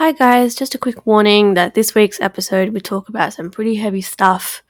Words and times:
Hi, 0.00 0.12
guys. 0.12 0.54
Just 0.54 0.74
a 0.74 0.78
quick 0.78 1.04
warning 1.04 1.52
that 1.60 1.74
this 1.74 1.94
week's 1.94 2.22
episode 2.22 2.70
we 2.70 2.80
talk 2.80 3.10
about 3.10 3.34
some 3.34 3.50
pretty 3.50 3.74
heavy 3.74 4.00
stuff, 4.00 4.62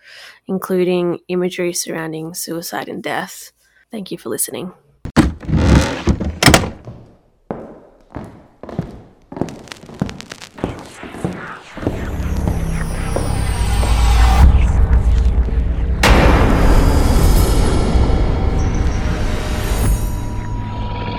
including 0.49 1.21
imagery 1.29 1.73
surrounding 1.73 2.35
suicide 2.35 2.89
and 2.89 3.01
death. 3.01 3.53
Thank 3.93 4.11
you 4.11 4.19
for 4.19 4.29
listening. 4.29 4.73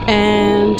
And 0.06 0.78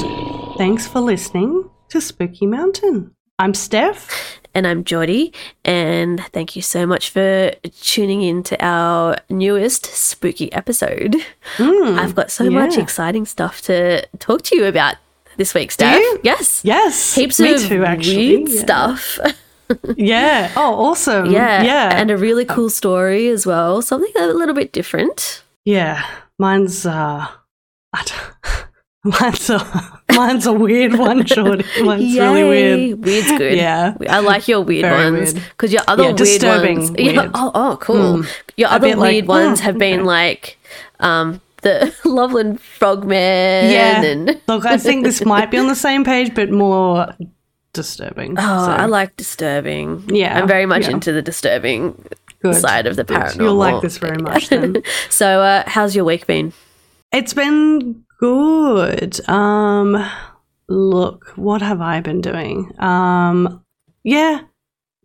thanks 0.58 0.86
for 0.86 1.00
listening 1.00 1.70
to 1.88 1.98
Spooky 2.02 2.44
Mountain. 2.44 3.14
I'm 3.42 3.54
Steph. 3.54 4.38
And 4.54 4.68
I'm 4.68 4.84
Jordi, 4.84 5.34
and 5.64 6.20
thank 6.26 6.54
you 6.54 6.62
so 6.62 6.86
much 6.86 7.10
for 7.10 7.50
tuning 7.80 8.22
in 8.22 8.44
to 8.44 8.64
our 8.64 9.16
newest 9.28 9.86
spooky 9.86 10.52
episode. 10.52 11.16
Mm, 11.56 11.98
I've 11.98 12.14
got 12.14 12.30
so 12.30 12.48
much 12.50 12.78
exciting 12.78 13.26
stuff 13.26 13.60
to 13.62 14.06
talk 14.20 14.42
to 14.42 14.56
you 14.56 14.66
about 14.66 14.94
this 15.38 15.54
week, 15.54 15.72
Steph. 15.72 15.98
you? 15.98 16.20
Yes. 16.22 16.60
Yes. 16.64 17.16
Heaps 17.16 17.40
me 17.40 17.54
of 17.54 17.62
too, 17.62 17.84
actually. 17.84 18.36
weird 18.36 18.48
yeah. 18.50 18.60
stuff. 18.60 19.18
Yeah. 19.96 20.52
Oh, 20.54 20.74
awesome. 20.90 21.26
Yeah. 21.32 21.62
Yeah. 21.64 21.90
And 21.98 22.10
a 22.12 22.16
really 22.18 22.44
cool 22.44 22.68
story 22.70 23.26
as 23.28 23.44
well. 23.46 23.80
Something 23.82 24.12
a 24.18 24.26
little 24.26 24.54
bit 24.54 24.70
different. 24.72 25.42
yeah. 25.64 26.06
Mine's, 26.38 26.84
uh, 26.86 27.26
I 27.92 28.04
don't- 28.04 28.66
mine's 29.20 29.48
a, 29.50 30.01
mine's 30.16 30.46
a 30.46 30.52
weird 30.52 30.94
one, 30.94 31.24
Jordan. 31.24 31.66
Mine's 31.82 32.18
really 32.18 32.44
weird. 32.44 33.04
Weird's 33.04 33.32
good. 33.32 33.56
Yeah. 33.56 33.94
I 34.08 34.20
like 34.20 34.48
your 34.48 34.62
weird 34.62 34.82
Very 34.82 35.10
ones 35.10 35.34
because 35.34 35.72
your 35.72 35.82
other 35.88 36.04
Yeah, 36.04 36.08
weird 36.08 36.18
disturbing 36.18 36.78
ones. 36.78 36.92
Yeah. 36.98 37.20
weird. 37.20 37.30
Oh, 37.34 37.50
oh, 37.54 37.78
cool. 37.80 38.18
Mm. 38.18 38.40
Your 38.56 38.68
other 38.68 38.88
bit 38.88 38.98
like, 38.98 39.12
weird 39.12 39.26
ones 39.26 39.60
oh, 39.60 39.64
have 39.64 39.78
been 39.78 40.04
like 40.04 40.58
um, 41.00 41.40
the 41.62 41.94
Loveland 42.04 42.60
Frogman. 42.60 43.70
Yeah. 43.70 44.02
And, 44.02 44.40
Look, 44.46 44.66
I 44.66 44.76
think 44.76 45.04
this 45.04 45.24
might 45.24 45.50
be 45.50 45.58
on 45.58 45.66
the 45.66 45.74
same 45.74 46.04
page, 46.04 46.34
but 46.34 46.50
more 46.50 47.14
disturbing. 47.72 48.36
oh, 48.38 48.66
So, 48.66 48.72
I 48.72 48.86
like 48.86 49.16
disturbing. 49.16 50.04
Yeah, 50.08 50.38
I'm 50.38 50.48
very 50.48 50.66
much 50.66 50.84
yeah. 50.84 50.92
into 50.92 51.12
the 51.12 51.22
disturbing 51.22 52.04
good. 52.42 52.54
side 52.54 52.86
of 52.86 52.96
the 52.96 53.04
paranormal. 53.04 53.40
You'll 53.40 53.54
like 53.54 53.82
this 53.82 53.98
very 53.98 54.18
much 54.18 54.48
then. 54.48 54.82
so, 55.10 55.40
uh, 55.40 55.64
how's 55.66 55.96
your 55.96 56.04
week 56.04 56.26
been? 56.26 56.52
It's 57.12 57.34
been 57.34 58.04
good. 58.26 59.28
Um 59.28 59.96
look, 60.68 61.32
what 61.36 61.60
have 61.60 61.80
I 61.80 62.00
been 62.00 62.20
doing? 62.20 62.70
Um 62.78 63.64
yeah, 64.04 64.42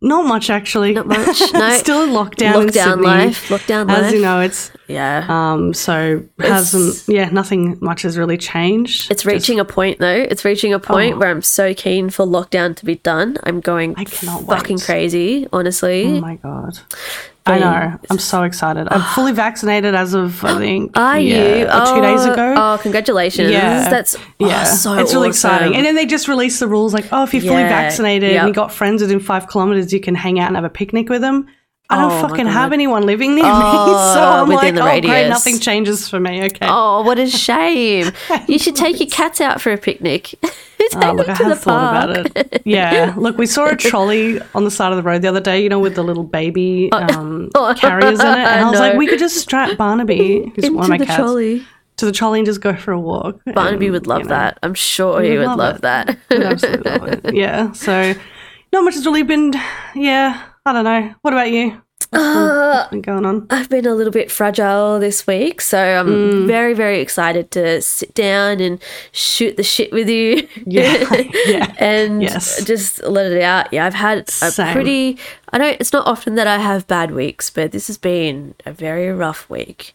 not 0.02 0.26
much 0.28 0.50
actually. 0.52 0.94
Not 0.94 1.08
much, 1.08 1.42
no. 1.54 1.70
Still 1.78 2.04
in 2.04 2.10
lockdown 2.12 2.62
in 2.62 2.68
Lockdown 2.70 2.90
Sydney. 2.90 3.04
life. 3.06 3.48
Lockdown 3.50 3.88
life. 3.88 3.98
As 4.06 4.14
you 4.14 4.22
know, 4.22 4.40
it's 4.42 4.72
yeah. 4.88 5.26
um 5.28 5.74
so 5.74 6.24
hasn't 6.40 7.04
yeah, 7.08 7.30
nothing 7.30 7.78
much 7.82 8.04
has 8.04 8.18
really 8.20 8.38
changed. 8.38 9.10
It's 9.12 9.26
reaching 9.26 9.60
a 9.60 9.66
point 9.66 9.98
though. 10.00 10.26
It's 10.32 10.46
reaching 10.46 10.72
a 10.74 10.80
point 10.80 11.16
Oh. 11.16 11.18
where 11.20 11.30
I'm 11.32 11.42
so 11.42 11.74
keen 11.74 12.12
for 12.12 12.26
lockdown 12.26 12.76
to 12.76 12.86
be 12.86 12.96
done. 12.96 13.38
I'm 13.44 13.60
going 13.62 13.96
I 13.98 14.04
cannot 14.04 14.46
fucking 14.46 14.78
wait. 14.78 14.86
crazy, 14.86 15.48
honestly. 15.52 16.06
Oh 16.06 16.22
my 16.22 16.36
god. 16.36 16.80
I 17.50 17.60
know. 17.60 18.00
I'm 18.10 18.20
so 18.20 18.44
excited. 18.44 18.88
I'm 18.92 19.02
fully 19.16 19.32
vaccinated 19.46 19.96
as 19.96 20.14
of 20.14 20.44
I 20.44 20.58
think 20.58 20.98
Are 20.98 21.20
yeah, 21.20 21.36
you? 21.60 21.96
two 21.96 22.02
days 22.02 22.26
Oh, 22.26 22.34
ago. 22.34 22.56
Oh, 22.58 22.80
congratulations. 22.82 23.52
Yeah. 23.52 23.90
That's 23.90 24.16
oh, 24.16 24.22
Yeah, 24.40 24.64
oh, 24.66 24.76
so 24.76 24.94
it's 24.98 25.14
really 25.14 25.30
awesome. 25.30 25.52
exciting. 25.52 25.76
And 25.76 25.86
then 25.86 25.96
they 25.96 26.06
just 26.06 26.28
released 26.28 26.60
the 26.60 26.68
rules 26.68 26.94
like, 26.94 27.06
oh, 27.12 27.24
if 27.24 27.34
you're 27.34 27.44
fully 27.44 27.64
vaccinated 27.64 28.32
yep. 28.32 28.40
and 28.42 28.48
you 28.50 28.54
got 28.54 28.72
friends 28.74 29.02
within 29.02 29.20
five 29.20 29.48
kilometers, 29.48 29.92
you 29.94 30.00
can 30.00 30.16
hang 30.16 30.40
out 30.40 30.48
and 30.48 30.56
have 30.56 30.66
a 30.66 30.70
picnic 30.70 31.10
with 31.10 31.22
them. 31.22 31.48
I 31.90 32.02
don't 32.02 32.12
Oh 32.12 32.28
fucking 32.28 32.48
have 32.48 32.74
anyone 32.74 33.06
living 33.06 33.34
near 33.36 33.46
me, 33.46 33.50
Oh, 33.54 34.14
so 34.14 34.20
I'm 34.22 34.50
within 34.50 34.76
like, 34.76 35.04
the 35.04 35.08
oh 35.08 35.10
great, 35.10 35.30
nothing 35.30 35.58
changes 35.60 36.10
for 36.10 36.20
me. 36.20 36.44
Okay. 36.44 36.68
Oh, 36.70 37.02
what 37.04 37.18
a 37.18 37.28
shame. 37.48 38.12
you 38.48 38.60
should 38.60 38.76
take 38.76 39.00
your 39.00 39.10
cats 39.10 39.40
out 39.40 39.62
for 39.62 39.72
a 39.72 39.78
picnic. 39.78 40.36
Oh, 40.96 41.14
look, 41.14 41.28
I 41.30 41.34
have 41.34 41.60
thought 41.60 41.94
park. 41.94 42.18
about 42.28 42.36
it. 42.38 42.62
Yeah, 42.66 43.14
look, 43.18 43.38
we 43.38 43.46
saw 43.46 43.68
a 43.68 43.76
trolley 43.90 44.40
on 44.56 44.64
the 44.64 44.72
side 44.72 44.92
of 44.92 44.98
the 44.98 45.04
road 45.04 45.22
the 45.22 45.28
other 45.28 45.40
day, 45.40 45.62
you 45.62 45.70
know, 45.70 45.80
with 45.80 45.96
the 45.96 46.04
little 46.04 46.24
baby 46.24 46.90
um, 46.92 47.50
carriers 47.78 48.20
in 48.20 48.26
it, 48.28 48.38
and 48.38 48.66
I 48.66 48.70
was 48.70 48.80
No. 48.80 48.88
like, 48.88 48.98
we 48.98 49.08
could 49.08 49.20
just 49.20 49.38
strap 49.38 49.78
Barnaby, 49.78 50.52
who's 50.56 50.70
one 50.70 50.86
of 50.86 50.86
Into 50.86 50.90
my 50.90 50.98
the 50.98 51.06
cats, 51.06 51.18
trolley. 51.18 51.66
to 51.98 52.06
the 52.06 52.12
trolley 52.12 52.40
and 52.40 52.46
just 52.46 52.62
go 52.62 52.76
for 52.76 52.92
a 52.92 53.00
walk. 53.00 53.40
Barnaby 53.54 53.88
And, 53.88 53.94
would 53.94 54.08
love 54.08 54.20
you 54.20 54.26
know, 54.26 54.36
that. 54.36 54.60
I'm 54.64 54.74
sure 54.74 55.22
He 55.22 55.38
would 55.38 55.46
love 55.48 55.58
love 55.58 55.82
that. 55.82 56.18
Absolutely 56.32 56.92
love 56.92 57.08
it. 57.26 57.34
Yeah. 57.34 57.72
So 57.74 58.14
not 58.74 58.84
much 58.84 58.96
has 58.96 59.06
really 59.06 59.24
been. 59.24 59.54
Yeah. 59.96 60.44
I 60.66 60.74
don't 60.74 60.84
know. 60.84 61.14
What 61.22 61.34
about 61.34 61.50
you? 61.52 61.82
Been 62.12 63.02
going 63.02 63.26
on? 63.26 63.48
I've 63.50 63.70
been 63.70 63.86
a 63.86 63.94
little 63.94 64.14
bit 64.14 64.32
fragile 64.32 65.00
this 65.00 65.28
week, 65.28 65.62
so 65.62 65.78
I'm 65.80 66.08
Mm. 66.08 66.48
very, 66.48 66.74
very 66.74 67.00
excited 67.02 67.52
to 67.52 67.82
sit 67.82 68.14
down 68.14 68.60
and 68.60 68.80
shoot 69.12 69.58
the 69.58 69.64
shit 69.64 69.92
with 69.92 70.08
you. 70.10 70.48
Yeah, 70.66 71.04
yeah, 71.48 71.74
and 71.78 72.22
yes. 72.22 72.64
just 72.64 73.04
let 73.04 73.32
it 73.32 73.42
out. 73.42 73.72
Yeah, 73.74 73.86
I've 73.86 73.94
had 73.94 74.30
a 74.42 74.52
Same. 74.52 74.74
pretty. 74.74 75.18
I 75.52 75.58
don't. 75.58 75.78
It's 75.80 75.94
not 75.94 76.08
often 76.08 76.36
that 76.36 76.48
I 76.48 76.58
have 76.60 76.88
bad 76.88 77.12
weeks, 77.12 77.50
but 77.50 77.72
this 77.72 77.88
has 77.88 77.98
been 77.98 78.56
a 78.66 78.72
very 78.72 79.10
rough 79.12 79.50
week. 79.50 79.94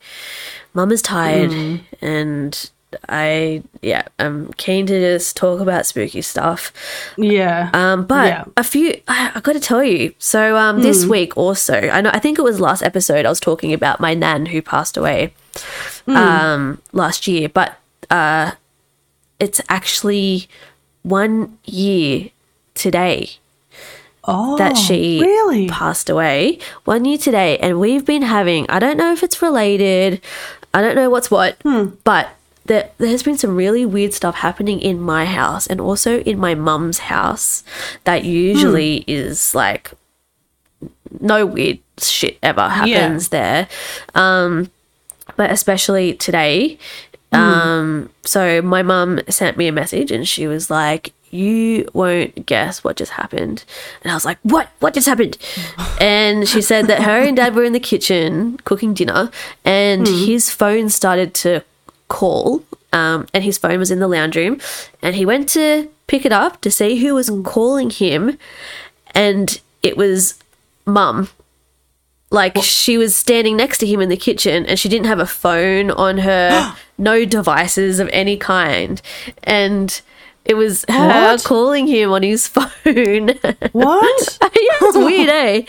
Mum 0.75 0.91
is 0.93 1.03
tired, 1.03 1.51
Mm. 1.51 1.81
and 2.01 2.71
I 3.09 3.63
yeah, 3.81 4.03
I'm 4.19 4.53
keen 4.55 4.87
to 4.87 4.99
just 5.01 5.37
talk 5.37 5.61
about 5.61 5.87
spooky 5.87 6.23
stuff. 6.23 6.73
Yeah. 7.17 7.71
Um, 7.75 8.05
but 8.07 8.29
Yeah. 8.29 8.45
a 8.57 8.65
few, 8.65 9.01
I, 9.09 9.33
I 9.35 9.41
got 9.41 9.53
to 9.55 9.61
tell 9.61 9.83
you. 9.85 10.15
So 10.19 10.57
um, 10.57 10.77
Hmm. 10.77 10.83
this 10.83 11.05
week 11.07 11.37
also, 11.37 11.75
I 11.75 12.01
know, 12.01 12.11
I 12.13 12.19
think 12.19 12.39
it 12.39 12.43
was 12.43 12.61
last 12.61 12.83
episode. 12.83 13.27
I 13.27 13.29
was 13.29 13.41
talking 13.41 13.73
about 13.73 14.01
my 14.01 14.15
nan 14.15 14.47
who 14.47 14.63
passed 14.63 14.97
away 14.97 15.33
Hmm. 16.07 16.17
um, 16.17 16.83
last 16.93 17.27
year, 17.27 17.49
but 17.49 17.77
uh, 18.11 18.53
it's 19.39 19.61
actually 19.69 20.49
one 21.03 21.59
year 21.65 22.31
today 22.75 23.31
oh, 24.25 24.57
that 24.57 24.77
she 24.77 25.21
really. 25.21 25.69
passed 25.69 26.09
away. 26.09 26.59
One 26.85 27.05
year 27.05 27.19
today, 27.19 27.59
and 27.59 27.79
we've 27.81 28.05
been 28.07 28.23
having. 28.23 28.67
I 28.71 28.79
don't 28.79 28.97
know 28.97 29.13
if 29.13 29.23
it's 29.23 29.43
related. 29.43 30.21
I 30.75 30.81
don't 30.81 30.95
know 30.95 31.11
what's 31.11 31.31
what, 31.31 31.57
Hmm. 31.63 31.91
but 32.05 32.29
there, 32.67 32.91
there's 32.99 33.23
been 33.23 33.39
some 33.39 33.57
really 33.57 33.85
weird 33.85 34.13
stuff 34.15 34.37
happening 34.37 34.81
in 34.81 35.01
my 35.01 35.25
house 35.25 35.67
and 35.67 35.81
also 35.81 36.21
in 36.21 36.39
my 36.39 36.55
mum's 36.55 36.99
house 36.99 37.65
that 38.05 38.25
usually 38.25 38.99
Hmm. 39.01 39.11
is 39.11 39.55
like 39.55 39.91
no 41.21 41.45
weird 41.45 41.79
shit 41.99 42.39
ever 42.43 42.69
happens 42.69 43.29
there. 43.29 43.69
Um, 44.15 44.71
but 45.37 45.51
especially 45.51 46.15
today. 46.15 46.79
Um, 47.35 48.11
so 48.25 48.61
my 48.61 48.83
mum 48.83 49.21
sent 49.29 49.57
me 49.57 49.67
a 49.67 49.73
message 49.73 50.11
and 50.11 50.29
she 50.29 50.47
was 50.47 50.69
like, 50.71 51.13
You 51.31 51.89
won't 51.95 52.45
guess 52.45 52.85
what 52.85 52.97
just 52.97 53.13
happened. 53.13 53.65
And 54.03 54.11
I 54.11 54.15
was 54.15 54.27
like, 54.27 54.39
What? 54.43 54.69
What 54.81 54.93
just 54.93 55.07
happened? 55.07 55.39
and 56.01 56.47
she 56.47 56.61
said 56.61 56.89
that 56.89 57.03
her 57.03 57.23
and 57.23 57.35
dad 57.37 57.55
were 57.55 57.65
in 57.65 57.73
the 57.73 57.81
kitchen 57.81 58.59
cooking 58.65 58.93
dinner 58.93 59.31
and 59.65 60.07
his 60.07 60.51
phone 60.51 60.91
started 60.91 61.33
to 61.37 61.63
call. 62.13 62.63
Um, 62.93 63.27
and 63.33 63.43
his 63.43 63.57
phone 63.59 63.79
was 63.79 63.91
in 63.91 64.01
the 64.01 64.09
lounge 64.09 64.37
room. 64.37 64.61
And 65.01 65.17
he 65.17 65.25
went 65.27 65.49
to 65.51 65.89
pick 66.07 66.27
it 66.27 66.33
up 66.33 66.61
to 66.61 66.71
see 66.71 66.97
who 66.97 67.15
was 67.15 67.31
calling 67.45 67.89
him. 67.91 68.37
And 69.15 69.61
it 69.83 69.97
was 69.97 70.35
mum 70.85 71.29
like 72.31 72.57
she 72.63 72.97
was 72.99 73.15
standing 73.15 73.57
next 73.57 73.79
to 73.79 73.87
him 73.87 74.01
in 74.01 74.09
the 74.09 74.17
kitchen 74.17 74.65
and 74.67 74.79
she 74.79 74.89
didn't 74.89 75.07
have 75.07 75.21
a 75.21 75.27
phone 75.27 75.91
on 75.93 76.19
her 76.19 76.75
no 76.99 77.25
devices 77.25 78.01
of 78.01 78.09
any 78.13 78.37
kind 78.37 79.01
and 79.45 80.01
it 80.45 80.55
was 80.55 80.85
her 80.89 81.09
What? 81.09 81.45
calling 81.45 81.87
him 81.87 82.11
on 82.11 82.23
his 82.23 82.49
phone 82.57 82.67
What? 83.73 84.39
yeah 84.43 84.49
What? 84.81 84.83
it's 84.83 84.97
weird 84.97 85.29
eh 85.29 85.63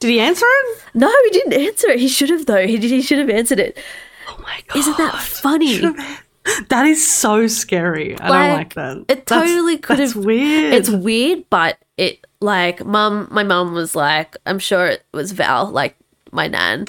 Did 0.00 0.08
he 0.08 0.18
answer 0.20 0.46
it? 0.48 0.80
no 0.94 1.12
he 1.26 1.30
didn't 1.30 1.52
answer 1.52 1.90
it 1.90 2.00
he 2.00 2.08
should 2.08 2.30
have 2.30 2.46
though 2.46 2.66
he, 2.66 2.78
he 2.78 3.02
should 3.02 3.18
have 3.18 3.30
answered 3.30 3.60
it 3.60 3.76
Oh 4.28 4.38
my 4.42 4.60
god. 4.68 4.76
isn't 4.78 4.96
that 4.98 5.14
funny 5.20 5.80
That 6.68 6.84
is 6.86 7.06
so 7.10 7.46
scary. 7.46 8.18
I 8.20 8.28
don't 8.28 8.56
like 8.58 8.74
that. 8.74 8.96
it 9.08 9.26
That's- 9.26 9.48
totally 9.48 9.78
could 9.78 9.98
that's 9.98 10.12
have 10.12 10.24
weird. 10.24 10.74
it's 10.74 10.90
weird 10.90 11.44
but 11.50 11.78
it 11.96 12.26
like 12.40 12.84
mum 12.84 13.28
my 13.30 13.42
mum 13.42 13.72
was 13.72 13.94
like 13.96 14.36
i'm 14.44 14.58
sure 14.58 14.86
it 14.86 15.02
was 15.12 15.32
val 15.32 15.70
like 15.70 15.96
my 16.32 16.46
nan 16.48 16.84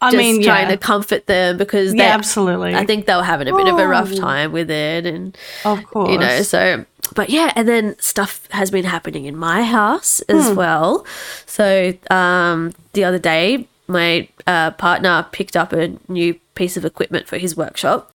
I 0.00 0.10
just 0.12 0.18
mean, 0.18 0.42
trying 0.42 0.66
yeah. 0.68 0.76
to 0.76 0.76
comfort 0.76 1.26
them 1.26 1.56
because 1.56 1.94
yeah, 1.94 2.02
they 2.04 2.10
absolutely. 2.12 2.74
I 2.74 2.84
think 2.84 3.06
they 3.06 3.14
were 3.16 3.22
having 3.24 3.48
a 3.48 3.56
bit 3.56 3.66
of 3.66 3.78
a 3.78 3.88
rough 3.88 4.12
Oh. 4.12 4.16
time 4.16 4.52
with 4.52 4.70
it, 4.70 5.06
and 5.06 5.36
of 5.64 5.82
course. 5.84 6.10
you 6.10 6.18
know, 6.18 6.42
so 6.42 6.84
but 7.14 7.30
yeah, 7.30 7.50
and 7.56 7.66
then 7.66 7.96
stuff 7.98 8.46
has 8.50 8.70
been 8.70 8.84
happening 8.84 9.24
in 9.24 9.36
my 9.38 9.62
house 9.62 10.20
as 10.28 10.50
Hmm. 10.50 10.54
well. 10.54 11.06
So 11.46 11.94
um, 12.10 12.74
the 12.92 13.04
other 13.04 13.18
day, 13.18 13.66
my 13.90 14.28
uh, 14.46 14.70
partner 14.72 15.26
picked 15.32 15.56
up 15.56 15.72
a 15.72 15.96
new 16.08 16.34
piece 16.54 16.76
of 16.76 16.84
equipment 16.84 17.26
for 17.28 17.38
his 17.38 17.56
workshop. 17.56 18.10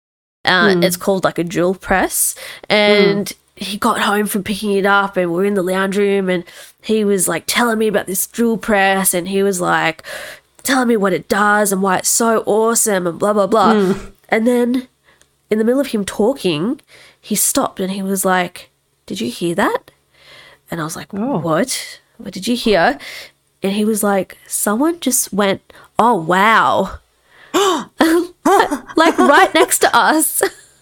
Uh, 0.45 0.73
Hmm. 0.75 0.83
It's 0.83 0.97
called 0.97 1.23
like 1.23 1.37
a 1.37 1.43
drill 1.43 1.75
press, 1.75 2.35
and 2.69 3.31
he 3.55 3.77
got 3.77 4.01
home 4.01 4.25
from 4.25 4.43
picking 4.43 4.71
it 4.71 4.85
up 4.87 5.15
and 5.17 5.31
we're 5.31 5.45
in 5.45 5.53
the 5.53 5.61
lounge 5.61 5.95
room 5.95 6.29
and 6.29 6.43
he 6.81 7.03
was 7.05 7.27
like 7.27 7.43
telling 7.45 7.77
me 7.77 7.87
about 7.87 8.07
this 8.07 8.25
drill 8.25 8.57
press 8.57 9.13
and 9.13 9.27
he 9.27 9.43
was 9.43 9.61
like 9.61 10.01
telling 10.63 10.87
me 10.87 10.97
what 10.97 11.13
it 11.13 11.27
does 11.29 11.71
and 11.71 11.83
why 11.83 11.97
it's 11.97 12.09
so 12.09 12.41
awesome 12.47 13.05
and 13.05 13.19
blah 13.19 13.33
blah 13.33 13.45
blah. 13.45 13.93
And 14.29 14.47
then 14.47 14.87
in 15.51 15.59
the 15.59 15.63
middle 15.63 15.79
of 15.81 15.87
him 15.87 16.05
talking, 16.05 16.81
he 17.19 17.35
stopped 17.35 17.79
and 17.79 17.91
he 17.91 18.01
was 18.01 18.25
like, 18.25 18.71
Did 19.05 19.21
you 19.21 19.29
hear 19.29 19.53
that? 19.55 19.91
And 20.71 20.81
I 20.81 20.83
was 20.83 20.95
like, 20.95 21.13
What? 21.37 21.99
What 22.17 22.33
did 22.33 22.47
you 22.47 22.55
hear? 22.55 22.97
And 23.63 23.73
he 23.73 23.85
was 23.85 24.03
like, 24.03 24.37
Someone 24.47 24.99
just 24.99 25.31
went, 25.33 25.61
Oh 25.99 26.15
wow. 26.15 26.97
like 28.95 29.17
right 29.17 29.51
next 29.53 29.79
to 29.79 29.95
us. 29.95 30.41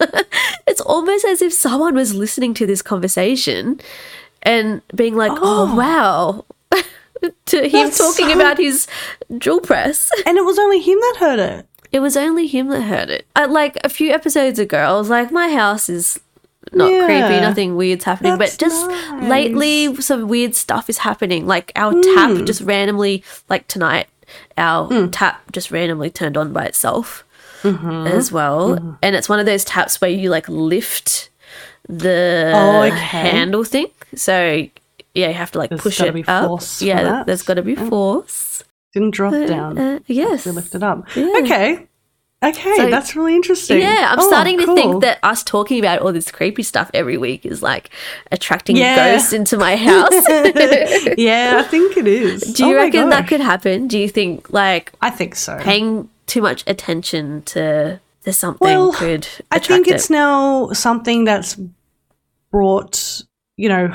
it's 0.66 0.80
almost 0.80 1.24
as 1.24 1.42
if 1.42 1.52
someone 1.52 1.94
was 1.94 2.14
listening 2.14 2.54
to 2.54 2.66
this 2.66 2.82
conversation 2.82 3.80
and 4.42 4.82
being 4.94 5.14
like, 5.16 5.32
Oh, 5.34 5.74
wow. 5.74 6.44
to 7.46 7.62
him 7.64 7.72
That's 7.86 7.98
talking 7.98 8.28
so- 8.28 8.34
about 8.34 8.58
his 8.58 8.86
drill 9.36 9.60
press. 9.60 10.10
And 10.26 10.38
it 10.38 10.44
was 10.44 10.58
only 10.58 10.80
him 10.80 10.98
that 10.98 11.16
heard 11.20 11.38
it. 11.38 11.66
It 11.92 12.00
was 12.00 12.16
only 12.16 12.46
him 12.46 12.68
that 12.68 12.82
heard 12.82 13.10
it. 13.10 13.26
Uh, 13.34 13.48
like 13.50 13.76
a 13.82 13.88
few 13.88 14.12
episodes 14.12 14.58
ago, 14.60 14.78
I 14.78 14.92
was 14.92 15.10
like, 15.10 15.32
my 15.32 15.48
house 15.50 15.88
is 15.88 16.20
not 16.72 16.90
Yeah. 16.90 17.04
creepy, 17.06 17.40
nothing 17.40 17.76
weird's 17.76 18.04
happening. 18.04 18.38
That's 18.38 18.56
but 18.56 18.60
just 18.66 18.88
nice. 18.88 19.28
lately, 19.28 19.94
some 20.00 20.28
weird 20.28 20.54
stuff 20.54 20.88
is 20.88 20.98
happening. 20.98 21.46
Like 21.46 21.72
our 21.76 21.92
Hmm. 21.92 22.00
tap 22.14 22.44
just 22.46 22.60
randomly, 22.62 23.22
like 23.48 23.66
tonight, 23.68 24.06
our 24.56 25.08
tap 25.08 25.50
just 25.52 25.70
randomly 25.70 26.10
turned 26.10 26.36
on 26.36 26.52
by 26.52 26.64
itself 26.64 27.24
Mm-hmm. 27.62 28.06
as 28.06 28.32
well. 28.32 28.96
And 29.02 29.14
it's 29.16 29.28
one 29.28 29.38
of 29.38 29.44
those 29.46 29.64
taps 29.64 30.00
where 30.00 30.10
you 30.10 30.30
like 30.30 30.48
lift 30.48 31.28
the 31.88 32.52
Oh, 32.54 32.82
okay. 32.82 32.94
handle 32.96 33.64
thing. 33.64 33.88
So 34.14 34.66
yeah, 35.14 35.28
you 35.28 35.34
have 35.34 35.50
to 35.52 35.58
like 35.58 35.70
There's 35.70 35.80
push 35.82 36.00
it 36.00 36.14
be 36.14 36.24
up. 36.26 36.60
yeah, 36.80 37.22
there's 37.26 37.42
got 37.42 37.54
to 37.54 37.62
be 37.62 37.74
force. 37.74 38.62
Didn't 38.94 39.10
drop 39.12 39.32
down. 39.46 39.76
Uh, 39.78 39.98
yes. 40.06 40.46
Lift 40.46 40.74
it 40.74 40.82
up. 40.82 41.04
Yeah. 41.14 41.32
Okay. 41.42 41.86
Okay, 42.42 42.74
So- 42.76 42.88
that's 42.90 43.14
really 43.14 43.34
interesting. 43.34 43.80
Yeah, 43.80 44.08
I'm 44.12 44.18
Oh, 44.18 44.26
starting 44.28 44.58
to 44.58 44.64
cool. 44.64 44.74
think 44.74 45.02
that 45.02 45.18
us 45.22 45.42
talking 45.44 45.78
about 45.78 46.00
all 46.00 46.10
this 46.12 46.30
creepy 46.30 46.62
stuff 46.62 46.90
every 46.94 47.18
week 47.18 47.44
is 47.44 47.62
like 47.62 47.90
attracting 48.32 48.76
Yeah. 48.76 48.96
ghosts 49.12 49.34
into 49.34 49.58
my 49.58 49.76
house. 49.76 50.10
yeah, 51.18 51.60
I 51.62 51.62
think 51.68 51.98
it 51.98 52.06
is. 52.06 52.40
Do 52.54 52.66
you 52.66 52.74
Oh 52.78 52.82
reckon 52.82 53.10
that 53.10 53.28
could 53.28 53.40
happen? 53.40 53.88
Do 53.88 53.98
you 53.98 54.08
think 54.08 54.50
like 54.52 54.92
I 55.02 55.10
think 55.10 55.34
so. 55.34 55.58
paying 55.60 56.08
too 56.26 56.40
much 56.40 56.64
attention 56.66 57.42
to 57.42 58.00
to 58.24 58.32
something 58.32 58.66
Well, 58.66 58.92
could 58.92 59.28
I 59.50 59.58
think 59.58 59.86
it? 59.88 59.94
it's 59.96 60.08
now 60.10 60.70
something 60.72 61.24
that's 61.24 61.58
brought, 62.50 63.22
you 63.56 63.68
know, 63.68 63.94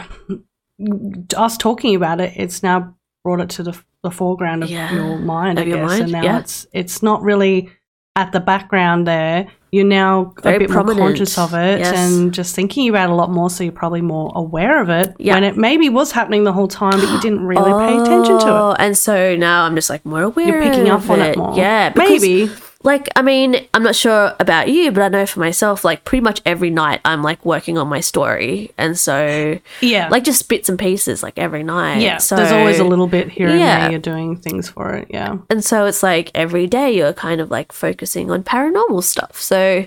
us 1.35 1.57
talking 1.57 1.95
about 1.95 2.21
it. 2.21 2.33
It's 2.35 2.61
now 2.63 2.93
brought 3.23 3.39
it 3.41 3.49
to 3.51 3.63
the, 3.63 3.79
the 4.03 4.11
foreground 4.11 4.63
of 4.63 4.69
Yeah, 4.69 4.93
your 4.93 5.17
mind, 5.17 5.57
of 5.59 5.65
I 5.65 5.67
your 5.67 5.77
guess. 5.79 5.89
mind, 5.89 6.03
and 6.03 6.11
now 6.11 6.23
yeah. 6.23 6.39
it's 6.39 6.67
it's 6.73 7.01
not 7.03 7.21
really 7.23 7.69
at 8.15 8.31
the 8.31 8.39
background 8.39 9.05
there. 9.07 9.47
You're 9.71 9.83
now 9.85 10.33
Very 10.41 10.55
a 10.55 10.59
bit 10.59 10.69
prominent, 10.69 10.99
more 10.99 11.09
conscious 11.09 11.37
of 11.37 11.53
it 11.53 11.79
yes. 11.79 11.93
and 11.97 12.33
just 12.33 12.55
thinking 12.55 12.87
about 12.87 13.09
it 13.09 13.11
a 13.11 13.15
lot 13.15 13.29
more. 13.29 13.49
So 13.49 13.63
you're 13.65 13.73
probably 13.73 14.01
more 14.01 14.31
aware 14.33 14.81
of 14.81 14.89
it 14.89 15.13
Yeah. 15.19 15.33
when 15.33 15.43
it 15.43 15.57
maybe 15.57 15.89
was 15.89 16.13
happening 16.13 16.45
the 16.45 16.53
whole 16.53 16.69
time, 16.69 16.97
but 16.97 17.09
you 17.11 17.19
didn't 17.19 17.45
really 17.45 17.73
pay 17.73 17.97
attention 18.01 18.39
to 18.39 18.47
it. 18.47 18.51
Oh, 18.51 18.75
And 18.79 18.97
so 18.97 19.35
now 19.35 19.65
I'm 19.65 19.75
just 19.75 19.89
like 19.89 20.05
more 20.05 20.21
aware. 20.21 20.47
You're 20.47 20.63
picking 20.63 20.89
up 20.89 21.09
on 21.09 21.19
it 21.19 21.37
more. 21.37 21.57
Yeah, 21.57 21.89
because, 21.89 22.21
maybe. 22.21 22.49
Like, 22.85 23.09
I 23.15 23.21
mean, 23.23 23.65
I'm 23.73 23.83
not 23.83 23.95
sure 23.95 24.33
about 24.39 24.69
you, 24.69 24.91
but 24.91 25.01
I 25.03 25.07
know 25.09 25.25
for 25.25 25.39
myself, 25.39 25.83
like, 25.83 26.05
pretty 26.05 26.21
much 26.21 26.41
every 26.45 26.69
night 26.69 27.01
I'm 27.03 27.23
like 27.23 27.43
working 27.43 27.77
on 27.77 27.87
my 27.87 27.99
story, 27.99 28.71
and 28.77 28.97
so 28.97 29.59
Yeah, 29.81 30.07
like 30.09 30.23
just 30.23 30.47
bits 30.47 30.69
and 30.69 30.77
pieces, 30.79 31.23
like 31.23 31.37
every 31.37 31.63
night. 31.63 32.01
yeah. 32.01 32.17
so 32.19 32.35
there's 32.35 32.51
always 32.51 32.79
a 32.79 32.83
little 32.83 33.07
bit 33.07 33.29
here 33.29 33.49
and 33.49 33.59
there. 33.59 33.89
You're 33.91 33.99
doing 33.99 34.37
things 34.37 34.69
for 34.69 34.93
it. 34.93 35.07
Yeah. 35.09 35.37
and 35.49 35.63
so 35.65 35.85
it's 35.85 36.03
like 36.03 36.31
every 36.35 36.67
day 36.67 36.95
you're 36.95 37.13
kind 37.13 37.41
of 37.41 37.49
like 37.51 37.71
focusing 37.71 38.29
on 38.31 38.43
paranormal 38.43 39.03
stuff. 39.03 39.41
So 39.41 39.85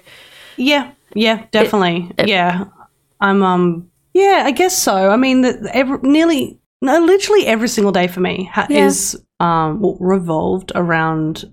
Yeah, 0.57 0.91
yeah, 1.15 1.45
definitely. 1.53 2.11
yeah, 2.27 2.65
I'm. 3.21 3.43
Um, 3.43 3.91
yeah, 4.15 4.43
I 4.45 4.51
guess 4.51 4.77
so. 4.77 5.11
I 5.11 5.17
mean, 5.17 5.43
the, 5.43 5.71
every, 5.73 5.99
nearly, 6.03 6.59
no, 6.83 6.99
literally 6.99 7.47
every 7.47 7.69
single 7.69 7.93
day 7.93 8.09
for 8.09 8.19
me 8.21 8.45
ha- 8.53 8.67
Yeah. 8.69 8.87
is 8.87 9.17
um 9.41 9.97
revolved 10.01 10.73
around 10.75 11.45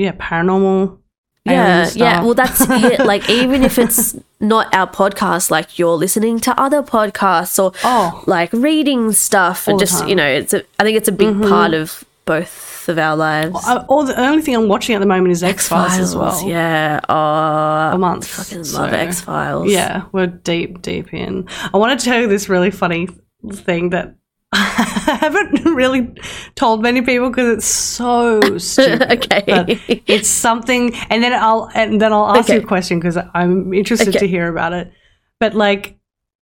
yeah 0.00 0.12
paranormal. 0.12 0.98
yeah, 1.44 1.88
yeah. 1.94 2.22
Well, 2.22 2.34
that's 2.34 2.60
it. 2.68 3.00
Like 3.12 3.28
even 3.30 3.62
if 3.64 3.78
it's 3.78 4.14
not 4.40 4.74
our 4.74 4.86
podcast, 4.86 5.50
like 5.50 5.78
you're 5.78 5.96
listening 5.96 6.38
to 6.40 6.50
other 6.60 6.82
podcasts 6.82 7.56
or 7.62 7.72
Oh. 7.84 8.22
like 8.26 8.52
reading 8.52 9.12
stuff, 9.12 9.66
and 9.68 9.78
just 9.78 10.06
you 10.08 10.14
know, 10.14 10.26
it's 10.26 10.52
a. 10.54 10.62
I 10.78 10.84
think 10.84 10.96
it's 10.96 11.08
a 11.08 11.12
big 11.24 11.40
part 11.42 11.72
of 11.74 12.04
both 12.26 12.88
of 12.88 12.98
our 12.98 13.16
lives. 13.16 13.56
Uh, 13.66 13.84
or 13.88 14.04
the 14.04 14.18
only 14.20 14.42
thing 14.42 14.54
I'm 14.54 14.68
watching 14.68 14.94
at 14.94 15.00
the 15.00 15.06
moment 15.14 15.32
is 15.32 15.42
X 15.42 15.68
Files 15.68 15.98
as 15.98 16.14
well. 16.16 16.38
Yeah. 16.48 17.00
Oh, 17.08 17.94
A 17.94 17.98
month. 17.98 18.26
fucking 18.26 18.64
so- 18.64 18.82
love 18.82 18.92
X 18.92 19.20
Files. 19.20 19.70
Yeah, 19.70 20.04
we're 20.12 20.26
deep, 20.28 20.80
deep 20.82 21.12
in. 21.14 21.46
I 21.72 21.76
want 21.76 21.98
to 21.98 22.04
tell 22.04 22.20
you 22.20 22.26
this 22.28 22.48
really 22.48 22.70
funny 22.70 23.08
thing 23.52 23.90
that 23.90 24.14
I 24.52 25.18
haven't 25.20 25.64
really 25.76 26.12
told 26.56 26.82
many 26.82 27.02
people 27.02 27.30
because 27.30 27.58
it's 27.58 27.66
so 27.66 28.40
stupid. 28.58 29.00
Okay. 29.12 29.42
but 29.46 29.68
it's 30.06 30.28
something, 30.28 30.94
and 31.08 31.22
then 31.22 31.32
I'll 31.32 31.70
and 31.74 32.00
then 32.00 32.12
I'll 32.12 32.36
ask 32.36 32.48
you 32.48 32.58
a 32.58 32.62
question 32.62 32.98
because 32.98 33.16
I'm 33.34 33.72
interested 33.72 34.08
Okay. 34.08 34.18
to 34.18 34.28
hear 34.28 34.48
about 34.48 34.72
it. 34.72 34.92
But 35.38 35.54
like, 35.54 35.98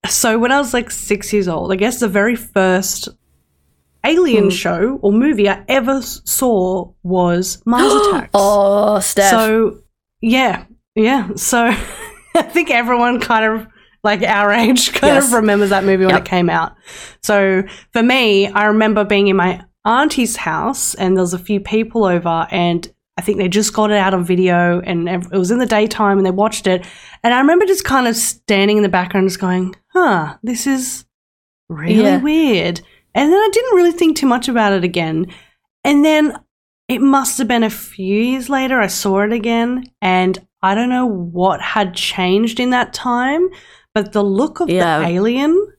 so 0.07 0.37
when 0.37 0.51
I 0.51 0.59
was 0.59 0.73
like 0.73 0.91
six 0.91 1.33
years 1.33 1.47
old, 1.47 1.71
I 1.71 1.77
guess 1.77 1.99
the 1.99 2.07
very 2.07 2.35
first 2.35 3.09
alien 4.05 4.45
hmm. 4.45 4.49
show 4.51 4.99
or 5.01 5.11
movie 5.11 5.49
I 5.49 5.63
ever 5.67 6.01
saw 6.01 6.91
was 7.01 7.63
Mars 7.65 7.91
Attacks. 8.07 8.29
Oh, 8.35 8.99
Steph. 8.99 9.31
So 9.31 9.79
yeah, 10.21 10.65
yeah. 10.93 11.29
So 11.35 11.65
I 12.35 12.41
think 12.43 12.69
everyone 12.69 13.19
kind 13.19 13.45
of 13.45 13.67
like 14.05 14.21
our 14.23 14.51
age 14.63 14.93
kind 14.93 15.15
Yes. 15.15 15.27
of 15.27 15.33
remembers 15.33 15.71
that 15.71 15.83
movie 15.83 16.05
when 16.05 16.15
it 16.15 16.23
came 16.25 16.49
out. 16.49 16.75
So 17.23 17.63
for 17.91 18.01
me, 18.01 18.47
I 18.47 18.65
remember 18.67 19.03
being 19.03 19.27
in 19.27 19.35
my 19.35 19.63
auntie's 19.83 20.35
house 20.37 20.95
and 20.95 21.15
there 21.17 21.21
was 21.21 21.33
a 21.33 21.39
few 21.39 21.59
people 21.59 22.05
over 22.05 22.47
and 22.49 22.89
I 23.17 23.21
think 23.21 23.37
they 23.37 23.47
just 23.47 23.73
got 23.73 23.91
it 23.91 23.97
out 23.97 24.13
on 24.13 24.23
video 24.25 24.81
and 24.81 25.07
it 25.07 25.31
was 25.31 25.51
in 25.51 25.59
the 25.59 25.65
daytime 25.65 26.17
and 26.17 26.25
they 26.25 26.31
watched 26.31 26.67
it. 26.67 26.85
And 27.23 27.33
I 27.33 27.39
remember 27.39 27.65
just 27.65 27.83
kind 27.85 28.07
of 28.07 28.15
standing 28.15 28.77
in 28.77 28.83
the 28.83 28.89
background 28.89 29.27
just 29.27 29.39
going, 29.39 29.73
huh, 29.93 30.37
this 30.43 30.65
is 30.67 31.05
really 31.69 32.01
Yeah. 32.03 32.21
weird. 32.21 32.81
And 33.13 33.31
then 33.31 33.39
I 33.39 33.49
didn't 33.51 33.75
really 33.75 33.91
think 33.93 34.17
too 34.17 34.27
much 34.27 34.47
about 34.49 34.73
it 34.73 34.83
again. 34.83 35.27
And 35.85 36.03
then 36.03 36.37
it 36.89 36.99
must 36.99 37.37
have 37.37 37.47
been 37.47 37.63
a 37.63 37.69
few 37.69 38.19
years 38.21 38.49
later, 38.49 38.79
I 38.81 38.87
saw 38.87 39.21
it 39.21 39.31
again, 39.31 39.85
and 40.01 40.37
I 40.61 40.75
don't 40.75 40.89
know 40.89 41.05
what 41.07 41.61
had 41.61 41.93
changed 41.95 42.59
in 42.59 42.71
that 42.71 42.93
time, 42.93 43.47
but 43.95 44.11
the 44.11 44.21
look 44.23 44.59
of 44.59 44.69
Yeah. 44.69 44.99
the 44.99 45.07
alien 45.07 45.73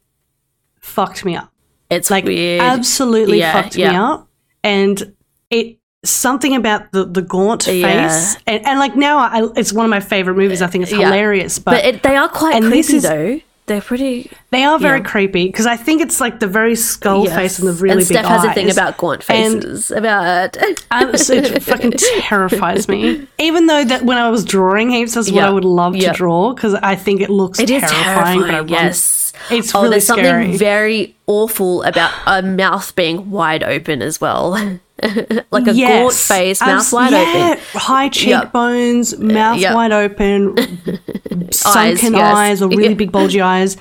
fucked 0.80 1.24
me 1.24 1.36
up. 1.36 1.50
it's 1.88 2.10
Like, 2.10 2.24
weird. 2.24 2.60
absolutely 2.62 3.38
Yeah, 3.38 3.52
fucked 3.62 3.76
me 3.76 3.84
up. 3.84 4.26
And 4.64 5.14
it, 5.50 5.78
something 6.04 6.56
about 6.56 6.90
the, 6.90 7.04
the 7.04 7.22
gaunt 7.22 7.66
Yeah. 7.68 8.08
face, 8.08 8.36
and, 8.46 8.66
and 8.66 8.80
like 8.80 8.96
now, 8.96 9.18
I, 9.18 9.46
it's 9.54 9.72
one 9.72 9.84
of 9.86 9.90
my 9.90 10.00
favorite 10.00 10.36
movies. 10.36 10.62
I 10.62 10.66
think 10.66 10.82
it's 10.82 10.92
Yeah. 10.92 11.04
hilarious, 11.06 11.60
but 11.60 11.84
it, 11.84 12.02
they 12.02 12.16
are 12.16 12.28
quite 12.28 12.60
creepy 12.62 12.96
is- 12.96 13.02
though. 13.04 13.40
They're 13.66 13.80
pretty. 13.80 14.30
they 14.50 14.62
are 14.62 14.78
very 14.78 15.00
yeah. 15.00 15.04
creepy 15.04 15.46
because 15.46 15.66
I 15.66 15.76
think 15.76 16.00
it's 16.00 16.20
like 16.20 16.38
the 16.38 16.46
very 16.46 16.76
skull 16.76 17.24
yes. 17.24 17.34
face 17.34 17.58
and 17.58 17.66
the 17.66 17.72
really 17.72 17.90
and 18.02 18.08
big 18.08 18.18
Steph 18.18 18.24
has 18.26 18.44
a 18.44 18.52
thing 18.54 18.70
about 18.70 18.96
gaunt 18.96 19.24
faces. 19.24 19.90
And- 19.90 19.98
about 20.06 20.56
Abs- 20.92 21.30
it 21.30 21.62
fucking 21.64 21.92
terrifies 21.92 22.88
me. 22.88 23.26
Even 23.38 23.66
though 23.66 23.84
that 23.84 24.02
when 24.02 24.18
I 24.18 24.30
was 24.30 24.44
drawing 24.44 24.90
heaps, 24.90 25.14
that's 25.14 25.30
what 25.32 25.42
I 25.42 25.50
would 25.50 25.64
love 25.64 25.96
Yeah. 25.96 26.12
to 26.12 26.16
draw 26.16 26.54
because 26.54 26.74
I 26.74 26.94
think 26.94 27.20
it 27.20 27.28
looks 27.30 27.58
It 27.58 27.68
is 27.70 27.82
terrifying. 27.82 28.38
terrifying. 28.40 28.66
but 28.66 28.72
I 28.72 28.84
yes. 28.84 29.25
It's 29.50 29.74
oh, 29.74 29.82
really 29.82 29.92
there's 29.92 30.06
scary. 30.06 30.44
something 30.44 30.58
very 30.58 31.16
awful 31.26 31.82
about 31.82 32.12
a 32.26 32.42
mouth 32.42 32.94
being 32.96 33.30
wide 33.30 33.62
open 33.62 34.02
as 34.02 34.20
well, 34.20 34.50
like 35.50 35.66
a 35.66 35.74
gaunt 35.74 36.14
face, 36.14 36.60
mouth 36.60 36.70
Abs- 36.80 36.92
wide 36.92 37.12
yeah, 37.12 37.50
open. 37.52 37.64
high 37.80 38.08
cheekbones, 38.08 39.14
uh, 39.14 39.18
mouth 39.18 39.58
Yep. 39.58 39.74
wide 39.74 39.92
open, 39.92 40.56
sunken 41.52 42.12
yes. 42.14 42.34
eyes 42.36 42.62
or 42.62 42.68
really 42.68 42.94
big 42.94 43.12
bulgy 43.12 43.40
eyes. 43.40 43.76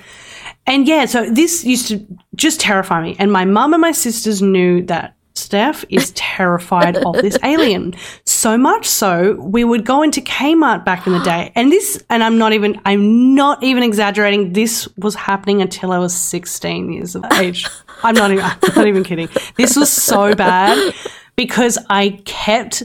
And 0.67 0.88
yeah, 0.88 1.05
so 1.05 1.29
this 1.29 1.63
used 1.63 1.88
to 1.89 2.05
just 2.35 2.59
terrify 2.59 3.01
me. 3.01 3.15
And 3.19 3.31
my 3.31 3.45
mum 3.45 3.74
and 3.74 3.81
my 3.81 3.91
sisters 3.91 4.41
knew 4.41 4.81
that 4.88 5.14
Steph 5.36 5.84
is 5.89 6.12
terrified 6.12 6.98
of 6.98 7.15
this 7.15 7.38
alien. 7.44 7.94
So 8.25 8.58
much 8.58 8.86
so, 8.88 9.34
we 9.34 9.63
would 9.63 9.86
go 9.86 10.01
into 10.01 10.22
Kmart 10.22 10.86
back 10.86 11.06
in 11.06 11.13
the 11.13 11.20
day. 11.20 11.51
And 11.56 11.72
this, 11.72 12.04
and 12.10 12.24
I'm 12.24 12.38
not 12.38 12.54
even, 12.54 12.80
I'm 12.86 13.36
not 13.36 13.63
even 13.63 13.84
exaggerating. 13.84 14.54
This 14.54 14.88
was 14.98 15.15
happening 15.15 15.62
until 15.62 15.92
I 15.92 16.00
was 16.00 16.15
16 16.15 16.92
years 16.92 17.15
of 17.15 17.24
age. 17.34 17.68
I'm 18.04 18.15
not 18.15 18.32
even, 18.32 18.44
I'm 18.44 18.75
not 18.75 18.88
even 18.88 19.04
kidding. 19.04 19.30
This 19.58 19.75
was 19.75 19.92
so 19.92 20.36
bad 20.36 20.94
because 21.36 21.77
I 21.89 22.22
kept 22.25 22.84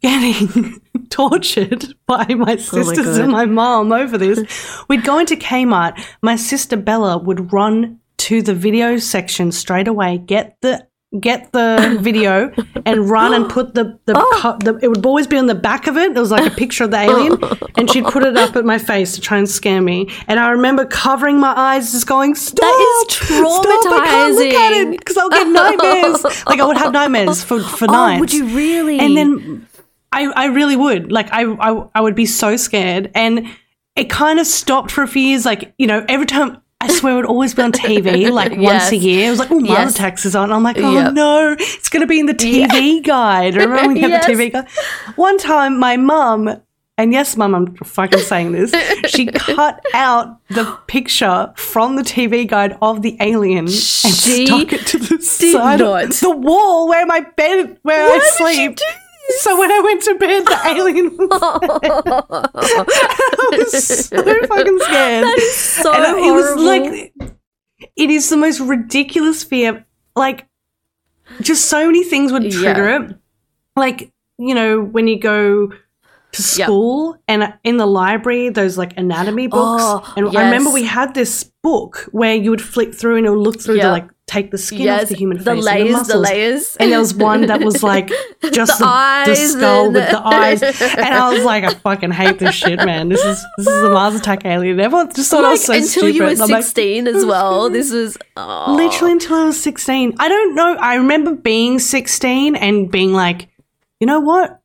getting 0.00 0.80
tortured 1.10 1.94
by 2.06 2.26
my 2.34 2.56
sisters 2.56 3.16
God. 3.16 3.20
and 3.20 3.32
my 3.32 3.46
mom 3.46 3.92
over 3.92 4.18
this. 4.18 4.84
We'd 4.88 5.04
go 5.04 5.18
into 5.18 5.36
Kmart. 5.36 6.00
My 6.22 6.36
sister 6.36 6.76
Bella 6.76 7.18
would 7.18 7.52
run 7.52 8.00
to 8.18 8.42
the 8.42 8.54
video 8.54 8.98
section 8.98 9.52
straight 9.52 9.88
away, 9.88 10.18
get 10.18 10.56
the 10.60 10.87
get 11.20 11.52
the 11.52 11.96
video 12.02 12.52
and 12.84 13.08
run 13.08 13.32
and 13.32 13.48
put 13.48 13.74
the 13.74 13.98
the, 14.04 14.12
oh. 14.16 14.38
co- 14.40 14.58
the 14.58 14.78
it 14.82 14.88
would 14.88 15.04
always 15.06 15.26
be 15.26 15.38
on 15.38 15.46
the 15.46 15.54
back 15.54 15.86
of 15.86 15.96
it. 15.96 16.16
It 16.16 16.20
was 16.20 16.30
like 16.30 16.50
a 16.52 16.54
picture 16.54 16.84
of 16.84 16.90
the 16.90 16.98
alien, 16.98 17.38
and 17.76 17.90
she'd 17.90 18.04
put 18.04 18.24
it 18.24 18.36
up 18.36 18.56
at 18.56 18.64
my 18.64 18.78
face 18.78 19.14
to 19.14 19.20
try 19.20 19.38
and 19.38 19.48
scare 19.48 19.80
me. 19.80 20.10
And 20.26 20.38
I 20.38 20.50
remember 20.50 20.84
covering 20.84 21.40
my 21.40 21.54
eyes, 21.56 21.92
just 21.92 22.06
going, 22.06 22.34
"Stop! 22.34 22.64
is 23.08 23.14
Stop! 23.14 23.64
I 23.66 24.04
can't 24.06 24.34
look 24.34 24.54
at 24.54 24.72
it 24.72 24.98
because 24.98 25.16
I'll 25.16 25.30
get 25.30 25.46
nightmares. 25.48 26.24
like 26.46 26.60
I 26.60 26.64
would 26.66 26.76
have 26.76 26.92
nightmares 26.92 27.42
for 27.42 27.60
for 27.62 27.86
Oh, 27.88 27.92
nights. 27.92 28.20
would 28.20 28.32
you 28.32 28.46
really? 28.54 28.98
And 28.98 29.16
then 29.16 29.66
I, 30.12 30.26
I 30.26 30.46
really 30.46 30.76
would. 30.76 31.10
Like 31.10 31.32
I, 31.32 31.44
I 31.44 31.88
I 31.94 32.00
would 32.00 32.14
be 32.14 32.26
so 32.26 32.56
scared. 32.56 33.10
And 33.14 33.48
it 33.96 34.08
kind 34.10 34.38
of 34.38 34.46
stopped 34.46 34.90
for 34.90 35.02
a 35.02 35.08
few 35.08 35.22
years. 35.22 35.44
Like, 35.44 35.74
you 35.78 35.86
know, 35.86 36.04
every 36.08 36.26
time 36.26 36.62
I 36.80 36.88
swear 36.92 37.14
it 37.14 37.16
would 37.16 37.24
always 37.26 37.54
be 37.54 37.62
on 37.62 37.72
TV, 37.72 38.30
like 38.40 38.56
once 38.56 38.92
a 38.92 38.96
year. 38.96 39.26
It 39.26 39.30
was 39.30 39.38
like, 39.40 39.50
oh, 39.50 39.58
Mars 39.58 39.68
Yes. 39.70 39.94
Attacks 39.96 40.24
is 40.24 40.36
on. 40.36 40.52
I'm 40.52 40.62
like, 40.62 40.78
oh 40.78 40.92
Yep. 40.92 41.12
no, 41.14 41.56
it's 41.58 41.88
gonna 41.88 42.06
be 42.06 42.20
in 42.20 42.26
the 42.26 42.34
TV 42.34 43.04
guide. 43.04 43.56
Remember 43.56 43.88
we 43.92 44.00
had 44.00 44.10
Yes. 44.10 44.26
the 44.26 44.32
TV 44.32 44.52
guide? 44.52 44.68
One 45.16 45.38
time 45.38 45.78
my 45.78 45.96
mum 45.96 46.60
and 46.96 47.12
yes, 47.12 47.36
mum, 47.36 47.54
I'm 47.54 47.74
fucking 47.76 48.18
saying 48.20 48.50
this. 48.52 48.72
She 49.08 49.26
cut 49.32 49.84
out 49.94 50.40
the 50.48 50.64
picture 50.88 51.52
from 51.56 51.94
the 51.94 52.02
TV 52.02 52.44
guide 52.46 52.76
of 52.82 53.02
the 53.02 53.16
alien 53.20 53.66
and 53.66 53.70
She 53.70 54.46
stuck 54.46 54.72
it 54.72 54.84
to 54.88 54.98
the 54.98 55.20
side 55.22 55.78
not. 55.80 56.04
of 56.04 56.20
the 56.20 56.30
wall 56.36 56.88
where 56.88 57.06
my 57.06 57.20
bed 57.20 57.78
where 57.82 58.04
I 58.08 58.10
would 58.16 58.22
she 58.22 58.30
sleep. 58.30 58.76
do 58.76 58.84
So 59.40 59.58
when 59.58 59.70
I 59.70 59.80
went 59.80 60.02
to 60.04 60.14
bed, 60.14 60.44
the 60.46 60.58
alien 60.76 61.16
was 61.16 61.28
there. 61.28 61.92
I 62.54 63.58
was 63.58 63.86
so 64.06 64.16
fucking 64.46 64.78
scared. 64.80 65.24
That 65.24 65.36
is 65.38 65.54
so 65.56 65.92
And 65.92 66.04
I- 66.04 66.18
it 66.28 66.32
was 66.32 66.56
like 66.56 67.12
it 67.96 68.10
is 68.10 68.28
the 68.30 68.36
most 68.36 68.60
ridiculous 68.60 69.44
fear. 69.44 69.86
Like 70.16 70.46
just 71.42 71.66
so 71.66 71.86
many 71.86 72.04
things 72.04 72.32
would 72.32 72.50
trigger 72.50 72.88
it. 72.88 73.16
Like, 73.76 74.12
you 74.38 74.54
know, 74.54 74.80
when 74.82 75.06
you 75.08 75.18
go 75.18 75.68
to 75.68 76.42
Yep. 76.56 76.66
school 76.66 77.16
and 77.26 77.54
in 77.64 77.76
the 77.78 77.86
library, 77.86 78.50
those 78.50 78.76
like 78.76 78.96
anatomy 78.98 79.46
books. 79.46 79.82
Oh, 79.84 80.12
and 80.16 80.36
I 80.36 80.44
remember 80.44 80.70
we 80.70 80.84
had 80.84 81.14
this 81.14 81.44
book 81.62 82.06
where 82.12 82.34
you 82.34 82.50
would 82.50 82.60
flick 82.62 82.94
through 82.94 83.16
and 83.16 83.26
it 83.26 83.30
would 83.30 83.38
look 83.38 83.60
through 83.60 83.76
Yep. 83.76 83.92
like 83.92 84.08
take 84.28 84.50
the 84.50 84.58
skin 84.58 84.82
yes, 84.82 85.04
off 85.04 85.08
the 85.08 85.16
human 85.16 85.38
face. 85.38 85.44
the 85.46 85.50
and 85.52 85.60
layers, 85.62 85.88
the, 85.88 85.92
muscles. 85.92 86.22
layers. 86.22 86.76
And 86.76 86.92
there 86.92 86.98
was 86.98 87.14
one 87.14 87.46
that 87.46 87.60
was 87.60 87.82
like 87.92 88.08
just 88.52 88.78
The 88.78 89.22
the, 89.24 89.30
the, 89.30 89.36
skull 89.36 89.86
and- 89.86 89.94
with 89.94 90.10
the 90.10 90.24
eyes. 90.24 90.62
And 90.62 91.14
I 91.14 91.32
was 91.32 91.44
like, 91.44 91.64
I 91.64 91.74
fucking 91.88 92.12
hate 92.12 92.38
this 92.38 92.54
shit, 92.54 92.78
man. 92.84 93.08
This 93.08 93.24
is 93.24 93.44
this 93.56 93.66
is 93.66 93.82
a 93.82 93.90
Mars 93.90 94.14
attack 94.14 94.44
alien. 94.44 94.78
Everyone 94.78 95.12
just 95.12 95.30
thought 95.30 95.44
I 95.44 95.50
was 95.50 95.64
so 95.64 95.72
until 95.72 95.88
stupid. 95.88 96.14
you 96.14 96.22
were 96.22 96.28
And 96.28 96.42
I'm 96.42 96.48
like, 96.48 96.62
sixteen 96.62 97.08
as 97.08 97.24
well. 97.24 97.70
This 97.70 97.90
was 97.90 98.16
oh. 98.36 98.74
literally 98.76 99.12
until 99.12 99.36
I 99.36 99.44
was 99.46 99.60
16. 99.60 100.14
I 100.18 100.28
don't 100.28 100.54
know. 100.54 100.76
I 100.76 100.94
remember 100.96 101.34
being 101.34 101.78
16 101.78 102.54
and 102.56 102.90
being 102.90 103.12
like, 103.12 103.48
you 104.00 104.06
know 104.06 104.20
what? 104.20 104.60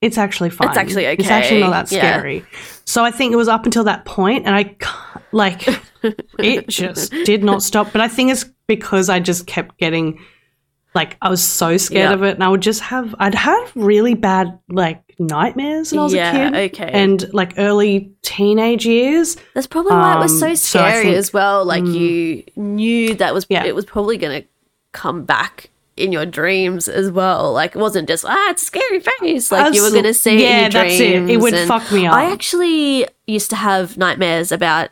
It's 0.00 0.16
actually 0.16 0.50
fine. 0.50 0.68
It's 0.68 0.78
actually 0.78 1.06
okay. 1.06 1.16
It's 1.18 1.28
actually 1.30 1.60
not 1.60 1.70
that 1.70 1.86
okay. 1.86 1.96
Yeah. 1.96 2.18
scary. 2.18 2.44
So 2.84 3.04
I 3.04 3.10
think 3.10 3.32
it 3.32 3.36
was 3.36 3.48
up 3.48 3.66
until 3.66 3.84
that 3.84 4.04
point, 4.04 4.46
and 4.46 4.56
I 4.56 4.74
like 5.32 5.68
it 6.38 6.68
just 6.68 7.12
did 7.12 7.44
not 7.44 7.62
stop. 7.62 7.92
But 7.92 8.00
I 8.00 8.08
think 8.08 8.30
it's 8.30 8.46
because 8.78 9.08
I 9.08 9.18
just 9.18 9.46
kept 9.48 9.76
getting 9.78 10.20
like 10.94 11.16
I 11.22 11.28
was 11.28 11.42
so 11.42 11.76
scared 11.76 12.10
Yeah. 12.10 12.14
of 12.14 12.22
it, 12.22 12.34
and 12.34 12.44
I 12.44 12.48
would 12.48 12.60
just 12.62 12.80
have 12.80 13.14
I'd 13.18 13.34
have 13.34 13.72
really 13.74 14.14
bad 14.14 14.58
like 14.68 15.02
nightmares 15.18 15.90
when 15.92 15.98
I 15.98 16.02
was 16.04 16.14
Yeah, 16.14 16.48
a 16.48 16.68
kid, 16.68 16.80
okay. 16.80 16.90
and 16.92 17.32
like 17.34 17.54
early 17.58 18.12
teenage 18.22 18.86
years. 18.86 19.36
That's 19.54 19.66
probably 19.66 19.92
why 19.92 20.16
it 20.16 20.18
was 20.20 20.38
so 20.38 20.48
Um, 20.50 20.56
so 20.56 20.78
scary 20.78 21.02
think- 21.04 21.14
mm. 21.14 21.18
as 21.18 21.32
well. 21.32 21.64
Like 21.64 21.84
you 21.84 22.44
knew 22.56 23.14
that 23.14 23.34
was 23.34 23.46
Yeah. 23.48 23.64
it 23.64 23.74
was 23.74 23.84
probably 23.84 24.16
going 24.16 24.42
to 24.42 24.48
come 24.92 25.24
back 25.24 25.70
in 25.96 26.12
your 26.12 26.24
dreams 26.26 26.88
as 26.88 27.10
well. 27.10 27.52
Like 27.52 27.76
it 27.76 27.78
wasn't 27.78 28.08
just 28.08 28.24
ah, 28.24 28.50
it's 28.50 28.62
a 28.62 28.66
scary 28.66 29.00
face. 29.00 29.52
Like 29.52 29.74
you 29.74 29.82
were 29.82 29.90
going 29.90 30.04
to 30.04 30.14
see 30.14 30.30
it 30.30 30.34
in 30.36 30.40
yeah, 30.40 30.60
your 30.62 30.70
that's 30.70 31.00
it. 31.00 31.30
It 31.30 31.36
would 31.40 31.54
and 31.54 31.68
fuck 31.68 31.90
me 31.92 32.06
up. 32.06 32.14
I 32.14 32.32
actually 32.32 33.06
used 33.26 33.50
to 33.50 33.56
have 33.56 33.96
nightmares 33.98 34.50
about 34.52 34.90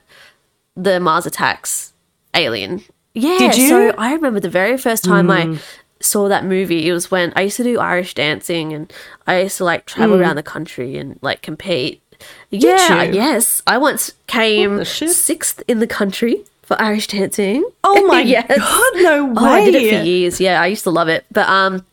the 0.76 1.00
Mars 1.00 1.26
attacks 1.26 1.92
alien. 2.34 2.82
Yeah, 3.18 3.38
Did 3.38 3.56
you? 3.56 3.68
so 3.68 3.94
I 3.98 4.12
remember 4.12 4.40
the 4.40 4.48
very 4.50 4.76
first 4.78 5.04
time 5.04 5.26
Mm. 5.28 5.56
I 5.56 5.60
saw 6.00 6.28
that 6.28 6.44
movie. 6.44 6.88
It 6.88 6.92
was 6.92 7.10
when 7.10 7.32
I 7.36 7.42
used 7.42 7.56
to 7.56 7.64
do 7.64 7.78
Irish 7.80 8.14
dancing 8.14 8.72
and 8.72 8.92
I 9.26 9.42
used 9.42 9.58
to 9.58 9.64
like 9.64 9.84
travel 9.86 10.20
around 10.20 10.36
the 10.36 10.42
country 10.42 10.96
and 10.96 11.18
like 11.22 11.42
compete. 11.42 12.00
Yeah, 12.50 12.76
Mm. 13.04 13.08
you? 13.08 13.14
yes. 13.14 13.62
I 13.66 13.78
once 13.78 14.12
came 14.26 14.84
sixth 14.84 15.62
in 15.68 15.78
the 15.80 15.86
country 15.86 16.44
for 16.62 16.80
Irish 16.80 17.08
dancing. 17.08 17.64
Oh 17.84 18.06
my 18.12 18.20
Yes. 18.22 18.46
god, 18.48 18.92
no 19.02 19.24
way! 19.26 19.34
Oh, 19.36 19.44
I 19.46 19.64
did 19.64 19.74
it 19.74 19.98
for 19.98 20.04
years. 20.04 20.40
Yeah, 20.40 20.60
I 20.62 20.66
used 20.66 20.84
to 20.84 20.90
love 20.90 21.08
it. 21.08 21.24
But 21.32 21.48
um, 21.48 21.84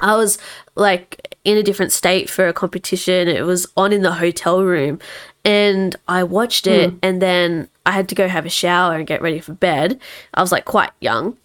I 0.00 0.16
was 0.16 0.38
like 0.74 1.36
in 1.44 1.56
a 1.56 1.62
different 1.62 1.92
state 1.92 2.30
for 2.30 2.46
a 2.48 2.52
competition. 2.52 3.28
It 3.28 3.44
was 3.44 3.66
on 3.76 3.92
in 3.92 4.02
the 4.02 4.12
hotel 4.12 4.62
room, 4.62 4.98
and 5.44 5.94
I 6.08 6.22
watched 6.24 6.66
it, 6.66 6.90
Hmm. 6.90 6.96
and 7.02 7.22
then 7.22 7.68
I 7.84 7.92
had 7.92 8.08
to 8.10 8.14
go 8.14 8.28
have 8.28 8.46
a 8.46 8.50
shower 8.50 8.94
and 8.96 9.06
get 9.06 9.22
ready 9.22 9.40
for 9.40 9.52
bed. 9.54 10.00
I 10.34 10.40
was 10.40 10.52
like 10.52 10.64
quite 10.64 10.90
young. 11.00 11.36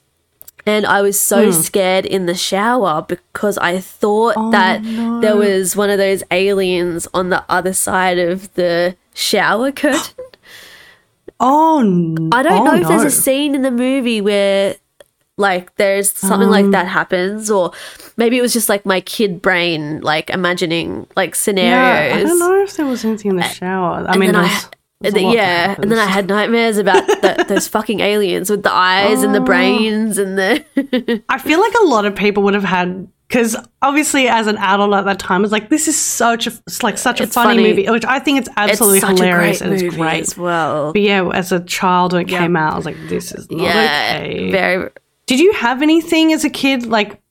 And 0.66 0.86
I 0.86 1.02
was 1.02 1.18
Hmm. 1.18 1.36
so 1.36 1.52
scared 1.52 2.06
in 2.06 2.26
the 2.26 2.36
shower 2.36 3.02
because 3.02 3.58
I 3.58 3.80
thought 3.80 4.34
Oh, 4.38 4.52
that 4.52 4.84
there 5.22 5.38
was 5.38 5.76
one 5.78 5.90
of 5.90 5.98
those 5.98 6.24
aliens 6.30 7.08
on 7.14 7.30
the 7.30 7.44
other 7.48 7.72
side 7.74 8.20
of 8.20 8.54
the 8.56 8.96
shower 9.14 9.72
curtain. 9.72 10.26
Oh, 11.40 11.80
I 12.32 12.42
don't 12.42 12.62
oh, 12.62 12.64
know 12.64 12.76
if 12.82 12.88
there's 12.88 13.04
a 13.04 13.12
scene 13.12 13.54
in 13.54 13.62
the 13.62 13.70
movie 13.72 14.22
where 14.22 14.76
like 15.38 15.76
there's 15.76 16.12
something 16.12 16.48
Um. 16.48 16.52
like 16.52 16.72
that 16.72 16.88
happens 16.88 17.52
or 17.52 17.72
maybe 18.18 18.40
it 18.40 18.42
was 18.42 18.54
just 18.54 18.70
like 18.70 18.88
my 18.88 19.02
kid 19.02 19.40
brain 19.40 20.02
like 20.02 20.32
imagining 20.32 21.06
like 21.16 21.30
Yeah, 21.30 21.36
scenarios. 21.36 22.16
I 22.16 22.24
don't 22.24 22.40
know 22.40 22.64
if 22.64 22.76
there 22.76 22.88
was 22.88 23.06
anything 23.06 23.32
in 23.32 23.38
the 23.38 23.44
shower. 23.44 24.04
I 24.08 24.12
And 24.14 24.20
mean, 24.20 24.36
I, 24.36 24.42
there's- 24.42 24.54
there's 24.64 24.66
a 24.66 24.77
and 25.04 25.14
that 25.16 25.22
yeah, 25.22 25.76
and 25.78 25.92
then 25.92 26.00
I 26.00 26.06
had 26.06 26.28
nightmares 26.28 26.78
about 26.78 27.06
the, 27.22 27.46
those 27.48 27.68
fucking 27.68 28.00
aliens 28.00 28.50
with 28.50 28.64
the 28.64 28.72
eyes 28.74 29.24
and 29.24 29.34
the 29.36 29.42
Oh. 29.42 29.46
brains 29.46 30.18
and 30.18 30.38
the 30.38 31.24
I 31.30 31.38
feel 31.38 31.60
like 31.62 31.74
a 31.82 31.86
lot 31.86 32.06
of 32.06 32.16
people 32.16 32.44
would 32.44 32.54
have 32.56 32.64
had 32.64 33.08
because 33.28 33.58
obviously, 33.82 34.30
as 34.30 34.48
an 34.48 34.56
adult 34.58 34.94
at 34.94 35.04
that 35.04 35.20
time, 35.20 35.44
it's 35.44 35.52
like 35.52 35.70
this 35.70 35.88
is 35.90 35.98
such 35.98 36.48
a 36.48 36.52
it's 36.66 36.82
like 36.82 36.98
such 36.98 37.20
a 37.20 37.24
It's 37.24 37.34
funny, 37.36 37.58
funny. 37.58 37.70
movie, 37.70 37.90
which 37.90 38.06
I 38.06 38.20
think 38.20 38.40
it's 38.40 38.50
absolutely 38.56 39.00
it's 39.00 39.08
hilarious 39.08 39.60
and 39.62 39.74
it's 39.74 39.96
great. 39.96 40.22
as 40.22 40.38
well. 40.38 40.94
But 40.94 41.02
yeah, 41.02 41.28
as 41.34 41.52
a 41.52 41.60
child 41.60 42.14
when 42.14 42.22
it 42.22 42.30
came 42.30 42.56
out, 42.56 42.74
I 42.74 42.76
was 42.78 42.86
like, 42.86 42.98
this 43.10 43.34
is 43.34 43.50
not 43.52 43.62
yeah, 43.62 44.20
okay. 44.22 44.52
very 44.52 44.90
Did 45.26 45.40
you 45.42 45.52
have 45.54 45.82
anything 45.82 46.32
as 46.32 46.46
a 46.46 46.50
kid 46.50 46.86
like 46.86 47.22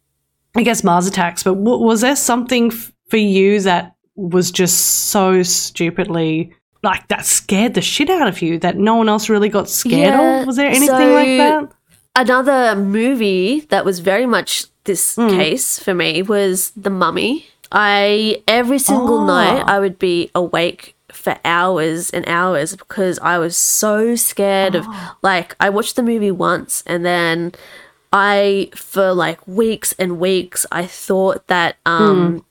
I 0.54 0.62
guess 0.62 0.84
Mars 0.84 1.06
attacks, 1.06 1.42
but 1.42 1.54
w- 1.54 1.82
was 1.82 2.02
there 2.02 2.14
something 2.16 2.70
f- 2.72 2.92
for 3.08 3.16
you 3.16 3.60
that 3.60 3.94
was 4.16 4.50
just 4.50 5.08
so 5.10 5.42
stupidly 5.42 6.52
like 6.86 7.06
that 7.08 7.26
scared 7.26 7.74
the 7.74 7.82
shit 7.82 8.08
out 8.08 8.28
of 8.28 8.40
you 8.40 8.58
that 8.60 8.76
no 8.76 8.94
one 8.96 9.08
else 9.08 9.28
really 9.28 9.48
got 9.50 9.68
scared 9.68 10.14
Yeah, 10.14 10.40
of? 10.40 10.46
Was 10.46 10.56
there 10.56 10.68
anything 10.68 10.88
so- 10.88 11.14
like 11.14 11.36
that? 11.38 11.72
another 12.16 12.74
movie 12.76 13.60
that 13.68 13.84
was 13.84 13.98
very 14.00 14.24
much 14.26 14.64
this 14.84 15.16
Hmm. 15.16 15.28
case 15.28 15.78
for 15.78 15.92
me 15.94 16.22
was 16.22 16.72
The 16.76 16.90
Mummy. 16.90 17.46
I 17.72 18.42
every 18.48 18.78
single 18.78 19.18
Oh. 19.22 19.26
night 19.26 19.64
I 19.66 19.78
would 19.80 19.98
be 19.98 20.30
awake 20.34 20.94
for 21.12 21.36
hours 21.44 22.10
and 22.10 22.24
hours 22.28 22.76
because 22.76 23.18
I 23.20 23.38
was 23.38 23.56
so 23.56 24.14
scared 24.16 24.74
of 24.74 24.84
Oh. 24.88 25.16
like 25.22 25.56
I 25.58 25.68
watched 25.70 25.96
the 25.96 26.02
movie 26.02 26.30
once 26.30 26.82
and 26.86 27.04
then 27.04 27.52
I 28.12 28.70
for 28.76 29.12
like 29.12 29.40
weeks 29.46 29.92
and 29.98 30.18
weeks 30.20 30.64
I 30.70 30.86
thought 30.86 31.46
that 31.48 31.76
um 31.84 32.44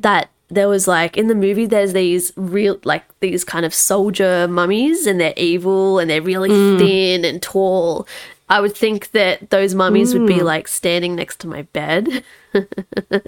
that 0.00 0.28
there 0.48 0.68
was 0.68 0.86
like 0.86 1.16
in 1.16 1.26
the 1.26 1.34
movie 1.34 1.66
there's 1.66 1.92
these 1.92 2.32
real 2.36 2.78
like 2.84 3.04
these 3.20 3.44
kind 3.44 3.66
of 3.66 3.74
soldier 3.74 4.46
mummies 4.48 5.06
and 5.06 5.20
they're 5.20 5.34
evil 5.36 5.98
and 5.98 6.08
they're 6.08 6.22
really 6.22 6.50
mm. 6.50 6.78
thin 6.78 7.24
and 7.24 7.42
tall. 7.42 8.06
I 8.48 8.60
would 8.60 8.76
think 8.76 9.10
that 9.10 9.50
those 9.50 9.74
mummies 9.74 10.14
would 10.14 10.28
be 10.28 10.34
mm. 10.34 10.44
like 10.44 10.68
standing 10.68 11.16
next 11.16 11.40
to 11.40 11.48
my 11.48 11.62
bed. 11.62 12.24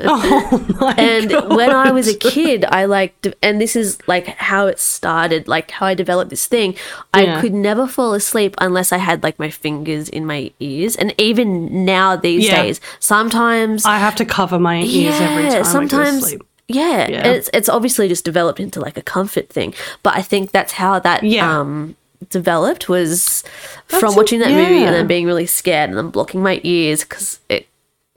Oh 0.01 0.67
my 0.81 0.95
and 0.99 1.29
god. 1.29 1.55
when 1.55 1.69
i 1.69 1.93
was 1.93 2.09
a 2.09 2.17
kid 2.17 2.65
i 2.65 2.87
like 2.87 3.21
de- 3.21 3.35
and 3.43 3.61
this 3.61 3.77
is 3.77 3.99
like 4.07 4.27
how 4.27 4.67
it 4.67 4.79
started 4.79 5.47
like 5.47 5.71
how 5.71 5.85
i 5.85 5.93
developed 5.93 6.31
this 6.31 6.47
thing. 6.47 6.75
I 7.13 7.39
could 7.43 7.53
never 7.53 7.87
fall 7.87 8.15
asleep 8.15 8.55
unless 8.57 8.91
i 8.91 8.97
had 8.97 9.23
like 9.23 9.39
my 9.39 9.51
fingers 9.51 10.09
in 10.09 10.25
my 10.25 10.51
ears. 10.61 10.97
And 10.97 11.15
even 11.19 11.85
now 11.85 12.17
these 12.17 12.47
Yeah. 12.47 12.63
days 12.63 12.81
sometimes 13.01 13.85
I 13.85 13.99
have 13.99 14.15
to 14.15 14.25
cover 14.25 14.59
my 14.59 14.81
ears 14.81 15.21
every 15.21 15.51
time 15.51 15.77
I 15.77 15.87
go 15.87 16.05
to 16.05 16.21
sleep. 16.21 16.48
Yeah, 16.69 17.09
Yeah. 17.09 17.27
it's 17.27 17.51
it's 17.53 17.69
obviously 17.69 18.09
just 18.09 18.25
developed 18.25 18.61
into 18.61 18.81
like 18.81 18.97
a 18.97 19.03
comfort 19.03 19.49
thing 19.49 19.75
but 20.03 20.15
i 20.17 20.23
think 20.23 20.51
that's 20.53 20.73
how 20.73 20.99
that 21.01 21.23
Yeah. 21.25 21.61
um 21.61 21.97
developed 22.31 22.89
was 22.89 23.43
That's 23.89 24.01
from 24.01 24.15
watching 24.17 24.41
that 24.41 24.51
movie 24.51 24.75
yeah. 24.81 24.87
and 24.87 24.95
then 24.95 25.07
being 25.07 25.25
really 25.27 25.47
scared 25.47 25.89
and 25.91 25.97
then 25.99 26.11
blocking 26.11 26.43
my 26.43 26.61
ears 26.65 27.01
because 27.05 27.41
it 27.49 27.67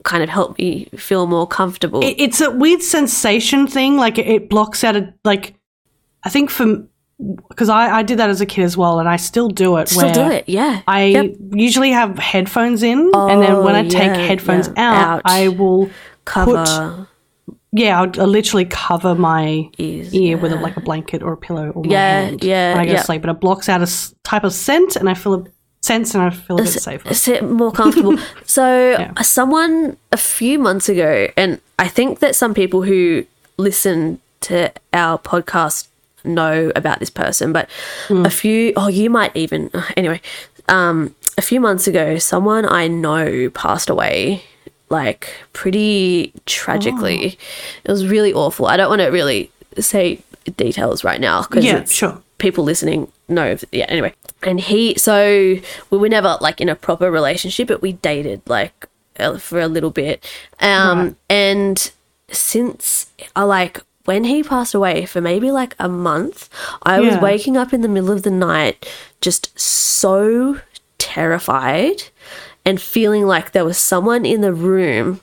kind 0.04 0.22
of 0.22 0.28
helped 0.28 0.58
me 0.58 0.86
feel 0.96 1.26
more 1.28 1.46
comfortable. 1.46 2.02
It, 2.02 2.16
it's 2.18 2.40
a 2.40 2.50
weird 2.50 2.82
sensation 2.82 3.68
thing. 3.68 3.96
Like 3.96 4.18
it, 4.18 4.26
it 4.26 4.48
blocks 4.50 4.82
out 4.82 4.96
a 4.96 5.14
like. 5.24 5.54
I 6.24 6.28
think 6.30 6.50
for 6.50 6.82
because 7.48 7.68
I, 7.68 7.98
I 7.98 8.02
did 8.02 8.18
that 8.18 8.28
as 8.28 8.40
a 8.40 8.46
kid 8.46 8.64
as 8.64 8.76
well, 8.76 8.98
and 8.98 9.08
I 9.08 9.14
still 9.16 9.48
do 9.48 9.76
it. 9.76 9.88
Still 9.88 10.12
do 10.12 10.28
it, 10.28 10.48
yeah. 10.48 10.82
I 10.88 11.04
Yep. 11.04 11.34
usually 11.52 11.92
have 11.92 12.18
headphones 12.18 12.82
in, 12.82 12.98
and 13.14 13.40
then 13.40 13.62
when 13.62 13.76
I 13.76 13.86
Oh, 13.86 13.88
take 13.88 14.10
yeah, 14.10 14.26
headphones 14.26 14.68
yeah, 14.76 14.90
out, 14.92 15.06
out. 15.18 15.22
I 15.24 15.46
will 15.48 15.88
cover 16.24 17.06
yeah, 17.72 18.00
I'll 18.00 18.26
literally 18.26 18.66
cover 18.66 19.14
my 19.14 19.68
ears. 19.78 20.14
ear 20.14 20.36
with 20.36 20.52
a, 20.52 20.56
like 20.56 20.76
a 20.76 20.80
blanket 20.80 21.22
or 21.22 21.32
a 21.32 21.36
pillow 21.36 21.70
or 21.70 21.82
my 21.84 21.90
Yeah, 21.92 22.20
hand 22.22 22.44
yeah, 22.44 22.72
when 22.74 22.80
I 22.82 22.84
go 22.86 22.92
yeah. 22.92 22.98
to 22.98 23.04
sleep. 23.04 23.22
But 23.22 23.30
it 23.30 23.40
blocks 23.40 23.68
out 23.68 23.80
a 23.80 23.84
s- 23.84 24.14
type 24.24 24.44
of 24.44 24.52
scent, 24.52 24.96
and 24.96 25.08
I 25.08 25.14
feel 25.14 25.34
a 25.34 25.44
sense, 25.80 26.14
and 26.14 26.22
I 26.22 26.30
feel 26.30 26.58
a 26.58 26.62
bit 26.62 26.68
safer. 26.72 27.14
sit 27.14 27.42
more 27.48 27.72
comfortable. 27.72 28.18
so, 28.46 28.90
Yeah. 28.92 29.12
uh, 29.16 29.22
someone 29.22 29.96
a 30.12 30.16
few 30.16 30.58
months 30.58 30.88
ago, 30.88 31.28
and 31.36 31.60
I 31.78 31.88
think 31.88 32.18
that 32.20 32.36
some 32.36 32.54
people 32.54 32.82
who 32.82 33.24
listen 33.56 34.20
to 34.42 34.70
our 34.92 35.18
podcast 35.18 35.88
know 36.24 36.70
about 36.76 37.00
this 37.00 37.10
person, 37.10 37.52
but 37.52 37.68
Hmm. 38.08 38.24
a 38.26 38.30
few, 38.30 38.72
oh, 38.76 38.88
you 38.88 39.10
might 39.10 39.34
even, 39.36 39.70
uh, 39.74 39.82
anyway, 39.96 40.20
um, 40.68 41.14
a 41.38 41.42
few 41.42 41.60
months 41.60 41.86
ago, 41.88 42.18
someone 42.18 42.64
I 42.68 42.86
know 42.86 43.50
passed 43.50 43.88
away. 43.90 44.42
Like 44.92 45.22
pretty 45.54 46.32
tragically, 46.46 47.38
Oh. 47.38 47.80
it 47.84 47.90
was 47.90 48.06
really 48.06 48.32
awful. 48.32 48.66
I 48.66 48.76
don't 48.76 48.90
want 48.90 49.00
to 49.00 49.08
really 49.08 49.50
say 49.78 50.20
details 50.56 51.02
right 51.02 51.20
now 51.20 51.42
because 51.42 51.64
Yeah, 51.64 51.84
sure. 51.84 52.20
people 52.38 52.62
listening 52.64 53.08
know. 53.28 53.56
Yeah, 53.72 53.86
anyway. 53.88 54.12
And 54.42 54.60
he, 54.60 54.94
so 54.98 55.56
we 55.90 55.98
were 55.98 56.08
never 56.08 56.36
like 56.40 56.60
in 56.60 56.68
a 56.68 56.74
proper 56.76 57.10
relationship, 57.10 57.68
but 57.68 57.80
we 57.80 57.92
dated 57.94 58.42
like 58.46 58.86
uh, 59.18 59.38
for 59.38 59.60
a 59.60 59.68
little 59.68 59.90
bit. 59.90 60.24
Um, 60.60 60.98
Right. 60.98 61.14
and 61.30 61.90
since 62.30 63.06
I 63.36 63.44
like, 63.44 63.80
when 64.04 64.24
he 64.24 64.42
passed 64.42 64.74
away 64.74 65.06
for 65.06 65.20
maybe 65.20 65.50
like 65.52 65.74
a 65.78 65.88
month, 65.88 66.48
I 66.82 66.98
was 67.00 67.16
waking 67.18 67.56
up 67.56 67.72
in 67.72 67.82
the 67.82 67.88
middle 67.88 68.10
of 68.10 68.24
the 68.24 68.30
night 68.32 68.88
just 69.20 69.58
so 69.58 70.58
terrified 70.98 72.04
and 72.64 72.80
feeling 72.80 73.26
like 73.26 73.52
there 73.52 73.64
was 73.64 73.78
someone 73.78 74.24
in 74.24 74.40
the 74.40 74.52
room 74.52 75.20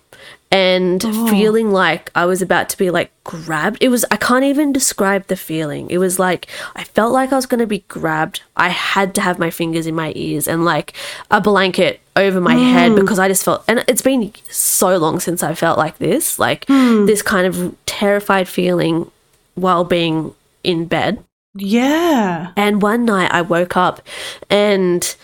and 0.52 1.04
oh. 1.06 1.28
feeling 1.28 1.72
like 1.72 2.10
I 2.16 2.26
was 2.26 2.42
about 2.42 2.70
to 2.70 2.78
be 2.78 2.90
like 2.90 3.12
grabbed. 3.24 3.78
It 3.82 3.90
was, 3.90 4.04
I 4.10 4.16
can't 4.16 4.44
even 4.44 4.74
describe 4.74 5.28
the 5.28 5.36
feeling. 5.36 5.90
It 5.92 6.00
was 6.00 6.18
like, 6.18 6.48
I 6.76 6.84
felt 6.84 7.14
like 7.14 7.32
I 7.32 7.36
was 7.36 7.46
going 7.46 7.60
to 7.60 7.68
be 7.68 7.80
grabbed. 7.88 8.42
I 8.56 8.70
had 8.70 9.14
to 9.16 9.22
have 9.22 9.38
my 9.38 9.52
fingers 9.52 9.86
in 9.86 9.94
my 9.96 10.12
ears 10.16 10.48
and 10.48 10.66
like 10.66 10.94
a 11.30 11.40
blanket 11.40 12.02
over 12.16 12.42
my 12.42 12.56
head 12.56 12.92
hmm. 12.92 13.00
because 13.00 13.20
I 13.20 13.28
just 13.28 13.46
felt, 13.46 13.64
and 13.68 13.86
it's 13.88 14.02
been 14.02 14.34
so 14.50 14.98
long 14.98 15.20
since 15.20 15.44
I 15.44 15.54
felt 15.54 15.78
like 15.78 16.00
this, 16.00 16.40
like 16.40 16.66
hmm. 16.68 17.06
this 17.06 17.22
kind 17.22 17.46
of 17.46 17.76
terrified 17.86 18.48
feeling 18.48 19.12
while 19.54 19.84
being 19.84 20.34
in 20.64 20.86
bed. 20.86 21.24
Yeah. 21.54 22.54
And 22.56 22.82
one 22.82 23.06
night 23.06 23.32
I 23.32 23.42
woke 23.44 23.78
up 23.78 24.02
and 24.50 25.16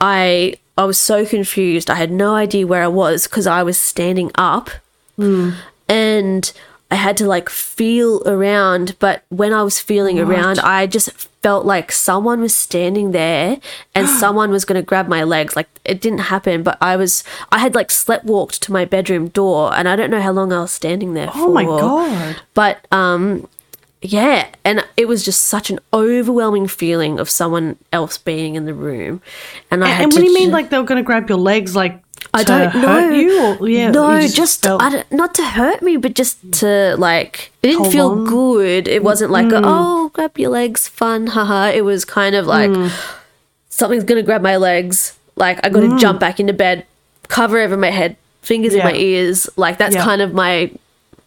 I 0.00 0.56
I 0.80 0.84
was 0.84 0.98
so 0.98 1.26
confused. 1.26 1.90
I 1.90 1.96
had 1.96 2.10
no 2.10 2.34
idea 2.34 2.66
where 2.66 2.82
I 2.82 2.88
was 2.88 3.26
because 3.26 3.46
I 3.46 3.62
was 3.62 3.78
standing 3.78 4.30
up 4.34 4.70
and 5.88 6.52
I 6.90 6.94
had 6.94 7.18
to 7.18 7.26
like 7.26 7.50
feel 7.50 8.26
around, 8.26 8.96
but 8.98 9.22
when 9.28 9.52
I 9.52 9.62
was 9.62 9.78
feeling 9.78 10.18
around, 10.18 10.58
I 10.58 10.86
just 10.86 11.10
felt 11.42 11.66
like 11.66 11.92
someone 11.92 12.40
was 12.40 12.56
standing 12.56 13.12
there 13.12 13.58
and 13.94 14.08
someone 14.22 14.50
was 14.50 14.64
going 14.64 14.80
to 14.80 14.86
grab 14.86 15.06
my 15.06 15.22
legs. 15.22 15.54
Like 15.54 15.68
it 15.84 16.00
didn't 16.00 16.20
happen, 16.32 16.62
but 16.62 16.78
I 16.80 16.96
was 16.96 17.24
I 17.52 17.58
had 17.58 17.74
like 17.74 17.90
slept 17.90 18.24
walked 18.24 18.62
to 18.62 18.72
my 18.72 18.86
bedroom 18.86 19.28
door 19.28 19.74
and 19.76 19.86
I 19.86 19.96
don't 19.96 20.10
know 20.10 20.22
how 20.22 20.32
long 20.32 20.50
I 20.50 20.60
was 20.62 20.72
standing 20.72 21.12
there 21.12 21.30
for. 21.30 21.40
Oh 21.40 21.52
my 21.52 21.64
god. 21.64 22.36
But 22.54 22.86
um 22.90 23.48
yeah, 24.02 24.48
and 24.64 24.84
it 24.96 25.06
was 25.08 25.24
just 25.24 25.42
such 25.44 25.70
an 25.70 25.78
overwhelming 25.92 26.66
feeling 26.66 27.18
of 27.20 27.28
someone 27.28 27.76
else 27.92 28.16
being 28.18 28.54
in 28.54 28.64
the 28.64 28.74
room. 28.74 29.20
And 29.70 29.84
I 29.84 29.88
had 29.88 30.02
And 30.04 30.12
to 30.12 30.16
what 30.18 30.20
do 30.24 30.28
you 30.28 30.34
mean, 30.34 30.48
ju- 30.48 30.52
like 30.52 30.70
they 30.70 30.78
were 30.78 30.84
going 30.84 30.96
to 31.02 31.06
grab 31.06 31.28
your 31.28 31.38
legs, 31.38 31.76
like 31.76 32.02
I 32.32 32.42
to 32.42 32.44
don't 32.46 32.70
hurt 32.70 33.10
know. 33.10 33.14
you? 33.16 33.56
Or, 33.60 33.68
yeah, 33.68 33.90
no, 33.90 34.16
you 34.16 34.28
just, 34.28 34.62
felt- 34.62 34.82
I 34.82 34.90
don't, 34.90 35.12
not 35.12 35.34
to 35.34 35.44
hurt 35.44 35.82
me, 35.82 35.96
but 35.98 36.14
just 36.14 36.38
to 36.60 36.96
like 36.98 37.52
it 37.62 37.68
didn't 37.68 37.80
Hold 37.82 37.92
feel 37.92 38.08
on. 38.10 38.18
Mm. 38.26 38.28
good. 38.28 38.88
It 38.88 39.02
wasn't 39.02 39.30
like 39.32 39.52
a, 39.52 39.60
oh 39.62 40.08
grab 40.14 40.38
your 40.38 40.50
legs, 40.50 40.88
fun, 40.88 41.26
haha. 41.28 41.70
It 41.70 41.82
was 41.84 42.04
kind 42.04 42.34
of 42.34 42.46
like 42.46 42.70
Mm. 42.70 42.90
something's 43.68 44.04
gonna 44.04 44.22
grab 44.22 44.42
my 44.42 44.56
legs. 44.56 45.14
Like 45.36 45.60
I 45.64 45.68
got 45.70 45.80
to 45.80 45.96
jump 45.98 46.20
back 46.20 46.38
into 46.40 46.52
bed, 46.52 46.84
cover 47.28 47.58
over 47.58 47.76
my 47.76 47.90
head, 47.90 48.16
fingers 48.42 48.74
in 48.74 48.80
my 48.84 48.92
ears. 48.94 49.48
Like 49.56 49.78
that's 49.78 49.94
Yeah. 49.94 50.04
kind 50.04 50.20
of 50.22 50.32
my 50.34 50.70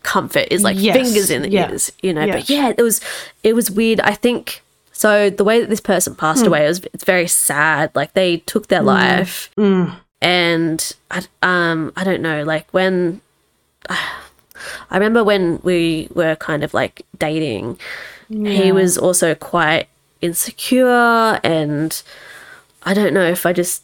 comfort 0.03 0.47
is 0.51 0.63
like 0.63 0.77
Yes. 0.79 0.95
fingers 0.95 1.29
in 1.29 1.41
the 1.43 1.49
Yeah. 1.49 1.69
ears, 1.71 1.91
you 2.01 2.13
know. 2.13 2.23
Yeah. 2.25 2.33
But 2.35 2.49
yeah, 2.49 2.73
it 2.77 2.81
was 2.81 3.01
it 3.43 3.53
was 3.55 3.71
weird. 3.71 3.99
I 4.01 4.13
think 4.13 4.61
so. 4.91 5.29
The 5.29 5.43
way 5.43 5.59
that 5.61 5.69
this 5.69 5.79
person 5.81 6.13
passed 6.15 6.41
Hmm. 6.41 6.47
away 6.49 6.67
was 6.67 6.81
it's 6.93 7.03
very 7.03 7.27
sad. 7.27 7.91
Like 7.95 8.13
they 8.13 8.37
took 8.45 8.67
their 8.67 8.81
life, 8.83 9.49
Hmm. 9.55 9.85
and 10.21 10.91
I 11.09 11.21
um 11.41 11.91
I 11.95 12.03
don't 12.03 12.21
know. 12.21 12.43
Like 12.43 12.67
when 12.71 13.21
I 13.89 14.93
remember 14.97 15.23
when 15.23 15.59
we 15.63 16.07
were 16.13 16.35
kind 16.35 16.63
of 16.63 16.73
like 16.73 17.01
dating, 17.17 17.77
he 18.29 18.71
was 18.71 18.97
also 18.97 19.35
quite 19.35 19.87
insecure, 20.21 21.39
and 21.43 22.01
I 22.83 22.93
don't 22.93 23.13
know 23.13 23.25
if 23.27 23.45
I 23.45 23.51
just 23.53 23.82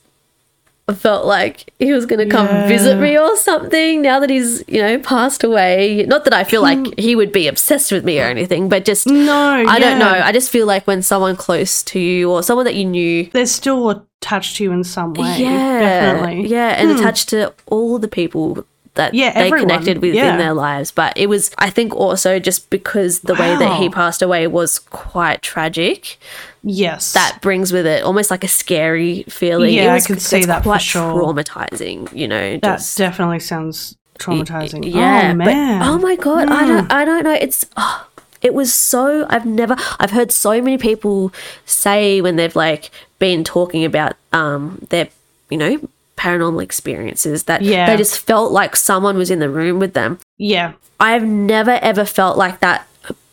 felt 0.93 1.25
like 1.25 1.71
he 1.79 1.91
was 1.93 2.05
going 2.05 2.19
to 2.19 2.29
come 2.33 2.47
Yeah. 2.47 2.67
visit 2.67 2.97
me 2.97 3.17
or 3.17 3.35
something 3.37 4.01
now 4.01 4.19
that 4.19 4.29
he's, 4.29 4.63
you 4.67 4.81
know, 4.81 4.99
passed 4.99 5.43
away. 5.43 6.05
Not 6.07 6.23
that 6.25 6.33
I 6.33 6.43
feel 6.43 6.61
like 6.61 6.97
he 6.99 7.15
would 7.15 7.31
be 7.31 7.47
obsessed 7.47 7.91
with 7.91 8.03
me 8.05 8.19
or 8.19 8.23
anything, 8.25 8.69
but 8.69 8.85
just, 8.85 9.07
No, 9.07 9.39
I 9.67 9.79
don't 9.79 9.99
know. 9.99 10.09
I 10.23 10.31
just 10.31 10.49
feel 10.49 10.65
like 10.67 10.85
when 10.87 11.01
someone 11.01 11.35
close 11.35 11.83
to 11.83 11.99
you 11.99 12.31
or 12.31 12.43
someone 12.43 12.65
that 12.65 12.75
you 12.75 12.85
knew, 12.85 13.25
they're 13.33 13.45
still 13.45 13.89
attached 13.89 14.57
to 14.57 14.63
you 14.63 14.71
in 14.71 14.83
some 14.83 15.13
way. 15.13 15.35
yeah, 15.39 15.79
definitely. 15.79 16.41
Hmm. 16.47 16.51
yeah, 16.53 16.69
and 16.81 16.91
attached 16.91 17.29
to 17.29 17.53
all 17.67 17.99
the 17.99 18.07
people 18.07 18.65
that 18.99 19.13
Yeah, 19.13 19.33
they 19.33 19.47
everyone. 19.47 19.67
connected 19.69 19.97
with 20.01 20.13
Yeah. 20.13 20.31
in 20.33 20.37
their 20.37 20.53
lives. 20.53 20.91
But 20.91 21.17
it 21.17 21.27
was, 21.27 21.51
I 21.57 21.69
think, 21.71 21.95
also 21.95 22.37
just 22.39 22.69
because 22.69 23.21
the 23.21 23.33
way 23.33 23.55
that 23.55 23.79
he 23.81 23.89
passed 23.89 24.21
away 24.21 24.45
was 24.47 24.79
quite 24.79 25.41
tragic. 25.41 26.17
Yes, 26.63 27.13
That 27.13 27.39
brings 27.41 27.71
with 27.71 27.85
it 27.87 28.03
almost 28.03 28.29
like 28.29 28.43
a 28.43 28.47
scary 28.49 29.23
feeling. 29.29 29.73
Yeah, 29.73 29.85
it 29.85 29.89
I 29.89 29.93
was, 29.95 30.07
could 30.07 30.21
see 30.21 30.43
that 30.45 30.59
for 30.63 30.69
quite 30.71 30.81
sure. 30.81 31.13
traumatizing. 31.13 32.13
You 32.13 32.27
know, 32.27 32.57
that 32.57 32.77
just 32.79 32.97
definitely 32.97 33.39
sounds 33.39 33.95
traumatizing. 34.19 34.83
yeah, 34.93 35.31
oh 35.33 35.37
but- 35.37 35.45
man. 35.45 35.81
oh 35.81 35.97
my 35.97 36.15
god, 36.17 36.49
I 36.49 36.67
don't, 36.67 36.91
I 36.91 37.05
don't 37.05 37.23
know. 37.23 37.37
It's, 37.39 37.65
oh, 37.77 38.05
it 38.41 38.53
was 38.53 38.73
so. 38.73 39.25
I've 39.29 39.45
never. 39.45 39.75
I've 39.99 40.11
heard 40.11 40.31
so 40.31 40.61
many 40.61 40.77
people 40.77 41.31
say 41.65 42.19
when 42.21 42.35
they've 42.35 42.55
like 42.55 42.91
been 43.19 43.43
talking 43.43 43.83
about 43.85 44.15
um 44.33 44.85
their, 44.89 45.07
you 45.49 45.57
know, 45.57 45.79
paranormal 46.19 46.61
experiences 46.61 47.43
that 47.45 47.61
Yeah. 47.61 47.85
they 47.89 47.97
just 47.97 48.19
felt 48.19 48.51
like 48.51 48.75
someone 48.75 49.17
was 49.17 49.31
in 49.31 49.39
the 49.39 49.49
room 49.49 49.79
with 49.79 49.93
them. 49.93 50.19
yeah, 50.37 50.73
I've 50.99 51.23
never 51.25 51.79
ever 51.81 52.03
felt 52.05 52.37
like 52.37 52.59
that 52.59 52.85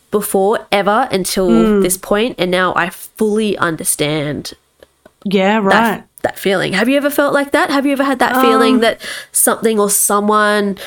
before 0.09 0.65
ever 0.71 1.07
until 1.11 1.49
Hmm. 1.49 1.81
this 1.81 1.97
point, 1.97 2.35
and 2.39 2.49
now 2.49 2.73
I 2.75 2.89
fully 2.89 3.57
understand 3.57 4.53
yeah, 5.25 5.59
that, 5.59 5.63
right. 5.63 6.03
that 6.23 6.39
feeling. 6.39 6.71
Have 6.73 6.87
you 6.87 6.95
ever 6.95 7.09
felt 7.09 7.33
like 7.33 7.51
that? 7.51 7.69
Have 7.69 7.85
you 7.85 7.91
ever 7.91 8.03
had 8.05 8.19
that 8.19 8.35
feeling 8.41 8.75
Um, 8.75 8.81
that 8.81 9.01
something 9.33 9.79
or 9.79 9.89
someone, 9.89 10.77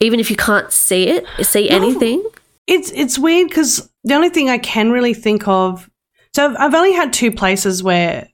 even 0.00 0.18
if 0.18 0.30
you 0.30 0.36
can't 0.36 0.72
see 0.72 1.08
it, 1.08 1.24
see 1.42 1.70
anything? 1.70 2.24
It's 2.66 2.90
it's 2.92 3.16
weird 3.18 3.48
because 3.48 3.88
the 4.02 4.14
only 4.14 4.28
thing 4.30 4.50
I 4.50 4.58
can 4.58 4.90
really 4.90 5.14
think 5.14 5.46
of. 5.46 5.88
So 6.34 6.44
I've, 6.46 6.56
I've 6.58 6.74
only 6.74 6.92
had 6.92 7.12
two 7.12 7.30
places 7.30 7.82
where 7.84 8.28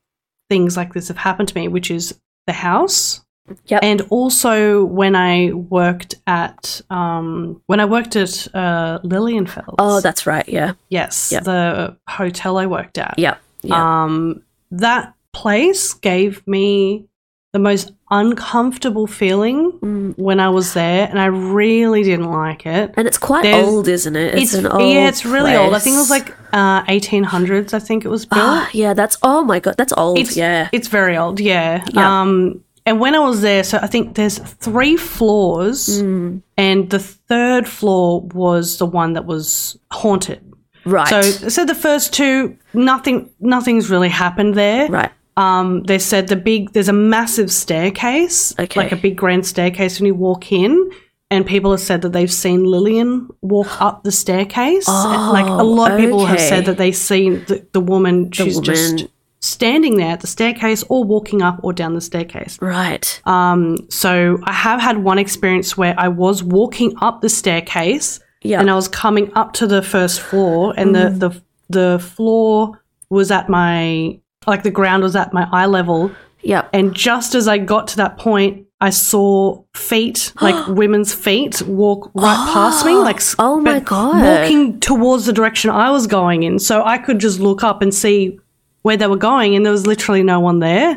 things 0.49 0.77
like 0.79 0.95
this 0.95 1.09
have 1.09 1.19
happened 1.19 1.49
to 1.51 1.55
me, 1.55 1.69
which 1.69 1.91
is 1.91 2.15
the 2.47 2.53
house 2.53 3.21
Yep. 3.67 3.81
and 3.83 4.03
also 4.09 4.85
when 4.85 5.15
I 5.17 5.53
worked 5.53 6.15
at 6.27 6.81
um, 6.91 7.61
when 7.67 7.81
I 7.81 7.85
worked 7.85 8.15
at 8.17 8.47
uh, 8.55 9.01
Lilianfels. 9.01 9.75
oh, 9.79 10.01
that's 10.01 10.27
right. 10.27 10.49
Yeah. 10.49 10.75
yes, 10.89 11.31
Yep. 11.33 11.45
the 11.45 11.97
hotel 12.09 12.57
I 12.57 12.67
worked 12.67 12.99
at. 12.99 13.19
Yep. 13.19 13.39
Yeah. 13.63 14.05
Um, 14.05 14.43
that 14.71 15.15
place 15.33 15.93
gave 15.95 16.47
me 16.47 17.09
the 17.53 17.59
most 17.59 17.93
uncomfortable 18.11 19.07
feeling 19.07 19.73
Mm. 19.83 20.15
when 20.17 20.41
I 20.41 20.49
was 20.49 20.73
there, 20.73 21.07
and 21.11 21.19
I 21.21 21.27
really 21.27 22.03
didn't 22.03 22.31
like 22.31 22.65
it. 22.65 22.95
and 22.97 23.07
it's 23.07 23.19
quite 23.19 23.43
there's- 23.43 23.67
old, 23.69 23.89
isn't 23.89 24.17
it? 24.17 24.35
It's, 24.35 24.55
an 24.55 24.67
old 24.67 24.91
yeah, 24.95 25.09
it's 25.09 25.25
really 25.27 25.55
old. 25.55 25.75
I 25.75 25.79
think 25.79 25.97
it 25.97 25.99
was 25.99 26.09
place. 26.09 26.23
like 26.23 26.35
uh, 26.55 26.83
1800s. 26.85 27.75
I 27.75 27.79
think 27.79 28.05
it 28.07 28.09
was 28.09 28.25
built. 28.25 28.43
Ah, 28.43 28.71
yeah, 28.73 28.95
that's 28.95 29.19
oh 29.23 29.45
my 29.45 29.61
god, 29.61 29.75
that's 29.77 29.93
old. 29.97 30.19
it's 30.19 30.35
yeah. 30.37 30.69
it's 30.73 30.89
very 30.89 31.17
old. 31.17 31.41
Yeah. 31.41 31.85
Yeah. 31.93 32.21
Um, 32.23 32.63
and 32.87 32.99
when 32.99 33.15
I 33.15 33.19
was 33.21 33.43
there, 33.43 33.63
so 33.65 33.79
I 33.83 33.87
think 33.87 34.15
there's 34.15 34.39
three 34.39 34.97
floors, 34.97 36.03
Mm. 36.03 36.41
and 36.57 36.89
the 36.91 36.99
third 36.99 37.69
floor 37.69 38.23
was 38.35 38.79
the 38.79 38.87
one 38.87 39.13
that 39.13 39.27
was 39.27 39.79
haunted. 39.91 40.41
right. 40.87 41.07
So, 41.09 41.21
so 41.23 41.65
the 41.67 41.75
first 41.77 42.13
two, 42.15 42.57
nothing, 42.75 43.29
nothing's 43.41 43.89
really 43.91 44.09
happened 44.09 44.55
there. 44.55 44.89
right. 44.89 45.11
Um, 45.37 45.83
they 45.85 45.99
said 45.99 46.29
the 46.29 46.37
big 46.37 46.73
there's 46.73 46.89
a 46.89 46.93
massive 46.93 47.51
staircase, 47.51 48.55
Okay. 48.59 48.81
like 48.81 48.93
a 48.93 48.97
big 48.97 49.17
grand 49.17 49.47
staircase 49.47 49.99
when 49.99 50.07
you 50.07 50.15
walk 50.15 50.53
in, 50.53 50.91
and 51.31 51.47
people 51.47 51.71
have 51.71 51.81
said 51.81 52.03
that 52.03 52.13
they've 52.13 52.33
seen 52.33 52.65
Lilian 52.65 53.29
walk 53.41 53.81
up 53.81 54.05
the 54.05 54.13
staircase. 54.13 54.87
like 54.89 55.47
a 55.47 55.63
lot 55.65 55.93
of 55.93 55.99
people 55.99 56.27
have 56.27 56.41
said 56.41 56.67
that 56.67 56.77
they've 56.77 56.95
seen 56.97 57.45
the, 57.47 57.67
the 57.73 57.81
woman. 57.81 58.31
she's 58.33 58.61
just 58.61 58.93
woman. 58.95 59.09
standing 59.41 59.97
there 59.97 60.11
at 60.13 60.21
the 60.21 60.27
staircase, 60.27 60.85
or 60.91 61.03
walking 61.03 61.41
up 61.41 61.59
or 61.63 61.73
down 61.73 61.95
the 61.95 62.01
staircase. 62.03 62.59
Right. 62.61 63.21
Um, 63.25 63.79
so 63.89 64.39
I 64.45 64.53
have 64.53 64.81
had 64.81 64.99
one 64.99 65.19
experience 65.19 65.77
where 65.79 65.95
I 65.99 66.09
was 66.09 66.43
walking 66.43 66.93
up 67.01 67.23
the 67.23 67.31
staircase 67.31 68.21
Yeah. 68.43 68.61
and 68.61 68.71
I 68.71 68.75
was 68.75 68.87
coming 68.89 69.33
up 69.35 69.55
to 69.55 69.67
the 69.67 69.81
first 69.81 70.21
floor 70.21 70.75
and 70.77 70.95
Mm. 70.95 71.19
the, 71.19 71.29
the 71.29 71.43
the 71.71 71.99
floor 72.01 72.83
was 73.09 73.31
at 73.31 73.49
my 73.49 74.19
like 74.47 74.63
the 74.63 74.71
ground 74.71 75.03
was 75.03 75.17
at 75.17 75.33
my 75.33 75.47
eye 75.53 75.67
level 75.67 76.11
Yep. 76.43 76.71
and 76.73 76.93
just 76.95 77.35
as 77.37 77.47
I 77.47 77.59
got 77.59 77.87
to 77.89 77.97
that 77.99 78.19
point 78.19 78.67
I 78.81 78.91
saw 78.91 79.63
feet 79.75 80.33
like 80.41 80.67
women's 80.69 81.15
feet 81.15 81.63
walk 81.63 82.11
right 82.15 82.51
past 82.53 82.85
me 82.85 82.95
like 82.95 83.21
Oh 83.39 83.61
my 83.61 83.79
God. 83.81 84.23
walking 84.23 84.81
towards 84.81 85.27
the 85.27 85.33
direction 85.33 85.71
I 85.71 85.91
was 85.91 86.07
going 86.07 86.43
in 86.43 86.59
so 86.59 86.83
I 86.85 86.99
could 86.99 87.19
just 87.21 87.39
look 87.39 87.63
up 87.63 87.81
and 87.83 87.95
see 87.95 88.39
where 88.83 88.97
they 88.97 89.07
were 89.07 89.17
going 89.17 89.55
and 89.55 89.65
there 89.65 89.73
was 89.73 89.87
literally 89.87 90.25
no 90.25 90.41
one 90.41 90.59
there 90.59 90.91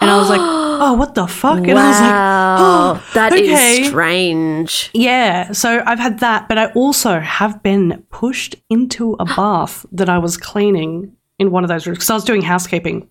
and 0.00 0.10
I 0.10 0.16
was 0.16 0.28
like 0.28 0.40
oh 0.82 0.92
what 0.94 1.14
the 1.16 1.26
fuck 1.26 1.58
and 1.66 1.78
I 1.78 1.88
was 1.88 2.00
like 2.00 2.10
Wow. 2.10 2.50
Oh, 2.62 3.10
that 3.14 3.32
is 3.32 3.48
okay. 3.50 3.84
strange. 3.84 4.90
yeah, 4.92 5.52
so 5.52 5.82
I've 5.86 5.98
had 5.98 6.18
that, 6.20 6.48
but 6.48 6.58
I 6.58 6.66
also 6.72 7.20
have 7.20 7.62
been 7.62 8.04
pushed 8.10 8.56
into 8.68 9.14
a 9.20 9.24
bath 9.24 9.86
that 9.92 10.08
I 10.08 10.18
was 10.18 10.36
cleaning 10.36 11.16
in 11.40 11.50
one 11.50 11.64
of 11.64 11.68
those 11.68 11.86
rooms 11.86 11.98
because 11.98 12.10
I 12.10 12.14
was 12.14 12.24
doing 12.24 12.42
housekeeping. 12.42 13.08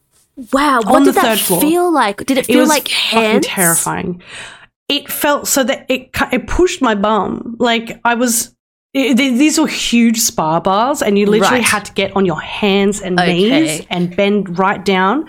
Wow. 0.54 0.78
What 0.78 0.96
On 0.96 1.04
did 1.04 1.10
the 1.16 1.22
that 1.22 1.38
third 1.38 1.40
floor. 1.40 1.60
feel 1.62 1.92
like? 1.92 2.26
Did 2.26 2.38
it 2.38 2.42
It 2.48 2.54
feel 2.54 2.60
was 2.62 2.70
like 2.70 2.88
hands? 2.88 3.46
terrifying. 3.46 4.22
It 4.88 5.12
felt 5.12 5.48
so 5.48 5.64
that 5.66 5.86
it 5.90 6.10
it 6.32 6.48
pushed 6.48 6.82
my 6.82 6.96
bum 6.96 7.58
like 7.60 8.00
I 8.06 8.14
was. 8.16 8.56
it- 8.94 9.18
these 9.18 9.60
were 9.60 9.68
huge 9.68 10.20
spa 10.20 10.60
bars, 10.60 11.02
and 11.04 11.18
you 11.20 11.26
literally 11.28 11.60
Right. 11.60 11.64
had 11.76 11.86
to 11.86 11.94
get 11.94 12.16
on 12.16 12.26
your 12.26 12.42
hands 12.42 13.02
and 13.02 13.20
Okay. 13.20 13.34
knees 13.34 13.86
and 13.92 14.16
bend 14.16 14.58
right 14.58 14.84
down. 14.84 15.26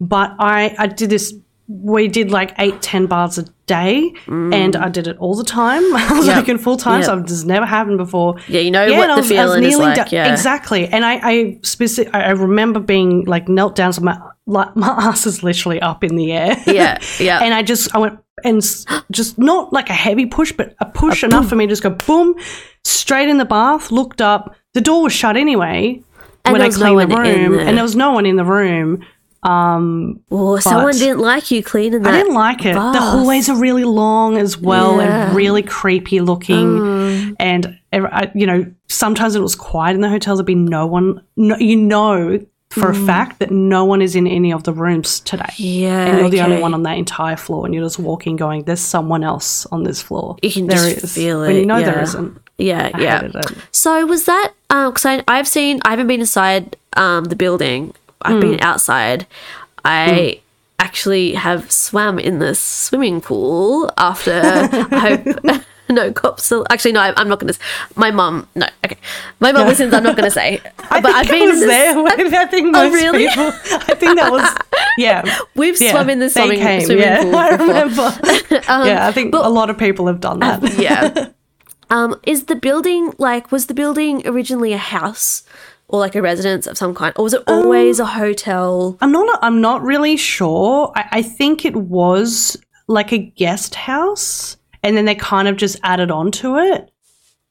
But 0.00 0.32
I 0.38 0.74
I 0.78 0.86
did 0.88 1.10
this. 1.10 1.32
We 1.68 2.08
did 2.08 2.30
like 2.30 2.54
eight, 2.58 2.80
ten 2.82 3.06
bars 3.06 3.38
a 3.38 3.44
day, 3.66 4.12
and 4.26 4.74
mm. 4.74 4.80
I 4.80 4.88
did 4.88 5.06
it 5.06 5.16
all 5.18 5.34
the 5.34 5.44
time. 5.44 5.82
I 5.96 6.12
was 6.12 6.26
Yep. 6.26 6.36
working 6.36 6.58
full 6.58 6.76
time, 6.76 7.02
so 7.02 7.16
Yep. 7.16 7.26
this 7.26 7.44
never 7.44 7.66
happened 7.66 7.98
before. 7.98 8.36
Yeah, 8.48 8.60
you 8.60 8.70
know 8.70 8.84
and 8.84 8.96
what 8.96 9.10
I 9.10 9.14
the 9.14 9.20
was- 9.20 9.32
I 9.32 9.44
was 9.44 9.54
feeling 9.54 9.64
is 9.64 9.78
like. 9.78 9.96
da- 9.96 10.08
yeah. 10.10 10.32
Exactly. 10.32 10.86
And 10.88 11.04
I, 11.04 11.20
I 11.22 11.58
specific, 11.62 12.14
I 12.14 12.30
remember 12.30 12.80
being 12.80 13.24
like 13.24 13.48
knelt 13.48 13.74
down, 13.74 13.92
so 13.92 14.02
my 14.02 14.18
like 14.46 14.74
my 14.76 14.88
ass 14.88 15.26
is 15.26 15.42
literally 15.42 15.80
up 15.80 16.04
in 16.04 16.16
the 16.16 16.32
air. 16.32 16.56
Yeah. 16.66 16.98
Yeah. 17.18 17.40
and 17.42 17.54
I 17.54 17.62
just 17.62 17.94
I 17.94 17.98
went 17.98 18.18
and 18.44 18.62
just 19.10 19.38
not 19.38 19.72
like 19.72 19.88
a 19.88 19.94
heavy 19.94 20.26
push, 20.26 20.52
but 20.52 20.74
a 20.80 20.86
push 20.86 21.24
enough 21.24 21.48
for 21.48 21.56
me 21.56 21.66
to 21.66 21.70
just 21.72 21.82
go 21.82 21.90
boom, 21.90 22.34
straight 22.84 23.28
in 23.28 23.38
the 23.38 23.44
bath. 23.44 23.90
Looked 23.90 24.20
up, 24.20 24.54
the 24.74 24.80
door 24.80 25.02
was 25.04 25.12
shut 25.12 25.36
anyway 25.36 26.02
And 26.44 26.52
when 26.52 26.60
I 26.60 26.66
was 26.66 26.78
no 26.78 26.92
cleaned 26.94 27.10
the 27.10 27.16
room, 27.16 27.58
and 27.58 27.76
there 27.78 27.84
was 27.84 27.96
no 27.96 28.12
one 28.12 28.26
in 28.26 28.36
the 28.36 28.44
room. 28.44 29.04
Um, 29.44 30.20
Oh, 30.30 30.58
someone 30.58 30.94
didn't 30.94 31.18
like 31.20 31.50
you 31.50 31.62
cleaning 31.62 32.02
that. 32.02 32.14
I 32.14 32.18
didn't 32.18 32.34
like 32.34 32.64
it. 32.64 32.74
The 32.74 32.80
hallways 32.80 33.48
are 33.48 33.56
really 33.56 33.84
long 33.84 34.38
as 34.38 34.56
well 34.58 34.96
Yeah. 34.96 35.06
Mm. 35.06 35.26
and 35.28 35.36
really 35.36 35.62
creepy 35.62 36.20
looking. 36.20 37.36
And 37.38 37.78
you 38.34 38.46
know, 38.46 38.66
sometimes 38.88 39.34
it 39.36 39.40
was 39.40 39.54
quiet 39.54 39.94
in 39.94 40.00
the 40.00 40.08
hotels. 40.08 40.38
There'd 40.38 40.46
be 40.46 40.54
no 40.54 40.86
one. 40.86 41.20
No, 41.36 41.56
you 41.58 41.76
know 41.76 42.40
for 42.70 42.90
Mm. 42.92 43.02
a 43.02 43.06
fact 43.06 43.38
that 43.38 43.52
no 43.52 43.84
one 43.84 44.02
is 44.02 44.16
in 44.16 44.26
any 44.26 44.52
of 44.52 44.64
the 44.64 44.72
rooms 44.72 45.20
today. 45.20 45.52
Yeah. 45.58 46.06
And 46.06 46.18
you're 46.18 46.28
the 46.30 46.40
only 46.40 46.60
one 46.60 46.74
on 46.74 46.82
that 46.82 46.96
entire 46.98 47.36
floor, 47.36 47.64
and 47.66 47.72
you're 47.74 47.84
just 47.84 48.00
walking, 48.00 48.34
going, 48.34 48.64
"There's 48.64 48.80
someone 48.80 49.22
else 49.22 49.64
on 49.70 49.84
this 49.84 50.02
floor." 50.02 50.36
You 50.42 50.50
can 50.50 50.66
There 50.66 50.78
just 50.78 51.04
is. 51.04 51.14
feel 51.14 51.40
When 51.42 51.54
you 51.54 51.62
it, 51.62 51.66
know 51.66 51.80
there 51.80 51.94
yeah. 51.96 52.02
isn't. 52.02 52.38
Yeah, 52.58 52.90
I 52.94 53.00
yeah. 53.00 53.28
So 53.70 54.04
was 54.06 54.24
that 54.24 54.52
because 54.68 55.04
I 55.04 55.22
I've 55.28 55.46
seen 55.46 55.80
I 55.84 55.90
haven't 55.90 56.08
been 56.08 56.20
inside 56.20 56.76
um 56.96 57.24
the 57.24 57.36
building. 57.36 57.92
I've 58.24 58.40
been 58.40 58.54
Hmm. 58.58 58.62
outside. 58.64 59.26
I 59.84 60.40
actually 60.78 61.34
have 61.34 61.70
swam 61.70 62.18
in 62.18 62.38
the 62.40 62.54
swimming 62.54 63.20
pool 63.20 63.90
after 63.96 64.40
I 64.42 65.22
hope 65.44 65.62
no 65.88 66.12
cops. 66.12 66.50
Will, 66.50 66.66
actually, 66.70 66.92
no, 66.92 67.00
I, 67.00 67.12
I'm 67.16 67.28
not 67.28 67.38
going 67.40 67.52
to. 67.52 67.58
My 67.94 68.10
mum, 68.10 68.48
no, 68.54 68.66
okay. 68.84 68.96
My 69.40 69.52
mum 69.52 69.68
listens. 69.68 69.92
I'm 69.94 70.02
not 70.02 70.16
going 70.16 70.24
to 70.28 70.30
say. 70.34 70.60
I 70.90 71.00
but 71.00 71.12
think 71.12 71.16
I've 71.16 71.28
been 71.28 71.48
was 71.50 71.60
this, 71.60 71.68
there. 71.68 72.02
when- 72.02 72.34
I 72.34 72.46
think 72.46 72.72
most 72.72 72.92
really? 72.94 73.28
people. 73.28 73.44
I 73.46 73.94
think 73.94 74.18
that 74.18 74.32
was 74.32 74.48
yeah. 74.98 75.38
We've 75.54 75.80
yeah, 75.80 75.92
swum 75.92 76.10
in 76.10 76.18
the 76.18 76.30
swimming, 76.30 76.58
came, 76.60 76.80
swimming 76.82 77.04
yeah, 77.04 77.22
pool. 77.22 77.36
I 77.36 77.48
remember. 77.50 78.18
yeah, 78.88 79.06
I 79.06 79.12
think 79.12 79.34
a 79.34 79.38
lot 79.48 79.70
of 79.70 79.78
people 79.78 80.06
have 80.06 80.20
done 80.20 80.38
that. 80.40 80.78
yeah. 80.78 81.28
Um, 81.90 82.18
is 82.24 82.44
the 82.46 82.56
building 82.56 83.12
like 83.18 83.52
was 83.52 83.66
the 83.66 83.74
building 83.74 84.26
originally 84.26 84.72
a 84.72 84.78
house 84.78 85.42
or 85.88 86.00
like 86.00 86.14
a 86.14 86.22
residence 86.22 86.66
of 86.66 86.76
some 86.78 86.94
kind, 86.94 87.12
or 87.16 87.24
was 87.24 87.34
it 87.34 87.42
always 87.46 88.00
a 88.00 88.06
hotel? 88.06 88.96
I'm 89.00 89.12
not. 89.12 89.38
I'm 89.42 89.60
not 89.60 89.82
really 89.82 90.16
sure. 90.16 90.92
I, 90.96 91.06
I 91.12 91.22
think 91.22 91.64
it 91.64 91.76
was 91.76 92.56
like 92.88 93.12
a 93.12 93.18
guest 93.18 93.74
house, 93.74 94.56
and 94.82 94.96
then 94.96 95.04
they 95.04 95.14
kind 95.14 95.48
of 95.48 95.56
just 95.56 95.78
added 95.82 96.10
on 96.10 96.30
to 96.32 96.56
it. 96.58 96.90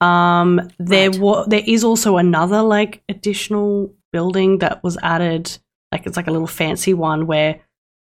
Um, 0.01 0.59
there 0.79 1.09
Right. 1.11 1.19
wa- 1.19 1.45
there 1.45 1.63
is 1.65 1.83
also 1.83 2.17
another 2.17 2.61
like 2.61 3.01
additional 3.07 3.93
building 4.11 4.57
that 4.59 4.83
was 4.83 4.97
added. 5.01 5.57
Like 5.91 6.05
it's 6.05 6.17
like 6.17 6.27
a 6.27 6.31
little 6.31 6.47
fancy 6.47 6.93
one 6.93 7.27
where 7.27 7.59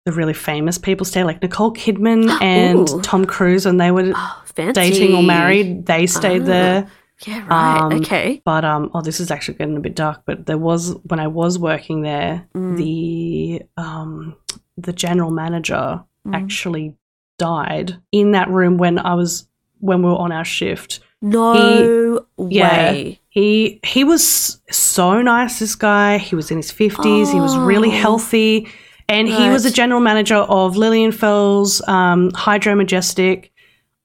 the 0.05 0.13
really 0.13 0.35
famous 0.35 0.77
people 0.79 1.05
stay, 1.07 1.25
like 1.25 1.41
Nicole 1.43 1.73
Kidman 1.73 2.29
and 2.43 2.89
Ooh. 2.91 3.01
Tom 3.01 3.25
Cruise, 3.25 3.65
and 3.67 3.81
they 3.81 3.91
were 3.91 4.13
Oh, 4.17 4.43
dating 4.55 5.15
or 5.15 5.23
married. 5.23 5.87
They 5.87 6.07
stayed 6.07 6.43
Ah. 6.43 6.47
there. 6.47 6.91
Yeah, 7.27 7.47
right. 7.47 7.81
Um, 7.81 7.93
okay. 8.01 8.43
But 8.45 8.65
um, 8.65 8.91
oh, 8.93 9.01
this 9.01 9.21
is 9.21 9.31
actually 9.31 9.57
getting 9.59 9.77
a 9.77 9.81
bit 9.81 9.95
dark. 9.95 10.23
But 10.27 10.47
there 10.47 10.59
was 10.59 10.95
when 11.05 11.21
I 11.21 11.29
was 11.29 11.59
working 11.59 12.03
there, 12.03 12.47
Mm. 12.55 12.77
the 12.77 13.63
um, 13.77 14.37
the 14.77 14.93
general 14.93 15.31
manager 15.31 16.03
Mm. 16.27 16.35
actually 16.35 16.95
died 17.39 17.97
in 18.13 18.33
that 18.33 18.49
room 18.51 18.77
when 18.79 18.99
I 18.99 19.15
was 19.15 19.49
when 19.79 20.03
we 20.03 20.11
were 20.11 20.17
on 20.19 20.33
our 20.33 20.45
shift. 20.45 21.01
No 21.23 22.27
yeah. 22.39 22.93
way. 22.93 23.21
He 23.29 23.81
he 23.85 24.05
was 24.05 24.61
so 24.71 25.23
nice. 25.23 25.59
This 25.59 25.75
guy. 25.75 26.19
He 26.19 26.35
was 26.37 26.51
in 26.51 26.59
his 26.59 26.71
fifties. 26.71 27.31
He 27.33 27.41
was 27.41 27.57
really 27.57 27.89
Oh. 27.89 27.93
healthy, 28.03 28.69
and 29.09 29.27
he 29.29 29.49
was 29.49 29.65
a 29.65 29.71
general 29.71 30.01
manager 30.01 30.37
of 30.37 30.75
Lilianfels 30.77 31.87
um, 31.89 32.31
Hydro 32.35 32.75
Majestic. 32.75 33.53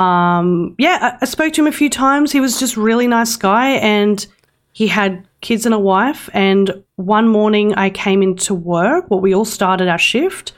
Um, 0.02 0.76
yeah, 0.78 0.98
I, 1.02 1.18
I 1.22 1.26
spoke 1.26 1.54
to 1.54 1.62
him 1.62 1.68
a 1.68 1.72
few 1.72 1.90
times. 1.90 2.32
He 2.32 2.40
was 2.40 2.60
just 2.60 2.76
really 2.78 3.08
nice 3.08 3.36
guy, 3.36 3.72
and 3.72 4.26
he 4.74 4.88
had 4.88 5.28
kids 5.42 5.66
and 5.66 5.76
a 5.76 5.80
wife. 5.80 6.30
And 6.34 6.84
one 6.96 7.28
morning, 7.28 7.74
I 7.76 7.90
came 7.90 8.22
into 8.24 8.54
work. 8.54 9.10
Well, 9.10 9.20
we 9.20 9.34
all 9.36 9.46
started 9.46 9.88
our 9.88 10.00
shift, 10.00 10.54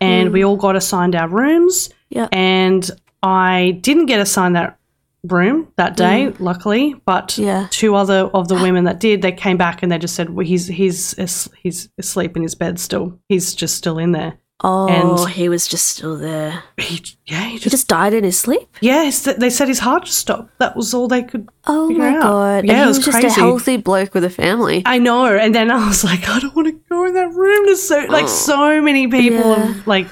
and 0.00 0.32
we 0.32 0.44
all 0.44 0.56
got 0.56 0.76
assigned 0.76 1.14
our 1.14 1.28
rooms. 1.28 1.90
Yeah. 2.10 2.28
And 2.32 2.90
I 3.22 3.78
didn't 3.82 4.06
get 4.06 4.20
assigned 4.20 4.56
that 4.56 4.78
room 5.24 5.68
that 5.76 5.96
day, 5.96 6.32
luckily. 6.38 6.94
But 7.04 7.36
Yeah. 7.36 7.66
two 7.70 7.94
other 7.94 8.30
of 8.32 8.48
the 8.48 8.54
women 8.62 8.84
that 8.84 9.00
did, 9.00 9.22
they 9.22 9.32
came 9.32 9.56
back 9.56 9.82
and 9.82 9.90
they 9.92 9.98
just 9.98 10.14
said, 10.14 10.30
well, 10.30 10.46
"He's 10.46 10.66
he's 10.68 11.14
he's 11.62 11.88
asleep 11.98 12.36
in 12.36 12.42
his 12.42 12.54
bed 12.54 12.78
still. 12.78 13.18
He's 13.28 13.54
just 13.54 13.74
still 13.76 13.98
in 13.98 14.12
there." 14.12 14.38
Oh, 14.64 14.88
And- 14.88 15.30
he 15.30 15.48
was 15.48 15.68
just 15.68 15.86
still 15.86 16.16
there. 16.16 16.64
He, 16.78 17.00
yeah, 17.26 17.44
he 17.44 17.50
He 17.52 17.58
just, 17.58 17.70
just 17.70 17.88
died 17.88 18.12
in 18.12 18.24
his 18.24 18.38
sleep. 18.40 18.66
yeah. 18.80 19.08
They 19.38 19.50
said 19.50 19.68
his 19.68 19.78
heart 19.78 20.04
just 20.06 20.18
stopped. 20.18 20.58
That 20.58 20.74
was 20.74 20.92
all 20.92 21.06
they 21.06 21.22
could. 21.22 21.48
Oh 21.66 21.90
my 21.90 22.08
out. 22.16 22.22
god! 22.22 22.64
Yeah, 22.64 22.70
and 22.72 22.80
it 22.80 22.82
he 22.82 22.86
was 22.88 22.96
was 22.98 23.06
just 23.06 23.24
a 23.24 23.30
healthy 23.30 23.76
bloke 23.76 24.14
with 24.14 24.24
a 24.24 24.30
family. 24.30 24.82
I 24.84 24.98
know, 24.98 25.26
and 25.26 25.54
then 25.54 25.70
I 25.70 25.86
was 25.86 26.02
like, 26.02 26.28
I 26.34 26.40
don't 26.40 26.56
want 26.56 26.66
to 26.66 26.72
go 26.88 27.04
in 27.04 27.14
that 27.14 27.28
room. 27.32 27.66
There's 27.66 27.82
so 27.82 28.00
like 28.08 28.24
oh. 28.24 28.28
so 28.28 28.82
many 28.82 29.06
people, 29.06 29.44
Oh. 29.44 29.56
Yeah. 29.56 29.64
have, 29.66 29.86
like 29.86 30.08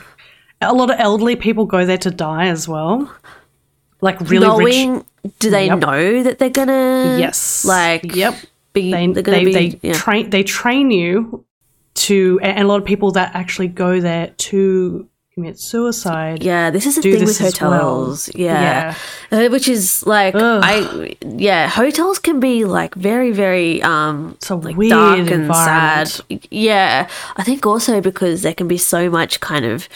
a 0.61 0.73
lot 0.73 0.91
of 0.91 0.97
elderly 1.01 1.35
people 1.37 1.67
go 1.67 1.85
there 1.85 1.99
to 1.99 2.11
die 2.13 2.47
as 2.47 2.69
well. 2.69 3.13
Like 4.01 4.21
really 4.31 4.65
rich. 4.65 5.05
Do 5.41 5.51
they 5.51 5.67
Yep. 5.67 5.79
know 5.81 6.23
that 6.23 6.39
they're 6.39 6.51
gonna? 6.51 7.17
Yes. 7.19 7.65
Like, 7.65 8.15
Yep. 8.15 8.35
Be, 8.75 8.93
they 8.93 9.07
they, 9.23 9.45
be. 9.45 9.53
they 9.53 9.81
yeah. 9.83 9.95
train 9.95 10.29
they 10.31 10.43
train 10.45 10.91
you 10.91 11.46
to 11.97 12.39
and 12.43 12.59
a 12.59 12.67
lot 12.67 12.79
of 12.81 12.85
people 12.85 13.11
that 13.13 13.35
actually 13.35 13.69
go 13.69 14.01
there 14.01 14.29
to 14.39 15.09
commit 15.35 15.59
suicide 15.59 16.43
Yeah, 16.43 16.71
this 16.71 16.87
is 16.87 16.95
the 16.97 17.03
do 17.03 17.13
thing 17.13 17.27
with 17.27 17.41
as 17.43 17.61
well. 17.61 17.71
hotels. 17.73 18.31
Yeah. 18.35 18.95
Uh, 19.31 19.49
which 19.49 19.69
is 19.69 20.03
like 20.07 20.35
Ugh. 20.35 20.61
I 20.65 21.17
yeah, 21.27 21.69
hotels 21.69 22.19
can 22.19 22.41
be 22.41 22.65
like 22.65 22.95
very 22.95 23.33
very 23.33 23.83
um 23.83 24.33
it's 24.37 24.49
a 24.51 24.55
like 24.57 24.77
weird 24.77 24.91
dark 24.91 25.31
and 25.31 25.47
sad. 25.55 26.11
Yeah, 26.51 27.09
I 27.37 27.43
think 27.43 27.67
also 27.67 28.01
because 28.01 28.43
there 28.43 28.55
can 28.55 28.69
be 28.69 28.79
so 28.79 29.11
much 29.11 29.41
kind 29.41 29.65
of 29.67 29.89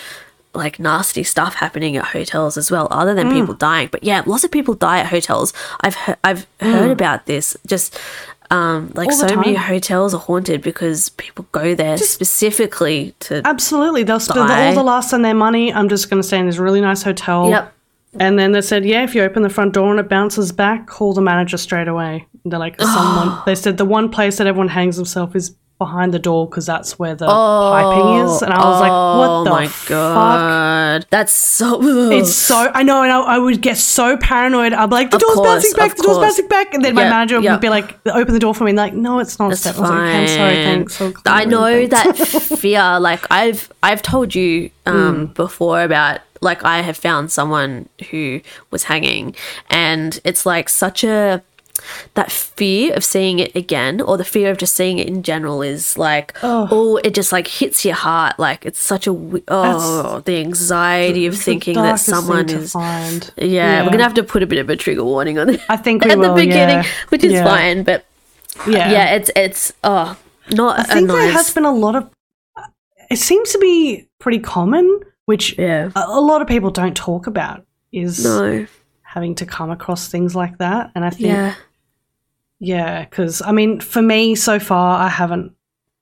like 0.52 0.78
nasty 0.80 1.22
stuff 1.22 1.54
happening 1.54 1.96
at 1.96 2.06
hotels 2.06 2.56
as 2.58 2.70
well, 2.70 2.88
other 2.90 3.14
than 3.14 3.28
Mm. 3.28 3.32
people 3.40 3.54
dying. 3.54 3.88
But 3.90 4.02
yeah, 4.02 4.22
lots 4.26 4.42
of 4.44 4.50
people 4.50 4.74
die 4.74 4.98
at 4.98 5.06
hotels. 5.06 5.52
I've 5.80 5.94
he- 6.04 6.14
I've 6.24 6.46
heard 6.60 6.88
Mm. 6.90 6.98
about 6.98 7.26
this. 7.26 7.56
Just 7.66 7.96
Um, 8.50 8.90
like 8.94 9.12
so 9.12 9.36
many 9.36 9.54
hotels 9.54 10.12
are 10.12 10.18
haunted 10.20 10.60
because 10.60 11.10
people 11.10 11.46
go 11.52 11.74
there 11.74 11.96
specifically 11.98 13.14
to. 13.20 13.42
Absolutely. 13.44 14.02
They'll 14.02 14.18
spend 14.18 14.48
Die. 14.48 14.68
all 14.68 14.74
the 14.74 14.82
last 14.82 15.12
on 15.12 15.22
their 15.22 15.34
money. 15.34 15.72
I'm 15.72 15.88
just 15.88 16.10
going 16.10 16.20
to 16.20 16.26
stay 16.26 16.38
in 16.38 16.46
this 16.46 16.58
really 16.58 16.80
nice 16.80 17.02
hotel. 17.02 17.48
Yep. 17.48 17.72
And 18.18 18.38
then 18.38 18.50
they 18.50 18.60
said, 18.60 18.84
yeah, 18.84 19.04
if 19.04 19.14
you 19.14 19.22
open 19.22 19.42
the 19.44 19.50
front 19.50 19.72
door 19.72 19.90
and 19.92 20.00
it 20.00 20.08
bounces 20.08 20.50
back, 20.50 20.88
call 20.88 21.12
the 21.12 21.20
manager 21.20 21.56
straight 21.56 21.86
away. 21.86 22.26
They're 22.44 22.58
like, 22.58 22.80
someone. 22.80 23.40
They 23.46 23.54
said 23.54 23.78
the 23.78 23.84
one 23.84 24.10
place 24.10 24.38
that 24.38 24.48
everyone 24.48 24.68
hangs 24.68 24.96
themselves 24.96 25.36
is 25.36 25.56
behind 25.80 26.14
the 26.14 26.20
door 26.20 26.46
because 26.46 26.66
that's 26.66 26.96
where 26.98 27.16
the 27.16 27.26
piping 27.26 28.24
is. 28.26 28.42
And 28.42 28.52
I 28.52 28.58
was 28.70 28.80
like, 28.80 28.92
oh 28.92 29.18
what 29.18 29.44
the 29.44 29.50
my 29.50 29.66
fuck? 29.66 29.88
god, 29.88 31.06
that's 31.10 31.32
so. 31.32 31.80
It's 32.12 32.32
so 32.34 32.70
I 32.72 32.84
know, 32.84 33.02
and 33.02 33.10
I, 33.10 33.18
I 33.20 33.38
would 33.38 33.60
get 33.60 33.76
so 33.78 34.16
paranoid. 34.16 34.72
I'm 34.72 34.90
like, 34.90 35.10
the 35.10 35.16
Of 35.16 35.22
door's 35.22 35.34
course, 35.34 35.48
bouncing 35.48 35.72
back, 35.76 35.96
the 35.96 36.02
door's 36.04 36.18
bouncing 36.18 36.46
back, 36.48 36.74
and 36.74 36.84
then 36.84 36.94
my 36.94 37.04
manager 37.08 37.40
would 37.40 37.60
be 37.60 37.68
like, 37.70 37.98
open 38.06 38.32
the 38.34 38.40
door 38.40 38.54
for 38.54 38.64
me, 38.64 38.70
and 38.70 38.76
like, 38.76 38.94
no, 38.94 39.18
it's 39.18 39.38
not 39.40 39.50
It's 39.52 39.62
step. 39.62 39.76
I 39.76 39.80
was 39.80 39.90
like, 39.90 39.98
I'm 39.98 40.28
sorry, 40.28 40.54
fine. 40.54 40.64
thanks. 40.64 40.94
So 40.94 41.12
I 41.26 41.44
know 41.46 41.86
that 41.86 42.16
fear. 42.60 43.00
Like 43.00 43.26
I've 43.30 43.72
I've 43.82 44.02
told 44.02 44.34
you 44.34 44.70
um, 44.86 45.26
Hmm. 45.26 45.32
before 45.32 45.82
about 45.82 46.20
like 46.42 46.64
I 46.64 46.80
have 46.80 46.96
found 46.96 47.30
someone 47.32 47.88
who 48.10 48.40
was 48.70 48.84
hanging, 48.84 49.34
and 49.68 50.18
it's 50.24 50.44
like 50.46 50.68
such 50.68 51.04
a 51.04 51.42
that 52.14 52.30
fear 52.30 52.94
of 52.94 53.04
seeing 53.04 53.38
it 53.38 53.54
again, 53.56 54.00
or 54.00 54.16
the 54.16 54.24
fear 54.24 54.50
of 54.50 54.58
just 54.58 54.74
seeing 54.74 54.98
it 54.98 55.08
in 55.08 55.22
general, 55.22 55.62
is 55.62 55.96
like 55.98 56.36
oh, 56.42 56.68
oh 56.70 56.96
it 56.98 57.14
just 57.14 57.32
like 57.32 57.46
hits 57.48 57.84
your 57.84 57.94
heart. 57.94 58.38
Like 58.38 58.64
it's 58.66 58.80
such 58.80 59.06
a 59.06 59.10
oh 59.48 60.20
the 60.24 60.36
anxiety 60.38 61.26
of 61.26 61.36
thinking 61.36 61.74
that 61.74 61.96
someone 62.00 62.48
is. 62.48 62.72
find. 62.72 63.32
Yeah, 63.36 63.82
we're 63.84 63.90
gonna 63.90 64.02
have 64.02 64.14
to 64.14 64.22
put 64.24 64.42
a 64.42 64.46
bit 64.46 64.58
of 64.58 64.68
a 64.70 64.76
trigger 64.76 65.04
warning 65.04 65.38
on 65.38 65.50
it 65.50 65.60
I 65.68 65.76
think 65.76 66.04
we 66.04 66.10
at 66.10 66.18
the 66.20 66.32
beginning, 66.34 66.84
yeah. 66.84 66.86
which 67.10 67.24
is 67.24 67.32
Yeah. 67.32 67.44
fine. 67.44 67.82
But 67.82 68.04
yeah, 68.66 68.90
yeah, 68.90 69.14
it's 69.14 69.30
it's 69.36 69.72
oh 69.84 70.16
not 70.52 70.80
I 70.80 70.82
think 70.82 71.08
nice. 71.08 71.16
there 71.16 71.32
has 71.32 71.54
been 71.54 71.64
a 71.64 71.72
lot 71.72 71.96
of. 71.96 72.10
It 73.10 73.18
seems 73.18 73.50
to 73.52 73.58
be 73.58 74.06
pretty 74.18 74.38
common, 74.38 75.00
which 75.26 75.58
yeah. 75.58 75.90
a, 75.96 76.04
a 76.06 76.20
lot 76.20 76.42
of 76.42 76.48
people 76.48 76.70
don't 76.70 76.96
talk 76.96 77.26
about, 77.26 77.64
is 77.92 78.22
No. 78.22 78.66
having 79.02 79.34
to 79.36 79.46
come 79.46 79.70
across 79.70 80.06
things 80.08 80.36
like 80.36 80.58
that. 80.58 80.92
And 80.94 81.04
I 81.04 81.10
think, 81.10 81.56
Yeah. 82.60 82.76
yeah, 83.00 83.04
because 83.04 83.42
I 83.42 83.52
mean, 83.52 83.80
for 83.80 84.02
me 84.02 84.34
so 84.34 84.58
far, 84.58 85.00
I 85.00 85.08
haven't 85.08 85.52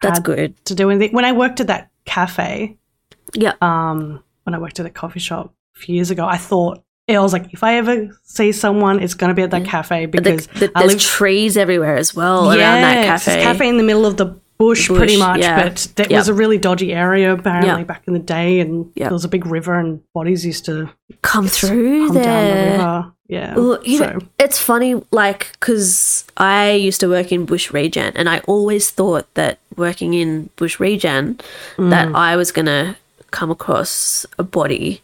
That's 0.03 0.19
had 0.19 0.25
good. 0.25 0.65
to 0.67 0.75
do 0.75 0.91
anything. 0.91 1.15
When 1.15 1.25
I 1.25 1.33
worked 1.33 1.61
at 1.61 1.69
that 1.69 1.91
cafe, 2.05 2.77
Yeah. 3.35 3.55
um, 3.61 4.23
when 4.45 4.55
I 4.55 4.59
worked 4.59 4.81
at 4.81 4.87
a 4.87 4.91
coffee 4.91 5.21
shop 5.21 5.55
a 5.77 5.81
few 5.81 5.95
years 5.95 6.11
ago, 6.11 6.27
I 6.27 6.37
thought 6.37 6.83
I 7.09 7.19
was 7.21 7.33
like, 7.33 7.55
if 7.55 7.63
I 7.63 7.77
ever 7.77 8.11
see 8.25 8.53
someone, 8.53 9.01
it's 9.01 9.15
going 9.15 9.29
to 9.29 9.35
be 9.35 9.43
at 9.43 9.51
that 9.53 9.65
cafe 9.65 10.05
because 10.07 10.47
the, 10.49 10.67
the, 10.67 10.73
there's 10.75 10.93
live 10.95 11.01
trees 11.01 11.57
everywhere 11.57 11.97
as 11.97 12.15
well 12.15 12.49
around 12.49 12.57
that 12.59 13.05
Yeah, 13.05 13.15
it's 13.15 13.25
this 13.25 13.35
cafe. 13.37 13.45
cafe 13.45 13.69
in 13.69 13.79
the 13.79 13.83
middle 13.83 14.05
of 14.05 14.17
the 14.19 14.39
bush, 14.59 14.89
pretty 14.89 15.17
much. 15.17 15.41
yeah. 15.41 15.63
But 15.69 15.89
that 15.97 16.11
Yep. 16.11 16.19
was 16.19 16.29
a 16.29 16.35
really 16.35 16.59
dodgy 16.59 16.93
area 16.93 17.33
apparently 17.33 17.79
Yep. 17.81 17.87
back 17.87 18.03
in 18.07 18.13
the 18.13 18.19
day, 18.19 18.61
and 18.61 18.87
Yep. 18.95 19.09
there 19.09 19.13
was 19.15 19.25
a 19.25 19.29
big 19.29 19.47
river, 19.47 19.79
and 19.79 20.01
bodies 20.15 20.45
used 20.45 20.65
to 20.67 20.91
Come 21.23 21.47
through 21.49 22.09
come 22.09 22.17
down 22.17 22.45
the 22.49 22.55
there. 22.55 22.73
river. 22.73 23.13
Yeah, 23.29 23.55
Well, 23.57 23.79
so 23.85 24.05
know, 24.07 24.19
it's 24.39 24.59
funny, 24.59 25.03
like, 25.13 25.53
because 25.61 26.25
I 26.39 26.73
used 26.73 27.01
to 27.01 27.09
work 27.09 27.31
in 27.31 27.45
Bush 27.45 27.71
Regen, 27.73 28.13
and 28.17 28.27
I 28.29 28.39
always 28.47 28.89
thought 28.91 29.27
that 29.35 29.59
working 29.77 30.15
in 30.15 30.49
Bush 30.57 30.81
Regen, 30.81 31.39
Mm. 31.77 31.91
that 31.91 32.09
I 32.15 32.37
was 32.37 32.51
going 32.53 32.67
to 32.67 32.97
come 33.31 33.51
across 33.51 34.25
a 34.39 34.43
body 34.43 35.03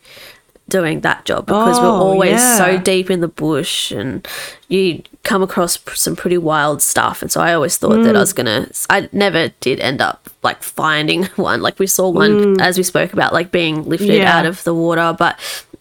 doing 0.69 1.01
that 1.03 1.25
job 1.25 1.47
because 1.47 1.79
we're 1.79 1.85
Oh, 1.87 1.91
always 2.09 2.41
so 2.57 2.79
deep 2.79 3.11
in 3.11 3.21
the 3.21 3.29
bush 3.29 3.91
and 3.93 4.27
you 4.69 5.03
come 5.23 5.43
across 5.43 5.79
some 5.95 6.17
pretty 6.17 6.39
wild 6.39 6.81
stuff 6.83 7.21
and 7.23 7.31
so 7.31 7.41
i 7.41 7.53
always 7.53 7.77
thought 7.77 8.03
that 8.03 8.17
i 8.17 8.19
Mm. 8.19 8.21
was 8.21 8.33
gonna 8.33 8.69
i 8.89 9.09
never 9.13 9.49
did 9.61 9.79
end 9.81 10.01
up 10.01 10.29
like 10.43 10.63
finding 10.63 11.25
one 11.37 11.61
like 11.61 11.79
we 11.79 11.87
saw 11.87 12.09
one 12.09 12.61
as 12.61 12.77
we 12.79 12.83
spoke 12.83 13.13
about 13.13 13.33
like 13.33 13.51
being 13.53 13.85
lifted 13.89 14.09
Mm. 14.11 14.19
Yeah. 14.19 14.39
out 14.39 14.47
of 14.47 14.65
the 14.65 14.75
water 14.75 15.15
but 15.19 15.39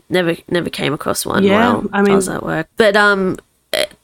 never 0.10 0.36
never 0.50 0.70
came 0.70 0.94
across 0.94 1.26
one 1.26 1.44
Yeah, 1.44 1.74
while 1.76 1.90
I 1.94 2.00
I, 2.00 2.02
mean- 2.04 2.16
was 2.16 2.28
at 2.30 2.44
work 2.44 2.68
but 2.78 2.96
um 2.98 3.38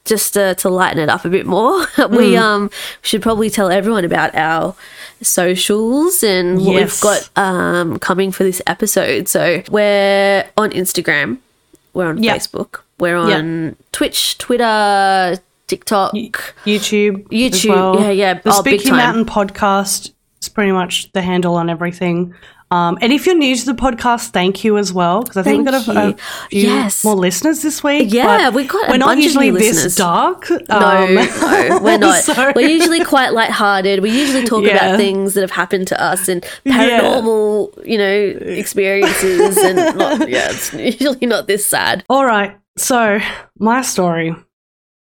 just 0.10 0.38
uh, 0.38 0.54
to 0.56 0.67
lighten 0.69 1.00
it 1.00 1.08
up 1.10 1.24
a 1.24 1.30
bit 1.30 1.45
more 1.45 1.78
we 2.10 2.34
Mm. 2.34 2.39
um 2.41 2.72
should 3.02 3.22
probably 3.22 3.50
tell 3.50 3.69
everyone 3.72 4.04
about 4.04 4.36
our 4.36 4.76
socials 5.22 6.24
and 6.24 6.58
what 6.65 6.74
Yes. 6.76 6.91
we've 6.95 7.02
got 7.02 7.30
um 7.38 8.00
coming 8.00 8.32
for 8.32 8.43
this 8.43 8.62
episode 8.67 9.28
so 9.28 9.62
we're 9.69 10.50
on 10.58 10.72
instagram 10.72 11.38
we're 11.93 12.08
on 12.10 12.22
Yeah. 12.24 12.36
facebook 12.36 12.82
we're 13.00 13.15
on 13.17 13.76
twitch 13.91 14.38
twitter 14.39 15.38
tiktok 15.67 16.13
YouTube, 16.65 17.28
YouTube, 17.30 17.69
well. 17.69 18.00
yeah, 18.02 18.10
yeah. 18.12 18.34
The 18.34 18.52
Oh, 18.54 18.63
big 18.63 18.82
Spooky. 18.82 18.95
Mountain 18.98 19.26
podcast 19.26 20.12
is 20.41 20.50
pretty 20.50 20.72
much 20.72 21.12
the 21.12 21.22
handle 21.22 21.54
on 21.56 21.69
everything. 21.69 22.34
Um, 22.71 22.97
and 23.01 23.12
if 23.12 23.25
you're 23.25 23.36
new 23.36 23.55
to 23.55 23.65
the 23.65 23.73
podcast, 23.73 24.27
thank 24.29 24.63
you 24.63 24.77
as 24.77 24.93
well 24.93 25.21
because 25.23 25.38
I 25.38 25.43
think 25.43 25.65
we've 25.65 25.73
got 25.73 25.88
a, 25.88 26.10
a 26.10 26.13
few 26.49 26.62
Yes. 26.67 27.03
more 27.03 27.15
listeners 27.15 27.62
this 27.63 27.84
week. 27.84 28.13
Yeah, 28.13 28.49
we 28.49 28.65
got 28.65 28.88
a 28.88 28.91
we're 28.91 28.97
not 28.97 29.08
bunch 29.08 29.19
of 29.19 29.23
usually 29.25 29.49
this 29.51 29.75
listeners. 29.84 29.95
dark. 29.95 30.49
No, 30.49 30.58
Um, 30.69 31.15
no, 31.15 31.79
we're 31.82 31.97
not. 32.08 32.23
so- 32.23 32.53
We're 32.55 32.69
usually 32.69 33.03
quite 33.03 33.34
lighthearted. 33.34 34.01
We 34.01 34.12
usually 34.12 34.45
talk 34.45 34.63
Yeah. 34.63 34.75
about 34.75 34.97
things 34.97 35.34
that 35.34 35.41
have 35.41 35.49
happened 35.51 35.88
to 35.88 35.99
us 36.01 36.27
and 36.27 36.43
paranormal, 36.65 37.86
you 37.88 37.97
know, 37.97 38.13
experiences, 38.45 39.58
and 39.58 39.77
not, 39.97 40.29
yeah, 40.29 40.49
it's 40.51 40.73
usually 40.73 41.25
not 41.25 41.47
this 41.47 41.65
sad. 41.65 42.03
All 42.10 42.25
right. 42.25 42.58
So 42.77 43.19
my 43.58 43.82
story 43.82 44.36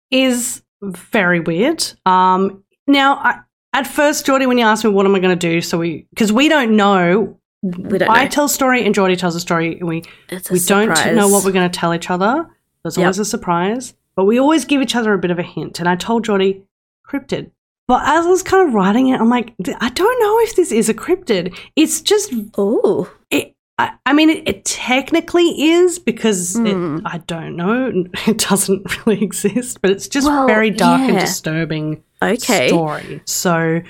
is 0.09 0.61
very 0.81 1.39
weird. 1.39 1.83
Um, 2.05 2.63
now, 2.87 3.15
I, 3.15 3.39
at 3.73 3.87
first, 3.87 4.25
Jordi, 4.25 4.47
when 4.47 4.57
you 4.57 4.65
asked 4.65 4.83
me 4.83 4.89
what 4.89 5.05
am 5.05 5.15
I 5.15 5.19
going 5.19 5.37
to 5.37 5.47
do, 5.49 5.61
so 5.61 5.77
we 5.77 6.07
because 6.09 6.31
we 6.33 6.49
don't 6.49 6.75
know. 6.75 7.37
We 7.63 7.99
don't 7.99 8.09
I 8.09 8.23
know. 8.23 8.29
tell 8.29 8.45
a 8.45 8.49
story 8.49 8.85
and 8.85 8.93
Jordi 8.95 9.17
tells 9.17 9.35
a 9.35 9.39
story, 9.39 9.77
and 9.79 9.87
we 9.87 10.03
we 10.49 10.59
don't 10.59 10.89
know 11.15 11.27
what 11.27 11.43
we're 11.45 11.51
going 11.51 11.69
to 11.69 11.79
tell 11.79 11.93
each 11.93 12.09
other. 12.09 12.47
There's 12.83 12.97
Yep. 12.97 13.03
always 13.05 13.19
a 13.19 13.25
surprise, 13.25 13.93
but 14.15 14.25
we 14.25 14.39
always 14.39 14.65
give 14.65 14.81
each 14.81 14.95
other 14.95 15.13
a 15.13 15.19
bit 15.19 15.29
of 15.31 15.37
a 15.37 15.43
hint. 15.43 15.79
And 15.79 15.87
I 15.87 15.95
told 15.95 16.25
Jordi 16.25 16.61
cryptid. 17.07 17.51
But 17.87 18.01
as 18.07 18.25
I 18.25 18.29
was 18.29 18.41
kind 18.41 18.67
of 18.67 18.73
writing 18.73 19.09
it, 19.09 19.19
I'm 19.19 19.29
like, 19.29 19.53
I 19.79 19.89
don't 19.89 20.19
know 20.19 20.39
if 20.39 20.55
this 20.55 20.71
is 20.71 20.89
a 20.89 20.93
cryptid. 20.93 21.55
It's 21.75 22.01
just 22.01 22.33
Oh, 22.57 23.11
it, 23.29 23.53
I, 23.77 23.91
I 24.05 24.13
mean, 24.13 24.29
it, 24.29 24.47
it 24.47 24.65
technically 24.65 25.61
is 25.73 25.99
because 25.99 26.55
Hmm. 26.55 26.65
it, 26.97 27.01
I 27.05 27.17
don't 27.27 27.55
know. 27.55 28.05
It 28.27 28.37
doesn't 28.39 29.05
really 29.05 29.21
exist, 29.21 29.81
but 29.81 29.91
it's 29.91 30.07
just 30.07 30.25
Well, 30.25 30.47
very 30.47 30.71
dark 30.71 31.01
and 31.01 31.13
yeah. 31.13 31.19
disturbing 31.19 32.01
okay. 32.23 32.69
story. 32.69 33.21
So, 33.25 33.81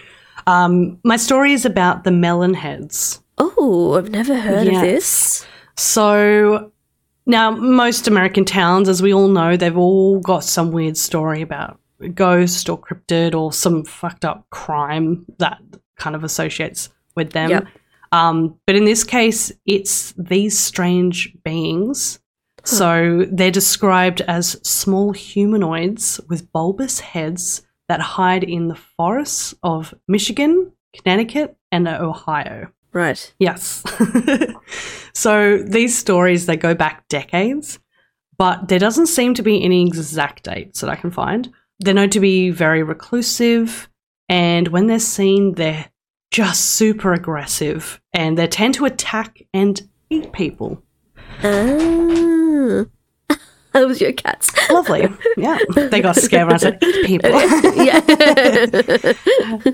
um, 0.47 0.97
my 1.05 1.15
story 1.17 1.53
is 1.53 1.65
about 1.65 2.03
the 2.03 2.11
melon 2.11 2.53
heads. 2.55 3.20
Oh, 3.43 3.95
I've 3.97 4.11
never 4.11 4.39
heard 4.39 4.67
of 4.67 4.81
this. 4.81 5.47
So, 5.75 6.71
now 7.25 7.49
most 7.49 8.07
American 8.07 8.45
towns, 8.45 8.87
as 8.87 9.01
we 9.01 9.13
all 9.13 9.29
know, 9.29 9.57
they've 9.57 9.77
all 9.77 10.19
got 10.19 10.43
some 10.43 10.71
weird 10.71 10.95
story 10.95 11.41
about 11.41 11.79
a 11.99 12.09
ghost 12.09 12.69
or 12.69 12.79
cryptid 12.79 13.33
or 13.33 13.51
some 13.51 13.83
fucked 13.83 14.25
up 14.25 14.47
crime 14.51 15.25
that 15.39 15.59
kind 15.97 16.15
of 16.15 16.23
associates 16.23 16.89
with 17.15 17.31
them. 17.31 17.49
Yep. 17.49 17.67
Um, 18.11 18.59
but 18.67 18.75
in 18.75 18.85
this 18.85 19.03
case, 19.03 19.51
it's 19.65 20.13
these 20.17 20.57
strange 20.57 21.35
beings. 21.43 22.19
So 22.63 23.25
they're 23.31 23.49
described 23.49 24.21
as 24.21 24.59
small 24.67 25.13
humanoids 25.13 26.19
with 26.29 26.51
bulbous 26.51 26.99
heads 26.99 27.63
that 27.87 28.01
hide 28.01 28.43
in 28.43 28.67
the 28.67 28.75
forests 28.75 29.55
of 29.63 29.95
Michigan, 30.07 30.71
Connecticut, 30.95 31.57
and 31.71 31.87
Ohio. 31.87 32.71
Right. 32.93 33.33
Yes. 33.39 33.83
so 35.13 35.59
these 35.59 35.97
stories 35.97 36.45
they 36.45 36.57
go 36.57 36.75
back 36.75 37.07
decades, 37.07 37.79
but 38.37 38.67
there 38.67 38.79
doesn't 38.79 39.07
seem 39.07 39.33
to 39.35 39.43
be 39.43 39.63
any 39.63 39.85
exact 39.85 40.43
dates 40.43 40.81
that 40.81 40.89
I 40.89 40.95
can 40.95 41.11
find. 41.11 41.51
They're 41.79 41.93
known 41.93 42.09
to 42.11 42.19
be 42.19 42.49
very 42.49 42.83
reclusive, 42.83 43.89
and 44.27 44.67
when 44.67 44.87
they're 44.87 44.99
seen, 44.99 45.53
they're 45.53 45.89
just 46.31 46.65
super 46.65 47.13
aggressive, 47.13 48.01
and 48.13 48.37
they 48.37 48.47
tend 48.47 48.73
to 48.75 48.85
attack 48.85 49.41
and 49.53 49.81
eat 50.09 50.31
people. 50.33 50.83
Oh. 51.43 52.85
that 53.27 53.87
was 53.87 54.01
your 54.01 54.11
cats. 54.11 54.51
Lovely, 54.69 55.07
yeah. 55.37 55.57
They 55.75 56.01
got 56.01 56.17
scared 56.17 56.47
when 56.47 56.55
I 56.55 56.57
said 56.57 56.77
eat 56.83 57.05
people. 57.05 57.31
yeah. 57.83 58.01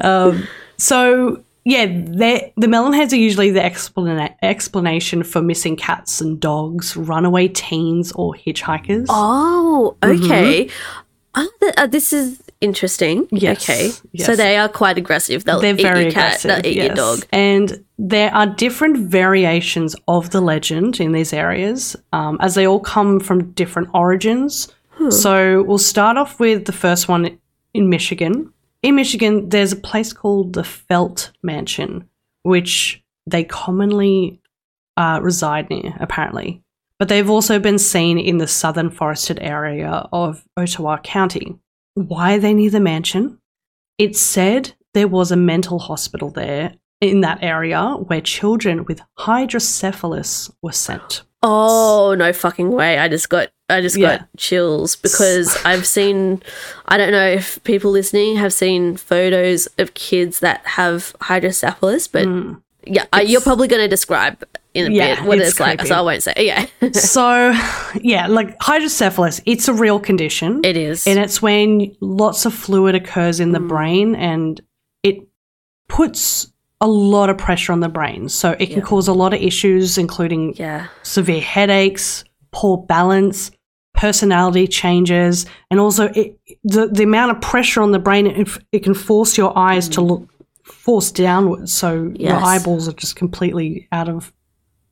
um, 0.02 0.48
so 0.78 1.44
yeah, 1.74 1.86
they're- 2.20 2.52
heads 2.94 3.14
are 3.14 3.18
usually 3.30 3.52
the 3.52 3.60
explana- 3.60 4.34
explanation 4.42 5.24
for 5.24 5.42
missing 5.42 5.76
cats 5.76 6.22
and 6.22 6.40
dogs, 6.40 6.96
runaway 6.96 7.48
teens, 7.50 8.12
or 8.14 8.34
hitchhikers. 8.34 9.06
Oh, 9.10 9.96
Mm-hmm. 10.02 10.24
okay. 10.26 10.70
Oh, 11.36 11.50
th- 11.62 11.74
uh, 11.78 11.86
this 11.88 12.12
is 12.14 12.42
interesting. 12.62 13.28
Yes, 13.32 13.58
Okay. 13.70 13.90
So 14.18 14.36
they 14.36 14.58
are 14.58 14.70
quite 14.70 14.98
aggressive. 14.98 15.44
They'll 15.44 15.60
They're 15.60 15.76
eat 15.76 15.82
very 15.90 16.04
your 16.04 16.12
cat. 16.12 16.44
aggressive. 16.44 16.64
They'll 16.64 16.72
eat 16.72 16.78
your 16.86 16.96
dog. 16.96 17.20
And 17.32 17.84
there 18.00 18.34
are 18.34 18.48
different 18.48 18.98
variations 19.22 19.96
of 20.08 20.30
the 20.32 20.42
legend 20.42 21.00
in 21.00 21.12
these 21.12 21.34
areas, 21.34 21.96
um, 22.14 22.38
as 22.40 22.56
they 22.56 22.66
all 22.66 22.80
come 22.80 23.20
from 23.20 23.52
different 23.52 23.90
origins. 23.94 24.70
Hmm. 24.98 25.12
So 25.12 25.62
we'll 25.68 25.78
start 25.96 26.18
off 26.18 26.40
with 26.40 26.66
the 26.66 26.72
first 26.86 27.08
one 27.08 27.38
in 27.76 27.90
Michigan. 27.90 28.52
In 28.88 28.96
Michigan, 28.96 29.50
there's 29.50 29.74
a 29.74 29.76
place 29.78 30.14
called 30.14 30.54
the 30.54 30.64
Felt 30.64 31.34
Mansion, 31.44 32.08
which 32.44 33.04
they 33.26 33.44
commonly 33.44 34.40
uh, 34.96 35.20
reside 35.22 35.70
near, 35.70 35.94
apparently. 36.00 36.64
But 36.98 37.10
they've 37.10 37.30
also 37.30 37.60
been 37.60 37.80
seen 37.80 38.18
in 38.18 38.38
the 38.38 38.48
southern 38.48 38.90
forested 38.90 39.40
area 39.42 40.08
of 40.14 40.46
Ottawa 40.56 41.00
County. 41.00 41.60
Why 41.96 42.40
they 42.40 42.54
near 42.54 42.70
the 42.70 42.80
mansion? 42.80 43.40
It's 43.98 44.22
said 44.22 44.74
there 44.94 45.10
was 45.10 45.34
a 45.34 45.36
mental 45.36 45.80
hospital 45.80 46.30
there 46.30 46.76
in 47.02 47.20
that 47.22 47.40
area 47.44 47.84
where 48.08 48.22
children 48.22 48.86
with 48.86 49.02
hydrocephalus 49.18 50.50
were 50.62 50.72
sent. 50.72 51.24
Oh 51.44 52.16
no 52.18 52.32
fucking 52.32 52.72
way! 52.72 52.98
I 52.98 53.10
just 53.10 53.28
got 53.28 53.50
I 53.70 53.82
just 53.82 53.98
Yeah. 53.98 54.18
got 54.20 54.28
chills 54.38 54.96
because 55.06 55.58
I've 55.66 55.86
seen. 55.86 56.42
I 56.88 56.98
don't 56.98 57.12
know 57.12 57.28
if 57.28 57.62
people 57.64 57.92
listening 57.92 58.38
have 58.38 58.54
seen 58.54 58.96
photos 58.98 59.68
of 59.78 59.94
kids 59.94 60.40
that 60.40 60.66
have 60.66 61.16
hydrocephalus, 61.22 62.08
but 62.08 62.28
yeah, 62.86 63.06
I, 63.12 63.22
you're 63.22 63.42
probably 63.42 63.68
going 63.68 63.82
to 63.82 63.88
describe 63.90 64.44
in 64.74 64.86
a 64.86 64.90
Mm. 64.90 64.96
Yeah, 64.96 65.16
bit 65.16 65.24
what 65.26 65.38
it's 65.40 65.50
it's, 65.50 65.60
like, 65.60 65.82
so 65.86 65.96
I 65.96 66.02
won't 66.02 66.24
say. 66.24 66.34
Yeah, 66.38 66.66
so, 66.94 67.52
yeah, 68.00 68.28
like 68.28 68.58
hydrocephalus, 68.60 69.42
it's 69.46 69.68
a 69.68 69.74
real 69.74 70.00
condition. 70.00 70.62
it 70.64 70.78
is. 70.78 71.06
and 71.08 71.20
it's 71.20 71.42
when 71.42 71.94
lots 72.00 72.46
of 72.46 72.54
fluid 72.54 72.94
occurs 72.96 73.40
in 73.42 73.52
the 73.52 73.60
brain 73.60 74.16
and 74.16 74.62
it 75.04 75.18
puts 75.90 76.52
a 76.80 76.88
lot 76.88 77.30
of 77.30 77.38
pressure 77.38 77.74
on 77.74 77.80
the 77.80 77.90
brain. 77.90 78.30
So 78.30 78.52
it 78.52 78.68
can 78.68 78.78
Yeah. 78.78 78.84
cause 78.86 79.08
a 79.08 79.14
lot 79.14 79.34
of 79.34 79.42
issues, 79.42 79.98
including 79.98 80.54
yeah, 80.58 80.88
severe 81.04 81.42
headaches, 81.42 82.24
poor 82.52 82.78
balance, 82.78 83.50
personality 83.98 84.68
changes, 84.68 85.46
and 85.70 85.80
also 85.80 86.06
it, 86.16 86.40
the 86.64 86.88
the 86.88 87.04
amount 87.04 87.32
of 87.32 87.42
pressure 87.42 87.82
on 87.82 87.92
the 87.92 88.00
brain 88.00 88.28
it, 88.28 88.48
it 88.72 88.84
can 88.84 88.94
force 88.94 89.38
your 89.38 89.58
eyes 89.58 89.90
to 89.90 90.02
look 90.02 90.30
force 90.64 91.12
downwards. 91.12 91.74
So 91.74 92.14
your 92.16 92.36
eyeballs 92.36 92.88
are 92.88 92.94
just 92.94 93.16
completely 93.16 93.88
out 93.92 94.08
of 94.08 94.32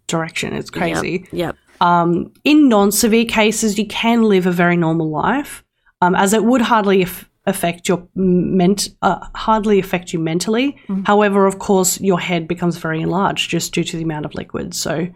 direction. 0.08 0.54
It's 0.54 0.70
crazy. 0.70 1.28
Yep. 1.32 1.34
yep. 1.34 1.56
Um, 1.82 2.32
in 2.44 2.70
non-severe 2.70 3.26
cases, 3.26 3.78
you 3.78 3.86
can 3.88 4.24
live 4.24 4.48
a 4.48 4.52
very 4.52 4.78
normal 4.78 5.10
life, 5.10 5.64
um, 6.02 6.16
as 6.16 6.34
it 6.34 6.44
would 6.46 6.62
hardly 6.62 7.02
af- 7.02 7.30
affect 7.46 7.90
your 7.90 8.08
ment- 8.16 8.90
uh, 9.02 9.28
hardly 9.36 9.78
affect 9.80 10.14
you 10.14 10.20
mentally. 10.20 10.78
However, 11.06 11.46
of 11.46 11.60
course, 11.60 12.00
your 12.00 12.20
head 12.20 12.48
becomes 12.48 12.78
very 12.78 13.02
enlarged 13.02 13.50
just 13.50 13.74
due 13.74 13.84
to 13.84 13.98
the 13.98 14.04
amount 14.04 14.26
of 14.26 14.34
liquid. 14.36 14.74
So, 14.74 15.08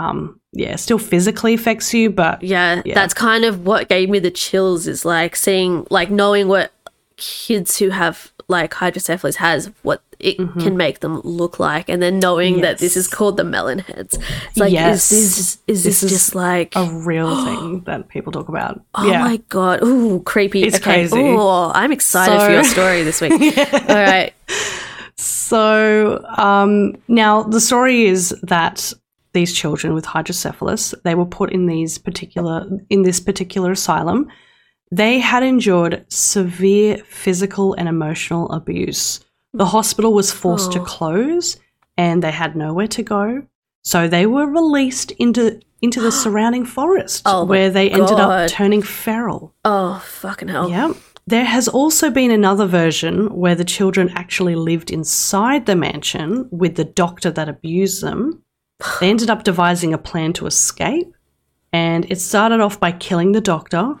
um, 0.00 0.40
yeah, 0.52 0.76
still 0.76 0.98
physically 0.98 1.54
affects 1.54 1.92
you, 1.94 2.10
but 2.10 2.42
Yeah, 2.42 2.82
Yeah. 2.84 2.94
that's 2.94 3.14
kind 3.14 3.44
of 3.44 3.64
what 3.66 3.88
gave 3.88 4.08
me 4.08 4.18
the 4.18 4.30
chills 4.30 4.86
is 4.86 5.04
like 5.04 5.36
seeing, 5.36 5.86
like 5.90 6.10
knowing 6.10 6.48
what 6.48 6.72
kids 7.16 7.78
who 7.78 7.90
have 7.90 8.32
like 8.48 8.72
hydrocephalus 8.74 9.36
has, 9.36 9.70
what 9.82 10.02
it 10.18 10.36
can 10.36 10.76
make 10.76 11.00
them 11.00 11.20
look 11.20 11.58
like, 11.60 11.88
and 11.88 12.02
then 12.02 12.18
knowing 12.18 12.60
that 12.62 12.78
this 12.78 12.96
is 12.96 13.06
Mm-hmm. 13.06 13.16
Called 13.16 13.36
the 13.36 13.44
melon 13.44 13.78
heads. 13.78 14.18
It's 14.48 14.56
like, 14.58 14.72
Yes. 14.72 15.12
is 15.12 15.36
this 15.36 15.58
is 15.66 15.84
this, 15.84 15.84
This 15.84 16.02
is 16.02 16.10
just 16.10 16.34
like? 16.34 16.72
a 16.76 16.84
real 16.84 17.44
thing 17.44 17.80
that 17.86 18.08
people 18.08 18.32
talk 18.32 18.48
about. 18.48 18.82
Oh 18.94 19.06
yeah. 19.10 19.20
my 19.20 19.36
god! 19.48 19.82
Ooh, 19.82 20.20
creepy. 20.24 20.62
It's 20.64 20.76
okay. 20.76 21.06
crazy. 21.08 21.16
Oh, 21.16 21.70
I'm 21.74 21.92
excited 21.92 22.38
for 22.44 22.50
your 22.50 22.64
story 22.64 23.02
this 23.02 23.20
week. 23.20 23.32
All 23.88 23.96
right. 23.96 24.32
So 25.16 26.24
um, 26.36 26.96
now 27.08 27.42
the 27.44 27.60
story 27.60 28.04
is 28.06 28.34
that 28.42 28.92
these 29.32 29.52
children 29.54 29.94
with 29.94 30.04
hydrocephalus 30.06 30.94
they 31.04 31.14
were 31.14 31.26
put 31.26 31.52
in 31.52 31.66
these 31.66 31.98
particular 31.98 32.68
in 32.88 33.02
this 33.02 33.20
particular 33.20 33.72
asylum. 33.72 34.28
They 34.92 35.20
had 35.20 35.42
endured 35.44 36.04
severe 36.08 36.96
physical 37.08 37.74
and 37.74 37.88
emotional 37.88 38.50
abuse. 38.50 39.20
The 39.54 39.66
hospital 39.66 40.12
was 40.12 40.32
forced 40.32 40.72
to 40.72 40.80
Oh. 40.80 40.84
close, 40.84 41.56
and 41.96 42.22
they 42.22 42.32
had 42.32 42.56
nowhere 42.56 42.88
to 42.88 43.02
go. 43.02 43.42
So 43.82 44.08
they 44.08 44.26
were 44.26 44.46
released 44.46 45.12
into 45.12 45.60
into 45.82 46.00
the 46.00 46.12
surrounding 46.22 46.64
forest, 46.66 47.22
Oh 47.24 47.44
where 47.44 47.70
they 47.70 47.88
ended 47.90 48.18
up 48.18 48.50
turning 48.50 48.82
feral. 48.82 49.54
Oh 49.64 50.02
fucking 50.04 50.48
hell! 50.48 50.68
Yeah. 50.68 50.92
There 51.26 51.44
has 51.44 51.68
also 51.68 52.10
been 52.10 52.32
another 52.32 52.66
version 52.66 53.32
where 53.42 53.54
the 53.54 53.64
children 53.76 54.08
actually 54.16 54.56
lived 54.56 54.90
inside 54.90 55.66
the 55.66 55.76
mansion 55.76 56.48
with 56.50 56.74
the 56.74 56.84
doctor 56.84 57.30
that 57.30 57.48
abused 57.48 58.02
them. 58.02 58.42
They 59.00 59.10
ended 59.10 59.30
up 59.30 59.44
devising 59.44 59.92
a 59.94 59.98
plan 59.98 60.32
to 60.34 60.46
escape, 60.46 61.12
and 61.72 62.10
it 62.10 62.20
started 62.20 62.60
off 62.60 62.78
by 62.80 62.92
killing 62.92 63.32
the 63.32 63.40
doctor. 63.40 63.94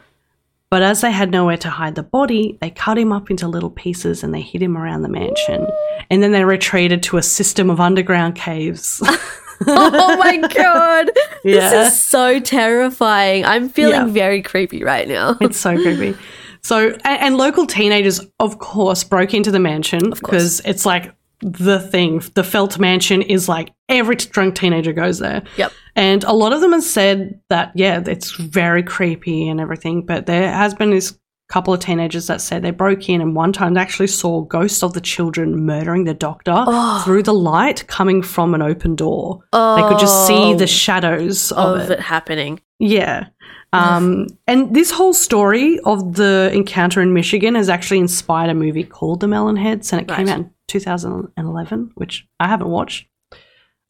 But 0.70 0.82
as 0.82 1.00
they 1.00 1.10
had 1.10 1.32
nowhere 1.32 1.56
to 1.58 1.68
hide 1.70 1.96
the 1.96 2.04
body, 2.04 2.56
they 2.60 2.70
cut 2.70 2.96
him 2.96 3.12
up 3.12 3.28
into 3.28 3.48
little 3.48 3.70
pieces 3.70 4.22
and 4.22 4.32
they 4.32 4.40
hid 4.40 4.62
him 4.62 4.78
around 4.78 5.02
the 5.02 5.08
mansion. 5.08 5.66
And 6.10 6.22
then 6.22 6.30
they 6.30 6.44
retreated 6.44 7.02
to 7.04 7.16
a 7.16 7.24
system 7.24 7.70
of 7.70 7.80
underground 7.80 8.36
caves. 8.36 9.02
oh 9.66 10.16
my 10.16 10.36
god! 10.36 11.10
Yeah. 11.44 11.70
This 11.70 11.92
is 11.94 12.00
so 12.04 12.38
terrifying. 12.38 13.44
I'm 13.44 13.68
feeling 13.68 13.94
Yeah. 14.06 14.12
very 14.12 14.42
creepy 14.42 14.84
right 14.84 15.08
now. 15.08 15.36
It's 15.40 15.58
so 15.58 15.74
creepy. 15.74 16.16
So, 16.62 16.90
and, 17.04 17.20
and 17.20 17.36
local 17.36 17.66
teenagers, 17.66 18.20
of 18.38 18.58
course, 18.58 19.02
broke 19.02 19.34
into 19.34 19.50
the 19.50 19.58
mansion 19.58 20.10
because 20.10 20.60
it's 20.64 20.86
like 20.86 21.12
the 21.40 21.78
thing. 21.80 22.22
The 22.34 22.44
Felt 22.44 22.78
Mansion 22.78 23.22
is 23.22 23.48
like 23.48 23.72
every 23.88 24.16
drunk 24.16 24.54
teenager 24.56 24.92
goes 24.92 25.18
there. 25.18 25.42
Yep. 25.56 25.72
And 25.96 26.24
a 26.24 26.32
lot 26.32 26.52
of 26.52 26.60
them 26.60 26.72
have 26.72 26.82
said 26.84 27.40
that, 27.48 27.72
yeah, 27.74 28.02
it's 28.06 28.32
very 28.32 28.82
creepy 28.82 29.48
and 29.48 29.60
everything. 29.60 30.04
But 30.06 30.26
there 30.26 30.50
has 30.52 30.74
been 30.74 30.90
this 30.90 31.16
couple 31.48 31.74
of 31.74 31.80
teenagers 31.80 32.28
that 32.28 32.40
said 32.40 32.62
they 32.62 32.70
broke 32.70 33.08
in 33.08 33.20
and 33.20 33.34
one 33.34 33.52
time 33.52 33.74
they 33.74 33.80
actually 33.80 34.06
saw 34.06 34.40
ghosts 34.42 34.84
of 34.84 34.92
the 34.92 35.00
children 35.00 35.66
murdering 35.66 36.04
the 36.04 36.14
doctor 36.14 36.54
Oh. 36.54 37.02
through 37.04 37.24
the 37.24 37.34
light 37.34 37.84
coming 37.88 38.22
from 38.22 38.54
an 38.54 38.62
open 38.62 38.94
door. 38.94 39.40
Oh. 39.52 39.74
They 39.76 39.82
could 39.88 39.98
just 39.98 40.28
see 40.28 40.52
Oh. 40.52 40.54
the 40.54 40.68
shadows 40.68 41.50
of, 41.50 41.80
of 41.80 41.90
it. 41.90 41.94
it 41.94 42.00
happening. 42.00 42.60
Yeah. 42.78 43.26
Um, 43.72 44.26
and 44.46 44.74
this 44.74 44.90
whole 44.90 45.12
story 45.12 45.78
of 45.84 46.14
the 46.14 46.50
encounter 46.52 47.00
in 47.00 47.12
Michigan 47.14 47.54
has 47.56 47.68
actually 47.68 47.98
inspired 47.98 48.50
a 48.50 48.54
movie 48.54 48.84
called 48.84 49.20
The 49.20 49.28
Melon 49.28 49.56
Heads 49.56 49.92
and 49.92 50.02
it 50.02 50.08
came 50.08 50.28
out 50.28 50.38
in 50.38 50.50
2011, 50.70 51.90
which 51.94 52.26
I 52.38 52.48
haven't 52.48 52.68
watched. 52.68 53.06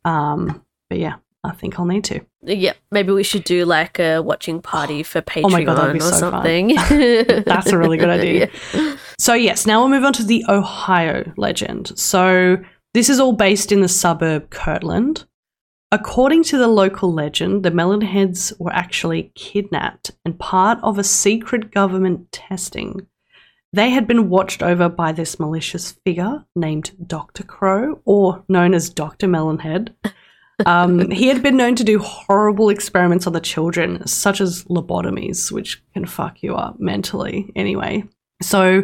Um, 0.04 0.64
but 0.88 0.98
yeah, 0.98 1.16
I 1.44 1.52
think 1.52 1.78
I'll 1.78 1.86
need 1.86 2.04
to. 2.04 2.20
Yeah, 2.42 2.72
maybe 2.90 3.12
we 3.12 3.22
should 3.22 3.44
do 3.44 3.64
like 3.64 3.98
a 3.98 4.20
watching 4.20 4.60
party 4.62 5.02
for 5.02 5.20
Patreon 5.22 5.62
Oh 5.62 5.64
God, 5.64 5.96
or 5.96 6.00
so 6.00 6.10
something. 6.10 6.68
That's 7.46 7.72
a 7.72 7.78
really 7.78 7.98
good 7.98 8.08
idea. 8.08 8.50
So, 9.18 9.34
yes, 9.34 9.66
now 9.66 9.80
we'll 9.80 9.90
move 9.90 10.04
on 10.04 10.12
to 10.14 10.24
the 10.24 10.44
Ohio 10.48 11.32
legend. 11.36 11.98
So, 11.98 12.56
this 12.94 13.08
is 13.08 13.20
all 13.20 13.32
based 13.32 13.72
in 13.72 13.82
the 13.82 13.88
suburb 13.88 14.50
Kirtland. 14.50 15.26
According 15.92 16.44
to 16.44 16.58
the 16.58 16.68
local 16.68 17.12
legend, 17.12 17.64
the 17.64 17.70
Melonheads 17.70 18.52
were 18.60 18.72
actually 18.72 19.32
kidnapped 19.34 20.12
and 20.24 20.38
part 20.38 20.78
of 20.82 20.98
a 20.98 21.04
secret 21.04 21.72
government 21.72 22.30
testing. 22.32 23.06
They 23.72 23.90
had 23.90 24.06
been 24.08 24.28
watched 24.28 24.62
over 24.62 24.88
by 24.88 25.12
this 25.12 25.38
malicious 25.38 25.92
figure 26.04 26.44
named 26.56 26.90
Dr. 27.06 27.44
Crow, 27.44 28.00
or 28.04 28.44
known 28.48 28.74
as 28.74 28.90
Dr. 28.90 29.28
Melonhead. 29.28 29.94
Um, 30.66 31.10
he 31.10 31.28
had 31.28 31.42
been 31.42 31.56
known 31.56 31.76
to 31.76 31.84
do 31.84 32.00
horrible 32.00 32.68
experiments 32.68 33.26
on 33.28 33.32
the 33.32 33.40
children, 33.40 34.04
such 34.08 34.40
as 34.40 34.64
lobotomies, 34.64 35.52
which 35.52 35.82
can 35.94 36.04
fuck 36.04 36.42
you 36.42 36.56
up 36.56 36.80
mentally 36.80 37.52
anyway. 37.54 38.02
So 38.42 38.82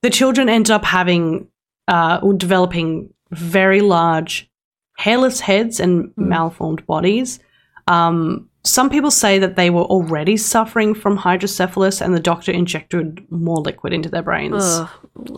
the 0.00 0.10
children 0.10 0.48
ended 0.48 0.70
up 0.70 0.84
having, 0.84 1.48
uh, 1.88 2.20
or 2.22 2.32
developing 2.32 3.12
very 3.30 3.82
large, 3.82 4.50
hairless 4.96 5.40
heads 5.40 5.78
and 5.78 6.10
malformed 6.16 6.86
bodies. 6.86 7.38
Um, 7.86 8.48
some 8.64 8.90
people 8.90 9.10
say 9.10 9.38
that 9.38 9.56
they 9.56 9.70
were 9.70 9.82
already 9.82 10.36
suffering 10.36 10.94
from 10.94 11.16
hydrocephalus 11.16 12.00
and 12.00 12.14
the 12.14 12.20
doctor 12.20 12.52
injected 12.52 13.24
more 13.30 13.58
liquid 13.58 13.92
into 13.92 14.08
their 14.08 14.22
brains. 14.22 14.62
Ugh, 14.62 14.88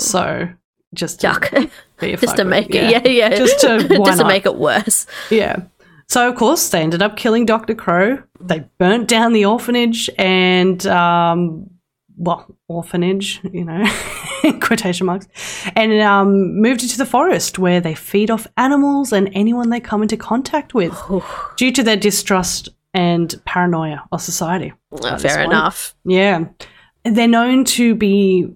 So 0.01 0.49
just 0.93 1.21
to 1.21 1.29
yuck. 1.29 1.71
just 2.21 2.37
to 2.37 2.45
make 2.45 2.75
it, 2.75 2.91
yeah, 2.91 3.09
yeah. 3.09 3.35
Just 3.35 3.61
to, 3.61 3.79
just 3.89 4.19
to 4.19 4.25
not? 4.25 4.27
make 4.27 4.47
it 4.47 4.57
worse. 4.57 5.07
Yeah. 5.31 5.63
So 6.09 6.29
of 6.29 6.37
course 6.37 6.69
they 6.69 6.83
ended 6.83 7.03
up 7.03 7.17
killing 7.17 7.47
Dr. 7.47 7.75
Crow. 7.75 8.23
They 8.41 8.65
burnt 8.79 9.09
down 9.09 9.33
the 9.33 9.47
orphanage 9.47 10.11
and 10.19 10.87
um 10.87 11.71
well, 12.17 12.47
orphanage, 12.69 13.41
you 13.53 13.65
know, 13.65 13.85
quotation 14.61 15.07
marks, 15.07 15.27
and 15.75 16.01
um, 16.01 16.61
moved 16.61 16.83
into 16.83 16.97
the 16.97 17.07
forest 17.07 17.59
where 17.59 17.81
they 17.81 17.95
feed 17.95 18.31
off 18.31 18.47
animals 18.57 19.13
and 19.13 19.31
anyone 19.33 19.71
they 19.71 19.81
come 19.81 20.03
into 20.03 20.17
contact 20.17 20.75
with 20.75 20.97
due 21.57 21.73
to 21.73 21.83
their 21.83 21.97
distrust 21.97 22.69
and 22.95 23.35
paranoia 23.45 24.05
of 24.13 24.23
society. 24.23 24.73
Uh, 24.93 25.19
fair 25.19 25.41
enough. 25.43 25.95
Yeah. 26.05 26.47
They're 27.05 27.29
known 27.29 27.65
to 27.67 27.95
be 27.95 28.49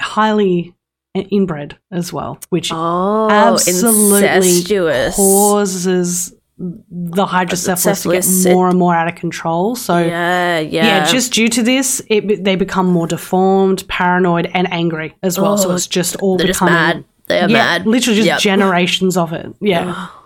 highly 0.00 0.74
inbred 1.14 1.78
as 1.90 2.12
well, 2.12 2.38
which 2.50 2.70
Oh, 2.72 3.30
absolutely 3.30 4.28
incestuous. 4.28 5.16
causes 5.16 6.34
the 6.58 7.24
hydrocephalus 7.26 8.02
to 8.02 8.12
get 8.12 8.52
more 8.54 8.68
and 8.68 8.78
more 8.78 8.94
out 8.94 9.08
of 9.08 9.14
control. 9.14 9.76
So 9.76 9.98
Yeah, 9.98 10.58
yeah. 10.58 10.84
yeah, 10.86 11.06
just 11.06 11.32
due 11.32 11.48
to 11.48 11.62
this, 11.62 12.02
it, 12.08 12.44
they 12.44 12.56
become 12.56 12.86
more 12.86 13.06
deformed, 13.06 13.86
paranoid, 13.88 14.50
and 14.52 14.70
angry 14.72 15.14
as 15.22 15.38
well. 15.38 15.56
so 15.58 15.70
Oh, 15.70 15.74
it's 15.74 15.86
just 15.86 16.16
all 16.16 16.36
they're 16.36 16.46
just 16.48 16.60
becoming 16.60 16.74
mad. 16.74 17.04
They 17.28 17.40
are 17.40 17.48
yeah, 17.48 17.54
mad. 17.78 17.86
literally 17.86 18.16
just 18.16 18.26
Yep. 18.26 18.38
generations 18.40 19.16
of 19.16 19.32
it. 19.32 19.54
Yeah. 19.60 20.08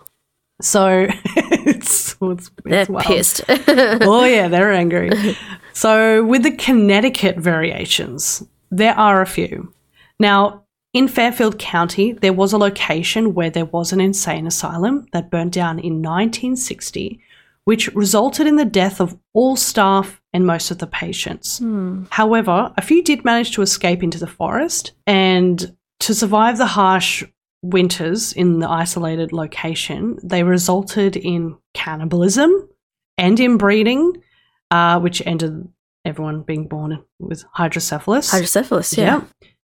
So 0.62 1.06
it's, 1.36 2.09
it's, 2.22 2.50
They're 2.64 2.82
it's 2.82 2.90
wild. 2.90 3.06
pissed. 3.06 3.40
oh 3.48 4.24
yeah, 4.24 4.48
they're 4.48 4.72
angry. 4.72 5.10
so 5.72 6.24
with 6.24 6.42
the 6.42 6.50
Connecticut 6.52 7.36
variations, 7.38 8.42
there 8.70 8.94
are 8.98 9.22
a 9.22 9.26
few. 9.26 9.72
Now, 10.18 10.64
in 10.92 11.08
Fairfield 11.08 11.58
County, 11.58 12.12
there 12.12 12.32
was 12.32 12.52
a 12.52 12.58
location 12.58 13.32
where 13.32 13.50
there 13.50 13.64
was 13.64 13.92
an 13.92 14.00
insane 14.00 14.46
asylum 14.46 15.06
that 15.12 15.30
burnt 15.30 15.52
down 15.54 15.78
in 15.78 16.02
1960, 16.02 17.20
which 17.64 17.88
resulted 17.94 18.46
in 18.46 18.56
the 18.56 18.64
death 18.64 19.00
of 19.00 19.16
all 19.32 19.56
staff 19.56 20.20
and 20.32 20.46
most 20.46 20.70
of 20.70 20.78
the 20.78 20.86
patients. 20.86 21.58
Hmm. 21.58 22.04
However, 22.10 22.72
a 22.76 22.82
few 22.82 23.02
did 23.02 23.24
manage 23.24 23.52
to 23.52 23.62
escape 23.62 24.02
into 24.02 24.18
the 24.18 24.26
forest 24.26 24.92
and 25.06 25.74
to 26.00 26.14
survive 26.14 26.58
the 26.58 26.66
harsh 26.66 27.24
winters 27.62 28.32
in 28.32 28.58
the 28.58 28.68
isolated 28.68 29.32
location, 29.32 30.18
they 30.22 30.42
resulted 30.42 31.16
in 31.16 31.56
cannibalism 31.74 32.68
and 33.18 33.38
inbreeding, 33.38 34.14
uh, 34.70 34.98
which 35.00 35.22
ended 35.26 35.68
everyone 36.04 36.42
being 36.42 36.66
born 36.66 37.02
with 37.18 37.44
hydrocephalus. 37.52 38.30
Hydrocephalus, 38.30 38.96
yeah. 38.96 39.22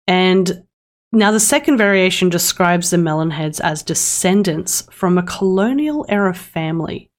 And 0.07 0.65
now 1.11 1.31
the 1.31 1.39
second 1.39 1.77
variation 1.77 2.29
describes 2.29 2.89
the 2.89 2.97
Melonheads 2.97 3.61
as 3.61 3.83
descendants 3.83 4.87
from 4.91 5.17
a 5.17 5.23
colonial 5.23 6.05
era 6.09 6.33
family. 6.33 7.09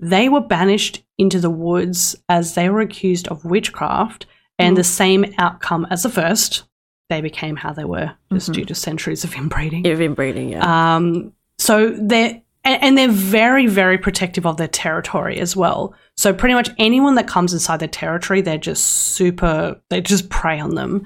They 0.00 0.28
were 0.28 0.40
banished 0.40 1.04
into 1.18 1.38
the 1.38 1.50
woods 1.50 2.16
as 2.28 2.54
they 2.54 2.68
were 2.68 2.80
accused 2.80 3.28
of 3.28 3.44
witchcraft, 3.44 4.26
and 4.58 4.76
the 4.76 4.84
same 4.84 5.34
outcome 5.38 5.86
as 5.90 6.02
the 6.02 6.08
first. 6.08 6.64
They 7.10 7.20
became 7.20 7.56
how 7.56 7.72
they 7.72 7.84
were, 7.84 8.12
just 8.32 8.52
due 8.52 8.64
to 8.64 8.74
centuries 8.74 9.24
of 9.24 9.34
inbreeding. 9.34 9.84
You've 9.84 9.98
been 9.98 10.14
breeding, 10.14 10.50
yeah. 10.50 10.96
Um, 10.96 11.32
so 11.58 11.90
they're 11.90 12.40
and, 12.64 12.82
and 12.82 12.98
they're 12.98 13.08
very, 13.10 13.66
very 13.66 13.98
protective 13.98 14.46
of 14.46 14.56
their 14.56 14.68
territory 14.68 15.38
as 15.38 15.54
well. 15.54 15.94
So 16.16 16.32
pretty 16.32 16.54
much 16.54 16.70
anyone 16.78 17.14
that 17.16 17.28
comes 17.28 17.52
inside 17.52 17.80
their 17.80 17.88
territory, 17.88 18.40
they're 18.40 18.58
just 18.58 18.84
super. 18.84 19.80
They 19.90 20.00
just 20.00 20.30
prey 20.30 20.58
on 20.58 20.74
them. 20.74 21.04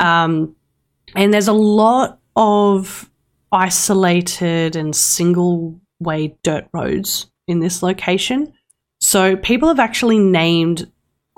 Um, 0.00 0.54
and 1.14 1.32
there's 1.32 1.48
a 1.48 1.52
lot 1.52 2.20
of 2.36 3.10
isolated 3.50 4.76
and 4.76 4.94
single 4.94 5.80
way 5.98 6.36
dirt 6.42 6.68
roads 6.72 7.30
in 7.48 7.60
this 7.60 7.82
location. 7.82 8.52
So 9.00 9.36
people 9.36 9.68
have 9.68 9.80
actually 9.80 10.18
named 10.18 10.90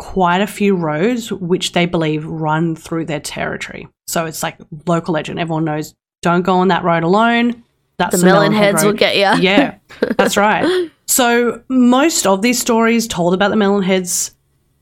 quite 0.03 0.41
a 0.41 0.49
few 0.49 0.75
roads 0.75 1.31
which 1.33 1.71
they 1.75 1.87
believe 1.87 2.27
run 2.27 2.75
through 2.75 3.05
their 3.05 3.21
territory. 3.21 3.87
So 4.09 4.27
it's 4.27 4.43
like 4.43 4.59
local 4.85 5.15
legend. 5.15 5.39
Everyone 5.39 5.65
knows 5.65 5.95
don't 6.23 6.43
go 6.43 6.55
on 6.57 6.69
that 6.69 6.83
road 6.83 7.05
alone. 7.05 7.63
That's 7.99 8.19
the 8.19 8.27
melon 8.27 8.51
Melonhead 8.53 8.57
heads 8.57 8.85
will 8.85 8.95
get 8.95 9.15
you. 9.15 9.41
Yeah, 9.41 9.77
that's 10.19 10.37
right. 10.37 10.91
So 11.07 11.63
most 11.69 12.27
of 12.27 12.41
these 12.41 12.59
stories 12.59 13.07
told 13.07 13.35
about 13.35 13.51
the 13.51 13.57
melon 13.57 13.83
heads, 13.83 14.35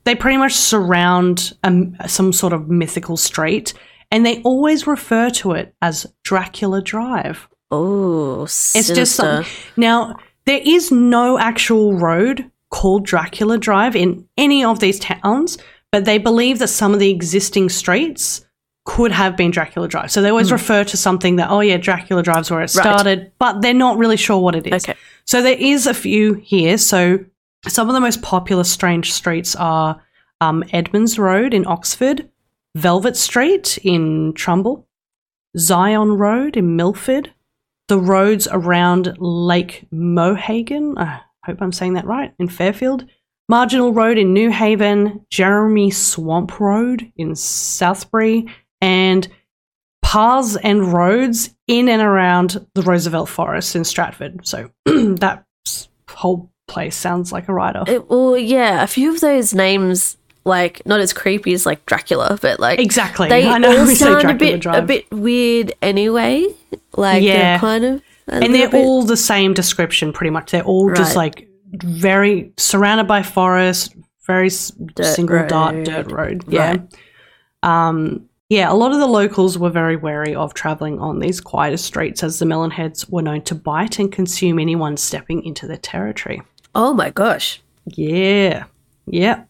they 0.05 0.15
pretty 0.15 0.37
much 0.37 0.53
surround 0.53 1.51
um, 1.65 1.97
some 2.07 2.31
sort 2.31 2.53
of 2.53 2.69
mythical 2.69 3.17
street, 3.17 3.73
and 4.11 4.25
they 4.25 4.41
always 4.43 4.87
refer 4.87 5.29
to 5.31 5.51
it 5.51 5.75
as 5.81 6.05
Dracula 6.23 6.81
Drive. 6.81 7.49
Oh, 7.69 8.43
It's 8.43 8.87
just 8.87 9.15
something. 9.17 9.45
Now 9.75 10.15
there 10.45 10.61
is 10.63 10.89
no 10.89 11.37
actual 11.37 11.95
road 11.95 12.49
called 12.71 13.05
Dracula 13.05 13.57
Drive 13.57 13.95
in 13.95 14.27
any 14.37 14.63
of 14.63 14.79
these 14.79 14.99
towns, 14.99 15.57
but 15.91 16.05
they 16.05 16.17
believe 16.17 16.59
that 16.59 16.69
some 16.69 16.93
of 16.93 16.99
the 16.99 17.11
existing 17.11 17.69
streets 17.69 18.45
could 18.85 19.11
have 19.11 19.37
been 19.37 19.51
Dracula 19.51 19.87
Drive. 19.87 20.09
So 20.11 20.21
they 20.21 20.29
always 20.29 20.51
refer 20.51 20.83
to 20.85 20.97
something 20.97 21.35
that, 21.35 21.51
oh 21.51 21.59
yeah, 21.59 21.77
Dracula 21.77 22.23
Drive's 22.23 22.49
where 22.49 22.61
it 22.61 22.63
Right. 22.63 22.69
started, 22.69 23.31
but 23.37 23.61
they're 23.61 23.73
not 23.75 23.97
really 23.97 24.17
sure 24.17 24.39
what 24.39 24.55
it 24.55 24.65
is. 24.65 24.83
Okay. 24.85 24.97
So 25.25 25.41
there 25.43 25.57
is 25.57 25.85
a 25.85 25.93
few 25.93 26.33
here. 26.35 26.77
So 26.79 27.19
some 27.67 27.89
of 27.89 27.93
the 27.93 27.99
most 28.01 28.21
popular 28.23 28.63
strange 28.63 29.13
streets 29.13 29.55
are 29.55 30.01
um, 30.39 30.63
Edmonds 30.73 31.19
Road 31.19 31.53
in 31.53 31.67
Oxford, 31.67 32.27
Velvet 32.75 33.15
Street 33.17 33.77
in 33.83 34.33
Trumbull, 34.33 34.87
Zion 35.57 36.13
Road 36.17 36.57
in 36.57 36.75
Milford, 36.75 37.31
the 37.87 37.99
roads 37.99 38.47
around 38.51 39.15
Lake 39.19 39.85
Mohagan. 39.91 40.97
I 40.97 41.19
hope 41.45 41.61
I'm 41.61 41.71
saying 41.71 41.93
that 41.93 42.05
right 42.05 42.33
in 42.39 42.47
Fairfield. 42.47 43.05
Marginal 43.49 43.91
Road 43.93 44.17
in 44.17 44.33
New 44.33 44.49
Haven, 44.49 45.25
Jeremy 45.29 45.91
Swamp 45.91 46.59
Road 46.59 47.11
in 47.17 47.31
Southbury, 47.31 48.49
and 48.79 49.27
paths 50.01 50.55
and 50.57 50.93
roads 50.93 51.53
in 51.67 51.89
and 51.89 52.01
around 52.01 52.65
the 52.75 52.81
Roosevelt 52.81 53.29
Forest 53.29 53.75
in 53.75 53.83
Stratford. 53.83 54.45
So 54.47 54.69
that 54.85 55.43
whole 56.09 56.49
place 56.67 56.95
sounds 56.95 57.31
like 57.31 57.49
a 57.49 57.53
write 57.53 57.75
off. 57.75 57.89
It- 57.89 58.09
well, 58.09 58.37
yeah, 58.37 58.83
a 58.83 58.87
few 58.87 59.13
of 59.13 59.19
those 59.21 59.53
names, 59.53 60.17
like 60.45 60.85
not 60.85 61.01
as 61.01 61.11
creepy 61.13 61.53
as 61.53 61.65
like 61.65 61.85
Dracula, 61.85 62.37
but 62.41 62.59
like 62.59 62.79
Exactly. 62.79 63.27
they 63.29 63.45
I 63.47 63.57
know 63.57 63.77
all 63.79 63.85
we 63.85 63.95
sound 63.95 64.19
a 64.19 64.21
Dracula 64.33 64.57
bit 64.57 64.65
a 64.65 64.81
bit 64.81 65.11
weird 65.11 65.73
anyway. 65.81 66.47
Like 66.95 67.23
Yeah. 67.23 67.59
kind 67.59 67.83
of, 67.85 68.01
and 68.27 68.53
they're 68.55 68.69
bit- 68.69 68.83
all 68.85 69.03
the 69.03 69.17
same 69.17 69.53
description 69.53 70.13
pretty 70.13 70.29
much. 70.31 70.51
They're 70.51 70.63
all 70.63 70.93
just 70.93 71.15
like 71.15 71.47
very 71.73 72.51
surrounded 72.57 73.07
by 73.07 73.23
forest, 73.23 73.95
very 74.27 74.47
s- 74.47 74.71
single 75.01 75.45
dot 75.47 75.73
road. 75.73 75.85
dirt 75.85 76.11
road. 76.11 76.43
Yeah. 76.47 76.69
Right. 76.71 76.81
Um, 77.63 78.27
yeah, 78.49 78.69
a 78.71 78.75
lot 78.75 78.91
of 78.91 78.99
the 78.99 79.07
locals 79.07 79.57
were 79.57 79.69
very 79.69 79.95
wary 79.95 80.35
of 80.35 80.53
traveling 80.53 80.99
on 80.99 81.19
these 81.19 81.39
quieter 81.39 81.77
streets 81.77 82.21
as 82.23 82.37
the 82.39 82.45
melonheads 82.45 83.09
were 83.09 83.21
known 83.21 83.41
to 83.43 83.55
bite 83.55 83.97
and 83.99 84.11
consume 84.11 84.59
anyone 84.59 84.97
stepping 84.97 85.43
into 85.45 85.67
their 85.67 85.77
territory. 85.77 86.41
Oh 86.75 86.93
my 86.93 87.09
gosh, 87.11 87.61
Yeah. 87.85 88.65
Yep. 89.07 89.47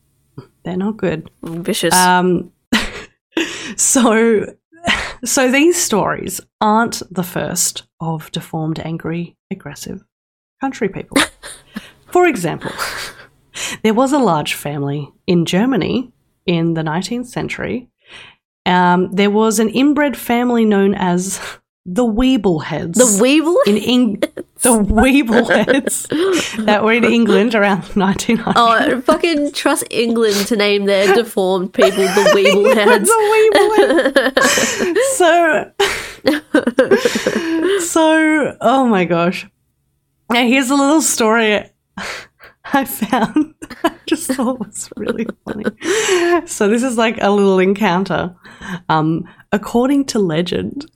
They're 0.63 0.77
not 0.77 0.97
good. 0.97 1.29
vicious. 1.41 1.93
Um, 1.95 2.51
so, 3.75 4.45
so 5.25 5.51
these 5.51 5.81
stories 5.81 6.41
aren't 6.59 7.01
the 7.11 7.23
first 7.23 7.83
of 8.01 8.31
deformed, 8.31 8.79
angry, 8.79 9.37
aggressive 9.51 10.03
country 10.59 10.89
people. 10.89 11.17
For 12.07 12.27
example, 12.27 12.71
there 13.83 13.93
was 13.93 14.11
a 14.11 14.17
large 14.19 14.53
family 14.55 15.09
in 15.27 15.45
Germany 15.45 16.11
in 16.45 16.73
the 16.73 16.81
19th 16.81 17.27
century. 17.27 17.87
Um, 18.65 19.11
there 19.13 19.31
was 19.31 19.59
an 19.59 19.69
inbred 19.69 20.17
family 20.17 20.65
known 20.65 20.93
as 20.93 21.39
the 21.85 22.05
Weebleheads 22.05 22.93
the 22.93 23.17
Weevil. 23.19 23.57
in 23.65 23.77
Eng- 23.77 24.19
the 24.61 24.77
Weebleheads 24.83 26.65
that 26.65 26.83
were 26.83 26.93
in 26.93 27.03
England 27.03 27.55
around 27.55 27.81
1900. 27.95 28.53
Oh, 28.55 29.01
fucking 29.01 29.51
trust 29.53 29.85
England 29.89 30.35
to 30.47 30.55
name 30.55 30.85
their 30.85 31.15
deformed 31.15 31.73
people 31.73 32.03
the 32.03 32.31
Weevil 32.35 32.75
heads. 32.75 33.09
the 33.09 34.31
Weeblehead. 34.35 34.97
so, 35.15 35.71
so, 37.81 38.57
oh 38.61 38.85
my 38.87 39.05
gosh. 39.05 39.47
Now, 40.31 40.45
here's 40.45 40.69
a 40.69 40.75
little 40.75 41.01
story 41.01 41.69
I 42.73 42.85
found. 42.85 43.55
I 43.83 43.95
just 44.05 44.31
thought 44.31 44.59
was 44.59 44.89
really 44.95 45.25
funny. 45.45 45.65
So, 46.47 46.69
this 46.69 46.83
is 46.83 46.97
like 46.97 47.17
a 47.21 47.31
little 47.31 47.59
encounter. 47.59 48.35
Um, 48.87 49.27
according 49.51 50.05
to 50.05 50.19
legend, 50.19 50.89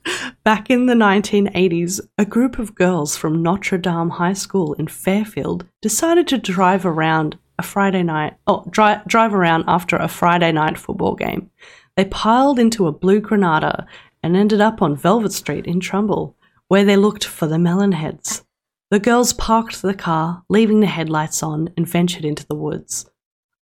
back 0.44 0.70
in 0.70 0.86
the 0.86 0.94
1980s, 0.94 2.00
a 2.18 2.24
group 2.24 2.58
of 2.58 2.74
girls 2.74 3.16
from 3.16 3.42
Notre 3.42 3.78
Dame 3.78 4.10
High 4.10 4.32
School 4.32 4.74
in 4.74 4.86
Fairfield 4.86 5.66
decided 5.82 6.28
to 6.28 6.38
drive 6.38 6.86
around 6.86 7.36
a 7.58 7.62
Friday 7.62 8.02
night, 8.02 8.34
oh, 8.46 8.64
dri- 8.70 9.00
drive 9.06 9.34
around 9.34 9.64
after 9.66 9.96
a 9.96 10.08
Friday 10.08 10.52
night 10.52 10.78
football 10.78 11.14
game. 11.14 11.50
They 11.96 12.04
piled 12.04 12.58
into 12.58 12.86
a 12.86 12.92
blue 12.92 13.20
Granada 13.20 13.86
and 14.26 14.36
ended 14.36 14.60
up 14.60 14.82
on 14.82 14.96
Velvet 14.96 15.32
Street 15.32 15.66
in 15.66 15.78
Trumbull, 15.78 16.36
where 16.66 16.84
they 16.84 16.96
looked 16.96 17.24
for 17.24 17.46
the 17.46 17.56
Melonheads. 17.56 18.42
The 18.90 18.98
girls 18.98 19.32
parked 19.32 19.80
the 19.80 19.94
car, 19.94 20.42
leaving 20.48 20.80
the 20.80 20.88
headlights 20.88 21.44
on, 21.44 21.70
and 21.76 21.88
ventured 21.88 22.24
into 22.24 22.44
the 22.44 22.56
woods. 22.56 23.08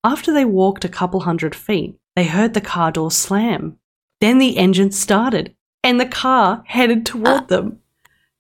After 0.03 0.32
they 0.32 0.45
walked 0.45 0.86
a 0.86 0.89
couple 0.89 1.22
hundred 1.22 1.55
feet, 1.55 1.97
they 2.16 2.26
heard 2.26 2.53
the 2.53 2.62
car 2.62 2.91
door 2.91 3.09
slam. 3.09 3.80
Then 4.20 4.38
the 4.38 4.57
engine 4.57 4.91
started, 4.91 5.55
and 5.84 5.99
the 5.99 6.05
car 6.05 6.64
headed 6.68 7.07
toward 7.07 7.47
them. 7.47 7.80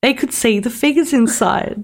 They 0.03 0.13
could 0.13 0.31
see 0.31 0.59
the 0.59 0.69
figures 0.69 1.13
inside. 1.13 1.83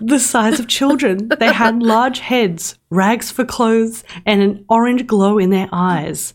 The 0.00 0.18
size 0.18 0.58
of 0.58 0.66
children. 0.66 1.28
They 1.28 1.52
had 1.52 1.82
large 1.82 2.20
heads, 2.20 2.78
rags 2.88 3.30
for 3.30 3.44
clothes, 3.44 4.02
and 4.24 4.40
an 4.40 4.64
orange 4.70 5.06
glow 5.06 5.36
in 5.36 5.50
their 5.50 5.68
eyes. 5.72 6.32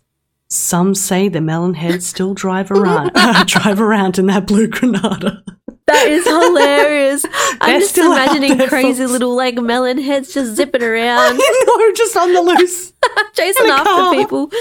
Some 0.54 0.93
say 0.93 1.30
the 1.30 1.41
melon 1.41 1.74
heads 1.74 2.06
still 2.06 2.36
drive 2.36 2.70
around 2.70 3.10
uh, 3.16 3.43
drive 3.43 3.82
around 3.82 4.20
in 4.20 4.28
that 4.28 4.45
blue 4.45 4.68
Granada. 4.68 5.43
That 5.88 6.08
is 6.08 6.26
hilarious. 6.26 7.26
I'm 7.60 7.80
just 7.80 7.93
still 7.93 8.12
imagining 8.12 8.60
crazy 8.68 9.08
little 9.08 9.36
like 9.36 9.56
melon 9.56 9.97
heads 9.97 10.32
just 10.32 10.56
zipping 10.56 10.84
around, 10.84 11.38
no, 11.68 11.91
just 11.93 12.16
on 12.16 12.34
the 12.34 12.41
loose. 12.41 12.93
chasing 13.34 13.66
after 13.66 13.84
car. 13.84 14.14
people. 14.14 14.51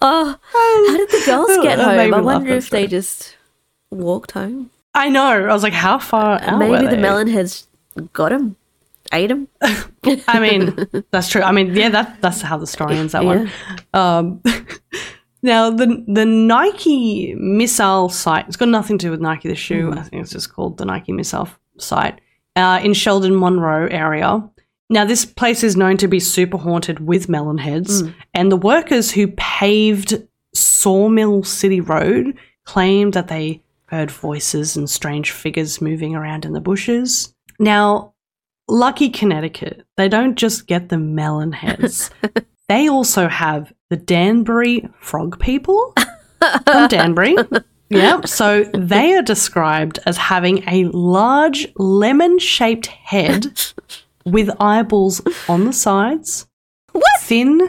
Oh, 0.00 0.28
um, 0.28 0.38
how 0.52 0.96
did 0.96 1.08
the 1.10 1.22
girls 1.26 1.48
oh, 1.50 1.62
get 1.64 1.78
That 1.78 1.98
home? 1.98 2.14
I 2.14 2.20
wonder 2.20 2.52
if 2.52 2.70
they 2.70 2.86
just 2.86 3.36
walked 3.90 4.30
home. 4.30 4.70
I 4.94 5.08
know. 5.08 5.48
I 5.48 5.52
was 5.52 5.64
like, 5.64 5.72
how 5.72 5.98
far 5.98 6.36
uh, 6.36 6.46
out 6.46 6.58
Maybe 6.60 6.84
the 6.84 6.90
they? 6.94 7.02
melon 7.02 7.26
heads 7.26 7.66
got 8.12 8.30
him, 8.30 8.54
ate 9.12 9.32
him. 9.32 9.48
I 9.60 10.38
mean, 10.38 11.04
that's 11.10 11.28
true. 11.28 11.42
I 11.42 11.50
mean, 11.50 11.74
yeah, 11.74 11.88
that 11.88 12.20
that's 12.20 12.40
how 12.40 12.56
the 12.56 12.68
story 12.68 12.96
ends. 12.96 13.14
That 13.14 13.24
one. 13.24 13.50
Um, 13.92 14.42
now 15.42 15.70
the 15.70 16.04
the 16.06 16.24
Nike 16.24 17.34
missile 17.34 18.08
site. 18.08 18.46
It's 18.48 18.56
got 18.56 18.68
nothing 18.68 18.98
to 18.98 19.06
do 19.06 19.10
with 19.10 19.20
Nike 19.20 19.48
the 19.48 19.54
shoe. 19.54 19.92
I 19.92 20.02
think 20.02 20.22
it's 20.22 20.32
just 20.32 20.52
called 20.52 20.78
the 20.78 20.84
Nike 20.84 21.12
missile 21.12 21.48
site 21.78 22.20
uh, 22.56 22.80
in 22.82 22.94
Shelton 22.94 23.38
Monroe 23.38 23.88
area. 23.90 24.48
Now 24.88 25.04
this 25.04 25.24
place 25.24 25.62
is 25.62 25.76
known 25.76 25.96
to 25.98 26.08
be 26.08 26.20
super 26.20 26.58
haunted 26.58 27.00
with 27.00 27.28
melon 27.28 27.58
heads, 27.58 28.02
and 28.34 28.50
the 28.50 28.56
workers 28.56 29.10
who 29.10 29.28
paved 29.28 30.26
Sawmill 30.54 31.44
City 31.44 31.80
Road 31.80 32.36
claimed 32.64 33.14
that 33.14 33.28
they 33.28 33.62
heard 33.86 34.10
voices 34.10 34.76
and 34.76 34.88
strange 34.88 35.32
figures 35.32 35.80
moving 35.80 36.14
around 36.14 36.44
in 36.44 36.52
the 36.52 36.60
bushes. 36.60 37.34
Now, 37.58 38.14
lucky 38.68 39.10
Connecticut, 39.10 39.84
they 39.96 40.08
don't 40.08 40.36
just 40.36 40.66
get 40.66 40.88
the 40.88 40.98
melon 40.98 41.52
heads. 41.52 42.10
they 42.68 42.88
also 42.88 43.28
have 43.28 43.72
the 43.90 43.96
Danbury 43.96 44.88
frog 45.00 45.38
people 45.38 45.94
from 46.64 46.88
Danbury. 46.88 47.36
Yeah, 47.92 48.20
so 48.20 48.62
they 48.72 49.14
are 49.14 49.22
described 49.22 49.98
as 50.06 50.16
having 50.16 50.62
a 50.68 50.84
large 50.92 51.66
lemon 51.74 52.38
shaped 52.38 52.86
head 52.86 53.46
with 54.24 54.48
eyeballs 54.60 55.20
on 55.48 55.64
the 55.64 55.72
sides. 55.72 56.46
What? 56.92 57.02
Thin, 57.18 57.68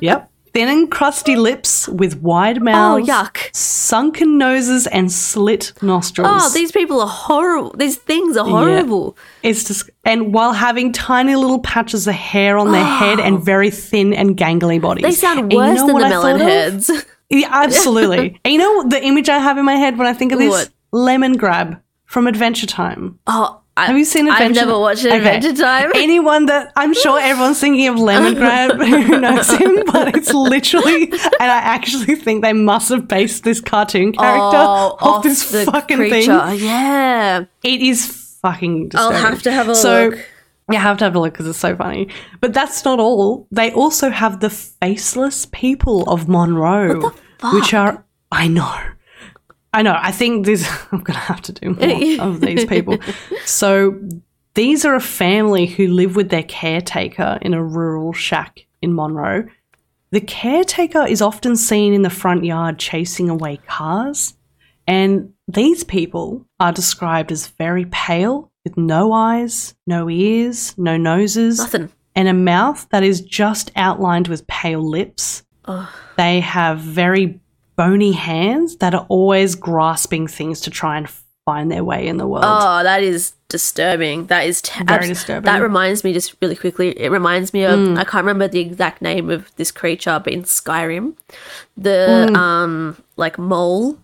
yep, 0.00 0.30
thin 0.52 0.68
and 0.68 0.90
crusty 0.90 1.36
lips 1.36 1.88
with 1.88 2.20
wide 2.20 2.58
oh, 2.58 2.64
mouths. 2.64 3.08
Oh 3.08 3.12
yuck! 3.12 3.54
sunken 3.54 4.38
noses, 4.38 4.86
and 4.86 5.10
slit 5.10 5.72
nostrils. 5.82 6.28
Oh, 6.30 6.50
these 6.52 6.72
people 6.72 7.00
are 7.00 7.08
horrible. 7.08 7.74
These 7.76 7.96
things 7.96 8.36
are 8.36 8.46
horrible. 8.46 9.16
It's 9.42 9.64
just, 9.64 9.90
and 10.04 10.32
while 10.32 10.52
having 10.52 10.92
tiny 10.92 11.36
little 11.36 11.60
patches 11.60 12.06
of 12.06 12.14
hair 12.14 12.58
on 12.58 12.72
their 12.72 12.84
head 12.84 13.20
and 13.20 13.36
oh. 13.36 13.38
very 13.38 13.70
thin 13.70 14.12
and 14.14 14.36
gangly 14.36 14.80
bodies. 14.80 15.02
They 15.02 15.12
sound 15.12 15.40
And 15.40 15.52
you 15.52 15.58
worse 15.58 15.78
know 15.78 15.86
than 15.86 15.98
the 15.98 16.04
I 16.04 16.08
melon 16.08 16.34
of? 16.36 16.40
heads. 16.40 16.90
Yeah, 17.32 17.46
absolutely. 17.48 18.40
and 18.44 18.52
you 18.52 18.58
know 18.58 18.88
the 18.88 19.00
image 19.00 19.28
I 19.28 19.38
have 19.38 19.56
in 19.56 19.64
my 19.64 19.76
head 19.76 19.96
when 19.96 20.08
I 20.08 20.14
think 20.14 20.32
of 20.32 20.40
this? 20.40 20.50
What? 20.50 20.70
Lemongrab 20.92 21.80
from 22.04 22.26
Adventure 22.26 22.66
Time. 22.66 23.20
Oh, 23.28 23.59
I, 23.76 23.86
Have 23.86 23.96
you 23.96 24.04
seen 24.04 24.28
I've 24.28 24.52
never 24.54 24.78
watched 24.78 25.04
an 25.04 25.12
Okay. 25.12 25.36
Adventure 25.36 25.62
Time. 25.62 25.90
Anyone 25.94 26.46
that 26.46 26.72
I'm 26.76 26.92
sure 26.92 27.18
everyone's 27.22 27.60
thinking 27.60 27.88
of 27.88 27.96
Lemongrab 27.96 28.84
who 29.06 29.20
knows 29.20 29.48
him, 29.50 29.82
but 29.86 30.14
it's 30.16 30.34
literally, 30.34 31.04
and 31.12 31.20
I 31.40 31.58
actually 31.58 32.16
think 32.16 32.42
they 32.42 32.52
must 32.52 32.88
have 32.90 33.08
based 33.08 33.44
this 33.44 33.60
cartoon 33.60 34.12
character 34.12 34.58
oh, 34.58 34.96
off 35.00 35.22
this 35.22 35.50
the 35.50 35.64
fucking 35.64 35.96
creature. 35.96 36.40
thing. 36.48 36.58
Yeah, 36.60 37.44
It 37.62 37.80
is 37.80 38.38
fucking 38.42 38.90
I'll 38.94 39.10
disturbing. 39.10 39.30
have 39.30 39.42
to 39.42 39.52
have 39.52 39.68
a 39.68 39.74
so, 39.74 40.08
look. 40.08 40.26
You 40.70 40.78
have 40.78 40.98
to 40.98 41.04
have 41.04 41.16
a 41.16 41.20
look 41.20 41.32
because 41.32 41.46
it's 41.48 41.58
so 41.58 41.74
funny. 41.74 42.08
But 42.40 42.52
that's 42.54 42.84
not 42.84 43.00
all. 43.00 43.48
They 43.50 43.72
also 43.72 44.10
have 44.10 44.38
the 44.40 44.50
faceless 44.50 45.46
people 45.46 46.04
of 46.08 46.28
Monroe, 46.28 47.12
which 47.52 47.74
are 47.74 48.04
I 48.30 48.46
know. 48.46 48.72
I 49.72 49.82
know. 49.82 49.96
I 49.98 50.10
think 50.10 50.46
this 50.46 50.68
I'm 50.92 51.00
gonna 51.00 51.18
have 51.18 51.42
to 51.42 51.52
do 51.52 51.74
more 51.74 52.26
of 52.26 52.40
these 52.40 52.64
people. 52.64 52.98
So 53.46 54.00
these 54.54 54.84
are 54.84 54.94
a 54.94 55.00
family 55.00 55.66
who 55.66 55.88
live 55.88 56.16
with 56.16 56.30
their 56.30 56.42
caretaker 56.42 57.38
in 57.42 57.54
a 57.54 57.62
rural 57.62 58.12
shack 58.12 58.66
in 58.82 58.94
Monroe. 58.94 59.46
The 60.10 60.20
caretaker 60.20 61.06
is 61.06 61.22
often 61.22 61.56
seen 61.56 61.92
in 61.94 62.02
the 62.02 62.10
front 62.10 62.44
yard 62.44 62.78
chasing 62.78 63.28
away 63.30 63.58
cars, 63.68 64.34
and 64.86 65.32
these 65.46 65.84
people 65.84 66.44
are 66.58 66.72
described 66.72 67.30
as 67.30 67.46
very 67.46 67.86
pale, 67.90 68.50
with 68.64 68.76
no 68.76 69.12
eyes, 69.12 69.74
no 69.86 70.10
ears, 70.10 70.74
no 70.76 70.96
noses, 70.96 71.58
Nothing. 71.58 71.90
and 72.16 72.26
a 72.28 72.32
mouth 72.34 72.88
that 72.90 73.02
is 73.04 73.20
just 73.20 73.70
outlined 73.76 74.26
with 74.28 74.46
pale 74.48 74.82
lips. 74.86 75.44
They 76.16 76.40
have 76.40 76.80
very 76.80 77.38
bony 77.82 78.12
hands 78.12 78.68
that 78.82 78.92
are 78.98 79.06
always 79.08 79.50
grasping 79.68 80.24
things 80.38 80.56
to 80.64 80.70
try 80.80 80.94
and 80.98 81.06
find 81.46 81.66
their 81.74 81.82
way 81.90 82.00
in 82.06 82.16
the 82.22 82.26
world. 82.32 82.44
Oh, 82.46 82.82
that 82.90 83.02
is 83.02 83.32
disturbing. 83.48 84.26
That 84.26 84.42
is 84.50 84.56
te- 84.62 84.84
Very 84.84 85.08
disturbing. 85.08 85.42
Mm. 85.48 85.52
That 85.52 85.62
reminds 85.70 86.04
me, 86.04 86.12
just 86.12 86.28
really 86.42 86.56
quickly, 86.64 86.88
it 87.04 87.10
reminds 87.10 87.48
me 87.56 87.62
of 87.64 87.78
I 87.98 88.04
can't 88.04 88.24
remember 88.26 88.46
the 88.48 88.60
exact 88.60 88.98
name 89.02 89.30
of 89.36 89.40
this 89.56 89.70
creature, 89.80 90.20
but 90.22 90.32
in 90.32 90.42
Skyrim, 90.58 91.06
the 91.86 91.98
Mm. 92.30 92.36
um 92.36 92.72
like 93.16 93.36
mole 93.38 93.96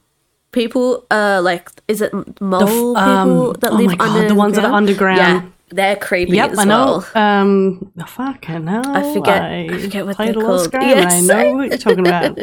people, 0.52 0.86
uh, 1.10 1.40
like 1.50 1.64
is 1.92 2.00
it 2.00 2.10
mole 2.40 2.66
people 2.66 2.96
um, 2.96 3.52
that 3.60 3.72
oh 3.72 3.76
live 3.80 3.90
my 3.92 3.96
God, 3.96 4.08
underground? 4.08 4.30
the 4.30 4.34
ones 4.44 4.54
that 4.56 4.64
are 4.64 4.72
underground. 4.80 5.18
Yeah, 5.18 5.42
they're 5.78 5.96
creepy 6.08 6.36
Yep, 6.40 6.50
as 6.52 6.58
I 6.58 6.64
know. 6.64 7.04
well. 7.14 7.24
Um, 7.24 7.92
fucking 8.06 8.66
hell. 8.72 8.88
I 9.00 9.02
forget- 9.14 9.42
I 9.42 9.78
forget 9.84 10.02
what 10.06 10.16
they're 10.16 10.32
a 10.32 10.38
lot 10.48 10.64
of 10.64 10.70
called. 10.72 10.82
Yes. 10.94 11.12
I 11.12 11.20
know 11.30 11.54
what 11.56 11.68
you're 11.68 11.84
talking 11.86 12.06
about. 12.08 12.38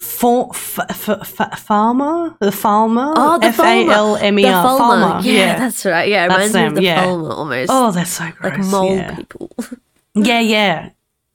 For, 0.00 0.48
f- 0.54 0.78
f- 0.88 1.08
f- 1.40 1.66
Falmer, 1.66 2.34
the 2.40 2.46
Falmer, 2.50 3.12
Oh, 3.16 3.38
the 3.38 3.46
F 3.48 3.60
A 3.60 3.86
L 3.86 4.16
M 4.16 4.38
E 4.38 4.42
The 4.42 4.48
Falmer. 4.48 5.22
Yeah, 5.22 5.58
that's 5.58 5.84
right. 5.84 6.08
Yeah, 6.08 6.24
it 6.24 6.28
That's 6.30 6.54
reminds 6.54 6.54
me 6.54 6.64
of 6.66 6.74
the 6.74 6.82
yeah. 6.82 7.04
Almost. 7.06 7.70
Oh, 7.72 7.90
they're 7.92 8.04
so 8.06 8.30
gross. 8.38 8.58
like 8.58 8.66
mole 8.66 8.96
yeah. 8.96 9.14
people. 9.14 9.50
Yeah, 10.14 10.40
yeah. 10.40 10.90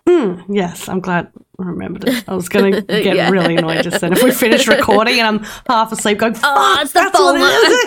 Mm, 0.09 0.43
yes, 0.49 0.89
I'm 0.89 0.99
glad 0.99 1.31
I 1.59 1.63
remembered 1.63 2.07
it. 2.09 2.23
I 2.27 2.35
was 2.35 2.49
going 2.49 2.73
to 2.75 2.81
get 2.81 3.15
Yeah. 3.15 3.29
really 3.29 3.55
annoyed 3.55 3.83
just 3.83 4.01
then 4.01 4.13
if 4.13 4.21
we 4.23 4.31
finish 4.31 4.67
recording 4.67 5.19
and 5.19 5.27
I'm 5.27 5.43
half 5.67 5.91
asleep 5.91 6.17
going, 6.17 6.33
Fuck, 6.33 6.43
Oh, 6.57 6.77
it's 6.81 6.91
the 6.91 6.99
that's 6.99 7.19
what 7.19 7.35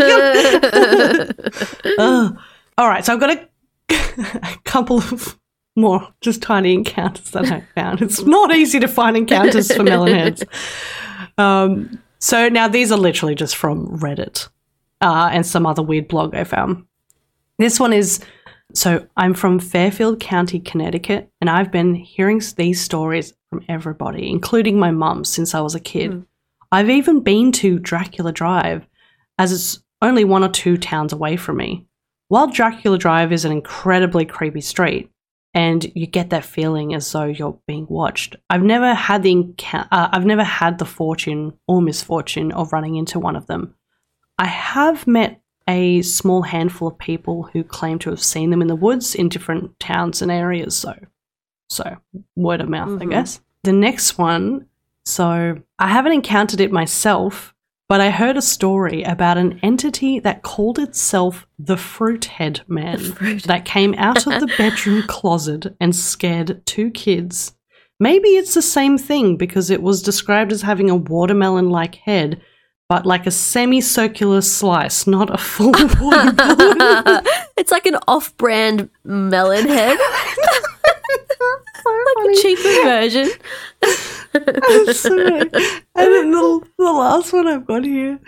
it 0.01 1.37
is." 1.85 1.95
Ugh. 1.99 2.39
All 2.79 2.89
right, 2.89 3.05
so 3.05 3.13
I've 3.13 3.21
got 3.21 3.31
a, 3.37 3.49
a 3.91 4.57
couple 4.65 4.99
of 4.99 5.39
more 5.79 6.07
just 6.21 6.43
tiny 6.43 6.75
encounters 6.75 7.31
that 7.31 7.51
I 7.51 7.61
found. 7.75 8.03
It's 8.03 8.23
not 8.23 8.55
easy 8.55 8.81
to 8.81 8.89
find 8.89 9.17
encounters 9.17 9.73
for 9.75 9.83
melonheads. 9.83 10.45
Um, 11.37 12.01
so 12.19 12.49
now 12.49 12.67
these 12.67 12.91
are 12.91 12.99
literally 12.99 13.37
just 13.37 13.55
from 13.55 13.87
Reddit 14.01 14.49
uh, 15.01 15.31
and 15.33 15.47
some 15.47 15.67
other 15.67 15.83
weird 15.83 16.09
blog 16.09 16.35
I 16.35 16.43
found. 16.43 16.85
This 17.59 17.79
one 17.79 17.93
is 17.93 18.25
so 18.75 19.07
I'm 19.17 19.35
from 19.35 19.59
Fairfield 19.59 20.21
County, 20.21 20.61
Connecticut, 20.61 21.31
and 21.41 21.49
I've 21.49 21.73
been 21.73 21.95
hearing 21.95 22.43
these 22.57 22.81
stories 22.81 23.33
from 23.49 23.65
everybody, 23.69 24.29
including 24.29 24.79
my 24.79 24.91
mum, 24.91 25.25
since 25.25 25.55
I 25.55 25.61
was 25.61 25.75
a 25.75 25.81
kid. 25.81 26.25
I've 26.71 26.91
even 26.91 27.21
been 27.21 27.51
to 27.53 27.79
Dracula 27.79 28.31
Drive, 28.31 28.87
as 29.39 29.53
it's 29.53 29.83
only 30.03 30.25
one 30.25 30.45
or 30.45 30.51
two 30.51 30.77
towns 30.77 31.15
away 31.15 31.37
from 31.37 31.57
me. 31.57 31.87
While 32.29 32.49
Dracula 32.49 32.99
Drive 32.99 33.33
is 33.33 33.47
an 33.47 33.53
incredibly 33.53 34.27
creepy 34.27 34.61
street, 34.61 35.11
and 35.59 35.91
you 35.97 36.07
get 36.07 36.31
that 36.31 36.45
feeling 36.45 36.95
as 36.95 37.11
though 37.11 37.25
you're 37.25 37.59
being 37.67 37.87
watched, 37.91 38.37
I've 38.49 38.63
never 38.63 38.95
had 38.95 39.25
the 39.25 39.35
encou- 39.35 39.89
uh, 39.91 40.09
I've 40.13 40.25
never 40.25 40.45
had 40.45 40.79
the 40.79 40.85
fortune 40.85 41.53
or 41.67 41.83
misfortune 41.83 42.53
of 42.53 42.73
running 42.73 42.95
into 42.95 43.19
one 43.19 43.35
of 43.35 43.47
them. 43.49 43.75
I 44.39 44.47
have 44.47 45.09
met 45.09 45.41
a 45.69 46.03
small 46.03 46.43
handful 46.43 46.87
of 46.89 46.97
people 46.99 47.43
who 47.53 47.65
claim 47.65 47.99
to 47.99 48.11
have 48.11 48.23
seen 48.23 48.51
them 48.51 48.63
in 48.63 48.69
the 48.69 48.77
woods 48.77 49.17
in 49.17 49.29
different 49.29 49.79
towns 49.81 50.23
and 50.23 50.31
areas. 50.31 50.77
So, 50.77 50.95
so 51.69 51.97
word 52.37 52.61
of 52.61 52.69
mouth, 52.69 53.03
I 53.03 53.07
Mhm. 53.07 53.11
guess. 53.11 53.41
The 53.65 53.73
next 53.73 54.17
one. 54.17 54.67
So 55.05 55.57
I 55.79 55.89
haven't 55.89 56.13
encountered 56.13 56.61
it 56.61 56.71
myself, 56.71 57.53
but 57.89 58.01
I 58.03 58.11
heard 58.11 58.37
a 58.37 58.43
story 58.43 59.03
about 59.03 59.39
an 59.39 59.59
entity 59.63 60.21
that 60.21 60.43
called 60.43 60.79
itself 60.79 61.47
the 61.59 61.77
Fruit 61.79 62.27
Head 62.27 62.61
Man 62.69 62.99
Fruit- 62.99 63.45
that 63.45 63.65
came 63.65 63.95
out 63.97 64.27
of 64.27 64.41
the 64.41 64.53
bedroom 64.59 65.05
closet 65.07 65.75
and 65.81 65.97
scared 65.97 66.65
two 66.67 66.91
kids. 66.91 67.55
Maybe 67.99 68.29
it's 68.29 68.55
the 68.55 68.63
same 68.63 68.99
thing 68.99 69.37
because 69.37 69.71
it 69.71 69.83
was 69.83 70.03
described 70.03 70.53
as 70.53 70.63
having 70.63 70.91
a 70.91 70.97
watermelon 70.97 71.71
like 71.71 71.97
head, 71.97 72.41
but 72.89 73.07
like 73.07 73.27
a 73.27 73.31
semicircular 73.31 74.43
slice, 74.43 75.07
not 75.07 75.35
a 75.35 75.39
full 75.39 75.73
water 76.01 76.33
balloon. 76.33 76.77
it's 77.57 77.73
like 77.73 77.87
an 77.87 77.97
off-brand 78.07 78.91
melon 79.03 79.67
head, 79.67 79.99
like 81.07 82.29
a 82.29 82.43
cheaper 82.43 82.83
version. 82.85 83.31
I'm 84.35 84.93
sorry. 84.93 85.51
And 85.95 86.15
then 86.15 86.31
the, 86.31 86.69
the 86.79 86.93
last 86.93 87.33
one 87.33 87.49
I've 87.49 87.67
got 87.67 87.85
here. 87.85 88.21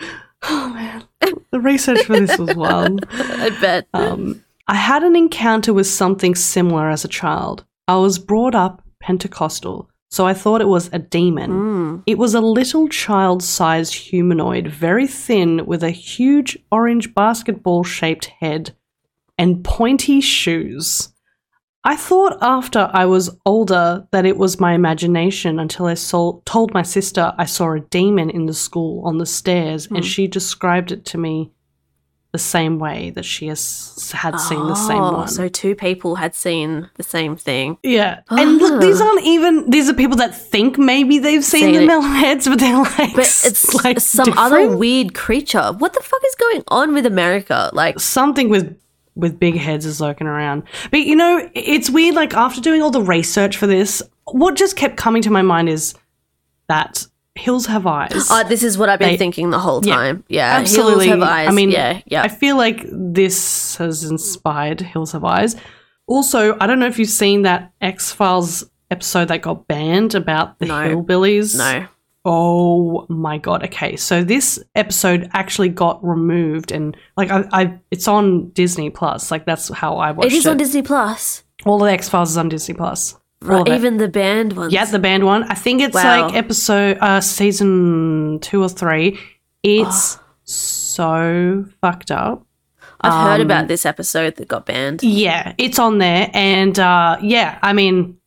Oh 0.43 0.69
man. 0.69 1.03
The 1.51 1.59
research 1.59 2.03
for 2.03 2.19
this 2.19 2.37
was 2.37 2.53
wild. 2.55 3.05
I 3.11 3.49
bet. 3.61 3.87
Um, 3.93 4.43
I 4.67 4.75
had 4.75 5.03
an 5.03 5.15
encounter 5.15 5.73
with 5.73 5.87
something 5.87 6.35
similar 6.35 6.89
as 6.89 7.05
a 7.05 7.09
child. 7.09 7.63
I 7.87 7.97
was 7.97 8.19
brought 8.19 8.55
up 8.55 8.83
Pentecostal, 8.99 9.89
so 10.09 10.25
I 10.25 10.33
thought 10.33 10.61
it 10.61 10.67
was 10.67 10.89
a 10.91 10.99
demon. 10.99 12.03
It 12.05 12.17
was 12.17 12.33
a 12.33 12.41
little 12.41 12.87
child 12.89 13.43
sized 13.43 13.93
humanoid, 13.93 14.67
very 14.67 15.07
thin, 15.07 15.65
with 15.65 15.83
a 15.83 15.91
huge 15.91 16.57
orange 16.71 17.13
basketball 17.13 17.83
shaped 17.83 18.25
head 18.25 18.71
and 19.37 19.63
pointy 19.63 20.21
shoes. 20.21 21.10
I 21.83 21.95
thought 21.95 22.37
after 22.41 22.89
I 22.93 23.05
was 23.05 23.35
older 23.45 24.07
that 24.11 24.25
it 24.25 24.37
was 24.37 24.59
my 24.59 24.73
imagination 24.73 25.59
until 25.59 25.87
I 25.87 25.95
saw, 25.95 26.39
told 26.45 26.73
my 26.73 26.83
sister 26.83 27.33
I 27.37 27.45
saw 27.45 27.73
a 27.73 27.79
demon 27.79 28.29
in 28.29 28.45
the 28.45 28.53
school 28.53 29.03
on 29.05 29.17
the 29.17 29.25
stairs, 29.25 29.87
and 29.87 29.97
hmm. 29.97 30.03
she 30.03 30.27
described 30.27 30.91
it 30.91 31.05
to 31.05 31.17
me 31.17 31.51
the 32.31 32.39
same 32.39 32.79
way 32.79 33.09
that 33.09 33.25
she 33.25 33.47
has 33.47 34.11
had 34.13 34.39
seen 34.39 34.65
the 34.67 34.75
same 34.75 35.01
oh, 35.01 35.13
one. 35.13 35.27
So 35.27 35.49
two 35.49 35.75
people 35.75 36.15
had 36.15 36.33
seen 36.33 36.89
the 36.95 37.03
same 37.03 37.35
thing. 37.35 37.77
Yeah. 37.83 38.21
And 38.29 38.57
look, 38.57 38.79
these 38.79 39.01
ah. 39.01 39.07
aren't 39.07 39.25
even 39.25 39.69
these 39.69 39.89
are 39.89 39.93
people 39.93 40.15
that 40.17 40.33
think 40.33 40.77
maybe 40.77 41.19
they've 41.19 41.43
seen, 41.43 41.73
Seen 41.73 41.73
the 41.73 41.83
it. 41.83 41.89
melonheads, 41.89 42.45
but 42.45 42.59
they're 42.59 42.77
like 42.99 43.15
But 43.15 43.25
it's 43.43 43.73
like 43.83 43.99
some 43.99 44.31
other 44.37 44.75
weird 44.75 45.13
creature. 45.13 45.73
What 45.77 45.93
the 45.93 46.01
fuck 46.01 46.21
is 46.25 46.35
going 46.35 46.63
on 46.69 46.93
with 46.93 47.05
America? 47.05 47.69
Like, 47.73 47.99
something 47.99 48.47
with 48.47 48.79
with 49.15 49.39
big 49.39 49.55
heads 49.57 49.85
is 49.85 49.99
lurking 50.01 50.27
around. 50.27 50.63
But 50.89 51.01
you 51.01 51.15
know, 51.15 51.49
it's 51.53 51.89
weird, 51.89 52.15
like 52.15 52.33
after 52.33 52.61
doing 52.61 52.81
all 52.81 52.91
the 52.91 53.01
research 53.01 53.57
for 53.57 53.67
this, 53.67 54.01
what 54.25 54.55
just 54.55 54.75
kept 54.75 54.97
coming 54.97 55.21
to 55.23 55.29
my 55.29 55.41
mind 55.41 55.69
is 55.69 55.93
that 56.67 57.05
hills 57.35 57.65
have 57.65 57.87
eyes. 57.87 58.27
oh, 58.29 58.43
this 58.47 58.63
is 58.63 58.77
what 58.77 58.89
I've 58.89 58.99
been 58.99 59.09
They- 59.09 59.17
thinking 59.17 59.49
the 59.49 59.59
whole 59.59 59.85
Yeah, 59.85 59.95
time. 59.95 60.23
Yeah, 60.29 60.57
Absolutely. 60.57 61.07
Hills 61.07 61.19
have 61.21 61.29
eyes. 61.29 61.47
I 61.49 61.51
mean, 61.51 61.71
yeah, 61.71 62.01
yeah. 62.05 62.23
I 62.23 62.27
feel 62.27 62.55
like 62.57 62.85
this 62.91 63.75
has 63.77 64.03
inspired 64.03 64.81
Hills 64.81 65.11
Have 65.13 65.23
Eyes. 65.23 65.55
Also, 66.07 66.57
I 66.59 66.67
don't 66.67 66.79
know 66.79 66.87
if 66.87 66.99
you've 66.99 67.09
seen 67.09 67.43
that 67.43 67.71
X 67.81 68.11
Files 68.11 68.65
episode 68.89 69.29
that 69.29 69.41
got 69.41 69.67
banned 69.67 70.13
about 70.15 70.59
the 70.59 70.65
No. 70.65 70.73
hillbillies. 70.95 71.57
no. 71.57 71.87
Oh 72.23 73.05
my 73.09 73.37
god. 73.39 73.63
Okay, 73.65 73.95
so 73.95 74.23
this 74.23 74.63
episode 74.75 75.29
actually 75.33 75.69
got 75.69 76.03
removed, 76.05 76.71
and 76.71 76.95
like 77.17 77.31
I, 77.31 77.45
I 77.51 77.79
it's 77.89 78.07
on 78.07 78.49
Disney 78.49 78.89
Plus. 78.91 79.31
Like 79.31 79.45
that's 79.45 79.69
how 79.69 79.97
I 79.97 80.11
watched 80.11 80.27
It 80.27 80.33
it. 80.33 80.37
is 80.37 80.47
on 80.47 80.57
Disney 80.57 80.81
Plus. 80.83 81.43
All 81.65 81.75
of 81.81 81.87
the 81.87 81.91
X 81.93 82.09
Files 82.09 82.29
is 82.31 82.37
on 82.37 82.49
Disney 82.49 82.75
Plus. 82.75 83.17
Right, 83.43 83.67
even 83.69 83.97
the 83.97 84.07
band 84.07 84.53
ones. 84.53 84.71
yeah, 84.71 84.85
the 84.85 84.99
band 84.99 85.25
one. 85.25 85.43
I 85.45 85.55
think 85.55 85.81
it's 85.81 85.95
Wow. 85.95 86.27
like 86.27 86.35
episode 86.35 86.99
uh 87.01 87.21
season 87.21 88.37
two 88.41 88.61
or 88.61 88.69
three. 88.69 89.19
It's 89.63 90.17
Oh. 90.17 90.21
so 90.43 91.65
fucked 91.81 92.11
up. 92.11 92.45
I've 93.03 93.27
heard 93.29 93.41
um, 93.41 93.47
about 93.47 93.67
this 93.67 93.83
episode 93.87 94.35
that 94.35 94.47
got 94.47 94.67
banned. 94.67 95.01
Yeah, 95.01 95.55
it's 95.57 95.79
on 95.79 95.97
there, 95.97 96.29
and 96.35 96.77
uh, 96.77 97.17
yeah, 97.23 97.57
I 97.63 97.73
mean, 97.73 98.17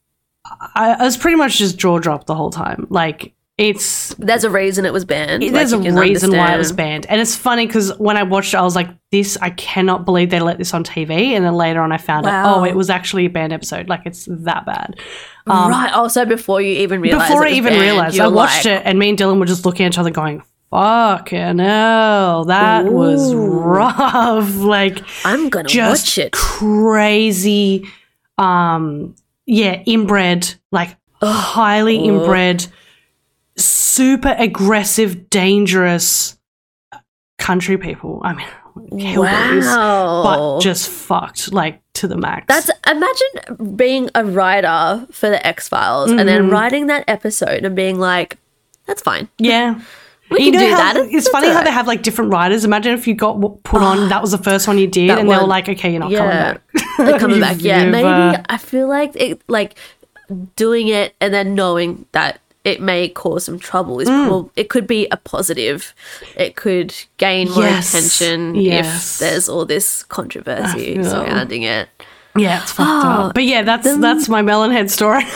I, 0.45 0.97
I 0.99 1.03
was 1.05 1.17
pretty 1.17 1.37
much 1.37 1.59
just 1.59 1.79
jaw 1.79 2.01
dropped 2.01 2.27
the 2.27 2.35
whole 2.35 2.51
time. 2.51 2.89
Like 2.91 3.35
it's 3.57 4.13
There's 4.15 4.43
a 4.43 4.51
reason 4.51 4.85
it 4.85 4.93
was 4.93 5.05
banned. 5.05 5.43
there's 5.43 5.73
like, 5.73 5.87
a 5.89 5.93
reason 5.93 6.33
why 6.33 6.55
it 6.55 6.59
was 6.59 6.73
banned, 6.73 7.07
and 7.07 7.21
it's 7.21 7.37
funny 7.37 7.67
because 7.67 7.97
when 7.99 8.17
I 8.17 8.25
watched 8.25 8.53
it, 8.53 8.57
I 8.57 8.63
was 8.63 8.75
like, 8.75 8.89
"This, 9.13 9.39
I 9.41 9.51
cannot 9.51 10.05
believe 10.05 10.31
they 10.31 10.41
let 10.41 10.59
this 10.59 10.75
on 10.75 10.83
TV." 10.83 11.11
And 11.37 11.45
then 11.45 11.55
later 11.55 11.81
on, 11.81 11.93
I 11.93 11.99
found 11.99 12.27
out, 12.27 12.57
oh, 12.57 12.65
it 12.65 12.75
was 12.75 12.91
actually 12.91 13.27
a 13.27 13.31
banned 13.31 13.53
episode. 13.53 13.89
Like 13.89 14.03
it's 14.07 14.27
that 14.29 14.67
bad. 14.67 14.97
Um, 15.47 15.71
right. 15.71 15.93
Also, 15.93 16.25
before 16.25 16.61
you 16.61 16.81
even 16.81 17.01
realized, 17.01 17.29
Before 17.29 17.47
it 17.47 17.53
I 17.53 17.57
even 17.57 17.75
banned, 17.75 17.83
realized, 17.83 18.19
I 18.19 18.27
watched 18.27 18.65
like, 18.65 18.81
it, 18.81 18.83
and 18.87 18.99
me 18.99 19.11
and 19.11 19.19
Dylan 19.19 19.39
were 19.39 19.47
just 19.47 19.65
looking 19.65 19.87
at 19.87 19.93
each 19.93 19.99
other, 19.99 20.11
going, 20.11 20.43
"Fucking 20.71 21.59
hell, 21.59 22.47
that 22.47 22.87
was 22.87 23.33
rough!" 23.35 24.57
Like 24.57 24.99
I'm 25.25 25.49
gonna 25.49 25.69
watch 25.73 26.19
it. 26.19 26.33
crazy 26.33 27.87
um 28.37 29.15
yeah 29.47 29.81
inbred 29.87 30.53
like 30.73 30.97
highly 31.23 31.97
inbred 31.99 32.67
super 33.95 34.35
aggressive 34.39 35.29
dangerous 35.31 36.39
country 37.39 37.77
people 37.77 38.21
i 38.25 38.33
mean 38.33 38.47
hillbillies 39.01 39.65
Wow. 39.67 40.23
but 40.25 40.61
just 40.61 40.89
fucked 40.89 41.53
like 41.53 41.81
to 41.95 42.09
the 42.09 42.17
max 42.17 42.47
That's 42.49 42.71
imagine 42.89 43.77
being 43.77 44.11
a 44.17 44.25
writer 44.25 45.07
for 45.13 45.31
the 45.31 45.45
X 45.47 45.69
Files 45.69 46.11
and 46.11 46.19
Mm-hmm. 46.21 46.27
then 46.27 46.51
writing 46.51 46.87
that 46.89 47.05
episode 47.07 47.65
and 47.65 47.77
being 47.77 48.01
like, 48.01 48.37
"That's 48.87 49.01
fine." 49.01 49.29
yeah 49.39 49.81
We 50.29 50.39
you 50.47 50.51
can 50.51 50.61
know 50.61 50.67
do 50.67 50.73
how, 50.75 50.93
that. 50.95 51.07
It's 51.13 51.29
funny 51.29 51.49
how 51.51 51.63
they 51.63 51.71
have 51.71 51.87
like 51.87 52.03
different 52.03 52.33
writers. 52.33 52.65
Imagine 52.65 52.95
if 52.95 53.07
you 53.07 53.15
got 53.15 53.39
put 53.63 53.81
on 53.81 54.09
that 54.09 54.21
was 54.21 54.33
the 54.33 54.39
first 54.39 54.67
one 54.67 54.77
you 54.77 54.89
did, 54.89 55.09
That 55.11 55.21
and 55.21 55.31
they 55.31 55.37
were 55.37 55.47
like, 55.47 55.69
"Okay, 55.69 55.91
you're 55.93 56.01
not 56.01 56.11
Yeah. 56.11 56.19
coming 56.19 56.37
back." 56.37 56.61
They're 56.99 57.19
coming 57.21 57.41
back. 57.47 57.57
Yeah, 57.63 57.89
maybe 57.89 58.09
uh, 58.09 58.43
I 58.49 58.57
feel 58.59 58.89
like 58.89 59.13
it, 59.15 59.41
like 59.47 59.77
doing 60.57 60.89
it 60.89 61.15
and 61.21 61.33
then 61.33 61.55
knowing 61.55 62.07
that 62.11 62.41
it 62.65 62.81
may 62.81 63.09
cause 63.09 63.45
some 63.45 63.59
trouble 63.59 64.01
is 64.01 64.09
Mm. 64.09 64.27
probably 64.27 64.51
it 64.57 64.69
could 64.71 64.87
be 64.87 65.07
a 65.11 65.17
positive. 65.17 65.95
It 66.37 66.57
could 66.57 66.95
gain 67.19 67.51
more 67.51 67.65
Yes. 67.65 67.91
attention 67.95 68.55
Yes. 68.55 68.87
if 69.15 69.19
there's 69.21 69.49
all 69.49 69.65
this 69.67 70.03
controversy 70.05 71.03
surrounding 71.05 71.63
it. 71.63 71.89
yeah, 72.37 72.63
it's 72.63 72.73
fucked 72.73 73.05
Oh, 73.07 73.09
up. 73.29 73.35
But 73.39 73.45
yeah, 73.45 73.63
that's 73.63 73.97
that's 73.99 74.29
my 74.29 74.43
melonhead 74.43 74.91
story. 74.91 75.23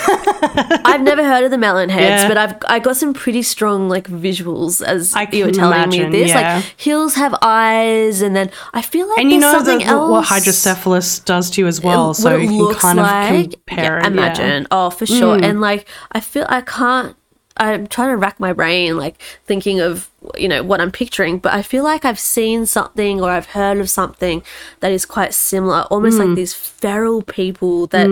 I've 0.84 1.02
never 1.02 1.22
heard 1.24 1.44
of 1.44 1.50
the 1.52 1.58
melon 1.58 1.90
heads, 1.90 2.22
Yeah. 2.22 2.28
but 2.28 2.36
I've 2.36 2.54
I 2.68 2.78
got 2.80 2.96
some 2.96 3.12
pretty 3.14 3.42
strong 3.42 3.88
like 3.88 4.08
visuals 4.08 4.82
as 4.84 5.14
you 5.32 5.44
were 5.44 5.52
telling 5.52 5.74
imagine, 5.78 6.10
me 6.10 6.18
this. 6.18 6.30
yeah. 6.30 6.56
Like 6.56 6.64
hills 6.76 7.14
have 7.14 7.34
eyes, 7.40 8.20
and 8.20 8.34
then 8.34 8.50
I 8.74 8.82
feel 8.82 9.08
like 9.08 9.18
And 9.20 9.30
you 9.30 9.38
know 9.38 9.52
something 9.52 9.78
that 9.86 9.96
what- 9.96 10.24
hydrocephalus 10.24 11.20
does 11.24 11.50
to 11.50 11.60
you 11.60 11.66
as 11.68 11.80
well, 11.80 12.14
so 12.14 12.36
you 12.36 12.66
can 12.68 12.74
kind 12.74 12.98
of 13.00 13.06
compare 13.06 13.54
Yeah, 13.68 13.98
it. 13.98 14.02
yeah. 14.02 14.02
Mm. 14.02 14.06
imagine. 14.12 14.66
Oh, 14.72 14.90
for 14.90 15.06
sure. 15.06 15.38
And 15.40 15.60
like, 15.60 15.86
I 16.10 16.18
feel 16.20 16.46
I 16.48 16.62
can't. 16.62 17.14
I'm 17.58 17.86
trying 17.86 18.10
to 18.10 18.16
rack 18.16 18.38
my 18.40 18.52
brain, 18.52 18.96
like 18.96 19.20
thinking 19.46 19.80
of 19.80 20.08
you 20.36 20.48
know 20.48 20.62
what 20.62 20.80
I'm 20.80 20.90
picturing, 20.90 21.38
but 21.38 21.52
I 21.52 21.62
feel 21.62 21.84
like 21.84 22.04
I've 22.04 22.18
seen 22.18 22.66
something 22.66 23.20
or 23.20 23.30
I've 23.30 23.46
heard 23.46 23.78
of 23.78 23.88
something 23.88 24.42
that 24.80 24.92
is 24.92 25.04
quite 25.06 25.32
similar, 25.34 25.82
almost 25.90 26.18
Mm. 26.18 26.26
like 26.28 26.36
these 26.36 26.54
feral 26.54 27.22
people 27.22 27.86
that 27.88 28.08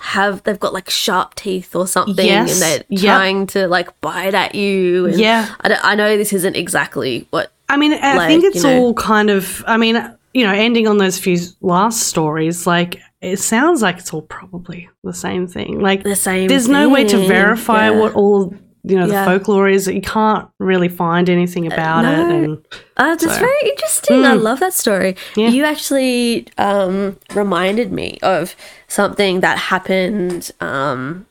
have 0.00 0.42
they've 0.44 0.60
got 0.60 0.72
like 0.74 0.90
sharp 0.90 1.34
teeth 1.34 1.74
or 1.74 1.86
something, 1.86 2.26
Yes, 2.26 2.52
and 2.52 2.62
they're 2.62 2.84
yep. 2.90 3.16
trying 3.16 3.46
to 3.48 3.68
like 3.68 3.98
bite 4.00 4.34
at 4.34 4.54
you. 4.54 5.06
and 5.06 5.18
Yeah. 5.18 5.48
I, 5.62 5.78
I 5.82 5.94
know 5.94 6.16
this 6.16 6.32
isn't 6.32 6.56
exactly 6.56 7.26
what. 7.30 7.50
I 7.68 7.76
mean, 7.76 7.94
I 7.94 8.16
Like, 8.16 8.28
think 8.28 8.44
it's 8.44 8.56
you 8.56 8.62
know. 8.70 8.78
all 8.80 8.94
kind 8.94 9.28
of. 9.30 9.64
I 9.66 9.76
mean, 9.76 9.96
you 10.34 10.44
know, 10.46 10.52
ending 10.52 10.86
on 10.86 10.98
those 10.98 11.18
few 11.18 11.38
last 11.62 12.02
stories, 12.04 12.66
like 12.66 13.00
it 13.22 13.38
sounds 13.38 13.80
like 13.82 13.96
it's 13.98 14.12
all 14.12 14.22
probably 14.22 14.88
the 15.02 15.14
same 15.14 15.48
thing. 15.48 15.80
Like 15.80 16.02
The 16.04 16.14
same 16.14 16.46
There's 16.48 16.68
no 16.68 16.88
way 16.90 17.04
to 17.04 17.16
verify 17.26 17.86
yeah. 17.90 17.98
what 17.98 18.12
all 18.14 18.54
you 18.86 18.96
know 18.96 19.06
the 19.06 19.12
Yeah. 19.14 19.24
folklore 19.24 19.68
is. 19.68 19.84
That 19.86 19.94
you 19.94 20.00
can't 20.00 20.46
really 20.58 20.88
find 20.88 21.28
anything 21.28 21.66
about 21.70 22.04
it. 22.04 22.16
no. 22.16 22.36
And 22.36 22.58
Uh, 22.96 23.04
that's 23.16 23.24
So- 23.24 23.30
very 23.40 23.70
interesting. 23.70 24.24
I 24.24 24.32
love 24.34 24.60
that 24.60 24.72
story. 24.72 25.16
Yeah. 25.36 25.48
You 25.48 25.64
actually 25.64 26.46
um, 26.56 27.16
reminded 27.34 27.92
me 27.92 28.18
of 28.22 28.54
something 28.88 29.40
that 29.40 29.58
happened. 29.58 30.50
Um, 30.60 31.26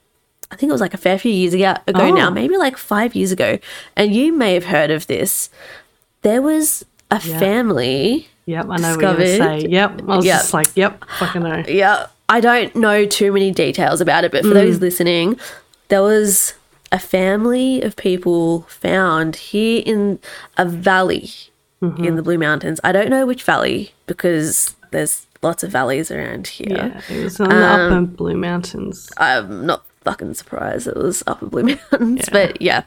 I 0.52 0.56
think 0.58 0.70
it 0.70 0.74
was 0.74 0.82
like 0.82 0.94
a 0.94 0.98
fair 0.98 1.18
few 1.18 1.32
years 1.32 1.54
ago, 1.54 1.74
ago 1.88 2.02
Oh. 2.04 2.10
now, 2.14 2.30
maybe 2.30 2.56
like 2.58 2.78
five 2.78 3.16
years 3.16 3.32
ago. 3.32 3.58
And 3.98 4.14
you 4.14 4.32
may 4.32 4.54
have 4.54 4.66
heard 4.66 4.92
of 4.92 5.08
this. 5.08 5.50
There 6.22 6.42
was 6.42 6.86
a 7.12 7.20
family. 7.20 8.28
yep, 8.46 8.66
I 8.70 8.78
know 8.78 8.92
what 8.96 9.02
you're 9.02 9.14
gonna 9.14 9.26
say. 9.62 9.68
Yep, 9.68 10.02
I 10.08 10.16
was 10.18 10.26
Yep. 10.26 10.38
just 10.40 10.54
like, 10.54 10.68
yep, 10.76 11.04
fucking 11.18 11.42
know. 11.42 11.64
Yeah, 11.68 12.08
I 12.30 12.40
don't 12.42 12.76
know 12.76 13.06
too 13.06 13.32
many 13.32 13.50
details 13.52 14.02
about 14.02 14.24
it, 14.24 14.32
but 14.32 14.44
for 14.44 14.50
Mm. 14.52 14.54
those 14.54 14.80
listening, 14.82 15.38
there 15.90 16.04
was 16.04 16.54
a 16.96 17.00
family 17.00 17.82
of 17.82 17.96
people 17.96 18.62
found 18.64 19.36
here 19.36 19.84
in 19.86 20.20
a 20.58 20.66
valley 20.66 21.30
Mm-hmm. 21.82 22.06
in 22.06 22.16
the 22.16 22.24
Blue 22.24 22.38
Mountains. 22.38 22.80
I 22.86 22.94
don't 22.94 23.10
know 23.10 23.26
which 23.28 23.44
valley 23.44 23.92
because 24.08 24.76
there's 24.92 25.28
lots 25.44 25.62
of 25.62 25.70
valleys 25.72 26.10
around 26.10 26.48
here. 26.48 26.70
Yeah, 26.72 27.02
it 27.16 27.24
was 27.24 27.38
on 27.40 27.50
the 27.50 27.56
Um, 27.56 27.94
upper 27.94 28.06
Blue 28.16 28.38
Mountains. 28.38 29.12
I'm 29.18 29.66
not 29.66 29.84
fucking 30.06 30.34
surprised 30.36 30.88
it 30.88 30.96
was 30.96 31.22
Upper 31.28 31.46
Blue 31.48 31.64
Mountains, 31.92 32.30
but 32.32 32.62
yeah. 32.62 32.84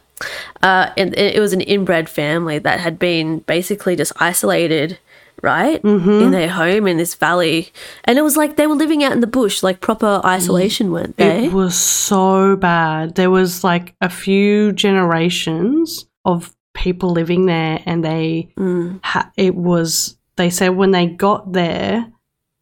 Uh, 0.63 0.91
and, 0.97 1.15
and 1.15 1.35
it 1.37 1.39
was 1.39 1.53
an 1.53 1.61
inbred 1.61 2.09
family 2.09 2.59
that 2.59 2.81
had 2.81 2.99
been 2.99 3.41
basically 3.41 3.95
just 3.95 4.13
isolated, 4.17 4.99
right, 5.43 5.83
Mm-hmm. 5.83 6.11
in 6.23 6.31
their 6.31 6.49
home 6.49 6.87
in 6.87 6.97
this 6.97 7.15
valley, 7.15 7.71
and 8.05 8.19
it 8.19 8.23
was 8.23 8.37
like 8.37 8.57
they 8.57 8.67
were 8.67 8.75
living 8.75 9.03
out 9.05 9.13
in 9.13 9.21
the 9.21 9.27
bush, 9.27 9.63
like 9.63 9.81
proper 9.81 10.21
isolation, 10.25 10.91
weren't 10.93 11.17
they? 11.17 11.47
It 11.47 11.53
was 11.53 11.77
so 11.77 12.57
bad. 12.57 13.15
There 13.15 13.31
was 13.31 13.63
like 13.65 13.95
a 14.01 14.09
few 14.11 14.73
generations 14.73 16.07
of 16.25 16.55
people 16.75 17.11
living 17.11 17.47
there, 17.47 17.81
and 17.87 18.05
they 18.05 18.49
Mm. 18.59 19.01
ha- 19.03 19.31
it 19.37 19.55
was. 19.55 20.17
They 20.37 20.51
said 20.51 20.71
when 20.77 20.93
they 20.93 21.07
got 21.07 21.53
there 21.53 22.07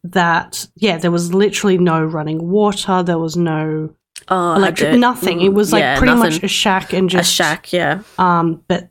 that 0.05 0.67
yeah, 0.77 0.99
there 0.99 1.11
was 1.11 1.35
literally 1.35 1.79
no 1.79 2.03
running 2.03 2.49
water. 2.49 3.03
There 3.03 3.19
was 3.19 3.37
no 3.37 3.91
oh, 4.29 4.55
electric, 4.55 4.99
nothing. 4.99 5.41
It 5.43 5.53
was 5.53 5.73
like 5.73 5.81
yeah, 5.81 5.99
pretty 5.99 6.15
nothing. 6.15 6.33
much 6.35 6.43
a 6.43 6.49
shack 6.49 6.93
and 6.93 7.11
just 7.11 7.31
a 7.31 7.35
shack. 7.35 7.73
Yeah, 7.73 8.01
Um, 8.19 8.63
but 8.69 8.89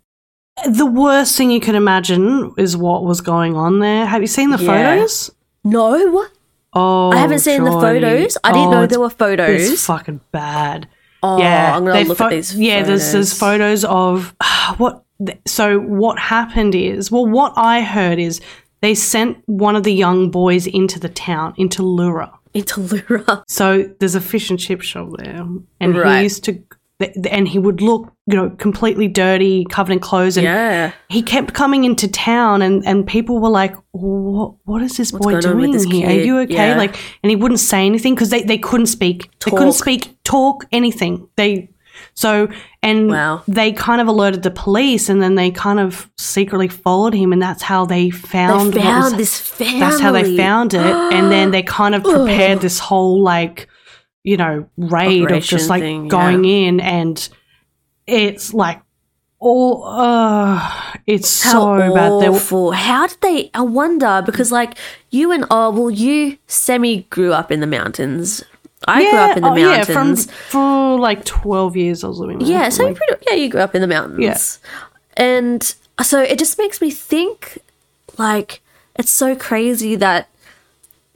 the 0.73 0.85
worst 0.85 1.35
thing 1.37 1.51
you 1.51 1.59
can 1.59 1.75
imagine 1.75 2.53
is 2.57 2.77
what 2.77 3.03
was 3.03 3.21
going 3.21 3.55
on 3.55 3.79
there. 3.79 4.05
Have 4.05 4.21
you 4.21 4.27
seen 4.27 4.51
the 4.51 4.57
Yeah. 4.57 4.95
photos? 4.95 5.31
no, 5.63 6.25
Oh, 6.77 7.09
I 7.11 7.17
haven't 7.17 7.39
seen 7.39 7.63
the 7.63 7.71
photos. 7.71 8.37
I 8.43 8.51
didn't 8.51 8.67
Oh, 8.67 8.71
know 8.71 8.85
there 8.85 8.99
were 8.99 9.09
photos. 9.09 9.61
It's 9.71 9.85
fucking 9.85 10.19
bad. 10.33 10.87
Oh, 11.23 11.39
yeah, 11.39 11.75
I'm 11.75 11.85
gonna 11.85 12.03
look 12.03 12.19
at 12.19 12.29
these 12.31 12.53
Yeah, 12.53 12.83
there's 12.83 13.11
there's 13.13 13.33
photos 13.37 13.83
of 13.85 14.33
what. 14.77 15.03
So 15.45 15.79
what 15.79 16.19
happened 16.19 16.75
is, 16.75 17.09
well, 17.09 17.25
what 17.25 17.53
I 17.55 17.81
heard 17.81 18.19
is 18.19 18.41
they 18.81 18.93
sent 18.93 19.37
one 19.45 19.77
of 19.77 19.83
the 19.83 19.93
young 19.93 20.29
boys 20.29 20.67
into 20.67 20.99
the 20.99 21.07
town, 21.09 21.53
into 21.57 21.81
Leura. 21.83 22.31
into 22.53 22.81
Leura. 22.81 23.43
So 23.47 23.89
there's 23.99 24.15
a 24.15 24.21
fish 24.21 24.49
and 24.49 24.59
chip 24.59 24.81
shop 24.81 25.09
there, 25.17 25.45
and 25.79 25.97
Right. 25.97 26.17
he 26.17 26.23
used 26.23 26.43
to, 26.45 26.61
and 27.29 27.47
he 27.47 27.59
would 27.59 27.81
look, 27.81 28.11
you 28.25 28.35
know, 28.37 28.49
completely 28.51 29.07
dirty, 29.09 29.65
covered 29.65 29.91
in 29.93 29.99
clothes, 29.99 30.37
and 30.37 30.45
Yeah. 30.45 30.91
he 31.09 31.21
kept 31.21 31.53
coming 31.53 31.83
into 31.83 32.07
town, 32.07 32.61
and 32.61 32.85
and 32.85 33.05
people 33.05 33.39
were 33.39 33.49
like, 33.49 33.75
"What? 33.91 34.53
What 34.63 34.81
is 34.81 34.95
this 34.97 35.11
boy 35.11 35.31
going 35.31 35.45
on 35.45 35.55
with 35.57 35.59
doing 35.65 35.71
this 35.73 35.83
here? 35.83 36.07
Are 36.09 36.13
you 36.13 36.39
okay?" 36.39 36.69
Yeah. 36.69 36.77
Like, 36.77 36.95
and 37.21 37.29
he 37.29 37.35
wouldn't 37.35 37.59
say 37.59 37.85
anything 37.85 38.15
because 38.15 38.29
they 38.29 38.43
they 38.43 38.57
couldn't 38.57 38.85
speak. 38.87 39.29
They 39.43 39.51
couldn't 39.51 39.73
speak, 39.73 40.15
talk, 40.23 40.65
anything. 40.71 41.27
They 41.35 41.69
so 42.13 42.47
and 42.81 43.09
Wow. 43.09 43.41
they 43.47 43.71
kind 43.73 43.99
of 44.01 44.07
alerted 44.07 44.43
the 44.43 44.51
police, 44.51 45.09
and 45.09 45.21
then 45.21 45.35
they 45.35 45.51
kind 45.51 45.79
of 45.79 46.09
secretly 46.17 46.67
followed 46.69 47.13
him, 47.13 47.33
and 47.33 47.41
that's 47.41 47.63
how 47.63 47.85
they 47.85 48.05
They 48.05 48.11
found 48.11 48.73
what 48.75 48.83
found 48.83 49.03
was 49.03 49.13
this 49.17 49.37
family. 49.37 49.79
that's 49.79 49.99
how 49.99 50.11
they 50.13 50.35
found 50.37 50.73
it 50.73 50.81
and 51.13 51.29
then 51.31 51.51
they 51.51 51.63
kind 51.63 51.93
of 51.95 52.03
prepared 52.15 52.61
this 52.61 52.79
whole 52.79 53.21
like 53.23 53.67
you 54.25 54.35
know 54.35 54.67
raid 54.77 55.31
of 55.31 55.43
just 55.43 55.69
like 55.69 55.81
thing, 55.81 56.07
going 56.07 56.43
in 56.45 56.79
and 56.81 57.29
it's 58.07 58.53
like 58.53 58.81
all 59.39 59.83
uh 59.85 60.71
it's 61.05 61.43
How 61.43 61.51
so 61.51 61.93
bad 61.93 62.21
There- 62.21 62.31
awful. 62.31 62.71
How 62.71 63.05
did 63.05 63.21
they? 63.21 63.51
I 63.53 63.61
wonder 63.61 64.23
because, 64.25 64.51
like, 64.51 64.75
you 65.11 65.31
and 65.31 65.45
oh, 65.51 65.69
well, 65.69 65.91
you 65.91 66.39
semi 66.47 67.03
grew 67.11 67.31
up 67.31 67.51
in 67.51 67.59
the 67.59 67.67
mountains. 67.67 68.43
I 68.87 69.01
grew 69.07 69.19
up 69.19 69.37
in 69.37 69.43
the 69.43 69.49
oh, 69.49 69.55
mountains. 69.55 69.87
yeah 69.89 69.93
from 69.93 70.15
for 70.49 70.99
like 70.99 71.25
12 71.25 71.75
years 71.75 72.03
i 72.03 72.07
was 72.07 72.19
living 72.19 72.39
there 72.39 72.47
Yeah, 72.47 72.69
so 72.69 72.83
you 72.83 72.89
Like, 72.89 72.97
pretty, 72.97 73.25
yeah, 73.29 73.35
you 73.35 73.49
grew 73.49 73.61
up 73.61 73.75
in 73.75 73.81
the 73.81 73.87
mountains. 73.87 74.19
Yeah. 74.19 74.69
And 75.17 75.75
so 76.01 76.21
it 76.21 76.37
just 76.39 76.57
makes 76.57 76.81
me 76.81 76.89
think 76.91 77.59
like 78.17 78.61
it's 78.95 79.11
so 79.11 79.35
crazy 79.35 79.95
that 79.95 80.27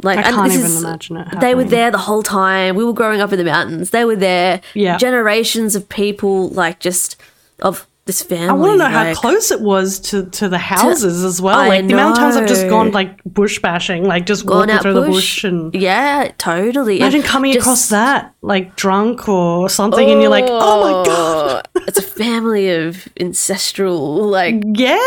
like 0.01 0.19
I 0.19 0.23
can't 0.23 0.49
this 0.49 0.57
even 0.59 0.71
is- 0.71 0.83
imagine 0.83 1.17
it 1.17 1.39
They 1.39 1.55
were 1.55 1.63
there 1.65 1.91
the 1.91 1.97
whole 1.97 2.23
time. 2.23 2.75
We 2.75 2.83
were 2.85 2.93
growing 2.93 3.21
up 3.21 3.31
in 3.33 3.37
the 3.37 3.45
mountains. 3.45 3.89
They 3.89 4.05
were 4.05 4.15
there. 4.15 4.61
Yeah. 4.73 4.97
Generations 4.97 5.75
of 5.75 5.87
people 5.89 6.49
like 6.49 6.79
just 6.79 7.17
of 7.61 7.85
this 8.05 8.23
family. 8.23 8.47
I 8.49 8.53
want 8.53 8.71
to 8.73 8.77
know 8.79 8.85
how 8.89 9.13
close 9.13 9.51
it 9.51 9.61
was 9.61 9.99
to, 9.99 10.25
to 10.31 10.49
the 10.49 10.57
houses 10.57 11.23
as 11.23 11.39
well. 11.39 11.59
I 11.59 11.67
like 11.67 11.85
the 11.87 11.93
amount 11.93 12.13
of 12.13 12.17
times 12.17 12.35
I've 12.37 12.47
just 12.47 12.67
gone 12.67 12.91
like 12.91 13.23
bush 13.23 13.59
bashing, 13.59 14.03
like 14.03 14.25
just 14.25 14.47
gone 14.47 14.59
walking 14.69 14.71
out 14.75 14.81
through 14.81 14.93
bush. 14.95 15.05
the 15.05 15.11
bush 15.11 15.43
and 15.43 15.75
Yeah, 15.75 16.31
totally. 16.39 16.97
imagine 17.01 17.21
coming 17.21 17.53
just- 17.53 17.65
across 17.67 17.89
that 17.89 18.33
like 18.41 18.75
drunk 18.75 19.29
or 19.29 19.69
something, 19.69 20.09
and 20.09 20.21
you're 20.21 20.31
like, 20.31 20.45
oh 20.47 20.81
my 20.81 20.91
oh, 21.01 21.05
god, 21.05 21.67
Oh, 21.75 21.81
it's 21.87 21.99
a 21.99 22.01
family 22.01 22.69
of 22.71 23.07
ancestral 23.19 24.23
like 24.27 24.55
yeah. 24.65 24.97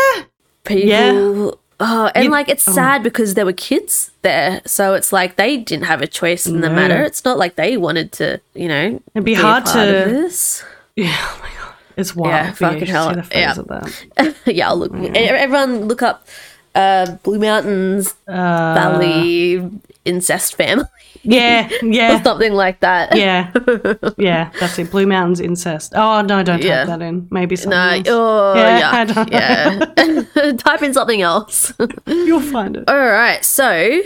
people. 0.63 1.59
Oh, 1.79 2.09
and 2.15 2.25
You- 2.25 2.29
like 2.31 2.49
it's 2.49 2.67
oh. 2.67 2.71
sad 2.71 3.03
because 3.03 3.33
there 3.33 3.45
were 3.45 3.53
kids 3.53 4.11
there, 4.21 4.61
so 4.65 4.93
it's 4.93 5.11
like 5.11 5.35
they 5.35 5.57
didn't 5.57 5.85
have 5.85 6.01
a 6.01 6.07
choice 6.07 6.45
in 6.45 6.61
the 6.61 6.69
matter. 6.69 7.03
It's 7.03 7.25
not 7.25 7.37
like 7.37 7.55
they 7.55 7.77
wanted 7.77 8.11
to, 8.13 8.39
you 8.53 8.67
know, 8.67 9.01
It'd 9.15 9.25
be 9.25 9.33
a 9.33 9.41
hard 9.41 9.65
to- 9.67 9.73
this. 9.79 10.63
Yeah, 10.95 11.15
oh 11.17 11.39
my 11.41 11.49
god, 11.59 11.73
it's 11.97 12.15
wild. 12.15 12.33
Yeah, 12.33 12.51
fucking 12.51 12.85
hell, 12.85 13.23
yeah. 13.31 13.57
of 13.57 13.67
that. 13.67 14.35
yeah, 14.45 14.69
I'll 14.69 14.77
look. 14.77 14.93
e- 14.93 15.09
Everyone, 15.17 15.85
look 15.87 16.03
up 16.03 16.27
uh, 16.75 17.15
Blue 17.23 17.39
Mountains 17.39 18.15
Uh, 18.27 18.73
Valley 18.75 19.69
incest 20.05 20.55
family 20.55 20.85
Yeah, 21.23 21.69
or 21.81 21.87
yeah, 21.87 22.21
something 22.23 22.53
like 22.53 22.81
that. 22.81 23.15
yeah, 23.15 23.51
yeah. 24.17 24.51
That's 24.59 24.77
it. 24.79 24.91
Blue 24.91 25.07
Mountains 25.07 25.39
incest. 25.39 25.93
Oh 25.95 26.21
no, 26.21 26.43
don't 26.43 26.59
type 26.59 26.63
Yeah. 26.63 26.85
that 26.85 27.01
in. 27.01 27.27
Maybe 27.31 27.55
something 27.55 27.79
No, 27.79 27.89
else. 27.89 28.07
oh 28.09 28.53
Yeah, 28.55 29.25
yeah, 29.31 29.85
yeah. 29.95 30.51
Type 30.57 30.81
in 30.81 30.93
something 30.93 31.21
else. 31.21 31.71
You'll 32.07 32.41
find 32.41 32.75
it. 32.77 32.89
All 32.89 32.97
right, 32.97 33.43
so 33.45 34.01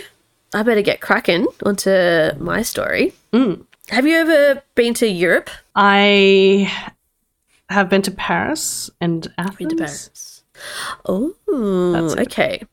I 0.53 0.63
better 0.63 0.81
get 0.83 1.01
cracking 1.01 1.47
onto 1.65 1.89
my 2.37 2.61
story. 2.61 3.13
Mm. 3.33 3.65
Have 3.89 4.05
you 4.05 4.15
ever 4.17 4.61
been 4.75 4.93
to 4.95 5.07
Europe? 5.07 5.49
I 5.75 6.71
have 7.69 7.89
been 7.89 8.01
to 8.03 8.11
Paris 8.11 8.89
and 9.01 9.27
Athens. 9.37 9.57
Been 9.57 9.69
to 9.69 9.75
Paris? 9.77 10.09
Oh, 11.05 11.35
okay. 12.19 12.63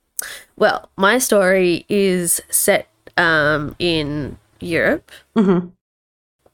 Well, 0.57 0.89
my 0.97 1.18
story 1.18 1.85
is 1.89 2.41
set 2.49 2.89
um, 3.16 3.74
in 3.78 4.39
Europe. 4.61 5.11
Mhm. 5.37 5.72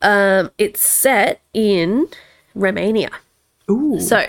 Um, 0.03 0.51
it's 0.59 0.81
set 0.87 1.41
in 1.53 2.09
Romania. 2.55 3.11
Ooh. 3.71 4.01
So, 4.01 4.27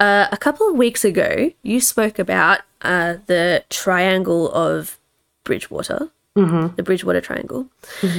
uh, 0.00 0.26
a 0.32 0.36
couple 0.36 0.68
of 0.68 0.76
weeks 0.76 1.04
ago, 1.04 1.50
you 1.62 1.80
spoke 1.80 2.18
about 2.18 2.60
uh, 2.82 3.16
the 3.26 3.64
triangle 3.70 4.50
of 4.52 4.98
Bridgewater, 5.44 6.08
Mhm. 6.36 6.74
the 6.76 6.82
Bridgewater 6.82 7.20
Triangle. 7.20 7.66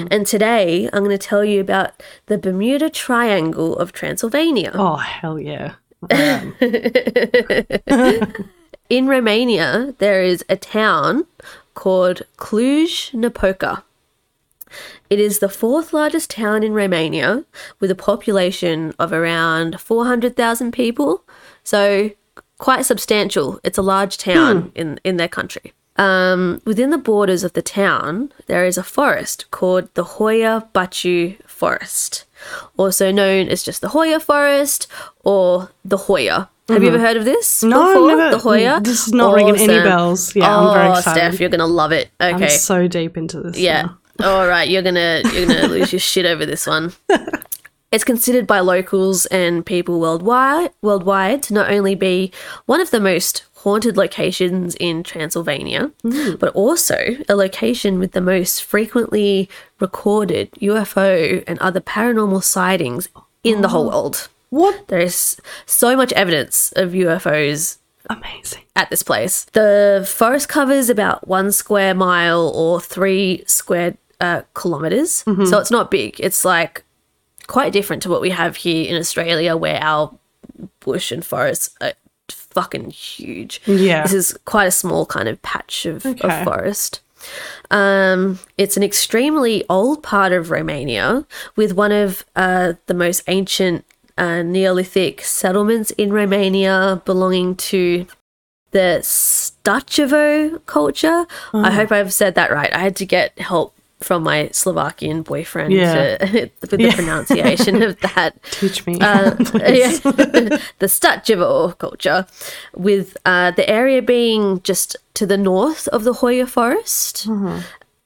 And 0.09 0.25
today, 0.25 0.89
I'm 0.93 1.03
going 1.03 1.17
to 1.17 1.27
tell 1.27 1.43
you 1.43 1.59
about 1.59 2.01
the 2.27 2.37
Bermuda 2.37 2.89
Triangle 2.89 3.75
of 3.77 3.91
Transylvania. 3.91 4.71
Oh 4.73 4.95
hell 4.95 5.37
yeah. 5.39 5.73
In 8.89 9.07
Romania, 9.07 9.95
there 9.97 10.21
is 10.21 10.45
a 10.47 10.55
town 10.55 11.25
called 11.73 12.21
Cluj 12.37 13.13
Napoca. 13.13 13.83
It 15.09 15.19
is 15.19 15.39
the 15.39 15.49
fourth 15.49 15.93
largest 15.93 16.29
town 16.29 16.63
in 16.63 16.73
Romania 16.73 17.45
with 17.79 17.91
a 17.91 17.95
population 17.95 18.93
of 18.99 19.11
around 19.11 19.79
400,000 19.79 20.71
people. 20.71 21.23
So, 21.63 22.11
quite 22.57 22.85
substantial. 22.85 23.59
It's 23.63 23.77
a 23.77 23.83
large 23.83 24.17
town 24.17 24.71
in, 24.75 24.99
in 25.03 25.17
their 25.17 25.27
country. 25.27 25.73
Um, 25.97 26.61
within 26.65 26.89
the 26.89 26.97
borders 26.97 27.43
of 27.43 27.53
the 27.53 27.61
town, 27.61 28.31
there 28.47 28.65
is 28.65 28.77
a 28.77 28.83
forest 28.83 29.49
called 29.51 29.93
the 29.93 30.03
Hoia 30.03 30.67
Baciu 30.73 31.37
Forest, 31.47 32.24
also 32.77 33.11
known 33.11 33.47
as 33.47 33.63
just 33.63 33.81
the 33.81 33.89
Hoia 33.89 34.21
Forest 34.21 34.87
or 35.23 35.71
the 35.83 35.97
Hoia. 35.97 36.49
Have 36.67 36.81
you 36.81 36.87
ever 36.87 36.97
mm-hmm. 36.97 37.05
heard 37.05 37.17
of 37.17 37.25
this? 37.25 37.61
No, 37.61 37.93
before? 37.93 38.07
never- 38.07 38.37
The 38.37 38.43
Hoia. 38.43 38.79
Mm, 38.79 38.83
this 38.83 39.07
is 39.07 39.13
not 39.13 39.35
ringing 39.35 39.55
any 39.55 39.83
bells. 39.83 40.35
Yeah, 40.35 40.57
I'm 40.57 40.73
very 40.73 40.87
oh, 40.87 40.93
excited. 40.93 41.19
Steph, 41.19 41.39
you're 41.39 41.49
gonna 41.49 41.67
love 41.67 41.91
it. 41.91 42.09
Okay. 42.19 42.43
I'm 42.45 42.49
so 42.49 42.87
deep 42.87 43.17
into 43.17 43.41
this. 43.41 43.59
Yeah. 43.59 43.89
All 44.23 44.47
right, 44.47 44.67
you're 44.67 44.81
gonna 44.81 45.21
you're 45.31 45.45
gonna 45.45 45.67
lose 45.67 45.91
your 45.93 45.99
shit 45.99 46.25
over 46.25 46.45
this 46.45 46.65
one. 46.65 46.93
It's 47.91 48.03
considered 48.03 48.45
by 48.45 48.59
locals 48.59 49.25
and 49.27 49.65
people 49.65 50.01
worldwide 50.01 50.71
worldwide 50.81 51.41
to 51.43 51.53
not 51.53 51.71
only 51.71 51.95
be 51.95 52.33
one 52.65 52.81
of 52.81 52.91
the 52.91 52.99
most 52.99 53.45
haunted 53.65 53.97
locations 53.97 54.75
in 54.75 55.01
Transylvania, 55.01 55.91
but 56.39 56.53
also 56.53 57.17
a 57.27 57.35
location 57.35 57.97
with 57.97 58.11
the 58.11 58.21
most 58.21 58.63
frequently 58.63 59.49
recorded 59.79 60.51
UFO 60.61 61.43
and 61.47 61.57
other 61.57 61.81
paranormal 61.81 62.43
sightings 62.43 63.09
in 63.43 63.61
the 63.61 63.69
whole 63.69 63.87
world. 63.87 64.29
What? 64.51 64.87
There 64.87 64.99
is 64.99 65.41
so 65.65 65.97
much 65.97 66.13
evidence 66.13 66.73
of 66.75 66.91
UFOs 66.91 67.79
Amazing. 68.07 68.61
at 68.75 68.91
this 68.91 69.01
place. 69.01 69.45
The 69.45 70.07
forest 70.07 70.47
covers 70.47 70.87
about 70.91 71.27
one 71.27 71.51
square 71.51 71.95
mile 71.95 72.51
or 72.55 72.79
three 72.79 73.43
square 73.47 73.97
uh, 74.21 74.43
kilometers. 74.53 75.23
So 75.49 75.57
it's 75.57 75.71
not 75.71 75.89
big. 75.89 76.19
It's 76.19 76.45
like 76.45 76.83
quite 77.47 77.73
different 77.73 78.03
to 78.03 78.09
what 78.09 78.21
we 78.21 78.29
have 78.29 78.57
here 78.57 78.87
in 78.87 78.95
Australia, 78.95 79.57
where 79.57 79.81
our 79.81 80.13
bush 80.81 81.11
and 81.11 81.25
forests 81.25 81.71
are 81.81 81.93
fucking 82.55 82.89
huge. 82.89 83.61
Yeah. 83.65 84.01
This 84.03 84.13
is 84.13 84.37
quite 84.45 84.65
a 84.65 84.71
small 84.71 85.05
kind 85.05 85.27
of 85.29 85.39
patch 85.43 85.85
of, 85.85 86.05
Okay. 86.05 86.27
of 86.27 86.43
forest. 86.43 87.01
Um, 87.71 88.39
it's 88.57 88.77
an 88.77 88.83
extremely 88.83 89.63
old 89.69 90.01
part 90.03 90.31
of 90.31 90.51
Romania 90.51 91.25
with 91.55 91.73
one 91.73 91.91
of 91.91 92.25
uh, 92.35 92.73
the 92.87 92.93
most 92.93 93.23
ancient 93.27 93.83
uh, 94.17 94.41
Neolithic 94.43 95.21
settlements 95.21 95.91
in 95.91 96.13
Romania 96.13 97.01
belonging 97.05 97.55
to 97.55 98.05
the 98.71 98.99
Starčevo 99.01 100.65
culture. 100.65 101.25
I 101.53 101.71
hope 101.71 101.91
I've 101.91 102.13
said 102.13 102.35
that 102.35 102.51
right. 102.51 102.71
I 102.73 102.79
had 102.79 102.95
to 102.97 103.05
get 103.05 103.37
help 103.39 103.73
from 104.05 104.23
my 104.23 104.49
Slovakian 104.51 105.23
boyfriend 105.23 105.73
Yeah. 105.73 106.17
to, 106.17 106.49
with 106.61 106.69
the 106.69 106.77
Yeah. 106.81 106.95
pronunciation 106.95 107.81
of 107.81 107.99
that 108.07 108.31
Teach 108.51 108.85
me. 108.87 108.93
uh, 109.01 109.35
yeah, 109.81 109.91
the 110.79 110.87
Starčevo 110.97 111.77
culture, 111.77 112.25
with 112.75 113.17
uh, 113.25 113.51
the 113.51 113.67
area 113.69 114.01
being 114.01 114.61
just 114.63 114.95
to 115.15 115.25
the 115.25 115.37
north 115.37 115.87
of 115.89 116.03
the 116.03 116.13
Hoia 116.21 116.47
Forest, 116.47 117.27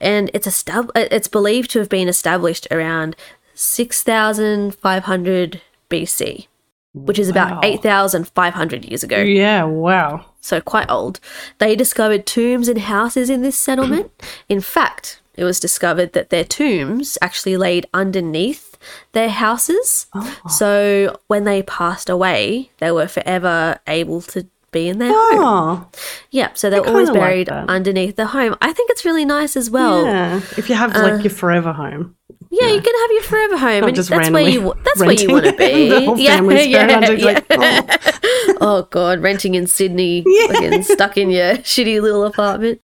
and 0.02 0.32
it's 0.34 0.48
estab- 0.48 0.92
It's 0.96 1.28
believed 1.28 1.70
to 1.72 1.80
have 1.80 1.90
been 1.90 2.08
established 2.08 2.66
around 2.72 3.16
six 3.54 4.04
thousand 4.04 4.76
five 4.76 5.04
hundred 5.04 5.62
BC, 5.90 6.48
which 6.94 7.20
is 7.20 7.30
about 7.30 7.66
eight 7.66 7.82
thousand 7.82 8.28
five 8.30 8.54
hundred 8.54 8.86
years 8.86 9.04
ago 9.04 9.20
yeah. 9.22 9.64
Wow. 9.66 10.26
so 10.40 10.62
quite 10.62 10.90
old. 10.90 11.20
They 11.58 11.76
discovered 11.76 12.26
tombs 12.26 12.68
and 12.70 12.80
houses 12.80 13.30
in 13.30 13.42
this 13.42 13.58
settlement. 13.58 14.12
in 14.56 14.62
fact, 14.62 15.20
it 15.40 15.44
was 15.46 15.60
discovered 15.60 16.14
that 16.14 16.30
their 16.30 16.44
tombs 16.44 17.18
actually 17.22 17.58
laid 17.58 17.86
underneath 17.94 18.78
their 19.14 19.30
houses. 19.30 20.08
So 20.50 21.18
when 21.28 21.44
they 21.46 21.64
passed 21.64 22.10
away, 22.10 22.72
they 22.80 22.92
were 22.92 23.08
forever 23.08 23.80
able 23.88 24.22
to 24.34 24.46
be 24.72 24.88
in 24.88 25.00
their 25.00 25.12
home. 25.12 25.40
Oh, 25.42 25.88
Yeah, 26.30 26.50
so 26.54 26.70
they're 26.70 26.86
always 26.86 27.10
buried 27.10 27.48
that. 27.48 27.68
underneath 27.70 28.16
the 28.16 28.28
home. 28.28 28.56
I 28.62 28.72
think 28.74 28.90
it's 28.92 29.04
really 29.06 29.26
nice 29.26 29.56
as 29.58 29.70
well. 29.70 30.06
Yeah, 30.06 30.36
yeah. 30.36 30.42
If 30.58 30.70
you 30.70 30.76
have 30.76 30.94
like 30.96 31.24
your 31.24 31.32
forever 31.32 31.74
home. 31.74 32.16
Yeah, 32.52 32.68
you 32.68 32.82
can 32.82 32.96
have 33.02 33.12
your 33.12 33.24
forever 33.24 33.58
home, 33.58 33.84
and 33.84 33.96
just 33.96 34.10
that's 34.10 34.30
where 34.32 34.42
you 34.48 34.74
that's 34.84 35.00
where 35.00 35.12
you 35.12 35.30
want 35.32 35.46
to 35.52 35.54
be. 35.54 35.90
the 35.90 36.02
whole 36.06 36.18
yeah, 36.20 36.42
yeah, 36.66 37.00
yeah. 37.02 37.26
like, 37.26 37.46
oh. 37.52 38.58
oh 38.62 38.88
god, 38.90 39.22
renting 39.22 39.54
in 39.56 39.68
Sydney, 39.68 40.24
Yeah. 40.26 40.82
stuck 40.82 41.18
in 41.18 41.30
your 41.30 41.58
shitty 41.58 42.02
little 42.02 42.24
apartment. 42.26 42.82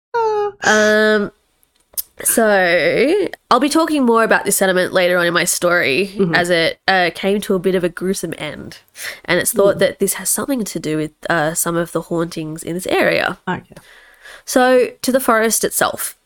Um, 0.65 1.31
so 2.23 3.27
I'll 3.51 3.61
be 3.61 3.69
talking 3.69 4.05
more 4.05 4.25
about 4.25 4.45
this 4.45 4.57
settlement 4.57 4.93
later 4.93 5.19
on 5.19 5.27
in 5.27 5.35
my 5.35 5.45
story, 5.45 6.09
Mm-hmm. 6.15 6.35
as 6.35 6.51
it 6.51 6.79
uh, 6.89 7.11
came 7.15 7.41
to 7.43 7.55
a 7.55 7.59
bit 7.59 7.75
of 7.75 7.85
a 7.85 7.89
gruesome 7.89 8.35
end, 8.39 8.79
and 9.25 9.39
it's 9.41 9.53
thought 9.53 9.79
that 9.79 9.99
this 9.99 10.15
has 10.15 10.31
something 10.31 10.65
to 10.65 10.79
do 10.81 10.97
with 10.97 11.13
uh, 11.29 11.55
some 11.55 11.77
of 11.77 11.93
the 11.93 12.03
hauntings 12.03 12.63
in 12.63 12.75
this 12.75 12.87
area. 12.87 13.39
Okay. 13.49 13.75
So, 14.45 14.89
to 15.03 15.13
the 15.13 15.21
forest 15.21 15.65
itself. 15.65 16.17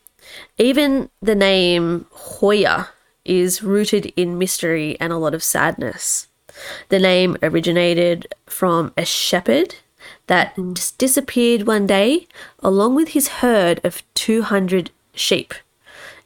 Even 0.57 1.09
the 1.21 1.35
name 1.35 2.05
Hoia 2.11 2.89
is 3.25 3.63
rooted 3.63 4.11
in 4.15 4.37
mystery 4.37 4.97
and 4.99 5.11
a 5.13 5.17
lot 5.17 5.33
of 5.33 5.43
sadness. 5.43 6.27
The 6.89 6.99
name 6.99 7.37
originated 7.41 8.27
from 8.45 8.91
a 8.97 9.05
shepherd 9.05 9.75
that 10.27 10.55
just 10.73 10.97
disappeared 10.97 11.67
one 11.67 11.87
day 11.87 12.27
along 12.59 12.95
with 12.95 13.09
his 13.09 13.27
herd 13.43 13.79
of 13.83 14.03
200 14.15 14.91
sheep. 15.13 15.53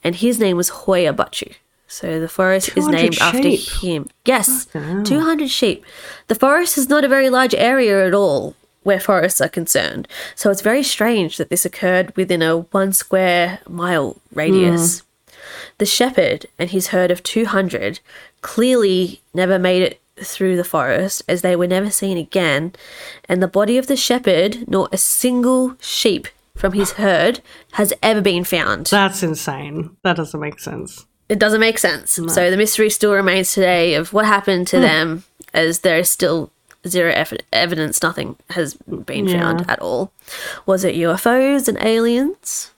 And 0.03 0.15
his 0.15 0.39
name 0.39 0.57
was 0.57 0.69
Hoia 0.69 1.13
Baciu. 1.13 1.53
So 1.87 2.19
the 2.19 2.29
forest 2.29 2.69
is 2.69 2.85
200 2.85 2.95
named 2.95 3.17
after 3.19 3.49
him. 3.49 4.09
Yes, 4.25 4.65
200 4.65 5.49
sheep. 5.49 5.85
The 6.27 6.35
forest 6.35 6.77
is 6.77 6.87
not 6.87 7.03
a 7.03 7.09
very 7.09 7.29
large 7.29 7.53
area 7.53 8.07
at 8.07 8.13
all 8.13 8.55
where 8.83 8.99
forests 8.99 9.41
are 9.41 9.49
concerned. 9.49 10.07
So 10.35 10.49
it's 10.49 10.61
very 10.61 10.83
strange 10.83 11.37
that 11.37 11.49
this 11.49 11.65
occurred 11.65 12.15
within 12.15 12.41
a 12.41 12.59
one 12.59 12.93
square 12.93 13.59
mile 13.67 14.17
radius. 14.33 15.01
Hmm. 15.01 15.05
The 15.79 15.85
shepherd 15.85 16.45
and 16.57 16.69
his 16.69 16.87
herd 16.87 17.11
of 17.11 17.23
200 17.23 17.99
clearly 18.41 19.21
never 19.33 19.59
made 19.59 19.83
it 19.83 20.01
through 20.17 20.55
the 20.55 20.63
forest 20.63 21.23
as 21.27 21.41
they 21.41 21.55
were 21.55 21.67
never 21.67 21.89
seen 21.89 22.17
again, 22.17 22.73
and 23.27 23.41
the 23.41 23.47
body 23.47 23.77
of 23.77 23.87
the 23.87 23.95
shepherd, 23.95 24.65
nor 24.67 24.87
a 24.91 24.97
single 24.97 25.75
sheep 25.79 26.27
from 26.61 26.73
his 26.73 26.91
herd, 26.91 27.41
has 27.73 27.91
ever 28.03 28.21
been 28.21 28.43
found. 28.43 28.85
That's 28.85 29.23
insane. 29.23 29.97
That 30.03 30.15
doesn't 30.15 30.39
make 30.39 30.59
sense. 30.59 31.07
It 31.27 31.39
doesn't 31.39 31.59
make 31.59 31.79
sense. 31.79 32.19
So 32.27 32.51
the 32.51 32.57
mystery 32.57 32.91
still 32.91 33.13
remains 33.13 33.51
today 33.51 33.95
of 33.95 34.13
what 34.13 34.25
happened 34.25 34.67
to 34.67 34.79
them, 34.79 35.23
as 35.55 35.79
there 35.79 35.97
is 35.97 36.11
still 36.11 36.51
zero 36.87 37.11
ev- 37.13 37.33
evidence. 37.51 38.03
Nothing 38.03 38.35
has 38.51 38.75
been 38.75 39.27
found 39.27 39.65
at 39.67 39.79
all. 39.79 40.11
Was 40.67 40.83
it 40.83 40.93
UFOs 40.95 41.67
and 41.67 41.79
aliens? 41.81 42.71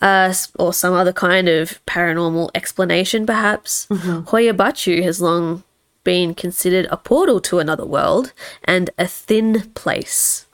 Uh, 0.00 0.32
or 0.58 0.72
some 0.72 0.94
other 0.94 1.12
kind 1.12 1.48
of 1.48 1.84
paranormal 1.86 2.50
explanation, 2.56 3.24
perhaps. 3.24 3.86
Hoia 3.90 4.52
Baciu 4.52 5.02
has 5.04 5.20
long 5.20 5.62
been 6.02 6.34
considered 6.34 6.86
a 6.90 6.96
portal 6.96 7.40
to 7.42 7.58
another 7.60 7.84
world 7.86 8.32
and 8.64 8.90
a 8.98 9.06
thin 9.06 9.70
place 9.74 10.46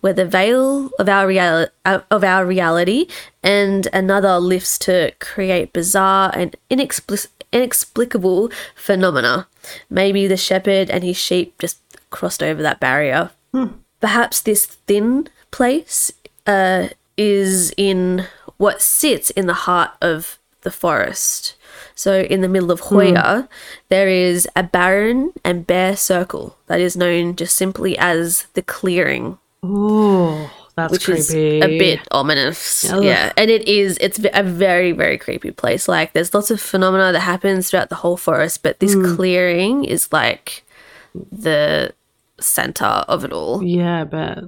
where 0.00 0.12
the 0.12 0.24
veil 0.24 0.90
of 0.98 1.08
our 1.08 1.26
real- 1.26 1.68
uh, 1.84 2.00
of 2.10 2.24
our 2.24 2.44
reality 2.44 3.06
and 3.42 3.88
another 3.92 4.38
lifts 4.38 4.78
to 4.78 5.12
create 5.18 5.72
bizarre 5.72 6.30
and 6.34 6.56
inexplic- 6.70 7.28
inexplicable 7.52 8.50
phenomena. 8.74 9.46
Maybe 9.88 10.26
the 10.26 10.36
shepherd 10.36 10.90
and 10.90 11.04
his 11.04 11.16
sheep 11.16 11.58
just 11.58 11.78
crossed 12.10 12.42
over 12.42 12.62
that 12.62 12.80
barrier. 12.80 13.30
Hmm. 13.52 13.78
Perhaps 14.00 14.40
this 14.40 14.66
thin 14.66 15.28
place 15.50 16.12
uh, 16.46 16.88
is 17.16 17.72
in 17.76 18.26
what 18.56 18.82
sits 18.82 19.30
in 19.30 19.46
the 19.46 19.54
heart 19.66 19.90
of 20.00 20.38
the 20.62 20.70
forest. 20.70 21.56
So, 21.94 22.20
in 22.20 22.40
the 22.40 22.48
middle 22.48 22.70
of 22.70 22.80
hmm. 22.80 22.94
Hoia, 22.96 23.48
there 23.88 24.08
is 24.08 24.48
a 24.56 24.62
barren 24.62 25.32
and 25.44 25.66
bare 25.66 25.96
circle 25.96 26.56
that 26.66 26.80
is 26.80 26.96
known 26.96 27.36
just 27.36 27.56
simply 27.56 27.98
as 27.98 28.46
the 28.54 28.62
clearing 28.62 29.38
Ooh, 29.64 30.48
that's 30.76 30.92
which 30.92 31.04
creepy. 31.04 31.20
is 31.20 31.64
a 31.64 31.78
bit 31.78 32.00
ominous. 32.10 32.90
Ugh. 32.90 33.04
Yeah, 33.04 33.32
and 33.36 33.50
it 33.50 33.66
is. 33.68 33.96
It's 34.00 34.18
a 34.32 34.42
very, 34.42 34.92
very 34.92 35.18
creepy 35.18 35.50
place. 35.50 35.86
Like, 35.88 36.12
there's 36.12 36.34
lots 36.34 36.50
of 36.50 36.60
phenomena 36.60 37.12
that 37.12 37.20
happens 37.20 37.70
throughout 37.70 37.88
the 37.88 37.96
whole 37.96 38.16
forest, 38.16 38.62
but 38.62 38.80
this 38.80 38.94
Hmm. 38.94 39.14
clearing 39.16 39.84
is 39.84 40.12
like 40.12 40.64
the 41.30 41.92
center 42.40 42.84
of 43.08 43.24
it 43.24 43.32
all. 43.32 43.62
Yeah, 43.62 44.00
I 44.00 44.04
bet. 44.04 44.38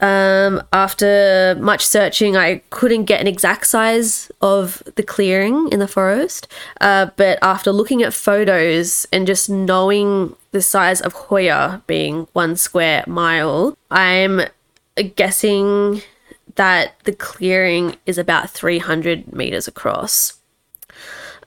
Um, 0.00 0.60
after 0.72 1.56
much 1.60 1.86
searching, 1.86 2.36
I 2.36 2.60
couldn't 2.70 3.04
get 3.04 3.20
an 3.20 3.26
exact 3.26 3.66
size 3.66 4.30
of 4.40 4.82
the 4.96 5.02
clearing 5.02 5.68
in 5.70 5.78
the 5.78 5.88
forest. 5.88 6.48
Uh, 6.80 7.06
but 7.16 7.38
after 7.42 7.70
looking 7.72 8.02
at 8.02 8.12
photos 8.12 9.06
and 9.12 9.26
just 9.26 9.48
knowing 9.48 10.34
the 10.50 10.60
size 10.62 11.00
of 11.00 11.14
Hoia 11.14 11.82
being 11.86 12.26
one 12.32 12.56
square 12.56 13.04
mile, 13.06 13.78
I'm 13.90 14.42
guessing 15.16 16.02
that 16.56 16.94
the 17.04 17.12
clearing 17.12 17.96
is 18.06 18.18
about 18.18 18.50
300 18.50 19.32
meters 19.32 19.66
across. 19.68 20.34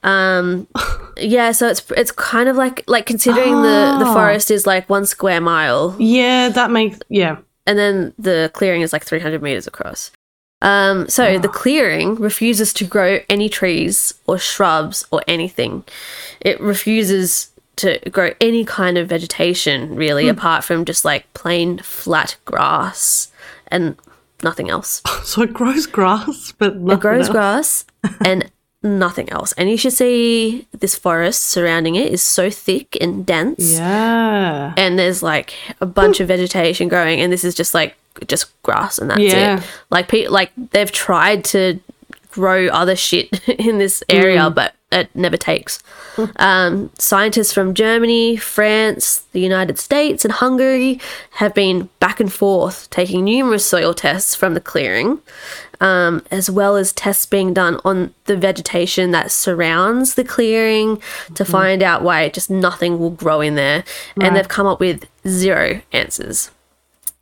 Um, 0.02 0.66
yeah, 1.16 1.52
so 1.52 1.68
it's 1.68 1.82
it's 1.96 2.12
kind 2.12 2.48
of 2.48 2.56
like 2.56 2.84
like 2.86 3.04
considering 3.06 3.56
the 3.62 3.96
the 3.98 4.04
Ah. 4.06 4.14
forest 4.14 4.50
is 4.50 4.66
like 4.66 4.88
one 4.88 5.06
square 5.06 5.40
mile 5.40 5.96
Yeah, 5.98 6.50
that 6.50 6.70
makes 6.70 6.98
yeah. 7.08 7.38
And 7.68 7.78
then 7.78 8.14
the 8.18 8.50
clearing 8.54 8.80
is 8.80 8.94
like 8.94 9.04
300 9.04 9.42
meters 9.42 9.66
across. 9.66 10.10
Um, 10.62 11.06
so 11.08 11.38
the 11.38 11.48
clearing 11.48 12.14
refuses 12.14 12.72
to 12.72 12.84
grow 12.84 13.20
any 13.28 13.50
trees 13.50 14.14
or 14.26 14.38
shrubs 14.38 15.04
or 15.10 15.22
anything. 15.28 15.84
It 16.40 16.58
refuses 16.60 17.50
to 17.76 18.00
grow 18.10 18.30
any 18.40 18.64
kind 18.64 18.96
of 18.96 19.08
vegetation, 19.08 19.94
really, 19.94 20.28
apart 20.28 20.64
from 20.64 20.86
just 20.86 21.04
like 21.04 21.32
plain 21.34 21.78
flat 21.78 22.36
grass 22.46 23.30
and 23.68 23.96
nothing 24.42 24.70
else. 24.70 25.02
So 25.24 25.42
it 25.42 25.52
grows 25.52 25.86
grass, 25.86 26.54
but 26.56 26.74
It 26.74 27.00
grows 27.00 27.28
grass 27.28 27.84
and 28.24 28.50
nothing 28.88 29.28
else. 29.30 29.52
And 29.58 29.68
you 29.70 29.76
should 29.76 29.92
see 29.92 30.66
this 30.78 30.96
forest 30.96 31.44
surrounding 31.44 31.94
it 31.96 32.12
is 32.12 32.22
so 32.22 32.50
thick 32.50 32.96
and 33.00 33.24
dense 33.26 33.74
Yeah. 33.78 34.72
and 34.76 34.98
there's 34.98 35.22
like 35.22 35.54
a 35.80 35.86
bunch 35.86 36.20
of 36.20 36.28
vegetation 36.28 36.88
growing 36.88 37.20
and 37.20 37.32
this 37.32 37.44
is 37.44 37.54
just 37.54 37.74
like 37.74 37.96
just 38.26 38.46
grass 38.62 38.98
and 38.98 39.10
that's 39.10 39.20
Yeah. 39.20 39.58
it 39.58 39.64
like 39.90 40.08
pe- 40.08 40.26
like 40.28 40.50
they've 40.72 40.90
tried 40.90 41.44
to 41.46 41.78
grow 42.32 42.66
other 42.68 42.96
shit 42.96 43.48
in 43.48 43.78
this 43.78 44.02
area 44.08 44.50
but 44.50 44.74
it 44.90 45.08
never 45.14 45.36
takes 45.36 45.82
um, 46.36 46.90
scientists 46.98 47.52
from 47.52 47.74
germany 47.74 48.36
france 48.36 49.20
the 49.32 49.40
united 49.40 49.78
states 49.78 50.24
and 50.24 50.32
hungary 50.32 50.98
have 51.32 51.52
been 51.54 51.88
back 52.00 52.20
and 52.20 52.32
forth 52.32 52.88
taking 52.90 53.24
numerous 53.24 53.64
soil 53.66 53.92
tests 53.94 54.34
from 54.34 54.54
the 54.54 54.60
clearing 54.60 55.18
um, 55.80 56.24
as 56.30 56.50
well 56.50 56.76
as 56.76 56.92
tests 56.92 57.26
being 57.26 57.54
done 57.54 57.80
on 57.84 58.14
the 58.24 58.36
vegetation 58.36 59.10
that 59.12 59.30
surrounds 59.30 60.14
the 60.14 60.24
clearing 60.24 61.00
to 61.34 61.44
find 61.44 61.82
out 61.82 62.02
why 62.02 62.28
just 62.28 62.50
nothing 62.50 62.98
will 62.98 63.10
grow 63.10 63.40
in 63.40 63.54
there. 63.54 63.84
And 64.20 64.36
they've 64.36 64.48
come 64.48 64.66
up 64.66 64.80
with 64.80 65.06
zero 65.26 65.80
answers. 65.92 66.50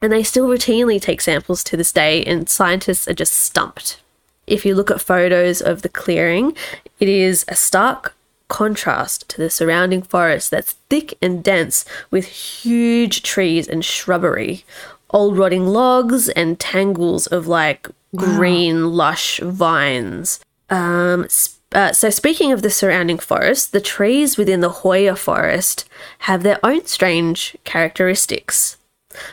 And 0.03 0.13
they 0.13 0.23
still 0.23 0.49
routinely 0.49 1.01
take 1.01 1.21
samples 1.21 1.65
to 1.65 1.77
this 1.77 1.93
day, 1.93 2.23
and 2.25 2.49
scientists 2.49 3.09
are 3.09 3.15
just 3.15 3.33
stumped. 3.33 4.01
If 4.47 4.65
you 4.65 4.75
look 4.75 4.91
at 4.91 5.01
photos 5.01 5.61
of 5.61 5.83
the 5.83 5.89
clearing, 5.89 6.57
it 7.01 7.09
is 7.09 7.45
a 7.49 7.57
stark 7.57 8.15
contrast 8.49 9.29
to 9.31 9.39
the 9.39 9.51
surrounding 9.51 10.03
forest 10.03 10.51
that's 10.51 10.73
thick 10.89 11.17
and 11.21 11.43
dense 11.43 11.85
with 12.11 12.27
huge 12.27 13.23
trees 13.23 13.67
and 13.67 13.85
shrubbery, 13.85 14.65
old 15.11 15.37
rotting 15.37 15.67
logs, 15.67 16.29
and 16.29 16.61
tangles 16.61 17.27
of 17.27 17.47
like 17.47 17.89
green, 18.17 18.93
lush 18.93 19.41
vines. 19.41 20.41
Um, 20.71 21.29
uh, 21.73 21.93
so, 21.93 22.11
speaking 22.11 22.53
of 22.53 22.63
the 22.63 22.71
surrounding 22.71 23.19
forest, 23.19 23.73
the 23.73 23.81
trees 23.81 24.37
within 24.37 24.61
the 24.61 24.71
Hoia 24.71 25.17
forest 25.17 25.89
have 26.21 26.43
their 26.43 26.59
own 26.65 26.87
strange 26.87 27.57
characteristics. 27.65 28.77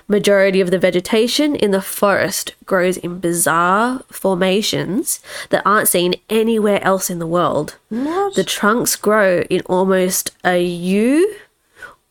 Majority 0.07 0.61
of 0.61 0.71
the 0.71 0.79
vegetation 0.79 1.55
in 1.55 1.71
the 1.71 1.81
forest 1.81 2.55
grows 2.65 2.97
in 2.97 3.19
bizarre 3.19 4.01
formations 4.09 5.19
that 5.49 5.61
aren't 5.65 5.89
seen 5.89 6.15
anywhere 6.29 6.81
else 6.83 7.09
in 7.09 7.19
the 7.19 7.27
world. 7.27 7.77
What? 7.89 8.35
The 8.35 8.43
trunks 8.43 8.95
grow 8.95 9.41
in 9.49 9.61
almost 9.65 10.31
a 10.45 10.63
U 10.63 11.35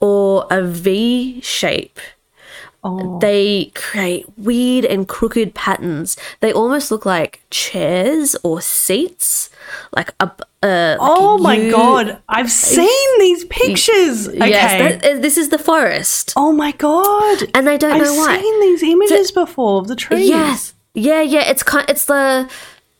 or 0.00 0.46
a 0.50 0.62
V 0.62 1.40
shape 1.40 1.98
Oh. 2.84 3.18
they 3.20 3.70
create 3.76 4.26
weird 4.36 4.84
and 4.84 5.06
crooked 5.06 5.54
patterns. 5.54 6.16
They 6.40 6.52
almost 6.52 6.90
look 6.90 7.06
like 7.06 7.40
chairs 7.50 8.34
or 8.42 8.60
seats, 8.60 9.50
like 9.96 10.10
a. 10.20 10.30
Uh, 10.64 10.96
like 10.96 10.98
Oh 11.00 11.34
a 11.38 11.42
my 11.42 11.54
U- 11.56 11.70
god, 11.72 12.20
I've 12.28 12.50
seen 12.50 13.18
these 13.18 13.44
pictures. 13.46 14.28
Okay. 14.28 14.48
Yes, 14.50 15.02
that- 15.02 15.22
this 15.22 15.36
is 15.36 15.48
the 15.50 15.58
forest, 15.58 16.32
oh 16.36 16.52
my 16.52 16.72
god. 16.72 17.44
and 17.54 17.66
they 17.66 17.78
don't 17.78 17.92
I've 17.94 18.02
know 18.02 18.14
why. 18.14 18.34
I've 18.34 18.40
seen 18.40 18.60
these 18.60 18.82
images 18.84 19.30
before 19.32 19.80
of 19.80 19.88
the 19.88 19.96
trees. 19.96 20.28
Yes, 20.28 20.72
yeah, 20.94 21.20
yeah. 21.22 21.40
It's 21.50 21.62
kind. 21.62 21.88
It's 21.88 22.04
the. 22.06 22.48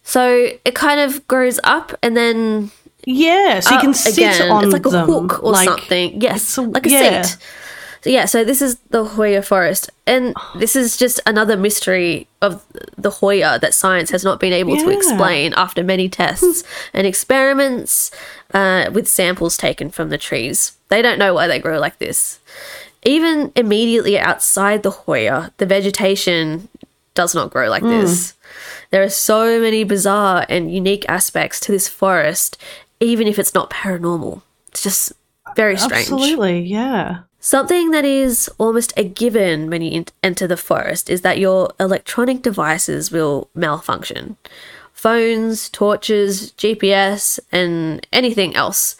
So 0.05 0.49
it 0.65 0.75
kind 0.75 0.99
of 1.01 1.27
grows 1.29 1.61
up 1.63 1.93
and 2.03 2.17
then 2.17 2.71
Yeah, 3.05 3.61
so 3.61 3.75
you 3.75 3.81
can 3.81 3.95
sit 3.95 4.15
again. 4.19 4.51
on 4.51 4.65
It's 4.65 4.73
like 4.73 4.87
a 4.87 4.91
them, 4.91 5.07
hook 5.07 5.43
or 5.45 5.53
like- 5.53 5.69
something. 5.69 6.21
Yes, 6.21 6.57
a- 6.57 6.63
like 6.63 6.87
a 6.87 6.91
yeah. 6.91 7.23
seat. 7.23 7.37
So 8.03 8.11
yeah, 8.11 8.25
so 8.25 8.45
this 8.45 8.61
is 8.61 8.77
the 8.91 9.05
Hoia 9.05 9.43
forest, 9.45 9.91
and 10.07 10.35
this 10.57 10.75
is 10.77 10.97
just 10.97 11.21
another 11.25 11.57
mystery 11.57 12.27
of 12.41 12.65
the 12.97 13.11
Hoia 13.11 13.61
that 13.61 13.75
science 13.75 14.11
has 14.11 14.25
not 14.25 14.41
been 14.41 14.53
able 14.53 14.77
to 14.77 14.91
explain 14.91 15.55
after 15.55 15.83
many 15.85 16.09
tests 16.09 16.65
and 16.93 17.07
experiments 17.07 18.11
uh, 18.53 18.91
with 18.93 19.09
samples 19.09 19.57
taken 19.57 19.89
from 19.91 20.09
the 20.11 20.19
trees. 20.19 20.73
They 20.89 21.01
don't 21.01 21.19
know 21.19 21.33
why 21.33 21.47
they 21.47 21.59
grow 21.61 21.79
like 21.79 21.99
this. 21.99 22.41
Even 23.05 23.53
immediately 23.57 24.19
outside 24.19 24.83
the 24.83 24.91
Hoia, 24.91 25.53
the 25.57 25.67
vegetation 25.67 26.69
does 27.15 27.35
not 27.35 27.51
grow 27.51 27.69
like 27.69 27.83
this. 27.83 28.35
There 28.91 29.03
are 29.03 29.09
so 29.09 29.61
many 29.61 29.85
bizarre 29.85 30.45
and 30.49 30.73
unique 30.73 31.05
aspects 31.09 31.59
to 31.61 31.73
this 31.73 31.89
forest, 31.89 32.59
even 33.01 33.27
if 33.27 33.39
it's 33.39 33.55
not 33.55 33.71
paranormal. 33.71 34.43
It's 34.69 34.83
just 34.83 35.13
very 35.57 35.77
strange. 35.77 36.11
Absolutely, 36.11 36.61
yeah. 36.61 37.21
Something 37.45 37.91
that 37.91 38.05
is 38.05 38.49
almost 38.57 38.93
a 38.97 39.03
given 39.03 39.69
when 39.69 39.83
you 39.83 40.05
enter 40.23 40.47
the 40.47 40.57
forest 40.57 41.11
is 41.11 41.23
that 41.23 41.41
your 41.41 41.73
electronic 41.81 42.41
devices 42.41 43.11
will 43.11 43.51
malfunction. 43.53 44.37
Phones, 44.93 45.69
torches, 45.69 46.53
GPS, 46.53 47.41
and 47.51 48.07
anything 48.13 48.55
else, 48.55 48.95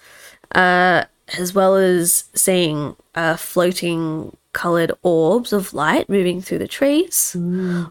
uh, 0.57 1.05
as 1.39 1.55
well 1.55 1.77
as 1.77 2.25
seeing 2.35 2.97
uh, 3.15 3.37
floating 3.37 4.37
colored 4.53 4.91
orbs 5.05 5.53
of 5.53 5.73
light 5.73 6.09
moving 6.09 6.43
through 6.43 6.59
the 6.59 6.67
trees, 6.67 7.37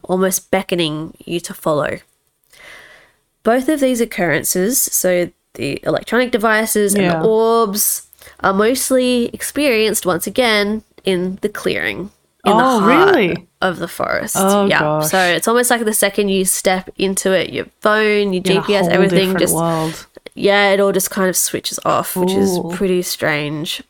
almost 0.03 0.51
beckoning 0.51 1.15
you 1.23 1.39
to 1.39 1.53
follow. 1.53 1.99
Both 3.43 3.69
of 3.69 3.79
these 3.79 4.01
occurrences, 4.01 4.81
so 4.81 5.31
the 5.53 5.79
electronic 5.83 6.31
devices 6.31 6.93
and 6.93 7.09
the 7.09 7.25
orbs, 7.25 8.07
are 8.41 8.53
mostly 8.53 9.25
experienced 9.33 10.05
once 10.05 10.27
again 10.27 10.83
in 11.03 11.37
the 11.41 11.49
clearing 11.49 12.11
in 12.43 12.57
the 12.57 12.63
Oh, 12.63 12.79
heart 12.79 13.15
really? 13.15 13.47
of 13.61 13.77
the 13.77 13.87
forest. 13.87 14.35
Oh, 14.39 14.65
yeah. 14.65 14.79
gosh. 14.79 15.09
So 15.11 15.19
it's 15.19 15.47
almost 15.47 15.69
like 15.69 15.85
the 15.85 15.93
second 15.93 16.29
you 16.29 16.43
step 16.45 16.89
into 16.97 17.31
it, 17.33 17.51
your 17.53 17.65
phone, 17.81 18.33
your 18.33 18.41
In 18.45 18.61
GPS, 18.63 18.87
everything 18.89 19.37
just 19.37 19.53
world. 19.55 20.07
yeah, 20.33 20.71
it 20.71 20.79
all 20.79 20.91
just 20.91 21.11
kind 21.11 21.29
of 21.29 21.37
switches 21.37 21.79
off, 21.85 22.15
which 22.15 22.31
is 22.31 22.59
pretty 22.73 23.03
strange. 23.03 23.83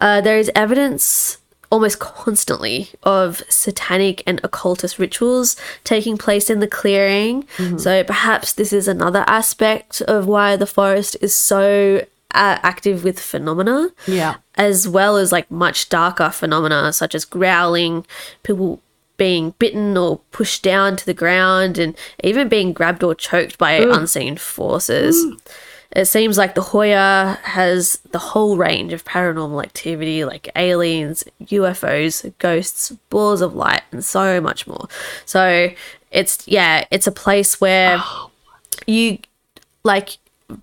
Uh, 0.00 0.20
there 0.20 0.36
is 0.38 0.50
evidence 0.56 1.38
almost 1.70 2.00
constantly 2.00 2.90
of 3.02 3.42
satanic 3.48 4.22
and 4.26 4.40
occultist 4.44 4.98
rituals 4.98 5.56
taking 5.84 6.18
place 6.18 6.50
in 6.50 6.58
the 6.60 6.66
clearing. 6.66 7.46
So 7.78 8.02
perhaps 8.04 8.52
this 8.52 8.72
is 8.72 8.88
another 8.88 9.24
aspect 9.26 10.02
of 10.02 10.26
why 10.26 10.56
the 10.56 10.66
forest 10.66 11.16
is 11.22 11.34
so 11.34 12.04
uh, 12.34 12.58
active 12.62 13.04
with 13.04 13.18
phenomena 13.20 13.90
Yeah. 14.06 14.36
as 14.56 14.88
well 14.88 15.16
as 15.16 15.32
like 15.32 15.50
much 15.50 15.88
darker 15.88 16.30
phenomena 16.30 16.92
such 16.92 17.14
as 17.14 17.24
growling, 17.24 18.06
people 18.42 18.80
being 19.16 19.54
bitten 19.58 19.96
or 19.96 20.18
pushed 20.32 20.62
down 20.62 20.96
to 20.96 21.06
the 21.06 21.14
ground, 21.14 21.78
and 21.78 21.96
even 22.24 22.48
being 22.48 22.72
grabbed 22.72 23.02
or 23.04 23.14
choked 23.14 23.56
by 23.58 23.72
unseen 23.72 24.36
forces. 24.36 25.24
It 25.94 26.06
seems 26.06 26.38
like 26.38 26.54
the 26.54 26.62
Hoia 26.62 27.38
has 27.42 28.00
the 28.12 28.18
whole 28.18 28.56
range 28.56 28.94
of 28.94 29.04
paranormal 29.04 29.62
activity 29.62 30.24
like 30.24 30.48
aliens, 30.56 31.22
UFOs, 31.42 32.32
ghosts, 32.38 32.90
balls 33.10 33.42
of 33.42 33.54
light, 33.54 33.82
and 33.92 34.02
so 34.02 34.40
much 34.40 34.66
more. 34.66 34.88
So 35.26 35.68
it's, 36.10 36.48
yeah, 36.48 36.86
it's 36.90 37.06
a 37.06 37.12
place 37.12 37.60
where 37.60 38.02
you 38.86 39.18
like 39.84 40.16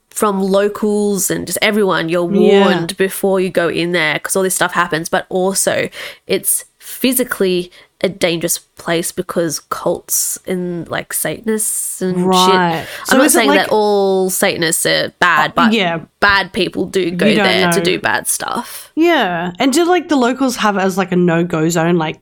from 0.10 0.42
locals 0.42 1.30
and 1.32 1.46
just 1.48 1.60
everyone 1.62 2.10
you're 2.10 2.32
Yeah. 2.34 2.66
warned 2.66 2.98
before 2.98 3.40
you 3.40 3.50
go 3.50 3.70
in 3.70 3.92
there 3.94 4.16
because 4.16 4.36
all 4.36 4.44
this 4.44 4.56
stuff 4.56 4.74
happens 4.74 5.08
but 5.10 5.26
also 5.30 5.90
it's 6.28 6.66
physically 6.78 7.72
a 8.02 8.08
dangerous 8.10 8.58
place 8.58 9.12
because 9.12 9.60
cults 9.60 10.38
and 10.48 10.88
like 10.90 11.12
satanists 11.14 12.02
and 12.02 12.26
Right. 12.28 12.86
shit 12.88 13.08
So 13.08 13.14
i'm 13.16 13.22
not 13.22 13.32
saying 13.32 13.50
like- 13.50 13.60
that 13.60 13.70
all 13.70 14.30
satanists 14.30 14.86
are 14.86 15.10
bad 15.20 15.54
but 15.54 15.74
yeah. 15.74 16.00
bad 16.20 16.52
people 16.54 16.86
do 16.86 17.12
go 17.12 17.26
there 17.34 17.72
to 17.72 17.82
do 17.82 18.00
bad 18.00 18.28
stuff 18.28 18.92
Yeah. 18.96 19.52
And 19.60 19.72
do 19.72 19.86
like 19.86 20.10
the 20.10 20.16
locals 20.18 20.56
have 20.58 20.76
it 20.78 20.82
as 20.82 20.98
like 20.98 21.12
a 21.12 21.16
no 21.16 21.44
go 21.44 21.70
zone, 21.70 21.96
like 21.96 22.20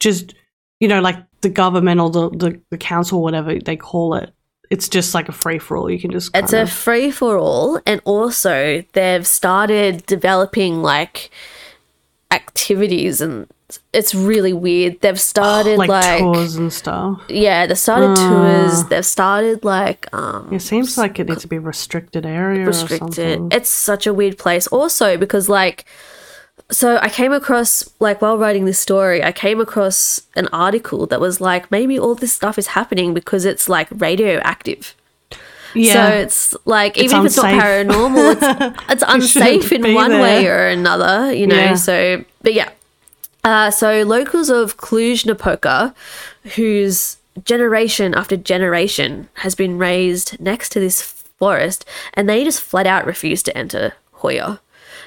just 0.00 0.34
you 0.80 0.88
know, 0.88 1.00
like 1.00 1.16
the 1.40 1.48
government 1.48 2.00
or 2.00 2.10
the, 2.10 2.30
the, 2.30 2.60
the 2.70 2.76
council, 2.78 3.22
whatever 3.22 3.54
they 3.58 3.76
call 3.76 4.14
it. 4.14 4.30
It's 4.70 4.88
just 4.88 5.14
like 5.14 5.28
a 5.28 5.32
free 5.32 5.58
for 5.58 5.76
all. 5.76 5.90
You 5.90 5.98
can 5.98 6.10
just 6.10 6.30
It's 6.34 6.50
kind 6.52 6.68
a 6.68 6.70
free 6.70 7.10
for 7.10 7.38
all, 7.38 7.80
and 7.86 8.00
also 8.04 8.82
they've 8.92 9.26
started 9.26 10.06
developing 10.06 10.82
like 10.82 11.30
activities, 12.30 13.20
and 13.20 13.46
it's 13.92 14.14
really 14.14 14.52
weird. 14.52 15.00
They've 15.00 15.20
started 15.34 15.78
like, 15.78 15.88
like, 15.88 16.20
tours 16.20 16.56
and 16.56 16.72
stuff. 16.72 17.20
yeah, 17.28 17.66
they've 17.66 17.78
started 17.78 18.16
tours. 18.16 18.84
They've 18.84 19.06
started 19.06 19.64
like 19.64 20.12
um 20.14 20.48
It 20.52 20.60
seems 20.60 20.96
like 20.98 21.18
it 21.20 21.28
needs 21.28 21.42
to 21.42 21.48
be 21.48 21.58
restricted 21.58 22.26
area 22.26 22.62
or 22.62 22.66
restricted. 22.66 23.52
It's 23.52 23.68
such 23.68 24.06
a 24.06 24.14
weird 24.14 24.38
place, 24.38 24.66
also 24.68 25.16
because 25.16 25.48
like. 25.48 25.84
So 26.70 26.98
I 27.02 27.08
came 27.08 27.32
across 27.32 27.88
like 28.00 28.22
while 28.22 28.38
writing 28.38 28.64
this 28.64 28.78
story, 28.78 29.22
I 29.22 29.32
came 29.32 29.60
across 29.60 30.22
an 30.34 30.48
article 30.52 31.06
that 31.06 31.20
was 31.20 31.40
like 31.40 31.70
maybe 31.70 31.98
all 31.98 32.14
this 32.14 32.32
stuff 32.32 32.58
is 32.58 32.68
happening 32.68 33.12
because 33.12 33.44
it's 33.44 33.68
like 33.68 33.88
radioactive. 33.90 34.94
Yeah. 35.74 35.92
So 35.92 36.14
it's 36.16 36.56
like 36.64 36.96
even 36.96 37.20
if 37.20 37.26
it's 37.26 37.36
not 37.36 37.46
paranormal, 37.46 38.32
it's, 38.32 38.82
it's 38.88 39.04
unsafe 39.06 39.72
in 39.72 39.94
one 39.94 40.12
way 40.12 40.46
or 40.46 40.68
another, 40.68 41.32
you 41.32 41.46
know. 41.46 41.56
Yeah. 41.56 41.74
So, 41.74 42.24
but 42.42 42.54
yeah. 42.54 42.70
Uh, 43.42 43.70
so 43.70 44.02
locals 44.04 44.48
of 44.48 44.78
Cluj-Napoca, 44.78 45.94
whose 46.54 47.18
generation 47.44 48.14
after 48.14 48.36
generation 48.36 49.28
has 49.34 49.54
been 49.54 49.76
raised 49.76 50.40
next 50.40 50.70
to 50.70 50.80
this 50.80 51.02
forest, 51.02 51.84
and 52.14 52.28
they 52.28 52.42
just 52.44 52.62
flat 52.62 52.86
out 52.86 53.04
refuse 53.04 53.42
to 53.42 53.56
enter 53.56 53.92
Hoia. 54.20 54.60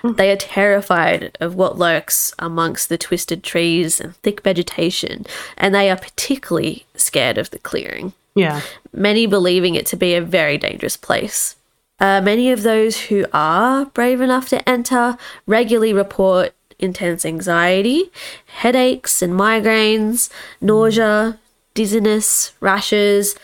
They 0.03 0.31
are 0.31 0.37
terrified 0.37 1.37
of 1.39 1.55
what 1.55 1.77
lurks 1.77 2.33
amongst 2.39 2.89
the 2.89 2.97
twisted 2.97 3.43
trees 3.43 3.99
and 3.99 4.15
thick 4.17 4.41
vegetation, 4.41 5.25
and 5.57 5.73
they 5.73 5.89
are 5.89 5.97
particularly 5.97 6.85
scared 6.95 7.37
of 7.37 7.49
the 7.49 7.59
clearing 7.59 8.13
yeah. 8.37 8.61
many 8.93 9.25
believing 9.25 9.75
it 9.75 9.85
to 9.87 9.97
be 9.97 10.13
a 10.13 10.21
very 10.21 10.57
dangerous 10.57 10.95
place. 10.95 11.55
Uh, 11.99 12.21
many 12.21 12.51
of 12.51 12.61
those 12.61 13.05
who 13.05 13.25
are 13.33 13.85
brave 13.85 14.21
enough 14.21 14.47
to 14.49 14.69
enter 14.69 15.17
regularly 15.47 15.93
report 15.93 16.53
intense 16.77 17.25
anxiety, 17.25 18.11
headaches 18.45 19.23
and 19.23 19.33
migraines, 19.33 20.29
nausea, 20.61 21.39
dizziness, 21.73 22.53
rashes, 22.59 23.35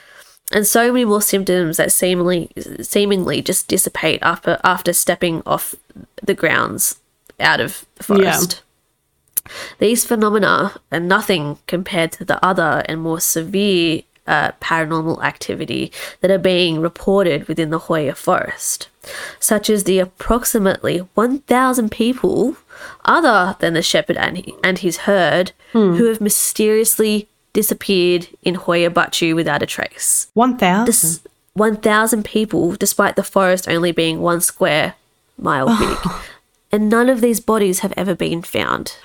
and 0.51 0.67
so 0.67 0.91
many 0.93 1.03
more 1.03 1.21
symptoms 1.21 1.77
that 1.77 1.91
seemingly 1.91 2.51
seemingly 2.81 3.41
just 3.41 3.67
dissipate 3.67 4.19
after 4.21 4.59
after 4.63 4.93
stepping 4.93 5.41
off 5.47 5.73
the 6.21 6.33
grounds 6.33 6.99
out 7.39 7.59
of 7.59 7.85
the 7.95 8.03
forest. 8.03 8.61
These 9.79 10.05
phenomena 10.05 10.79
are 10.91 10.99
nothing 10.99 11.57
compared 11.67 12.11
to 12.13 12.25
the 12.25 12.43
other 12.45 12.83
and 12.85 13.01
more 13.01 13.19
severe 13.19 14.03
uh, 14.25 14.51
paranormal 14.61 15.21
activity 15.21 15.91
that 16.21 16.31
are 16.31 16.37
being 16.37 16.79
reported 16.79 17.47
within 17.47 17.69
the 17.69 17.79
Hoia 17.79 18.15
forest, 18.15 18.87
such 19.39 19.69
as 19.69 19.83
the 19.83 19.99
approximately 19.99 20.99
1,000 21.13 21.91
people, 21.91 22.55
other 23.03 23.57
than 23.59 23.73
the 23.73 23.81
shepherd 23.81 24.15
and, 24.15 24.37
he, 24.37 24.55
and 24.63 24.79
his 24.79 24.97
herd, 24.99 25.51
who 25.97 26.05
have 26.05 26.21
mysteriously 26.21 27.27
disappeared 27.51 28.27
in 28.43 28.55
Hoia 28.55 28.89
Baciu 28.89 29.35
without 29.35 29.61
a 29.61 29.65
trace. 29.65 30.27
1,000. 30.33 30.85
1,000 31.55 32.23
people, 32.25 32.71
despite 32.75 33.15
the 33.15 33.23
forest 33.23 33.67
only 33.67 33.91
being 33.91 34.21
one 34.21 34.41
square 34.41 34.95
mile 35.37 35.67
big. 35.77 35.97
And 36.73 36.89
none 36.89 37.07
of 37.07 37.21
these 37.21 37.39
bodies 37.39 37.81
have 37.81 37.93
ever 37.95 38.15
been 38.15 38.41
found. 38.41 38.97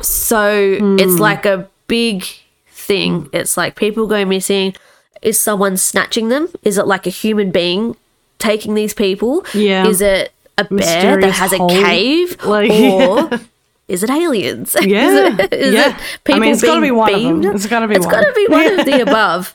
So 0.00 0.78
hmm. 0.78 0.98
it's 0.98 1.20
like 1.20 1.44
a 1.44 1.68
big 1.86 2.24
thing. 2.68 3.28
It's 3.34 3.58
like 3.58 3.76
people 3.76 4.06
go 4.06 4.24
missing. 4.24 4.74
Is 5.20 5.38
someone 5.38 5.76
snatching 5.76 6.30
them? 6.30 6.48
Is 6.62 6.78
it 6.78 6.86
like 6.86 7.06
a 7.06 7.10
human 7.10 7.50
being 7.50 7.96
taking 8.38 8.72
these 8.72 8.94
people? 8.94 9.44
Yeah. 9.52 9.86
Is 9.86 10.00
it 10.00 10.32
a 10.56 10.64
bear 10.64 11.20
that 11.20 11.32
has 11.32 11.52
hole. 11.52 11.70
a 11.70 11.82
cave? 11.84 12.42
Like- 12.46 12.70
or 12.70 13.40
is 13.88 14.02
it 14.02 14.08
aliens? 14.08 14.74
Yeah. 14.80 15.08
is 15.08 15.38
it, 15.38 15.52
is 15.52 15.74
Yeah. 15.74 15.88
it 15.90 15.94
I 15.94 16.18
people 16.24 16.40
mean, 16.40 16.52
it's 16.52 16.62
gotta 16.62 16.80
be 16.80 16.90
one 16.92 17.14
of 17.14 17.20
them. 17.20 17.54
It's 17.54 17.66
gotta 17.66 17.88
be 17.88 17.96
It's 17.96 18.06
one. 18.06 18.14
gotta 18.14 18.32
be 18.32 18.46
one 18.48 18.80
of 18.80 18.86
the 18.86 19.02
above. 19.02 19.54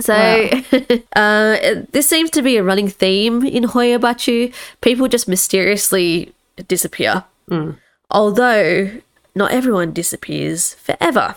So, 0.00 0.14
uh, 1.16 1.56
this 1.92 2.08
seems 2.08 2.30
to 2.30 2.42
be 2.42 2.56
a 2.56 2.62
running 2.62 2.88
theme 2.88 3.44
in 3.44 3.64
Hoia 3.64 3.98
Baciu. 3.98 4.52
People 4.80 5.08
just 5.08 5.28
mysteriously 5.28 6.32
disappear. 6.68 7.24
Although, 8.10 8.90
not 9.34 9.52
everyone 9.52 9.92
disappears 9.92 10.74
forever. 10.74 11.36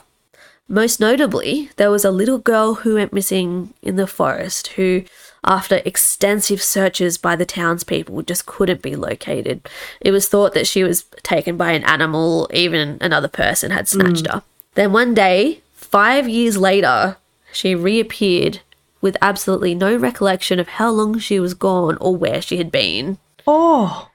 Most 0.68 1.00
notably, 1.02 1.70
there 1.76 1.92
was 1.92 2.06
a 2.06 2.12
little 2.12 2.38
girl 2.38 2.76
who 2.76 2.96
went 2.96 3.12
missing 3.12 3.74
in 3.82 3.98
the 3.98 4.08
forest 4.08 4.68
who, 4.68 5.04
after 5.44 5.82
extensive 5.84 6.62
searches 6.62 7.18
by 7.18 7.36
the 7.36 7.46
townspeople, 7.46 8.22
just 8.22 8.46
couldn't 8.46 8.82
be 8.82 8.96
located. 8.96 9.68
It 10.00 10.12
was 10.12 10.30
thought 10.30 10.54
that 10.54 10.68
she 10.68 10.84
was 10.84 11.04
taken 11.24 11.58
by 11.58 11.74
an 11.74 11.84
animal, 11.84 12.50
even 12.54 12.98
another 13.02 13.28
person 13.28 13.72
had 13.72 13.90
snatched 13.90 14.28
her. 14.28 14.44
Then 14.76 14.94
one 14.94 15.14
day, 15.14 15.62
five 15.74 16.30
years 16.30 16.58
later, 16.58 17.18
she 17.52 17.76
reappeared 17.76 18.62
with 19.02 19.18
absolutely 19.22 19.74
no 19.76 19.96
recollection 19.96 20.60
of 20.60 20.68
how 20.68 20.92
long 20.92 21.18
she 21.20 21.40
was 21.40 21.54
gone 21.54 21.98
or 22.00 22.16
where 22.16 22.42
she 22.42 22.58
had 22.58 22.72
been. 22.72 23.18
Oh, 23.48 24.10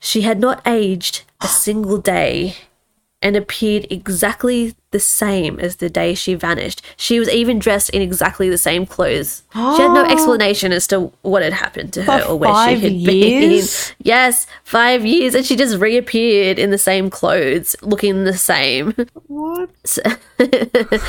She 0.00 0.22
had 0.22 0.40
not 0.40 0.60
aged 0.66 1.22
a 1.40 1.46
single 1.46 1.98
day 1.98 2.56
and 3.20 3.36
appeared 3.36 3.86
exactly 3.88 4.74
the 4.92 5.00
same 5.00 5.58
as 5.58 5.76
the 5.76 5.90
day 5.90 6.14
she 6.14 6.34
vanished. 6.34 6.82
She 6.96 7.18
was 7.18 7.28
even 7.28 7.58
dressed 7.58 7.90
in 7.90 8.00
exactly 8.00 8.48
the 8.48 8.58
same 8.58 8.86
clothes. 8.86 9.42
She 9.52 9.58
had 9.58 9.92
no 9.92 10.04
explanation 10.08 10.72
as 10.72 10.86
to 10.88 11.12
what 11.22 11.42
had 11.42 11.52
happened 11.52 11.92
to 11.94 12.04
her 12.04 12.20
For 12.20 12.28
or 12.28 12.38
where 12.38 12.68
she 12.68 12.80
had 12.80 12.92
years? 12.92 13.88
been. 13.88 13.96
Yes, 14.12 14.46
five 14.64 15.06
years, 15.06 15.34
and 15.34 15.44
she 15.44 15.56
just 15.56 15.78
reappeared 15.78 16.58
in 16.58 16.70
the 16.70 16.78
same 16.78 17.08
clothes, 17.08 17.74
looking 17.82 18.24
the 18.24 18.36
same. 18.36 18.94
what? 19.26 19.70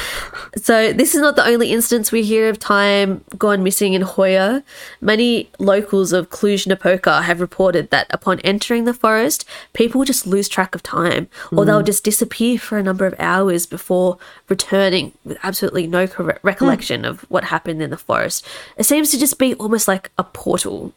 So 0.58 0.94
this 0.94 1.16
is 1.16 1.22
not 1.22 1.36
the 1.36 1.46
only 1.46 1.72
instance 1.72 2.12
we 2.12 2.24
hear 2.24 2.48
of 2.48 2.60
time 2.60 3.24
gone 3.38 3.64
missing 3.64 3.94
in 3.94 4.04
Hoia. 4.04 4.64
Many 5.02 5.50
locals 5.60 6.14
of 6.14 6.30
Cluj-Napoca 6.30 7.24
have 7.24 7.42
reported 7.42 7.90
that 7.90 8.08
upon 8.12 8.40
entering 8.42 8.86
the 8.86 8.94
forest, 8.94 9.46
people 9.74 10.06
just 10.06 10.28
lose 10.28 10.48
track 10.48 10.76
of 10.76 10.84
time, 10.84 11.28
or 11.52 11.64
hmm. 11.64 11.66
they'll 11.66 11.84
just 11.84 12.04
disappear 12.04 12.60
for 12.60 12.78
a 12.78 12.84
number 12.84 13.06
of 13.06 13.16
hours 13.20 13.66
before 13.78 14.18
returning 14.48 15.12
with 15.26 15.38
absolutely 15.44 15.86
no 15.88 16.08
corre- 16.08 16.40
recollection 16.44 17.04
of 17.06 17.22
what 17.34 17.44
happened 17.56 17.82
in 17.82 17.90
the 17.90 17.98
forest. 17.98 18.46
It 18.78 18.86
seems 18.86 19.10
to 19.12 19.18
just 19.20 19.38
be 19.40 19.56
almost 19.56 19.88
like 19.88 20.12
a 20.18 20.24
portal 20.24 20.94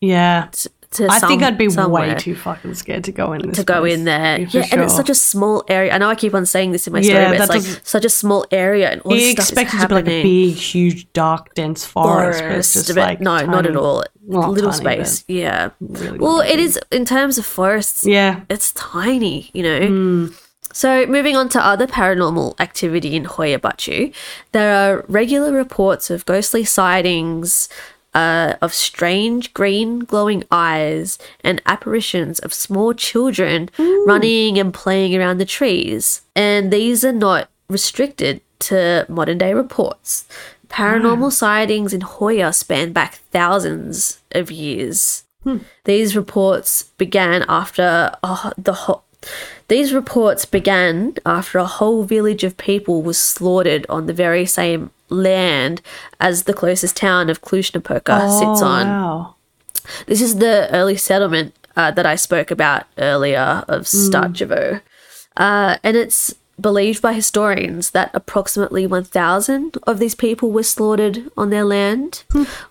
Yeah. 0.00 0.48
to 0.52 0.70
I 1.10 1.18
think 1.18 1.42
I'd 1.42 1.58
be 1.58 1.66
way 1.68 2.14
too 2.14 2.36
fucking 2.36 2.74
scared 2.74 3.02
to 3.04 3.12
go 3.12 3.32
in 3.34 3.40
to 3.52 3.64
go 3.64 3.80
place. 3.80 3.94
in 3.94 4.04
there. 4.04 4.38
Yeah, 4.38 4.46
Yeah, 4.50 4.66
and 4.70 4.80
it's 4.82 4.94
such 4.94 5.10
a 5.10 5.14
small 5.32 5.64
area. 5.68 5.90
I 5.92 5.98
know 5.98 6.08
I 6.08 6.14
keep 6.14 6.34
on 6.34 6.46
saying 6.46 6.70
this 6.70 6.86
in 6.86 6.92
my 6.92 7.00
Yeah, 7.00 7.06
story, 7.24 7.24
but 7.38 7.56
it's 7.56 7.66
like 7.66 7.80
such 7.84 8.04
a 8.04 8.08
small 8.08 8.46
area, 8.52 8.90
and 8.92 9.00
all 9.02 9.12
You 9.12 9.20
this 9.20 9.32
stuff 9.32 9.48
expect 9.50 9.74
is 9.74 9.80
it 9.80 9.82
to 9.82 9.88
be 9.88 9.94
like 10.00 10.06
a 10.06 10.22
big, 10.22 10.54
huge, 10.54 11.12
dark, 11.12 11.52
dense 11.54 11.84
forest, 11.84 12.40
but 12.42 12.52
it's 12.52 12.72
just 12.72 12.88
but 12.94 13.08
like 13.10 13.20
no, 13.20 13.44
not 13.44 13.66
at 13.66 13.74
all. 13.76 14.04
well, 14.24 14.50
little 14.52 14.70
tiny, 14.70 15.04
space, 15.04 15.24
yeah. 15.26 15.70
really 15.80 16.18
well, 16.24 16.40
it 16.40 16.60
is 16.60 16.78
in 16.92 17.04
terms 17.04 17.38
of 17.38 17.44
forests. 17.44 18.06
Yeah. 18.06 18.42
it's 18.48 18.70
tiny, 18.72 19.50
you 19.52 19.62
know. 19.64 19.80
Hmm. 19.88 20.26
So, 20.74 21.06
moving 21.06 21.36
on 21.36 21.48
to 21.50 21.64
other 21.64 21.86
paranormal 21.86 22.58
activity 22.58 23.14
in 23.14 23.26
Hoia 23.26 23.60
Baciu, 23.60 24.12
there 24.50 24.74
are 24.74 25.04
regular 25.06 25.52
reports 25.52 26.10
of 26.10 26.26
ghostly 26.26 26.64
sightings, 26.64 27.68
uh, 28.12 28.54
of 28.60 28.74
strange 28.74 29.54
green 29.54 30.00
glowing 30.00 30.42
eyes, 30.50 31.16
and 31.44 31.62
apparitions 31.64 32.40
of 32.40 32.52
small 32.52 32.92
children 32.92 33.70
running 34.04 34.58
and 34.58 34.74
playing 34.74 35.14
around 35.14 35.38
the 35.38 35.44
trees. 35.44 36.22
And 36.34 36.72
these 36.72 37.04
are 37.04 37.12
not 37.12 37.48
restricted 37.68 38.40
to 38.60 39.06
modern 39.08 39.38
day 39.38 39.54
reports. 39.54 40.26
Paranormal 40.68 41.30
sightings 41.30 41.92
in 41.94 42.00
Hoia 42.00 42.52
span 42.52 42.92
back 42.92 43.20
thousands 43.30 44.20
of 44.32 44.50
years. 44.50 45.22
These 45.84 46.16
reports 46.16 46.82
began 46.98 47.44
after 47.48 48.10
uh, 48.24 48.50
the 48.58 48.72
whole. 48.72 49.04
These 49.68 49.94
reports 49.94 50.44
began 50.44 51.14
after 51.24 51.58
a 51.58 51.64
whole 51.66 52.04
village 52.04 52.44
of 52.44 52.56
people 52.56 53.02
was 53.02 53.18
slaughtered 53.18 53.86
on 53.88 54.06
the 54.06 54.12
very 54.12 54.44
same 54.46 54.90
land 55.08 55.80
as 56.20 56.42
the 56.44 56.52
closest 56.54 56.96
town 56.96 57.30
of 57.30 57.40
Cluj-Napoca 57.42 58.20
sits 58.30 58.62
Oh, 58.62 58.66
on. 58.66 58.86
Wow. 58.86 59.34
This 60.06 60.20
is 60.20 60.36
the 60.36 60.68
early 60.72 60.96
settlement 60.96 61.54
uh, 61.76 61.90
that 61.92 62.06
I 62.06 62.14
spoke 62.16 62.50
about 62.50 62.84
earlier 62.98 63.64
of 63.68 63.82
Starčevo. 63.82 64.80
Uh, 65.36 65.76
and 65.82 65.96
it's 65.96 66.34
believed 66.60 67.02
by 67.02 67.12
historians 67.12 67.90
that 67.90 68.10
approximately 68.14 68.86
1,000 68.86 69.76
of 69.86 69.98
these 69.98 70.14
people 70.14 70.50
were 70.52 70.62
slaughtered 70.62 71.30
on 71.36 71.50
their 71.50 71.64
land 71.64 72.22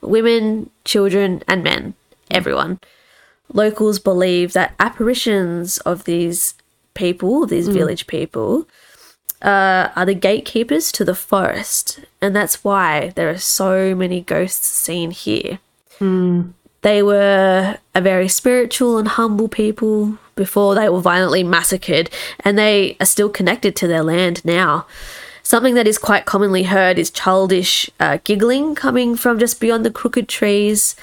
women, 0.02 0.70
children, 0.86 1.44
and 1.48 1.64
men, 1.64 1.94
everyone. 2.32 2.80
Locals 3.52 4.00
believe 4.00 4.54
that 4.54 4.74
apparitions 4.80 5.78
of 5.80 6.06
these 6.06 6.54
people, 6.94 7.46
these 7.46 7.68
village 7.74 8.08
people, 8.08 8.68
uh, 9.42 9.90
are 9.96 10.06
the 10.06 10.14
gatekeepers 10.14 10.92
to 10.94 11.04
the 11.04 11.16
forest. 11.16 12.00
And 12.22 12.36
that's 12.36 12.64
why 12.64 13.12
there 13.16 13.30
are 13.30 13.38
so 13.38 13.94
many 13.96 14.22
ghosts 14.22 14.68
seen 14.68 15.12
here. 15.12 15.60
They 16.82 17.02
were 17.02 17.78
a 17.96 18.02
very 18.02 18.28
spiritual 18.28 18.98
and 18.98 19.08
humble 19.08 19.48
people 19.48 20.18
before 20.36 20.76
they 20.76 20.90
were 20.90 21.00
violently 21.00 21.44
massacred, 21.44 22.10
and 22.44 22.58
they 22.58 22.98
are 23.00 23.06
still 23.06 23.30
connected 23.30 23.76
to 23.78 23.88
their 23.88 24.04
land 24.04 24.44
now. 24.44 24.86
Something 25.44 25.76
that 25.76 25.88
is 25.88 25.98
quite 25.98 26.26
commonly 26.26 26.64
heard 26.64 26.98
is 26.98 27.12
childish 27.12 27.90
uh, 28.00 28.18
giggling 28.24 28.76
coming 28.76 29.16
from 29.16 29.40
just 29.40 29.60
beyond 29.60 29.86
the 29.86 29.92
crooked 29.92 30.28
trees, 30.28 30.96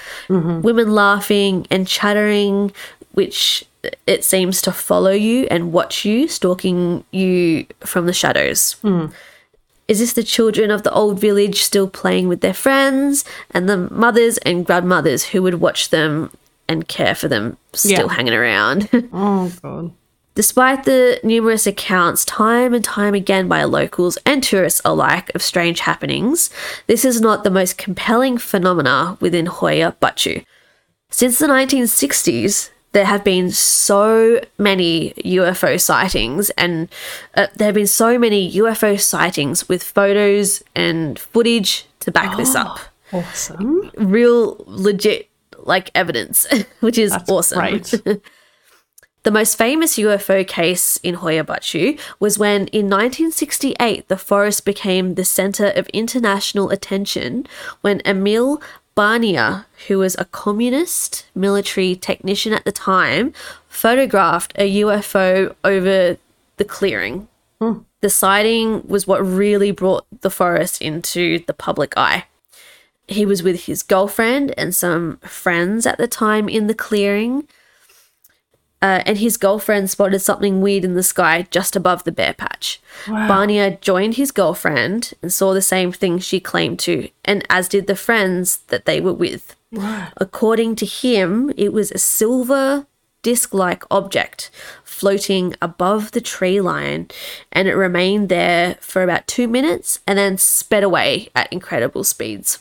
women 0.61 0.93
laughing 0.93 1.67
and 1.69 1.87
chattering, 1.87 2.71
which 3.13 3.65
it 4.07 4.23
seems 4.23 4.61
to 4.63 4.71
follow 4.71 5.11
you 5.11 5.47
and 5.49 5.71
watch 5.73 6.05
you, 6.05 6.27
stalking 6.27 7.03
you 7.11 7.65
from 7.81 8.05
the 8.05 8.13
shadows. 8.13 8.73
Hmm. 8.81 9.07
Is 9.87 9.99
this 9.99 10.13
the 10.13 10.23
children 10.23 10.71
of 10.71 10.83
the 10.83 10.91
old 10.93 11.19
village 11.19 11.63
still 11.63 11.89
playing 11.89 12.27
with 12.29 12.41
their 12.41 12.53
friends 12.53 13.25
and 13.49 13.67
the 13.67 13.77
mothers 13.91 14.37
and 14.39 14.65
grandmothers 14.65 15.25
who 15.25 15.41
would 15.43 15.55
watch 15.55 15.89
them 15.89 16.31
and 16.69 16.87
care 16.87 17.13
for 17.15 17.27
them 17.27 17.57
still 17.73 18.07
Yeah. 18.07 18.13
hanging 18.13 18.33
around? 18.33 18.87
Oh 19.13 19.51
god. 19.61 19.91
Despite 20.33 20.85
the 20.85 21.19
numerous 21.25 21.67
accounts, 21.67 22.23
time 22.23 22.73
and 22.73 22.85
time 22.85 23.13
again 23.13 23.49
by 23.49 23.65
locals 23.65 24.17
and 24.25 24.41
tourists 24.41 24.79
alike, 24.85 25.29
of 25.35 25.41
strange 25.41 25.81
happenings, 25.81 26.49
this 26.87 27.03
is 27.03 27.19
not 27.19 27.43
the 27.43 27.49
most 27.49 27.77
compelling 27.77 28.37
phenomena 28.37 29.17
within 29.19 29.45
Hoia 29.47 29.93
Baciu. 30.01 30.45
Since 31.09 31.37
the 31.39 31.47
1960s, 31.47 32.69
there 32.93 33.05
have 33.05 33.23
been 33.23 33.51
so 33.51 34.41
many 34.57 35.11
UFO 35.17 35.79
sightings, 35.79 36.49
and 36.51 36.89
uh, 37.35 37.47
there 37.55 37.67
have 37.67 37.75
been 37.75 37.87
so 37.87 38.19
many 38.19 38.51
UFO 38.53 38.99
sightings 38.99 39.69
with 39.69 39.83
photos 39.83 40.63
and 40.75 41.17
footage 41.17 41.85
to 42.01 42.11
back 42.11 42.37
this 42.37 42.55
up. 42.55 42.79
Awesome. 43.13 43.91
Real, 43.97 44.63
legit, 44.67 45.29
like 45.57 45.91
evidence, 45.93 46.47
which 46.79 46.97
is 46.97 47.11
awesome. 47.27 47.59
Great. 47.59 47.93
The 49.23 49.29
most 49.29 49.55
famous 49.55 49.97
UFO 49.99 50.47
case 50.47 50.97
in 51.03 51.17
Hoia 51.17 51.43
Baciu 51.43 51.99
was 52.19 52.39
when, 52.39 52.65
in 52.69 52.89
1968, 52.89 54.07
the 54.07 54.17
forest 54.17 54.65
became 54.65 55.13
the 55.13 55.23
center 55.23 55.67
of 55.67 55.87
international 55.89 56.71
attention 56.71 57.45
when 57.81 58.01
Emil 58.03 58.59
Barnea, 59.01 59.65
who 59.87 59.97
was 59.97 60.15
a 60.19 60.25
communist 60.25 61.25
military 61.33 61.95
technician 61.95 62.53
at 62.53 62.65
the 62.65 62.71
time, 62.71 63.33
photographed 63.67 64.53
a 64.59 64.81
UFO 64.81 65.55
over 65.63 66.17
the 66.57 66.65
clearing. 66.65 67.27
Hmm. 67.59 67.79
The 68.01 68.11
sighting 68.11 68.87
was 68.87 69.07
what 69.07 69.25
really 69.25 69.71
brought 69.71 70.05
the 70.21 70.29
forest 70.29 70.83
into 70.83 71.39
the 71.47 71.53
public 71.55 71.97
eye. 71.97 72.25
He 73.07 73.25
was 73.25 73.41
with 73.41 73.65
his 73.65 73.81
girlfriend 73.81 74.53
and 74.55 74.75
some 74.75 75.17
friends 75.23 75.87
at 75.87 75.97
the 75.97 76.07
time 76.07 76.47
in 76.47 76.67
the 76.67 76.75
clearing 76.75 77.47
uh, 78.81 79.01
and 79.05 79.17
his 79.19 79.37
girlfriend 79.37 79.89
spotted 79.89 80.19
something 80.19 80.61
weird 80.61 80.83
in 80.83 80.95
the 80.95 81.03
sky 81.03 81.47
just 81.51 81.75
above 81.75 82.03
the 82.03 82.11
bare 82.11 82.33
patch. 82.33 82.81
Barnea 83.27 83.77
joined 83.81 84.15
his 84.15 84.31
girlfriend 84.31 85.13
and 85.21 85.31
saw 85.31 85.53
the 85.53 85.61
same 85.61 85.91
thing 85.91 86.19
she 86.19 86.39
claimed 86.39 86.79
to, 86.79 87.09
and 87.25 87.45
as 87.49 87.67
did 87.67 87.87
the 87.87 87.95
friends 87.95 88.57
that 88.67 88.85
they 88.85 88.99
were 89.01 89.13
with. 89.13 89.55
According 90.17 90.75
to 90.77 90.85
him, 90.85 91.51
it 91.57 91.71
was 91.73 91.91
a 91.91 91.97
silver 91.97 92.87
disc 93.23 93.53
like 93.53 93.83
object 93.91 94.49
floating 94.83 95.53
above 95.61 96.11
the 96.11 96.21
tree 96.21 96.59
line, 96.59 97.07
and 97.51 97.67
it 97.67 97.75
remained 97.75 98.29
there 98.29 98.75
for 98.81 99.03
about 99.03 99.27
two 99.27 99.47
minutes 99.47 99.99
and 100.07 100.17
then 100.17 100.37
sped 100.37 100.83
away 100.83 101.29
at 101.35 101.51
incredible 101.53 102.03
speeds. 102.03 102.59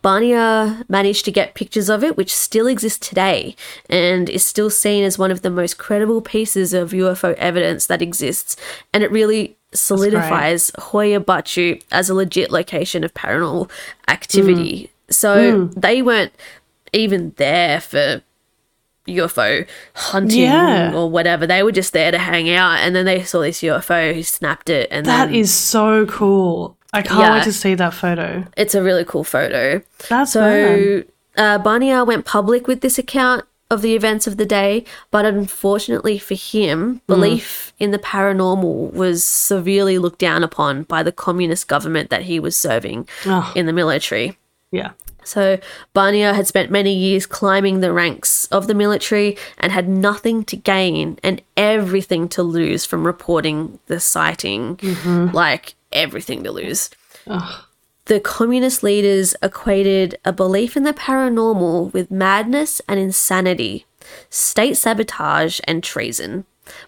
Barnea 0.00 0.84
managed 0.88 1.24
to 1.24 1.32
get 1.32 1.54
pictures 1.54 1.88
of 1.88 2.04
it, 2.04 2.16
which 2.16 2.34
still 2.34 2.66
exists 2.66 3.08
today 3.08 3.56
and 3.90 4.28
is 4.28 4.44
still 4.44 4.70
seen 4.70 5.04
as 5.04 5.18
one 5.18 5.30
of 5.30 5.42
the 5.42 5.50
most 5.50 5.78
credible 5.78 6.20
pieces 6.20 6.72
of 6.72 6.92
UFO 6.92 7.34
evidence 7.34 7.86
that 7.86 8.00
exists. 8.00 8.56
And 8.92 9.02
it 9.02 9.10
really 9.10 9.56
solidifies 9.72 10.70
Hoia 10.78 11.20
Baciu 11.20 11.82
as 11.90 12.08
a 12.08 12.14
legit 12.14 12.50
location 12.50 13.04
of 13.04 13.12
paranormal 13.14 13.70
activity. 14.06 14.84
Hmm. 14.84 15.12
So 15.12 15.66
hmm. 15.66 15.80
they 15.80 16.02
weren't 16.02 16.32
even 16.92 17.32
there 17.36 17.80
for 17.80 18.22
UFO 19.08 19.66
hunting 19.94 20.42
Yeah. 20.42 20.94
or 20.94 21.10
whatever. 21.10 21.46
They 21.46 21.62
were 21.62 21.72
just 21.72 21.92
there 21.92 22.10
to 22.10 22.18
hang 22.18 22.50
out, 22.50 22.78
and 22.78 22.94
then 22.94 23.04
they 23.06 23.22
saw 23.24 23.40
this 23.40 23.62
UFO 23.62 24.14
who 24.14 24.22
snapped 24.22 24.70
it, 24.70 24.88
and 24.90 25.06
That 25.06 25.26
then 25.26 25.34
is 25.34 25.52
so 25.52 26.06
cool. 26.06 26.76
I 26.92 27.02
can't 27.02 27.20
Yeah. 27.20 27.34
wait 27.34 27.44
to 27.44 27.52
see 27.52 27.74
that 27.74 27.94
photo. 27.94 28.44
it's 28.56 28.74
a 28.74 28.82
really 28.82 29.04
cool 29.04 29.24
photo. 29.24 29.82
That's. 30.08 30.32
So 30.32 31.02
uh, 31.36 31.58
Barnea 31.58 32.04
went 32.04 32.24
public 32.24 32.66
with 32.66 32.80
this 32.80 32.98
account 32.98 33.44
of 33.70 33.82
the 33.82 33.94
events 33.94 34.26
of 34.26 34.38
the 34.38 34.46
day, 34.46 34.84
but 35.10 35.26
unfortunately 35.26 36.18
for 36.18 36.34
him, 36.34 36.96
mm. 36.96 37.00
belief 37.06 37.74
in 37.78 37.90
the 37.90 37.98
paranormal 37.98 38.92
was 38.94 39.24
severely 39.26 39.98
looked 39.98 40.18
down 40.18 40.42
upon 40.42 40.84
by 40.84 41.02
the 41.02 41.12
communist 41.12 41.68
government 41.68 42.08
that 42.08 42.22
he 42.22 42.40
was 42.40 42.56
serving 42.56 43.06
Oh. 43.26 43.52
in 43.54 43.66
the 43.66 43.72
military. 43.74 44.38
Yeah. 44.70 44.92
So 45.22 45.58
Barnea 45.92 46.32
had 46.32 46.46
spent 46.46 46.70
many 46.70 46.94
years 46.94 47.26
climbing 47.26 47.80
the 47.80 47.92
ranks 47.92 48.46
of 48.46 48.66
the 48.66 48.74
military 48.74 49.36
and 49.58 49.70
had 49.70 49.86
nothing 49.86 50.42
to 50.44 50.56
gain 50.56 51.18
and 51.22 51.42
everything 51.54 52.28
to 52.30 52.42
lose 52.42 52.86
from 52.86 53.04
reporting 53.06 53.78
the 53.88 54.00
sighting. 54.00 54.76
Mm-hmm. 54.78 55.34
Like 55.36 55.74
everything 55.98 56.42
to 56.44 56.52
lose. 56.52 56.90
The 58.06 58.20
communist 58.20 58.82
leaders 58.82 59.34
equated 59.42 60.18
a 60.24 60.32
belief 60.32 60.76
in 60.76 60.84
the 60.84 60.94
paranormal 60.94 61.92
with 61.92 62.10
madness 62.10 62.80
and 62.88 62.98
insanity, 62.98 63.84
state 64.30 64.76
sabotage 64.78 65.60
and 65.64 65.84
treason. 65.84 66.46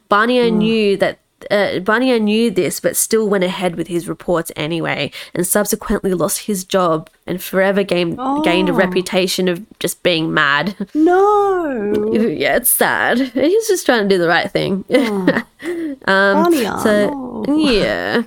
Barnea 0.09 0.51
knew 0.51 0.97
that 0.97 1.19
uh, 1.51 1.79
Barnea 1.81 2.19
knew 2.21 2.51
this, 2.51 2.81
but 2.81 2.97
still 2.97 3.27
went 3.29 3.45
ahead 3.45 3.77
with 3.77 3.87
his 3.89 4.09
reports 4.09 4.53
anyway, 4.57 5.11
and 5.35 5.47
subsequently 5.47 6.13
lost 6.15 6.41
his 6.41 6.65
job 6.65 7.09
and 7.27 7.43
forever 7.43 7.83
gained 7.83 8.19
gained 8.45 8.69
a 8.69 8.75
reputation 8.75 9.49
of 9.49 9.65
just 9.79 10.03
being 10.03 10.33
mad. 10.35 10.75
No. 10.95 12.11
yeah, 12.13 12.57
it's 12.57 12.69
sad. 12.71 13.19
He 13.19 13.41
was 13.57 13.69
just 13.69 13.87
trying 13.87 14.07
to 14.07 14.15
do 14.15 14.19
the 14.19 14.29
right 14.29 14.51
thing. 14.51 14.85
Barnea, 16.07 16.79
So 16.83 17.45
no. 17.47 17.57
yeah, 17.59 18.23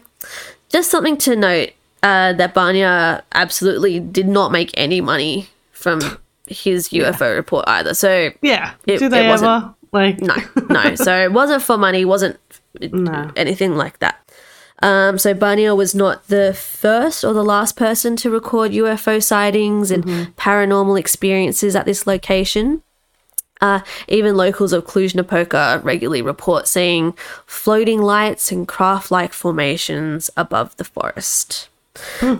just 0.73 0.91
something 0.91 1.15
to 1.19 1.35
note 1.37 1.69
uh, 2.03 2.33
that 2.33 2.53
Barnea 2.53 3.23
absolutely 3.33 3.99
did 4.01 4.27
not 4.27 4.51
make 4.51 4.71
any 4.73 4.99
money 4.99 5.47
from 5.71 6.01
his 6.47 6.89
UFO 6.89 7.33
report 7.35 7.63
either. 7.67 7.93
So 7.93 8.31
Yeah. 8.41 8.73
It- 8.85 8.97
Do 8.99 9.07
they 9.07 9.25
it 9.27 9.29
wasn't- 9.29 9.49
ever? 9.63 9.73
Like, 9.93 10.19
no, 10.21 10.35
no. 10.69 10.95
So 11.07 11.15
it 11.15 11.31
wasn't 11.31 11.61
for 11.61 11.77
money. 11.77 12.03
wasn't 12.03 12.37
No. 12.91 13.29
anything 13.35 13.75
like 13.77 13.99
that. 13.99 14.19
Um, 14.81 15.17
so 15.19 15.33
Barnea 15.35 15.75
was 15.75 15.93
not 15.95 16.27
the 16.27 16.53
first 16.53 17.23
or 17.23 17.31
the 17.33 17.43
last 17.43 17.77
person 17.77 18.15
to 18.17 18.29
record 18.31 18.71
UFO 18.71 19.21
sightings 19.23 19.91
and 19.91 20.03
paranormal 20.35 20.99
experiences 20.99 21.75
at 21.75 21.85
this 21.85 22.05
location. 22.07 22.81
Uh, 23.61 23.79
even 24.07 24.35
locals 24.35 24.73
of 24.73 24.85
Cluj-Napoca 24.85 25.81
regularly 25.83 26.21
report 26.21 26.67
seeing 26.67 27.13
floating 27.45 28.01
lights 28.01 28.51
and 28.51 28.67
craft-like 28.67 29.31
formations 29.31 30.29
above 30.35 30.75
the 30.77 30.83
forest. 30.83 31.69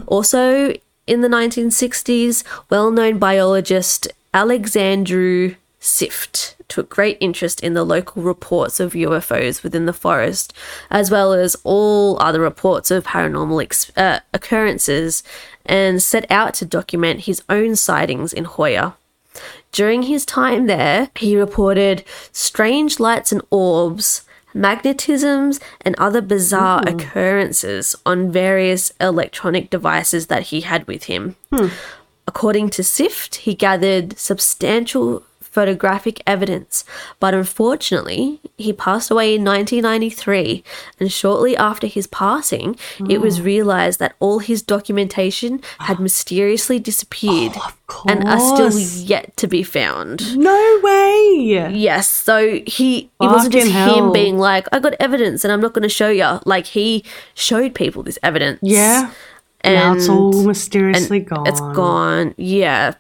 Also, 0.07 0.73
in 1.07 1.21
the 1.21 1.27
1960s, 1.27 2.43
well-known 2.69 3.19
biologist 3.19 4.07
Alexandru 4.33 5.55
Sift 5.79 6.55
took 6.69 6.89
great 6.89 7.17
interest 7.19 7.61
in 7.61 7.73
the 7.73 7.83
local 7.83 8.23
reports 8.23 8.79
of 8.79 8.93
UFOs 8.93 9.63
within 9.63 9.85
the 9.85 9.93
forest, 9.93 10.53
as 10.89 11.11
well 11.11 11.33
as 11.33 11.57
all 11.63 12.17
other 12.21 12.39
reports 12.39 12.89
of 12.89 13.03
paranormal 13.03 13.61
ex- 13.61 13.91
uh, 13.97 14.19
occurrences, 14.33 15.23
and 15.65 16.01
set 16.01 16.25
out 16.31 16.53
to 16.55 16.65
document 16.65 17.21
his 17.21 17.43
own 17.49 17.75
sightings 17.75 18.31
in 18.31 18.45
Hoia. 18.45 18.93
During 19.73 20.03
his 20.03 20.25
time 20.25 20.67
there, 20.67 21.09
he 21.15 21.35
reported 21.35 22.05
strange 22.31 22.99
lights 22.99 23.31
and 23.31 23.41
orbs, 23.49 24.21
magnetisms, 24.55 25.59
and 25.81 25.95
other 25.97 26.21
bizarre 26.21 26.81
hmm. 26.81 26.89
occurrences 26.89 27.95
on 28.05 28.31
various 28.31 28.93
electronic 29.01 29.69
devices 29.69 30.27
that 30.27 30.43
he 30.43 30.61
had 30.61 30.87
with 30.87 31.05
him. 31.05 31.35
Hmm. 31.51 31.67
According 32.27 32.69
to 32.69 32.83
SIFT, 32.83 33.35
he 33.35 33.55
gathered 33.55 34.17
substantial 34.17 35.23
photographic 35.53 36.19
evidence, 36.25 36.83
but 37.19 37.35
unfortunately, 37.35 38.41
he 38.57 38.73
passed 38.73 39.11
away 39.11 39.35
in 39.35 39.43
1993. 39.43 40.63
And 40.99 41.11
shortly 41.11 41.55
after 41.55 41.85
his 41.85 42.07
passing, 42.07 42.75
it 43.07 43.21
was 43.21 43.39
mm. 43.39 43.45
realized 43.45 43.99
that 43.99 44.15
all 44.19 44.39
his 44.39 44.63
documentation 44.63 45.61
oh. 45.79 45.83
had 45.83 45.99
mysteriously 45.99 46.79
disappeared 46.79 47.53
oh, 47.55 48.03
and 48.07 48.27
are 48.27 48.39
still 48.39 48.79
yet 49.05 49.37
to 49.37 49.47
be 49.47 49.61
found. 49.61 50.35
No 50.35 50.79
way. 50.81 51.69
Yes, 51.71 52.09
so 52.09 52.59
he 52.65 53.11
it 53.21 53.27
wasn't 53.27 53.53
just 53.53 53.71
Fucking 53.71 54.05
him 54.05 54.11
being 54.11 54.39
like, 54.39 54.67
I 54.71 54.79
got 54.79 54.93
evidence 54.99 55.43
and 55.43 55.53
I'm 55.53 55.61
not 55.61 55.73
going 55.73 55.83
to 55.83 55.89
show 55.89 56.09
you. 56.09 56.39
Like 56.45 56.65
he 56.65 57.05
showed 57.35 57.75
people 57.75 58.01
this 58.01 58.17
evidence. 58.23 58.59
Yeah. 58.63 59.11
and 59.61 59.75
now 59.75 59.93
it's 59.93 60.09
all 60.09 60.33
mysteriously 60.43 61.19
gone. 61.19 61.45
It's 61.45 61.61
gone. 61.61 62.33
Yeah. 62.37 62.95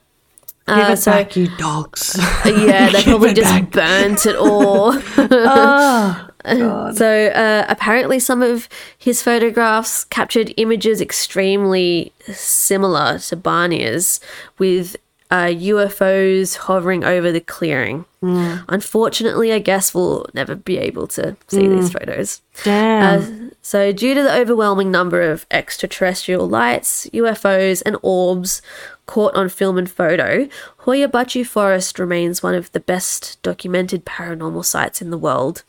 Give 0.67 0.77
Uh, 0.77 0.91
it 0.93 0.97
so 0.97 1.11
back, 1.11 1.35
you 1.35 1.47
dogs. 1.57 2.15
yeah, 2.45 2.89
they 2.89 3.03
probably 3.09 3.33
just 3.33 3.51
back. 3.51 3.71
burnt 3.71 4.25
it 4.25 4.35
all. 4.37 4.93
Ah, 5.17 6.29
So 6.45 7.27
uh, 7.27 7.65
apparently, 7.69 8.19
some 8.19 8.41
of 8.41 8.69
his 8.97 9.21
photographs 9.21 10.03
captured 10.05 10.53
images 10.57 11.01
extremely 11.01 12.11
similar 12.31 13.19
to 13.19 13.35
Barnea's, 13.35 14.19
with 14.57 14.95
uh, 15.33 15.47
UFOs 15.47 16.57
hovering 16.57 17.03
over 17.03 17.31
the 17.31 17.41
clearing. 17.41 18.05
Hmm. 18.21 18.57
Unfortunately, 18.69 19.51
I 19.51 19.57
guess 19.57 19.91
we'll 19.91 20.27
never 20.35 20.53
be 20.53 20.77
able 20.77 21.07
to 21.07 21.35
see 21.47 21.65
hmm. 21.65 21.75
these 21.75 21.91
photos. 21.91 22.41
damn. 22.63 23.19
Uh, 23.19 23.49
so, 23.63 23.91
due 23.91 24.13
to 24.13 24.21
the 24.21 24.35
overwhelming 24.35 24.91
number 24.91 25.23
of 25.23 25.47
extraterrestrial 25.49 26.47
lights, 26.47 27.07
UFOs, 27.13 27.81
and 27.83 27.97
orbs 28.03 28.61
caught 29.07 29.33
on 29.33 29.49
film 29.49 29.79
and 29.79 29.89
photo, 29.89 30.47
Hoia 30.81 31.07
Baciu 31.07 31.43
Forest 31.47 31.97
remains 31.97 32.43
one 32.43 32.53
of 32.53 32.71
the 32.71 32.79
best 32.79 33.41
documented 33.41 34.05
paranormal 34.05 34.63
sites 34.63 35.01
in 35.01 35.09
the 35.09 35.17
world 35.17 35.63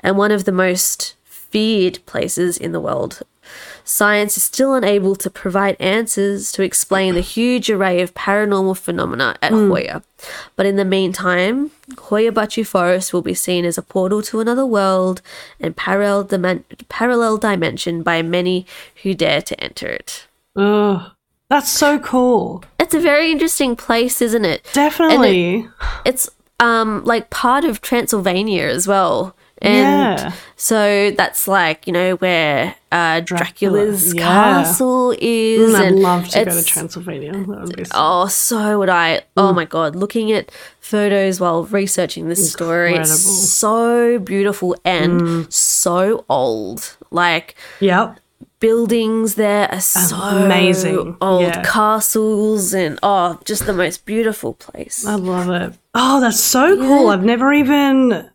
and 0.00 0.16
one 0.16 0.32
of 0.32 0.46
the 0.46 0.52
most 0.52 1.14
feared 1.24 1.98
places 2.06 2.56
in 2.56 2.72
the 2.72 2.80
world. 2.80 3.20
Science 3.90 4.36
is 4.36 4.44
still 4.44 4.72
unable 4.74 5.16
to 5.16 5.28
provide 5.28 5.76
answers 5.80 6.52
to 6.52 6.62
explain 6.62 7.14
the 7.14 7.20
huge 7.20 7.68
array 7.68 8.00
of 8.00 8.14
paranormal 8.14 8.76
phenomena 8.76 9.34
at 9.42 9.50
Hoia. 9.50 10.04
But 10.54 10.66
in 10.66 10.76
the 10.76 10.84
meantime, 10.84 11.72
Hoia 11.96 12.30
Baciu 12.30 12.64
Forest 12.64 13.12
will 13.12 13.20
be 13.20 13.34
seen 13.34 13.64
as 13.64 13.76
a 13.76 13.82
portal 13.82 14.22
to 14.22 14.38
another 14.38 14.64
world 14.64 15.22
and 15.58 15.76
parallel, 15.76 16.24
dimen- 16.24 16.62
parallel 16.88 17.36
dimension 17.36 18.04
by 18.04 18.22
many 18.22 18.64
who 19.02 19.12
dare 19.12 19.42
to 19.42 19.60
enter 19.60 19.88
it. 19.88 20.28
Ugh. 20.54 21.10
That's 21.48 21.68
so 21.68 21.98
cool. 21.98 22.62
It's 22.78 22.94
a 22.94 23.00
very 23.00 23.32
interesting 23.32 23.74
place, 23.74 24.22
isn't 24.22 24.44
it? 24.44 24.64
Definitely. 24.72 25.68
It's 26.04 26.30
um 26.60 27.02
like 27.04 27.28
part 27.30 27.64
of 27.64 27.80
Transylvania 27.80 28.66
as 28.68 28.86
well. 28.86 29.34
And 29.62 30.18
Yeah. 30.18 30.32
so 30.56 31.10
that's 31.10 31.46
like, 31.46 31.86
you 31.86 31.92
know, 31.92 32.14
where 32.16 32.74
uh, 32.90 33.20
Dracula's 33.20 34.14
castle 34.14 35.14
is. 35.18 35.74
Mm, 35.74 35.80
I'd 35.80 35.92
love 35.92 36.28
to 36.30 36.44
go 36.46 36.54
to 36.54 36.64
Transylvania. 36.64 37.32
That 37.32 37.46
would 37.46 37.76
be 37.76 37.84
so- 37.84 37.92
Oh, 37.94 38.26
so 38.28 38.78
would 38.78 38.88
I. 38.88 39.22
Oh 39.36 39.52
my 39.52 39.64
god, 39.66 39.94
looking 39.94 40.32
at 40.32 40.50
photos 40.80 41.40
while 41.40 41.64
researching 41.64 42.28
this 42.28 42.50
story, 42.52 42.94
it's 42.96 43.20
so 43.20 44.18
beautiful 44.18 44.74
and 44.84 45.52
so 45.52 46.24
old. 46.28 46.96
Like 47.10 47.54
Yep. 47.80 48.18
buildings 48.60 49.34
there 49.34 49.70
are 49.70 49.80
so 49.80 50.16
Amazing. 50.16 51.16
Old 51.20 51.42
Yeah. 51.42 51.62
castles 51.62 52.72
and 52.74 52.98
oh, 53.02 53.38
just 53.44 53.66
the 53.66 53.72
most 53.72 54.04
beautiful 54.06 54.54
place. 54.54 55.06
I 55.06 55.14
love 55.16 55.50
it. 55.50 55.74
Oh, 55.94 56.20
that's 56.20 56.40
so 56.40 56.76
cool. 56.76 57.08
I've 57.10 57.24
never 57.24 57.52
even. 57.52 58.29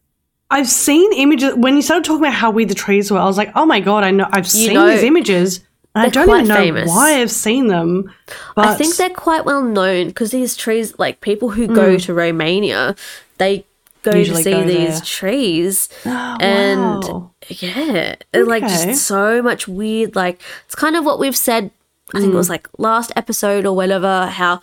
I've 0.52 0.68
seen 0.70 1.12
images. 1.14 1.56
When 1.56 1.76
you 1.76 1.82
started 1.82 2.06
talking 2.06 2.22
about 2.24 2.34
how 2.34 2.52
weird 2.52 2.70
the 2.70 2.76
trees 2.76 3.10
were, 3.12 3.18
I 3.18 3.26
was 3.26 3.38
like, 3.38 3.52
oh 3.56 3.66
my 3.66 3.80
God, 3.80 4.04
I 4.04 4.12
know. 4.12 4.28
I've 4.32 4.48
seen 4.50 4.74
know- 4.74 4.90
these 4.90 5.04
images. 5.04 5.62
And 5.98 6.08
I 6.08 6.10
don't 6.10 6.30
even 6.30 6.48
know 6.50 6.56
famous. 6.56 6.90
why 6.90 7.22
I've 7.22 7.32
seen 7.32 7.68
them. 7.68 8.14
But 8.54 8.66
I 8.68 8.76
think 8.76 8.98
they're 8.98 9.10
quite 9.10 9.46
well 9.46 9.62
known 9.64 10.08
because 10.08 10.32
these 10.32 10.58
trees, 10.58 10.94
like 11.00 11.22
people 11.22 11.52
who 11.52 11.68
Hmm. 11.68 11.74
go 11.74 11.98
to 11.98 12.14
Romania, 12.14 12.98
they 13.38 13.64
go 14.04 14.12
Usually 14.14 14.44
to 14.44 14.50
see 14.50 14.52
go 14.52 14.64
these 14.68 15.00
trees. 15.02 15.88
and 16.04 17.02
wow. 17.06 17.32
yeah, 17.48 18.16
like 18.34 18.64
just 18.64 19.06
so 19.06 19.42
much 19.42 19.70
weird. 19.70 20.18
Like 20.18 20.42
it's 20.66 20.76
kind 20.76 20.98
of 20.98 21.06
what 21.06 21.18
we've 21.18 21.36
said 21.38 21.72
I 22.14 22.20
think 22.20 22.34
it 22.34 22.38
was 22.38 22.50
like 22.50 22.68
last 22.78 23.14
episode 23.16 23.66
or 23.66 23.74
whatever, 23.74 24.28
how 24.28 24.60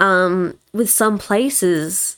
um, 0.00 0.58
with 0.72 0.90
some 0.90 1.18
places 1.18 2.16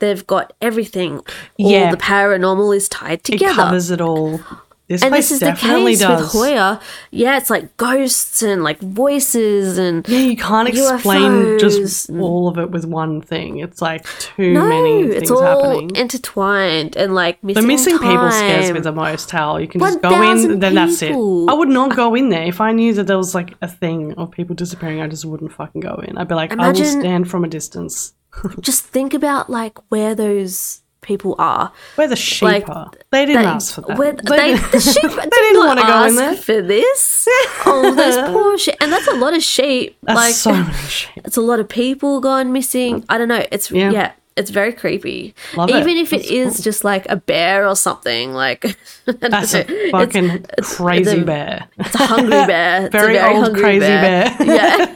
they've 0.00 0.26
got 0.26 0.52
everything. 0.60 1.18
All 1.18 1.70
Yeah. 1.70 1.90
the 1.90 1.96
paranormal 1.96 2.76
is 2.76 2.88
tied 2.88 3.24
together. 3.24 3.52
It 3.52 3.54
covers 3.56 3.90
it 3.90 4.00
all. 4.00 4.40
This 4.86 5.02
and 5.02 5.12
place 5.12 5.30
this 5.30 5.32
is 5.32 5.40
the 5.40 5.52
case 5.52 6.00
does. 6.00 6.20
with 6.24 6.32
Hoia. 6.42 6.78
Yeah, 7.10 7.38
it's 7.38 7.48
like 7.48 7.74
ghosts 7.78 8.42
and 8.42 8.62
like 8.62 8.78
voices 8.80 9.78
and 9.78 10.06
Yeah, 10.06 10.18
you 10.18 10.36
can't 10.36 10.68
explain 10.68 11.58
just 11.58 12.10
all 12.10 12.48
of 12.48 12.58
it 12.58 12.70
with 12.70 12.84
one 12.84 13.22
thing. 13.22 13.60
It's 13.60 13.80
like 13.80 14.04
too 14.18 14.52
no, 14.52 14.66
many 14.68 15.00
it's 15.04 15.18
things 15.20 15.30
all 15.30 15.42
happening. 15.42 15.96
intertwined 15.96 16.96
and 16.98 17.14
like 17.14 17.42
missing 17.42 17.62
The 17.62 17.66
missing 17.66 17.98
people 17.98 18.30
scares 18.30 18.70
me 18.72 18.80
the 18.80 18.92
most, 18.92 19.30
Hal. 19.30 19.58
You 19.58 19.68
can 19.68 19.80
just 19.80 20.02
go 20.02 20.10
1,000 20.10 20.50
in, 20.50 20.60
then 20.60 20.74
that's 20.74 21.00
it. 21.00 21.12
I 21.12 21.54
would 21.54 21.70
not 21.70 21.96
go 21.96 22.14
in 22.14 22.28
there. 22.28 22.42
If 22.44 22.60
I 22.60 22.72
knew 22.72 22.92
that 22.92 23.06
there 23.06 23.16
was 23.16 23.34
like 23.34 23.54
a 23.62 23.68
thing 23.68 24.12
of 24.18 24.32
people 24.32 24.54
disappearing, 24.54 25.00
I 25.00 25.06
just 25.08 25.24
wouldn't 25.24 25.52
fucking 25.52 25.80
go 25.80 25.94
in. 26.06 26.18
I'd 26.18 26.28
be 26.28 26.34
like, 26.34 26.52
I 26.52 26.56
will 26.56 26.64
Imagine- 26.64 27.00
stand 27.00 27.30
from 27.30 27.42
a 27.44 27.48
distance. 27.48 28.12
Just 28.60 28.84
think 28.84 29.14
about 29.14 29.48
like 29.50 29.78
where 29.90 30.14
those 30.14 30.80
people 31.00 31.34
are. 31.38 31.70
Where 31.96 32.08
the 32.08 32.16
sheep 32.16 32.42
Like, 32.42 32.68
are. 32.68 32.90
They 33.10 33.26
didn't 33.26 33.42
They- 33.42 33.48
ask 33.48 33.74
for 33.74 33.82
that. 33.82 33.98
where- 33.98 34.12
they, 34.12 34.54
the 34.56 34.80
sheep 34.80 35.02
they 35.10 35.20
did 35.22 35.30
didn't 35.30 35.66
want 35.66 35.80
to 35.80 35.86
go 35.86 36.04
in 36.04 36.16
there. 36.16 36.34
for 36.36 36.62
this. 36.62 37.28
oh, 37.66 37.94
those 37.94 38.16
poor 38.32 38.56
sheep, 38.58 38.74
and 38.80 38.90
that's 38.90 39.06
a 39.08 39.14
lot 39.14 39.34
of 39.34 39.42
sheep. 39.42 39.96
That's 40.02 40.16
like 40.16 40.34
so 40.34 40.52
many 40.52 40.72
sheep. 40.88 41.22
it's 41.24 41.36
a 41.36 41.42
lot 41.42 41.60
of 41.60 41.68
people 41.68 42.20
gone 42.20 42.52
missing. 42.52 43.04
I 43.08 43.18
don't 43.18 43.28
know. 43.28 43.44
It's 43.52 43.70
Yeah. 43.70 43.90
yeah, 43.90 44.12
it's 44.36 44.50
very 44.50 44.72
creepy. 44.72 45.34
Love 45.56 45.70
it. 45.70 45.76
Even 45.76 45.96
if 45.96 46.12
it 46.12 46.18
That's 46.22 46.30
is 46.30 46.56
cool. 46.56 46.62
just 46.64 46.84
like 46.84 47.06
a 47.08 47.16
bear 47.16 47.68
or 47.68 47.76
something, 47.76 48.32
like 48.32 48.76
That's 49.06 49.54
a 49.54 49.90
fucking 49.90 50.24
it's- 50.24 50.76
crazy 50.76 51.10
it's 51.10 51.22
a, 51.22 51.24
bear. 51.24 51.68
It's 51.78 51.94
a 51.94 52.06
hungry 52.06 52.30
bear. 52.46 52.86
It's 52.86 52.94
a 52.94 52.98
Very 52.98 53.18
old, 53.20 53.44
hungry 53.44 53.60
crazy 53.62 53.80
bear. 53.80 54.36
Yeah. 54.40 54.86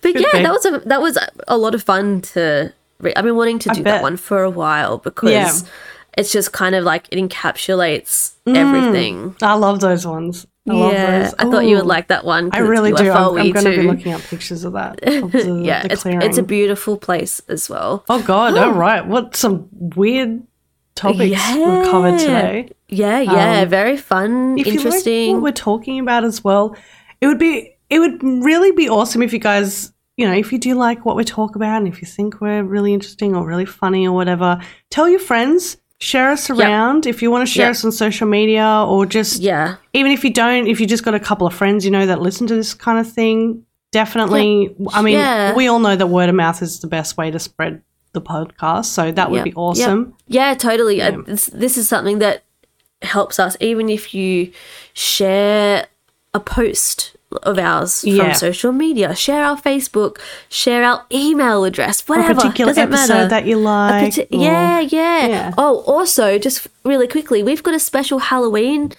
but 0.00 0.14
yeah, 0.14 0.32
be. 0.32 0.42
that 0.42 0.50
was 0.52 0.64
a 0.66 0.78
that 0.86 1.00
was 1.02 1.18
a 1.48 1.56
lot 1.58 1.74
of 1.74 1.82
fun 1.82 2.20
to. 2.32 2.72
Re- 3.00 3.12
I've 3.16 3.24
been 3.24 3.36
wanting 3.36 3.58
to 3.60 3.70
do 3.70 3.82
that 3.82 4.02
one 4.02 4.16
for 4.16 4.42
a 4.42 4.50
while 4.50 4.98
because 4.98 5.30
Yeah. 5.32 5.52
it's 6.16 6.30
just 6.32 6.52
kind 6.52 6.74
of 6.74 6.84
like 6.84 7.06
it 7.10 7.16
encapsulates 7.18 8.34
mm. 8.46 8.54
everything. 8.56 9.34
I 9.42 9.54
love 9.54 9.80
those 9.80 10.06
ones. 10.06 10.46
I 10.68 10.74
love 10.74 10.92
yeah, 10.92 11.22
those. 11.22 11.34
I 11.38 11.50
thought 11.50 11.66
you 11.66 11.76
would 11.76 11.86
like 11.86 12.08
that 12.08 12.24
one. 12.24 12.50
I 12.52 12.58
really 12.58 12.92
do. 12.92 13.10
I'm, 13.10 13.36
I'm 13.36 13.50
going 13.50 13.64
to 13.64 13.70
be 13.70 13.82
looking 13.82 14.12
at 14.12 14.20
pictures 14.20 14.62
of 14.62 14.74
that. 14.74 15.02
Of 15.02 15.32
the, 15.32 15.60
Yeah, 15.64 15.82
the 15.82 15.92
it's 15.92 16.06
it's 16.06 16.38
a 16.38 16.42
beautiful 16.42 16.96
place 16.96 17.40
as 17.48 17.68
well. 17.68 18.04
oh 18.08 18.22
God! 18.22 18.56
All 18.56 18.72
right, 18.72 19.04
what 19.04 19.34
some 19.34 19.68
weird 19.72 20.42
topics 20.94 21.20
we've 21.20 21.84
covered 21.90 22.18
today. 22.18 22.70
Yeah, 22.88 23.20
yeah, 23.20 23.62
Um, 23.62 23.68
very 23.68 23.96
fun, 23.96 24.58
If 24.58 24.66
you 24.66 24.74
like 24.74 24.86
interesting. 24.86 25.34
what 25.34 25.42
we're 25.42 25.52
talking 25.52 25.98
about 25.98 26.24
as 26.24 26.44
well, 26.44 26.76
it 27.20 27.26
would 27.26 27.38
be 27.38 27.74
it 27.90 27.98
would 27.98 28.22
really 28.22 28.72
be 28.72 28.88
awesome 28.88 29.22
if 29.22 29.32
you 29.32 29.38
guys, 29.38 29.92
you 30.16 30.26
know, 30.26 30.34
if 30.34 30.52
you 30.52 30.58
do 30.58 30.74
like 30.74 31.04
what 31.04 31.16
we 31.16 31.24
talk 31.24 31.56
about 31.56 31.78
and 31.78 31.88
if 31.88 32.00
you 32.00 32.06
think 32.06 32.40
we're 32.40 32.62
really 32.62 32.94
interesting 32.94 33.34
or 33.34 33.46
really 33.46 33.64
funny 33.64 34.06
or 34.06 34.12
whatever, 34.12 34.60
tell 34.90 35.08
your 35.08 35.20
friends. 35.20 35.76
Share 36.02 36.30
us 36.32 36.50
around 36.50 37.06
if 37.06 37.22
you 37.22 37.30
want 37.30 37.46
to 37.46 37.52
share 37.52 37.66
Yep. 37.66 37.70
us 37.70 37.84
on 37.84 37.92
social 37.92 38.26
media 38.26 38.66
or 38.88 39.06
just 39.06 39.40
yeah, 39.40 39.76
even 39.92 40.10
if 40.10 40.24
you 40.24 40.32
don't, 40.32 40.66
if 40.66 40.80
you 40.80 40.86
just 40.86 41.04
got 41.04 41.14
a 41.14 41.20
couple 41.20 41.46
of 41.46 41.54
friends 41.54 41.84
you 41.84 41.92
know 41.92 42.06
that 42.06 42.20
listen 42.20 42.46
to 42.48 42.56
this 42.56 42.74
kind 42.74 42.98
of 42.98 43.10
thing, 43.10 43.64
definitely. 43.92 44.74
I 44.92 45.00
mean, 45.02 45.14
Yeah. 45.18 45.54
we 45.54 45.68
all 45.68 45.78
know 45.78 45.94
that 45.94 46.08
word 46.08 46.28
of 46.28 46.34
mouth 46.34 46.60
is 46.60 46.80
the 46.80 46.88
best 46.88 47.16
way 47.16 47.30
to 47.30 47.38
spread 47.38 47.82
the 48.14 48.20
podcast, 48.20 48.86
so 48.86 49.12
that 49.12 49.30
would 49.30 49.36
Yep. 49.38 49.44
be 49.44 49.54
awesome. 49.54 50.14
yeah, 50.26 50.54
totally. 50.54 51.00
Uh, 51.00 51.18
this, 51.24 51.46
this 51.46 51.78
is 51.78 51.88
something 51.88 52.18
that 52.18 52.42
helps 53.02 53.38
us, 53.38 53.56
even 53.60 53.88
if 53.88 54.12
you 54.12 54.50
share 54.92 55.86
a 56.34 56.40
post 56.40 57.16
of 57.42 57.58
ours 57.58 58.04
Yeah. 58.04 58.24
from 58.24 58.34
social 58.34 58.72
media, 58.72 59.14
share 59.14 59.44
our 59.44 59.56
Facebook, 59.56 60.18
share 60.48 60.84
our 60.84 61.04
email 61.12 61.64
address, 61.64 62.00
A 62.00 62.04
whatever. 62.06 62.34
particular 62.34 62.70
doesn't 62.72 62.92
episode 62.92 63.14
matter. 63.14 63.28
that 63.28 63.46
you 63.46 63.56
like. 63.56 64.02
parti- 64.14 64.36
or- 64.36 64.42
yeah, 64.42 64.80
yeah, 64.80 65.26
Yeah. 65.26 65.52
Oh, 65.58 65.78
also, 65.86 66.38
just 66.38 66.66
really 66.84 67.06
quickly, 67.08 67.42
we've 67.42 67.62
got 67.62 67.74
a 67.74 67.80
special 67.80 68.18
Halloween 68.18 68.92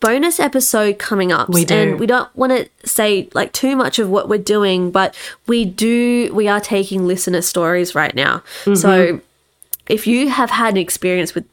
bonus 0.00 0.38
episode 0.38 0.98
coming 0.98 1.32
up. 1.32 1.48
We 1.48 1.64
do. 1.64 1.74
And 1.74 2.00
we 2.00 2.06
don't 2.06 2.28
want 2.36 2.52
to 2.52 2.68
say 2.88 3.28
like 3.34 3.52
too 3.52 3.74
much 3.76 3.98
of 3.98 4.08
what 4.08 4.28
we're 4.28 4.38
doing, 4.38 4.90
but 4.90 5.14
we 5.46 5.64
do, 5.64 6.30
we 6.32 6.46
are 6.48 6.60
taking 6.60 7.06
listener 7.06 7.42
stories 7.42 7.94
right 7.94 8.14
now. 8.14 8.42
Mm-hmm. 8.64 8.74
So 8.76 9.20
if 9.88 10.06
you 10.06 10.28
have 10.30 10.50
had 10.50 10.74
an 10.74 10.76
experience 10.78 11.34
with 11.34 11.44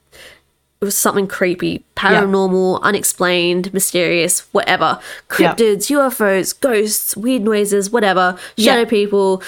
with 0.82 0.94
something 0.95 1.28
creepy, 1.28 1.84
paranormal, 1.95 2.82
unexplained, 2.82 3.72
mysterious, 3.72 4.40
whatever, 4.52 4.99
cryptids, 5.30 5.91
UFOs, 5.91 6.60
ghosts, 6.60 7.16
weird 7.16 7.44
noises, 7.44 7.91
whatever, 7.91 8.36
shadow 8.58 8.80
Yeah. 8.82 8.86
people, 8.90 9.44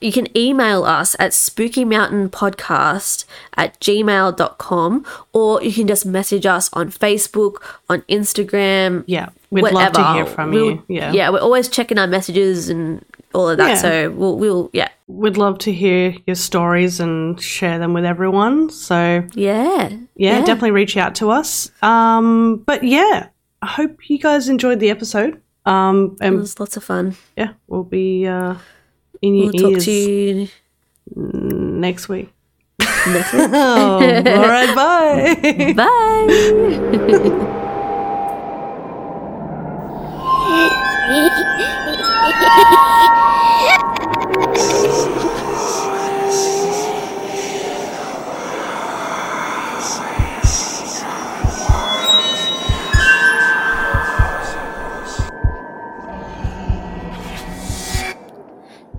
you 0.00 0.12
can 0.12 0.34
email 0.36 0.84
us 0.84 1.14
at 1.18 1.32
spookymountainpodcast 1.32 3.26
at 3.58 3.78
gmail.com 3.80 5.04
or 5.34 5.62
you 5.62 5.72
can 5.72 5.86
just 5.88 6.06
message 6.06 6.46
us 6.46 6.70
on 6.72 6.90
Facebook, 6.90 7.56
on 7.90 8.00
Instagram. 8.08 9.04
Yeah, 9.06 9.28
we'd 9.50 9.64
love 9.70 9.92
to 9.92 10.12
hear 10.14 10.24
from 10.24 10.52
We'll- 10.52 10.66
you. 10.70 10.82
Yeah. 10.88 11.12
Yeah, 11.12 11.28
we're 11.28 11.40
always 11.40 11.68
checking 11.68 11.98
our 11.98 12.06
messages 12.06 12.70
and 12.70 13.04
all 13.34 13.50
of 13.50 13.58
that. 13.58 13.68
Yeah. 13.68 13.74
So 13.74 14.10
we'll, 14.10 14.38
we'll, 14.38 14.70
yeah. 14.72 14.88
We'd 15.10 15.38
love 15.38 15.58
to 15.60 15.72
hear 15.72 16.14
your 16.26 16.36
stories 16.36 17.00
and 17.00 17.40
share 17.40 17.78
them 17.78 17.94
with 17.94 18.04
everyone. 18.04 18.68
So 18.68 19.24
Yeah. 19.34 19.88
yeah, 20.16 20.40
definitely 20.40 20.72
reach 20.72 20.98
out 20.98 21.14
to 21.16 21.30
us. 21.30 21.70
Um, 21.82 22.62
but 22.66 22.84
yeah, 22.84 23.28
I 23.62 23.66
hope 23.66 24.10
you 24.10 24.18
guys 24.18 24.50
enjoyed 24.50 24.80
the 24.80 24.90
episode. 24.90 25.40
Um, 25.64 26.16
and 26.20 26.34
It 26.34 26.38
was 26.38 26.60
lots 26.60 26.76
of 26.76 26.84
fun. 26.84 27.16
yeah, 27.38 27.52
we'll 27.68 27.84
be 27.84 28.26
uh, 28.26 28.56
in 29.22 29.34
your 29.34 29.50
We'll 29.50 29.62
talk 29.62 29.70
ears 29.72 29.84
to 29.86 29.92
you 29.92 30.48
next 31.16 32.08
week. 32.10 32.30
next 32.78 33.32
week. 33.32 33.48
Oh, 33.50 33.94
all 34.04 34.48
right, 34.48 34.74
bye. 34.76 35.72
Bye. 43.08 43.34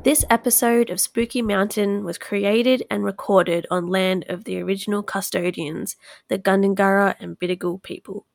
This 0.09 0.25
episode 0.27 0.89
of 0.89 0.99
Spooky 0.99 1.43
Mountain 1.43 2.03
was 2.03 2.17
created 2.17 2.83
and 2.89 3.03
recorded 3.03 3.67
on 3.69 3.85
land 3.85 4.25
of 4.27 4.43
the 4.43 4.59
original 4.59 5.03
custodians, 5.03 5.97
the 6.29 6.39
Gundungurra 6.39 7.13
and 7.19 7.37
Bidjigal 7.37 7.83
people. 7.83 8.25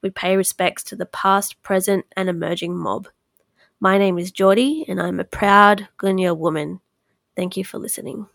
We 0.00 0.10
pay 0.10 0.36
respects 0.36 0.84
to 0.84 0.94
the 0.94 1.06
past, 1.06 1.60
present, 1.64 2.06
and 2.16 2.28
emerging 2.28 2.76
mob. 2.76 3.08
My 3.80 3.98
name 3.98 4.16
is 4.16 4.30
Jordi, 4.30 4.84
and 4.86 5.02
I'm 5.02 5.18
a 5.18 5.24
proud 5.24 5.88
Gunya 5.98 6.38
woman. 6.38 6.78
Thank 7.34 7.56
you 7.56 7.64
for 7.64 7.78
listening. 7.78 8.28